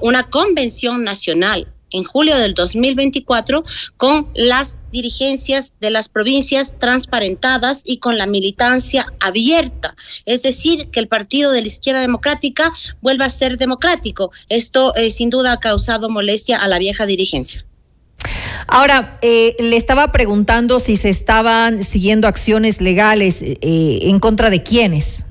una 0.00 0.30
convención 0.30 1.04
nacional 1.04 1.72
en 1.90 2.04
julio 2.04 2.36
del 2.36 2.54
2024 2.54 3.64
con 3.96 4.28
las 4.34 4.80
dirigencias 4.92 5.78
de 5.80 5.90
las 5.90 6.08
provincias 6.08 6.78
transparentadas 6.78 7.82
y 7.84 7.98
con 7.98 8.18
la 8.18 8.26
militancia 8.26 9.12
abierta. 9.20 9.94
Es 10.24 10.42
decir, 10.42 10.88
que 10.90 11.00
el 11.00 11.08
partido 11.08 11.52
de 11.52 11.60
la 11.60 11.66
izquierda 11.66 12.00
democrática 12.00 12.72
vuelva 13.00 13.26
a 13.26 13.30
ser 13.30 13.58
democrático. 13.58 14.32
Esto 14.48 14.94
eh, 14.96 15.10
sin 15.10 15.30
duda 15.30 15.52
ha 15.52 15.60
causado 15.60 16.10
molestia 16.10 16.58
a 16.58 16.68
la 16.68 16.78
vieja 16.78 17.06
dirigencia. 17.06 17.64
Ahora, 18.66 19.18
eh, 19.22 19.54
le 19.60 19.76
estaba 19.76 20.10
preguntando 20.10 20.78
si 20.78 20.96
se 20.96 21.08
estaban 21.08 21.84
siguiendo 21.84 22.26
acciones 22.26 22.80
legales 22.80 23.42
eh, 23.42 23.58
en 24.02 24.18
contra 24.18 24.50
de 24.50 24.62
quiénes. 24.62 25.26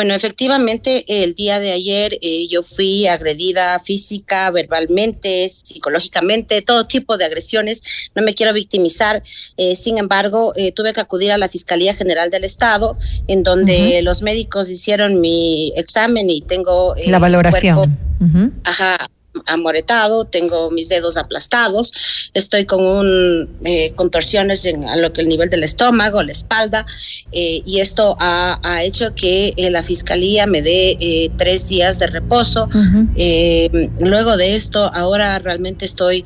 Bueno, 0.00 0.14
efectivamente, 0.14 1.04
el 1.22 1.34
día 1.34 1.60
de 1.60 1.72
ayer 1.72 2.16
eh, 2.22 2.48
yo 2.48 2.62
fui 2.62 3.06
agredida 3.06 3.78
física, 3.80 4.50
verbalmente, 4.50 5.46
psicológicamente, 5.50 6.62
todo 6.62 6.86
tipo 6.86 7.18
de 7.18 7.26
agresiones. 7.26 7.82
No 8.14 8.22
me 8.22 8.34
quiero 8.34 8.54
victimizar. 8.54 9.22
eh, 9.58 9.76
sin 9.76 9.98
embargo, 9.98 10.54
eh, 10.56 10.72
tuve 10.72 10.94
que 10.94 11.02
acudir 11.02 11.32
a 11.32 11.36
la 11.36 11.50
Fiscalía 11.50 11.92
General 11.92 12.30
del 12.30 12.44
Estado, 12.44 12.96
en 13.28 13.42
donde 13.42 14.00
los 14.00 14.22
médicos 14.22 14.70
hicieron 14.70 15.20
mi 15.20 15.74
examen 15.76 16.30
y 16.30 16.40
tengo 16.40 16.96
eh, 16.96 17.10
la 17.10 17.18
valoración. 17.18 17.98
ajá, 18.64 19.10
amoretado, 19.46 20.24
tengo 20.24 20.70
mis 20.70 20.88
dedos 20.88 21.16
aplastados, 21.16 21.92
estoy 22.34 22.66
con 22.66 22.84
un 22.84 23.48
eh, 23.64 23.92
contorsiones 23.94 24.64
en 24.64 24.88
a 24.88 24.96
lo 24.96 25.12
que 25.12 25.20
el 25.20 25.28
nivel 25.28 25.50
del 25.50 25.62
estómago, 25.62 26.22
la 26.22 26.32
espalda, 26.32 26.86
eh, 27.32 27.62
y 27.64 27.80
esto 27.80 28.16
ha, 28.18 28.60
ha 28.62 28.82
hecho 28.82 29.14
que 29.14 29.54
eh, 29.56 29.70
la 29.70 29.82
fiscalía 29.82 30.46
me 30.46 30.62
dé 30.62 31.30
tres 31.36 31.68
días 31.68 31.98
de 31.98 32.06
reposo. 32.06 32.68
Luego 34.00 34.36
de 34.36 34.54
esto, 34.54 34.84
ahora 34.92 35.38
realmente 35.38 35.84
estoy 35.84 36.24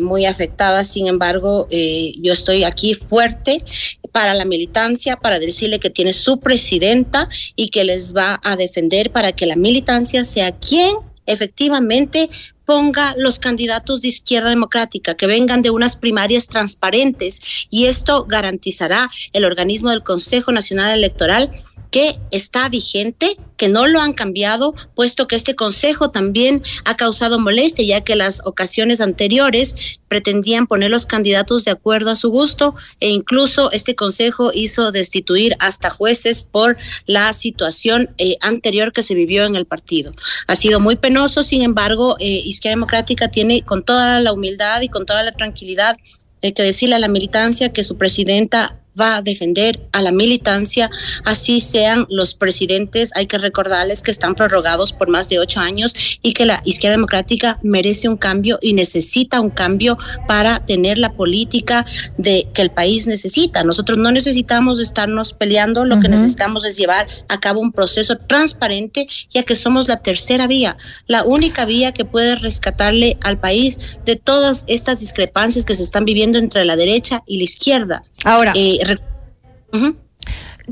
muy 0.00 0.26
afectada, 0.26 0.84
sin 0.84 1.08
embargo, 1.08 1.66
yo 1.70 2.32
estoy 2.32 2.64
aquí 2.64 2.94
fuerte 2.94 3.64
para 4.12 4.34
la 4.34 4.44
militancia, 4.44 5.16
para 5.16 5.38
decirle 5.38 5.80
que 5.80 5.90
tiene 5.90 6.12
su 6.12 6.38
presidenta 6.38 7.28
y 7.56 7.70
que 7.70 7.84
les 7.84 8.14
va 8.14 8.40
a 8.44 8.56
defender 8.56 9.10
para 9.10 9.32
que 9.32 9.46
la 9.46 9.56
militancia 9.56 10.24
sea 10.24 10.52
quien 10.52 10.94
efectivamente 11.26 12.30
ponga 12.64 13.14
los 13.18 13.38
candidatos 13.38 14.02
de 14.02 14.08
izquierda 14.08 14.50
democrática, 14.50 15.14
que 15.16 15.26
vengan 15.26 15.62
de 15.62 15.70
unas 15.70 15.96
primarias 15.96 16.46
transparentes 16.46 17.66
y 17.70 17.86
esto 17.86 18.24
garantizará 18.24 19.10
el 19.32 19.44
organismo 19.44 19.90
del 19.90 20.02
Consejo 20.02 20.50
Nacional 20.52 20.96
Electoral 20.96 21.50
que 21.90 22.18
está 22.32 22.68
vigente, 22.68 23.36
que 23.56 23.68
no 23.68 23.86
lo 23.86 24.00
han 24.00 24.14
cambiado, 24.14 24.74
puesto 24.96 25.28
que 25.28 25.36
este 25.36 25.54
Consejo 25.54 26.10
también 26.10 26.62
ha 26.84 26.96
causado 26.96 27.38
molestia, 27.38 27.84
ya 27.84 28.00
que 28.00 28.16
las 28.16 28.44
ocasiones 28.44 29.00
anteriores 29.00 29.76
pretendían 30.14 30.68
poner 30.68 30.92
los 30.92 31.06
candidatos 31.06 31.64
de 31.64 31.72
acuerdo 31.72 32.12
a 32.12 32.14
su 32.14 32.30
gusto 32.30 32.76
e 33.00 33.10
incluso 33.10 33.72
este 33.72 33.96
Consejo 33.96 34.52
hizo 34.54 34.92
destituir 34.92 35.56
hasta 35.58 35.90
jueces 35.90 36.48
por 36.48 36.76
la 37.04 37.32
situación 37.32 38.14
eh, 38.18 38.36
anterior 38.40 38.92
que 38.92 39.02
se 39.02 39.16
vivió 39.16 39.44
en 39.44 39.56
el 39.56 39.66
partido. 39.66 40.12
Ha 40.46 40.54
sido 40.54 40.78
muy 40.78 40.94
penoso, 40.94 41.42
sin 41.42 41.62
embargo, 41.62 42.14
eh, 42.20 42.42
Izquierda 42.44 42.76
Democrática 42.76 43.26
tiene 43.26 43.62
con 43.62 43.84
toda 43.84 44.20
la 44.20 44.32
humildad 44.32 44.82
y 44.82 44.88
con 44.88 45.04
toda 45.04 45.24
la 45.24 45.32
tranquilidad 45.32 45.96
eh, 46.42 46.54
que 46.54 46.62
decirle 46.62 46.94
a 46.94 47.00
la 47.00 47.08
militancia 47.08 47.72
que 47.72 47.82
su 47.82 47.98
presidenta 47.98 48.76
va 48.98 49.16
a 49.16 49.22
defender 49.22 49.80
a 49.92 50.02
la 50.02 50.12
militancia, 50.12 50.90
así 51.24 51.60
sean 51.60 52.06
los 52.08 52.34
presidentes. 52.34 53.10
Hay 53.14 53.26
que 53.26 53.38
recordarles 53.38 54.02
que 54.02 54.10
están 54.10 54.34
prorrogados 54.34 54.92
por 54.92 55.08
más 55.08 55.28
de 55.28 55.38
ocho 55.38 55.60
años 55.60 55.94
y 56.22 56.32
que 56.32 56.46
la 56.46 56.62
izquierda 56.64 56.96
democrática 56.96 57.58
merece 57.62 58.08
un 58.08 58.16
cambio 58.16 58.58
y 58.62 58.72
necesita 58.72 59.40
un 59.40 59.50
cambio 59.50 59.98
para 60.28 60.64
tener 60.64 60.98
la 60.98 61.12
política 61.12 61.86
de 62.18 62.48
que 62.52 62.62
el 62.62 62.70
país 62.70 63.06
necesita. 63.06 63.64
Nosotros 63.64 63.98
no 63.98 64.12
necesitamos 64.12 64.80
estarnos 64.80 65.32
peleando, 65.32 65.84
lo 65.84 66.00
que 66.00 66.08
necesitamos 66.08 66.64
es 66.64 66.76
llevar 66.76 67.06
a 67.28 67.40
cabo 67.40 67.60
un 67.60 67.72
proceso 67.72 68.16
transparente, 68.16 69.08
ya 69.30 69.42
que 69.42 69.56
somos 69.56 69.88
la 69.88 70.00
tercera 70.00 70.46
vía, 70.46 70.76
la 71.06 71.24
única 71.24 71.64
vía 71.64 71.92
que 71.92 72.04
puede 72.04 72.36
rescatarle 72.36 73.18
al 73.22 73.38
país 73.38 73.80
de 74.04 74.16
todas 74.16 74.64
estas 74.66 75.00
discrepancias 75.00 75.64
que 75.64 75.74
se 75.74 75.82
están 75.82 76.04
viviendo 76.04 76.38
entre 76.38 76.64
la 76.64 76.76
derecha 76.76 77.22
y 77.26 77.38
la 77.38 77.44
izquierda. 77.44 78.02
Ahora, 78.24 78.52
Eh, 78.56 78.78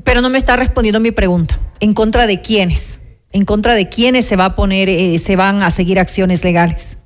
pero 0.05 0.20
no 0.20 0.29
me 0.31 0.39
está 0.39 0.57
respondiendo 0.57 1.01
mi 1.01 1.11
pregunta. 1.11 1.59
¿En 1.81 1.93
contra 1.95 2.27
de 2.27 2.41
quiénes? 2.41 3.01
¿En 3.33 3.45
contra 3.45 3.74
de 3.74 3.89
quiénes 3.89 4.27
se 4.27 4.37
va 4.37 4.47
a 4.47 4.57
poner, 4.57 4.89
eh, 4.89 5.19
se 5.19 5.37
van 5.37 5.62
a 5.62 5.70
seguir 5.70 5.99
acciones 5.99 6.45
legales? 6.45 6.99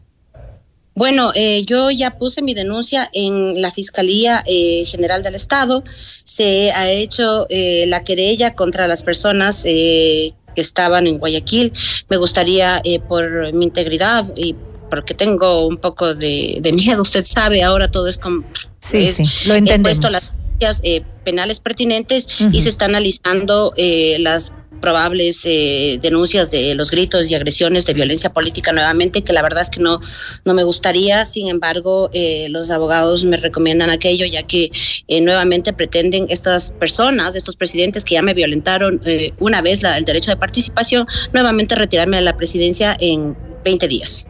Bueno, 0.95 1.33
eh, 1.35 1.63
yo 1.67 1.91
ya 1.91 2.17
puse 2.19 2.41
mi 2.41 2.55
denuncia 2.55 3.11
en 3.13 3.61
la 3.61 3.71
Fiscalía 3.71 4.43
eh, 4.47 4.85
General 4.87 5.23
del 5.23 5.35
Estado. 5.35 5.85
Se 6.25 6.73
ha 6.73 6.91
hecho 6.91 7.47
eh, 7.51 7.85
la 7.87 8.03
querella 8.03 8.55
contra 8.55 8.89
las 8.89 9.03
personas 9.03 9.63
eh, 9.67 10.33
que 10.55 10.61
estaban 10.63 11.07
en 11.07 11.19
Guayaquil. 11.19 11.73
Me 12.09 12.17
gustaría, 12.17 12.81
eh, 12.83 12.99
por 12.99 13.53
mi 13.53 13.67
integridad 13.67 14.33
y 14.37 14.55
porque 14.89 15.13
tengo 15.15 15.67
un 15.67 15.77
poco 15.77 16.15
de, 16.15 16.59
de 16.63 16.73
miedo, 16.73 17.03
usted 17.03 17.25
sabe, 17.27 17.63
ahora 17.63 17.91
todo 17.91 18.09
es 18.09 18.17
como... 18.17 18.45
Sí, 18.79 18.99
es- 19.09 19.17
sí, 19.17 19.25
lo 19.47 19.55
he 19.55 19.59
entendemos. 19.59 19.99
puesto 19.99 20.11
las 20.11 20.31
denuncias, 20.31 20.36
eh, 20.61 21.03
penales 21.25 21.61
pertinentes 21.61 22.29
y 22.53 22.61
se 22.61 22.69
está 22.69 22.87
analizando 22.87 23.73
eh, 23.77 24.17
las 24.21 24.53
probables 24.81 25.43
eh, 25.45 25.99
denuncias 26.01 26.51
de 26.51 26.75
los 26.75 26.91
gritos 26.91 27.31
y 27.31 27.35
agresiones 27.35 27.87
de 27.87 27.95
violencia 27.95 28.31
política 28.31 28.73
nuevamente, 28.73 29.23
que 29.23 29.33
la 29.33 29.43
verdad 29.43 29.63
es 29.63 29.71
que 29.71 29.81
no, 29.81 30.01
no 30.45 30.55
me 30.55 30.63
gustaría. 30.65 31.25
Sin 31.25 31.49
embargo, 31.49 32.11
eh, 32.13 32.49
los 32.51 32.71
abogados 32.71 33.25
me 33.25 33.37
recomiendan 33.37 33.91
aquello, 33.91 34.27
ya 34.27 34.45
que 34.45 34.71
eh, 35.09 35.21
nuevamente 35.21 35.73
pretenden 35.73 36.27
estas 36.29 36.71
personas, 36.71 37.35
estos 37.35 37.57
presidentes 37.57 38.05
que 38.05 38.15
ya 38.15 38.23
me 38.23 38.35
violentaron 38.35 39.01
una 39.39 39.63
vez 39.63 39.83
la, 39.83 39.97
el 39.97 40.05
derecho 40.05 40.31
de 40.31 40.37
participación, 40.37 41.07
nuevamente 41.33 41.75
retirarme 41.75 42.17
de 42.17 42.23
la 42.23 42.37
presidencia 42.37 42.97
en 42.99 43.37
20 43.65 43.89
días. 43.89 44.27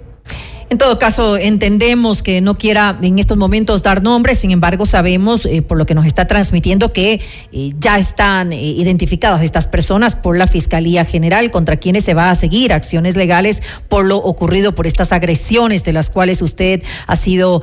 En 0.68 0.78
todo 0.78 0.98
caso, 0.98 1.36
entendemos 1.36 2.24
que 2.24 2.40
no 2.40 2.56
quiera 2.56 2.98
en 3.00 3.20
estos 3.20 3.36
momentos 3.36 3.84
dar 3.84 4.02
nombres, 4.02 4.38
sin 4.38 4.50
embargo, 4.50 4.84
sabemos 4.84 5.46
eh, 5.46 5.62
por 5.62 5.78
lo 5.78 5.86
que 5.86 5.94
nos 5.94 6.06
está 6.06 6.26
transmitiendo 6.26 6.92
que 6.92 7.20
eh, 7.52 7.72
ya 7.78 7.98
están 7.98 8.52
eh, 8.52 8.60
identificadas 8.60 9.42
estas 9.42 9.68
personas 9.68 10.16
por 10.16 10.36
la 10.36 10.48
Fiscalía 10.48 11.04
General 11.04 11.52
contra 11.52 11.76
quienes 11.76 12.04
se 12.04 12.14
va 12.14 12.32
a 12.32 12.34
seguir 12.34 12.72
acciones 12.72 13.14
legales 13.14 13.62
por 13.88 14.04
lo 14.04 14.16
ocurrido 14.16 14.74
por 14.74 14.88
estas 14.88 15.12
agresiones 15.12 15.84
de 15.84 15.92
las 15.92 16.10
cuales 16.10 16.42
usted 16.42 16.82
ha 17.06 17.14
sido 17.14 17.62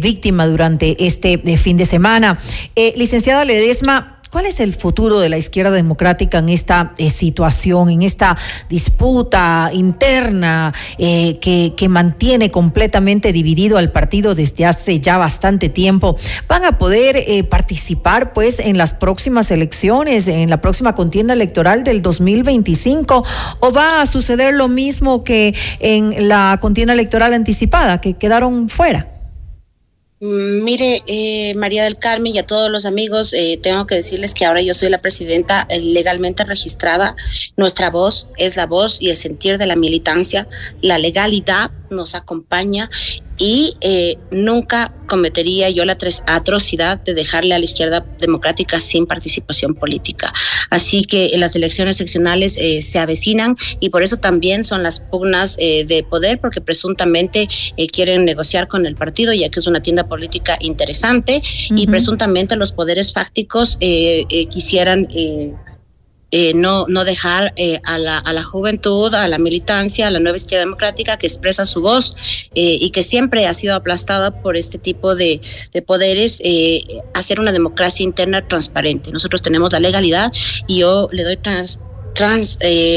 víctima 0.00 0.46
durante 0.46 1.04
este 1.04 1.38
fin 1.56 1.76
de 1.76 1.84
semana. 1.84 2.38
licenciada 2.94 3.44
Ledesma, 3.44 4.15
¿Cuál 4.30 4.46
es 4.46 4.58
el 4.60 4.72
futuro 4.74 5.20
de 5.20 5.28
la 5.28 5.38
izquierda 5.38 5.70
democrática 5.70 6.38
en 6.38 6.48
esta 6.48 6.92
eh, 6.98 7.10
situación, 7.10 7.90
en 7.90 8.02
esta 8.02 8.36
disputa 8.68 9.70
interna 9.72 10.74
eh, 10.98 11.38
que, 11.40 11.74
que, 11.76 11.88
mantiene 11.88 12.50
completamente 12.50 13.32
dividido 13.32 13.78
al 13.78 13.92
partido 13.92 14.34
desde 14.34 14.64
hace 14.66 14.98
ya 14.98 15.16
bastante 15.16 15.68
tiempo? 15.68 16.16
¿Van 16.48 16.64
a 16.64 16.76
poder 16.76 17.16
eh, 17.16 17.44
participar 17.44 18.32
pues 18.32 18.58
en 18.58 18.76
las 18.76 18.92
próximas 18.92 19.50
elecciones, 19.50 20.26
en 20.26 20.50
la 20.50 20.60
próxima 20.60 20.94
contienda 20.94 21.32
electoral 21.32 21.84
del 21.84 22.02
2025? 22.02 23.24
¿O 23.60 23.72
va 23.72 24.02
a 24.02 24.06
suceder 24.06 24.54
lo 24.54 24.66
mismo 24.66 25.22
que 25.22 25.54
en 25.78 26.28
la 26.28 26.58
contienda 26.60 26.94
electoral 26.94 27.32
anticipada, 27.32 28.00
que 28.00 28.14
quedaron 28.14 28.68
fuera? 28.68 29.15
Mm, 30.18 30.62
mire, 30.64 31.02
eh, 31.06 31.54
María 31.56 31.84
del 31.84 31.98
Carmen 31.98 32.34
y 32.34 32.38
a 32.38 32.46
todos 32.46 32.70
los 32.70 32.86
amigos, 32.86 33.34
eh, 33.34 33.60
tengo 33.62 33.86
que 33.86 33.96
decirles 33.96 34.32
que 34.32 34.46
ahora 34.46 34.62
yo 34.62 34.72
soy 34.72 34.88
la 34.88 35.02
presidenta 35.02 35.66
eh, 35.68 35.78
legalmente 35.78 36.42
registrada. 36.44 37.16
Nuestra 37.56 37.90
voz 37.90 38.30
es 38.38 38.56
la 38.56 38.66
voz 38.66 39.02
y 39.02 39.10
el 39.10 39.16
sentir 39.16 39.58
de 39.58 39.66
la 39.66 39.76
militancia. 39.76 40.48
La 40.80 40.96
legalidad 40.96 41.70
nos 41.90 42.14
acompaña 42.14 42.90
y 43.38 43.76
eh, 43.80 44.16
nunca 44.30 44.92
cometería 45.06 45.70
yo 45.70 45.84
la 45.84 45.96
atrocidad 46.26 46.98
de 46.98 47.14
dejarle 47.14 47.54
a 47.54 47.58
la 47.58 47.64
izquierda 47.64 48.04
democrática 48.20 48.80
sin 48.80 49.06
participación 49.06 49.74
política. 49.74 50.32
Así 50.70 51.04
que 51.04 51.30
las 51.36 51.54
elecciones 51.54 51.96
seccionales 51.96 52.56
eh, 52.58 52.82
se 52.82 52.98
avecinan 52.98 53.56
y 53.78 53.90
por 53.90 54.02
eso 54.02 54.16
también 54.16 54.64
son 54.64 54.82
las 54.82 55.00
pugnas 55.00 55.56
eh, 55.58 55.84
de 55.84 56.02
poder, 56.02 56.40
porque 56.40 56.60
presuntamente 56.60 57.48
quieren 57.92 58.24
negociar 58.24 58.66
con 58.68 58.84
el 58.86 58.96
partido, 58.96 59.32
ya 59.32 59.48
que 59.48 59.60
es 59.60 59.66
una 59.66 59.80
tienda 59.80 60.08
política 60.08 60.58
interesante, 60.60 61.40
y 61.70 61.86
presuntamente 61.86 62.56
los 62.56 62.72
poderes 62.72 63.12
fácticos 63.12 63.78
quisieran 64.50 65.08
eh, 66.38 66.52
no, 66.54 66.84
no 66.86 67.06
dejar 67.06 67.54
eh, 67.56 67.80
a, 67.82 67.96
la, 67.96 68.18
a, 68.18 68.34
la, 68.34 68.42
juventud, 68.42 69.14
a 69.14 69.26
la 69.26 69.38
militancia, 69.38 70.06
a 70.06 70.10
la 70.10 70.18
nueva 70.18 70.36
izquierda 70.36 70.66
democrática 70.66 71.16
que 71.16 71.26
expresa 71.26 71.64
su 71.64 71.80
voz 71.80 72.14
eh, 72.54 72.76
y 72.78 72.90
que 72.90 73.02
siempre 73.02 73.46
ha 73.46 73.54
sido 73.54 73.74
aplastada 73.74 74.42
por 74.42 74.58
este 74.58 74.76
tipo 74.76 75.14
de, 75.14 75.40
de 75.72 75.80
poderes, 75.80 76.42
hacer 77.14 77.40
una 77.40 77.52
democracia 77.52 78.04
interna 78.04 78.46
transparente. 78.46 79.12
Nosotros 79.12 79.40
tenemos 79.40 79.72
la 79.72 79.80
legalidad 79.80 80.30
y 80.66 80.80
yo 80.80 81.08
le 81.10 81.24
doy 81.24 81.38
trans, 81.38 81.82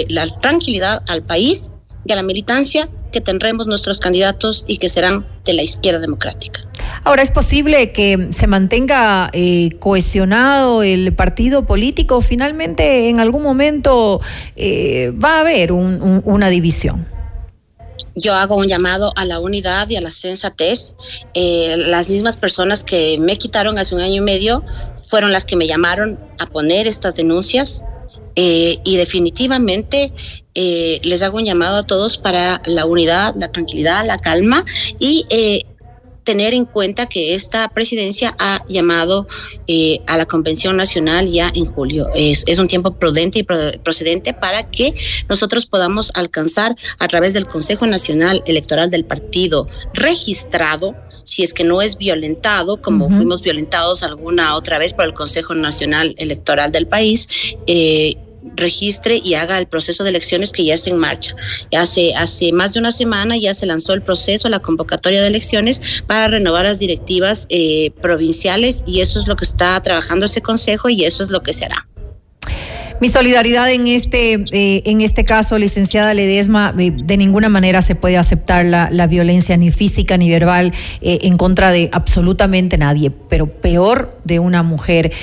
la 0.09 0.39
tranquilidad 0.41 1.01
al 1.07 1.23
país 1.23 1.71
y 2.03 2.11
a 2.11 2.17
la 2.17 2.23
militancia 2.23 2.89
que 3.13 3.21
tendremos 3.21 3.67
nuestros 3.67 4.01
candidatos 4.01 4.65
y 4.67 4.79
que 4.79 4.89
serán 4.89 5.25
de 5.45 5.53
la 5.53 5.63
izquierda 5.63 5.99
democrática. 5.99 6.68
Ahora, 7.03 7.23
¿es 7.23 7.31
posible 7.31 7.91
que 7.91 8.27
se 8.31 8.47
mantenga 8.47 9.29
eh, 9.33 9.71
cohesionado 9.79 10.83
el 10.83 11.13
partido 11.13 11.65
político? 11.65 12.21
Finalmente, 12.21 13.09
en 13.09 13.19
algún 13.19 13.43
momento 13.43 14.21
eh, 14.55 15.11
va 15.11 15.37
a 15.37 15.39
haber 15.41 15.71
una 15.71 16.49
división. 16.49 17.07
Yo 18.15 18.33
hago 18.33 18.55
un 18.55 18.67
llamado 18.67 19.13
a 19.15 19.23
la 19.25 19.39
unidad 19.39 19.89
y 19.89 19.95
a 19.95 20.01
la 20.01 20.11
sensatez. 20.11 20.95
Eh, 21.33 21.75
las 21.77 22.09
mismas 22.09 22.37
personas 22.37 22.83
que 22.83 23.17
me 23.17 23.37
quitaron 23.37 23.77
hace 23.77 23.95
un 23.95 24.01
año 24.01 24.15
y 24.15 24.21
medio 24.21 24.63
fueron 25.01 25.31
las 25.31 25.45
que 25.45 25.55
me 25.55 25.67
llamaron 25.67 26.19
a 26.37 26.47
poner 26.47 26.87
estas 26.87 27.15
denuncias. 27.15 27.83
y 28.35 28.95
definitivamente 28.95 30.13
les 30.55 31.21
hago 31.23 31.37
un 31.37 31.45
llamado 31.45 31.77
a 31.77 31.83
todos 31.83 32.17
para 32.17 32.61
la 32.65 32.85
unidad, 32.85 33.35
la 33.35 33.51
tranquilidad, 33.51 34.05
la 34.05 34.17
calma 34.17 34.63
y 34.97 35.25
tener 36.23 36.53
en 36.53 36.65
cuenta 36.65 37.07
que 37.07 37.35
esta 37.35 37.67
presidencia 37.69 38.35
ha 38.39 38.63
llamado 38.67 39.27
eh, 39.67 40.01
a 40.07 40.17
la 40.17 40.25
Convención 40.25 40.77
Nacional 40.77 41.31
ya 41.31 41.51
en 41.53 41.65
julio. 41.65 42.09
Es, 42.15 42.43
es 42.47 42.59
un 42.59 42.67
tiempo 42.67 42.95
prudente 42.95 43.39
y 43.39 43.43
procedente 43.43 44.33
para 44.33 44.69
que 44.69 44.93
nosotros 45.27 45.65
podamos 45.65 46.11
alcanzar 46.15 46.75
a 46.99 47.07
través 47.07 47.33
del 47.33 47.47
Consejo 47.47 47.87
Nacional 47.87 48.43
Electoral 48.45 48.89
del 48.89 49.05
Partido 49.05 49.67
registrado 49.93 50.95
si 51.29 51.43
es 51.43 51.53
que 51.53 51.63
no 51.63 51.81
es 51.81 51.97
violentado, 51.97 52.81
como 52.81 53.09
fuimos 53.09 53.43
violentados 53.43 54.01
alguna 54.01 54.55
otra 54.55 54.79
vez 54.79 54.93
por 54.93 55.05
el 55.05 55.13
Consejo 55.13 55.53
Nacional 55.53 56.15
Electoral 56.17 56.71
del 56.71 56.87
país, 56.87 57.29
eh, 57.67 58.17
registre 58.55 59.19
y 59.23 59.33
haga 59.35 59.57
el 59.57 59.67
proceso 59.67 60.03
de 60.03 60.09
elecciones 60.09 60.51
que 60.51 60.63
ya 60.63 60.75
está 60.75 60.89
en 60.89 60.97
marcha. 60.97 61.35
Hace, 61.75 62.13
hace 62.15 62.51
más 62.51 62.73
de 62.73 62.79
una 62.79 62.91
semana 62.91 63.37
ya 63.37 63.53
se 63.53 63.65
lanzó 63.65 63.93
el 63.93 64.01
proceso, 64.01 64.49
la 64.49 64.59
convocatoria 64.59 65.21
de 65.21 65.27
elecciones 65.27 65.81
para 66.07 66.27
renovar 66.27 66.65
las 66.65 66.79
directivas 66.79 67.45
eh, 67.49 67.91
provinciales 68.01 68.83
y 68.87 69.01
eso 69.01 69.19
es 69.19 69.27
lo 69.27 69.35
que 69.35 69.45
está 69.45 69.81
trabajando 69.81 70.25
ese 70.25 70.41
consejo 70.41 70.89
y 70.89 71.05
eso 71.05 71.23
es 71.23 71.29
lo 71.29 71.41
que 71.41 71.53
se 71.53 71.65
hará. 71.65 71.87
Mi 73.01 73.07
solidaridad 73.07 73.71
en 73.71 73.87
este, 73.87 74.43
eh, 74.51 74.81
en 74.85 74.99
este 74.99 75.23
caso, 75.23 75.57
licenciada 75.57 76.13
Ledesma, 76.13 76.75
eh, 76.77 76.91
de 76.91 77.15
ninguna 77.15 77.47
manera 77.47 77.81
se 77.81 77.95
puede 77.95 78.17
aceptar 78.17 78.65
la, 78.65 78.89
la 78.91 79.07
violencia 79.07 79.55
ni 79.55 79.71
física 79.71 80.17
ni 80.17 80.29
verbal 80.29 80.73
eh, 81.01 81.19
en 81.21 81.37
contra 81.37 81.71
de 81.71 81.89
absolutamente 81.93 82.77
nadie, 82.77 83.09
pero 83.09 83.47
peor 83.47 84.19
de 84.25 84.39
una 84.39 84.63
mujer. 84.63 85.13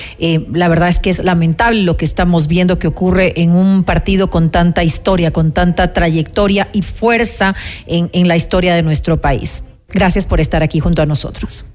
la 0.53 0.69
verdad 0.69 0.89
es 0.89 1.01
que 1.01 1.11
es 1.11 1.23
lamentable 1.23 1.83
lo 1.83 1.95
que 1.95 2.07
estamos 2.07 2.49
viendo 2.49 2.79
que 2.79 2.87
ocurre 2.87 3.35
en 3.43 3.51
un 3.51 3.85
partido 3.85 4.31
con 4.31 4.51
tanta 4.51 4.83
historia, 4.83 5.31
con 5.31 5.53
tanta 5.53 5.93
trayectoria 5.93 6.69
y 6.73 6.81
fuerza 6.81 7.55
en, 7.87 8.09
en 8.13 8.27
la 8.27 8.37
historia 8.37 8.75
de 8.75 8.83
nuestro 8.83 9.21
país. 9.21 9.63
Gracias 9.91 10.25
por 10.25 10.41
estar 10.41 10.63
aquí 10.63 10.81
junto 10.81 11.03
a 11.03 11.07
nosotros. 11.07 11.67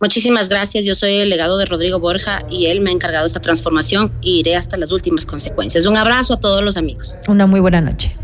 Muchísimas 0.00 0.48
gracias. 0.48 0.84
Yo 0.84 0.94
soy 0.94 1.14
el 1.16 1.30
legado 1.30 1.56
de 1.56 1.64
Rodrigo 1.64 1.98
Borja 1.98 2.44
y 2.50 2.66
él 2.66 2.80
me 2.80 2.90
ha 2.90 2.92
encargado 2.92 3.24
de 3.24 3.28
esta 3.28 3.40
transformación 3.40 4.12
y 4.20 4.40
iré 4.40 4.56
hasta 4.56 4.76
las 4.76 4.92
últimas 4.92 5.24
consecuencias. 5.24 5.86
Un 5.86 5.96
abrazo 5.96 6.34
a 6.34 6.40
todos 6.40 6.62
los 6.62 6.76
amigos. 6.76 7.16
Una 7.28 7.46
muy 7.46 7.60
buena 7.60 7.80
noche. 7.80 8.14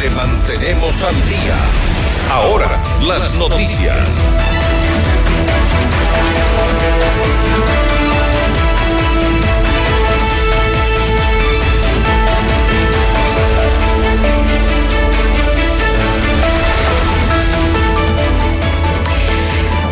Le 0.00 0.10
mantenemos 0.10 0.94
al 1.02 1.14
día. 1.28 1.56
Ahora, 2.30 2.82
las 3.06 3.34
noticias. 3.34 3.98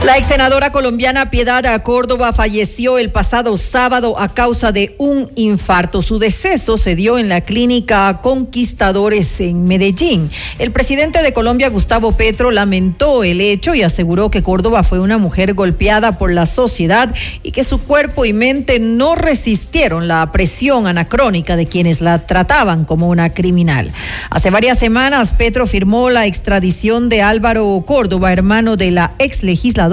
La 0.03 0.17
ex 0.17 0.29
senadora 0.29 0.73
colombiana 0.73 1.31
Piedad 1.31 1.83
Córdoba 1.83 2.33
falleció 2.33 2.99
el 2.99 3.11
pasado 3.11 3.59
sábado 3.59 4.19
a 4.19 4.33
causa 4.33 4.73
de 4.73 4.95
un 4.97 5.31
infarto. 5.35 6.01
Su 6.01 6.19
deceso 6.19 6.79
se 6.79 6.95
dio 6.95 7.19
en 7.19 7.29
la 7.29 7.43
clínica 7.43 8.21
Conquistadores 8.23 9.43
en 9.43 9.65
Medellín. 9.65 10.31
El 10.59 10.73
presidente 10.73 11.23
de 11.23 11.35
Colombia, 11.35 11.69
Gustavo 11.69 12.13
Petro, 12.13 12.51
lamentó 12.51 13.25
el 13.25 13.43
hecho 13.43 13.75
y 13.75 13.83
aseguró 13.83 14.31
que 14.31 14.43
Córdoba 14.43 14.85
fue 14.85 15.01
una 15.01 15.19
mujer 15.19 15.53
golpeada 15.53 16.13
por 16.13 16.33
la 16.33 16.47
sociedad 16.47 17.15
y 17.43 17.53
que 17.53 17.63
su 17.63 17.83
cuerpo 17.83 18.25
y 18.25 18.33
mente 18.33 18.79
no 18.79 19.17
resistieron 19.17 20.09
la 20.09 20.33
presión 20.33 20.87
anacrónica 20.87 21.57
de 21.57 21.67
quienes 21.67 22.01
la 22.01 22.27
trataban 22.27 22.87
como 22.87 23.11
una 23.11 23.35
criminal. 23.35 23.93
Hace 24.31 24.49
varias 24.49 24.79
semanas, 24.79 25.35
Petro 25.37 25.67
firmó 25.67 26.09
la 26.09 26.25
extradición 26.25 27.11
de 27.11 27.21
Álvaro 27.21 27.85
Córdoba, 27.87 28.33
hermano 28.33 28.77
de 28.77 28.93
la 28.93 29.13
ex 29.19 29.43
legisladora 29.43 29.90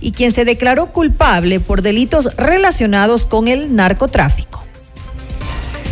y 0.00 0.12
quien 0.12 0.32
se 0.32 0.44
declaró 0.44 0.86
culpable 0.86 1.60
por 1.60 1.82
delitos 1.82 2.28
relacionados 2.36 3.26
con 3.26 3.48
el 3.48 3.74
narcotráfico. 3.74 4.62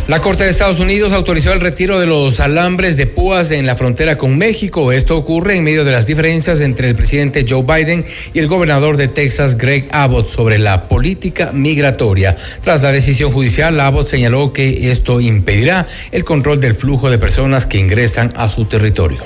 La 0.07 0.19
Corte 0.19 0.43
de 0.43 0.49
Estados 0.49 0.79
Unidos 0.79 1.13
autorizó 1.13 1.53
el 1.53 1.61
retiro 1.61 1.99
de 1.99 2.07
los 2.07 2.39
alambres 2.39 2.97
de 2.97 3.05
púas 3.05 3.51
en 3.51 3.65
la 3.65 3.75
frontera 3.75 4.17
con 4.17 4.37
México. 4.37 4.91
Esto 4.91 5.15
ocurre 5.15 5.55
en 5.55 5.63
medio 5.63 5.85
de 5.85 5.91
las 5.91 6.05
diferencias 6.07 6.59
entre 6.59 6.89
el 6.89 6.95
presidente 6.95 7.45
Joe 7.47 7.63
Biden 7.63 8.03
y 8.33 8.39
el 8.39 8.47
gobernador 8.47 8.97
de 8.97 9.07
Texas, 9.07 9.57
Greg 9.57 9.87
Abbott, 9.91 10.27
sobre 10.27 10.57
la 10.57 10.83
política 10.83 11.51
migratoria. 11.53 12.35
Tras 12.63 12.81
la 12.81 12.91
decisión 12.91 13.31
judicial, 13.31 13.79
Abbott 13.79 14.07
señaló 14.07 14.51
que 14.51 14.91
esto 14.91 15.21
impedirá 15.21 15.87
el 16.11 16.25
control 16.25 16.59
del 16.59 16.75
flujo 16.75 17.09
de 17.09 17.17
personas 17.17 17.65
que 17.65 17.77
ingresan 17.77 18.33
a 18.35 18.49
su 18.49 18.65
territorio. 18.65 19.21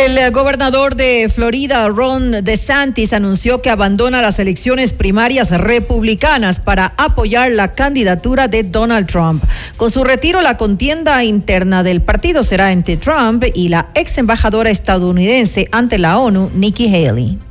El 0.00 0.30
gobernador 0.30 0.94
de 0.96 1.28
Florida, 1.28 1.86
Ron 1.88 2.42
DeSantis, 2.42 3.12
anunció 3.12 3.60
que 3.60 3.68
abandona 3.68 4.22
las 4.22 4.38
elecciones 4.38 4.92
primarias 4.92 5.50
republicanas 5.50 6.58
para 6.58 6.94
apoyar 6.96 7.50
la 7.50 7.72
candidatura 7.72 8.48
de 8.48 8.62
Donald 8.62 9.06
Trump. 9.06 9.44
Con 9.76 9.90
su 9.90 10.02
retiro, 10.02 10.40
la 10.40 10.56
contienda 10.56 11.22
interna 11.22 11.82
del 11.82 12.00
partido 12.00 12.42
será 12.42 12.72
entre 12.72 12.96
Trump 12.96 13.44
y 13.52 13.68
la 13.68 13.90
ex 13.94 14.16
embajadora 14.16 14.70
estadounidense 14.70 15.68
ante 15.70 15.98
la 15.98 16.18
ONU, 16.18 16.50
Nikki 16.54 16.86
Haley. 16.86 17.49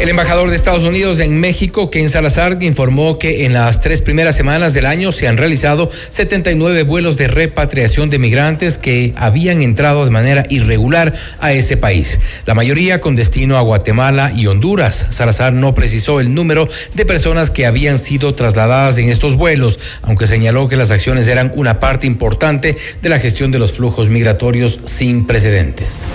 El 0.00 0.08
embajador 0.08 0.48
de 0.48 0.56
Estados 0.56 0.84
Unidos 0.84 1.20
en 1.20 1.38
México, 1.40 1.90
Ken 1.90 2.08
Salazar, 2.08 2.56
informó 2.62 3.18
que 3.18 3.44
en 3.44 3.52
las 3.52 3.82
tres 3.82 4.00
primeras 4.00 4.34
semanas 4.34 4.72
del 4.72 4.86
año 4.86 5.12
se 5.12 5.28
han 5.28 5.36
realizado 5.36 5.90
79 6.08 6.84
vuelos 6.84 7.18
de 7.18 7.28
repatriación 7.28 8.08
de 8.08 8.18
migrantes 8.18 8.78
que 8.78 9.12
habían 9.16 9.60
entrado 9.60 10.06
de 10.06 10.10
manera 10.10 10.44
irregular 10.48 11.14
a 11.38 11.52
ese 11.52 11.76
país, 11.76 12.18
la 12.46 12.54
mayoría 12.54 13.02
con 13.02 13.14
destino 13.14 13.58
a 13.58 13.60
Guatemala 13.60 14.32
y 14.34 14.46
Honduras. 14.46 15.04
Salazar 15.10 15.52
no 15.52 15.74
precisó 15.74 16.18
el 16.18 16.32
número 16.32 16.66
de 16.94 17.04
personas 17.04 17.50
que 17.50 17.66
habían 17.66 17.98
sido 17.98 18.34
trasladadas 18.34 18.96
en 18.96 19.10
estos 19.10 19.36
vuelos, 19.36 19.78
aunque 20.00 20.26
señaló 20.26 20.66
que 20.66 20.78
las 20.78 20.90
acciones 20.90 21.28
eran 21.28 21.52
una 21.56 21.78
parte 21.78 22.06
importante 22.06 22.74
de 23.02 23.08
la 23.10 23.18
gestión 23.18 23.50
de 23.50 23.58
los 23.58 23.72
flujos 23.72 24.08
migratorios 24.08 24.80
sin 24.86 25.26
precedentes. 25.26 26.06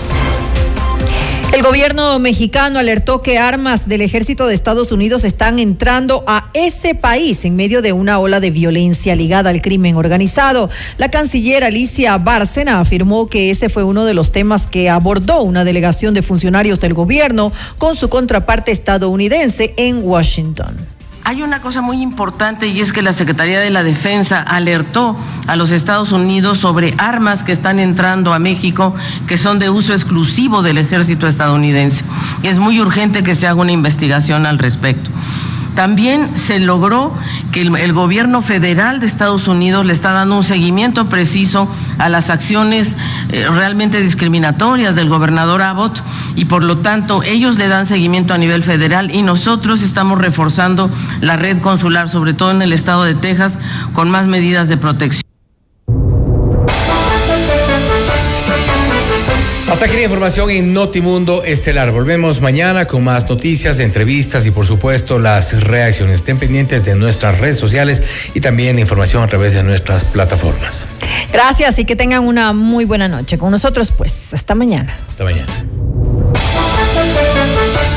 El 1.52 1.62
gobierno 1.62 2.18
mexicano 2.18 2.78
alertó 2.78 3.22
que 3.22 3.38
armas 3.38 3.88
del 3.88 4.02
ejército 4.02 4.46
de 4.46 4.54
Estados 4.54 4.92
Unidos 4.92 5.24
están 5.24 5.58
entrando 5.58 6.22
a 6.26 6.50
ese 6.52 6.94
país 6.94 7.44
en 7.44 7.56
medio 7.56 7.80
de 7.80 7.92
una 7.92 8.18
ola 8.18 8.40
de 8.40 8.50
violencia 8.50 9.14
ligada 9.14 9.50
al 9.50 9.62
crimen 9.62 9.96
organizado. 9.96 10.68
La 10.98 11.10
canciller 11.10 11.64
Alicia 11.64 12.18
Bárcena 12.18 12.80
afirmó 12.80 13.28
que 13.28 13.50
ese 13.50 13.68
fue 13.68 13.84
uno 13.84 14.04
de 14.04 14.12
los 14.12 14.32
temas 14.32 14.66
que 14.66 14.90
abordó 14.90 15.40
una 15.40 15.64
delegación 15.64 16.12
de 16.12 16.22
funcionarios 16.22 16.80
del 16.80 16.94
gobierno 16.94 17.52
con 17.78 17.94
su 17.94 18.10
contraparte 18.10 18.70
estadounidense 18.70 19.72
en 19.78 20.02
Washington. 20.02 20.95
Hay 21.26 21.42
una 21.42 21.60
cosa 21.60 21.82
muy 21.82 22.02
importante 22.02 22.68
y 22.68 22.80
es 22.80 22.92
que 22.92 23.02
la 23.02 23.12
Secretaría 23.12 23.58
de 23.58 23.70
la 23.70 23.82
Defensa 23.82 24.40
alertó 24.40 25.16
a 25.48 25.56
los 25.56 25.72
Estados 25.72 26.12
Unidos 26.12 26.58
sobre 26.58 26.94
armas 26.98 27.42
que 27.42 27.50
están 27.50 27.80
entrando 27.80 28.32
a 28.32 28.38
México 28.38 28.94
que 29.26 29.36
son 29.36 29.58
de 29.58 29.68
uso 29.68 29.92
exclusivo 29.92 30.62
del 30.62 30.78
ejército 30.78 31.26
estadounidense. 31.26 32.04
Y 32.44 32.46
es 32.46 32.58
muy 32.58 32.80
urgente 32.80 33.24
que 33.24 33.34
se 33.34 33.48
haga 33.48 33.60
una 33.60 33.72
investigación 33.72 34.46
al 34.46 34.60
respecto. 34.60 35.10
También 35.76 36.36
se 36.38 36.58
logró 36.58 37.12
que 37.52 37.60
el, 37.60 37.92
gobierno 37.92 38.40
federal 38.40 38.98
de 38.98 39.06
Estados 39.06 39.46
Unidos 39.46 39.84
le 39.84 39.92
está 39.92 40.12
dando 40.12 40.38
un 40.38 40.42
seguimiento 40.42 41.10
preciso 41.10 41.68
a 41.98 42.08
las 42.08 42.30
acciones 42.30 42.96
eh, 43.28 43.46
realmente 43.50 44.00
discriminatorias 44.00 44.96
del 44.96 45.10
gobernador 45.10 45.60
Abbott 45.60 46.02
y 46.34 46.46
por 46.46 46.64
lo 46.64 46.78
tanto 46.78 47.22
ellos 47.22 47.58
le 47.58 47.68
dan 47.68 47.84
seguimiento 47.84 48.32
a 48.32 48.38
nivel 48.38 48.62
federal 48.62 49.14
y 49.14 49.20
nosotros 49.20 49.82
estamos 49.82 50.18
reforzando 50.18 50.90
la 51.20 51.36
red 51.36 51.60
consular, 51.60 52.08
sobre 52.08 52.32
todo 52.32 52.52
en 52.52 52.62
el 52.62 52.72
estado 52.72 53.04
de 53.04 53.14
Texas, 53.14 53.58
con 53.92 54.10
más 54.10 54.26
medidas 54.26 54.70
de 54.70 54.78
protección. 54.78 55.25
Hasta 59.76 59.84
aquí 59.84 59.96
la 59.96 60.04
información 60.04 60.48
en 60.48 60.72
Notimundo 60.72 61.44
Estelar. 61.44 61.90
Volvemos 61.90 62.40
mañana 62.40 62.86
con 62.86 63.04
más 63.04 63.28
noticias, 63.28 63.78
entrevistas 63.78 64.46
y 64.46 64.50
por 64.50 64.66
supuesto 64.66 65.18
las 65.18 65.62
reacciones. 65.64 66.14
Estén 66.14 66.38
pendientes 66.38 66.86
de 66.86 66.94
nuestras 66.94 67.38
redes 67.38 67.58
sociales 67.58 68.02
y 68.32 68.40
también 68.40 68.78
información 68.78 69.22
a 69.22 69.26
través 69.26 69.52
de 69.52 69.62
nuestras 69.62 70.02
plataformas. 70.02 70.88
Gracias 71.30 71.78
y 71.78 71.84
que 71.84 71.94
tengan 71.94 72.26
una 72.26 72.54
muy 72.54 72.86
buena 72.86 73.06
noche. 73.06 73.36
Con 73.36 73.50
nosotros 73.50 73.92
pues, 73.94 74.32
hasta 74.32 74.54
mañana. 74.54 74.98
Hasta 75.06 75.24
mañana. 75.24 75.52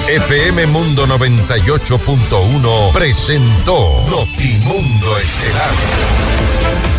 FM 0.10 0.68
Mundo 0.68 1.08
98.1 1.08 2.92
presentó 2.92 4.04
Notimundo 4.10 5.18
Estelar. 5.18 6.99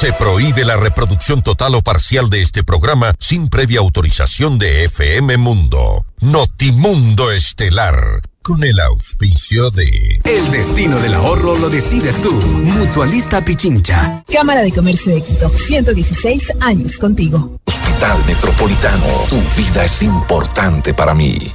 Se 0.00 0.14
prohíbe 0.14 0.64
la 0.64 0.78
reproducción 0.78 1.42
total 1.42 1.74
o 1.74 1.82
parcial 1.82 2.30
de 2.30 2.40
este 2.40 2.64
programa 2.64 3.12
sin 3.18 3.50
previa 3.50 3.80
autorización 3.80 4.58
de 4.58 4.84
FM 4.84 5.36
Mundo. 5.36 6.06
Notimundo 6.20 7.30
Estelar. 7.30 8.22
Con 8.40 8.64
el 8.64 8.80
auspicio 8.80 9.70
de... 9.70 10.18
El 10.24 10.50
destino 10.50 10.98
del 11.00 11.12
ahorro 11.12 11.54
lo 11.58 11.68
decides 11.68 12.16
tú. 12.22 12.32
Mutualista 12.32 13.44
Pichincha. 13.44 14.24
Cámara 14.26 14.62
de 14.62 14.72
Comercio 14.72 15.14
de 15.14 15.20
Quito. 15.20 15.50
116 15.50 16.50
años 16.62 16.96
contigo. 16.96 17.60
Hospital 17.66 18.24
Metropolitano. 18.26 19.04
Tu 19.28 19.36
vida 19.54 19.84
es 19.84 20.02
importante 20.02 20.94
para 20.94 21.12
mí. 21.12 21.52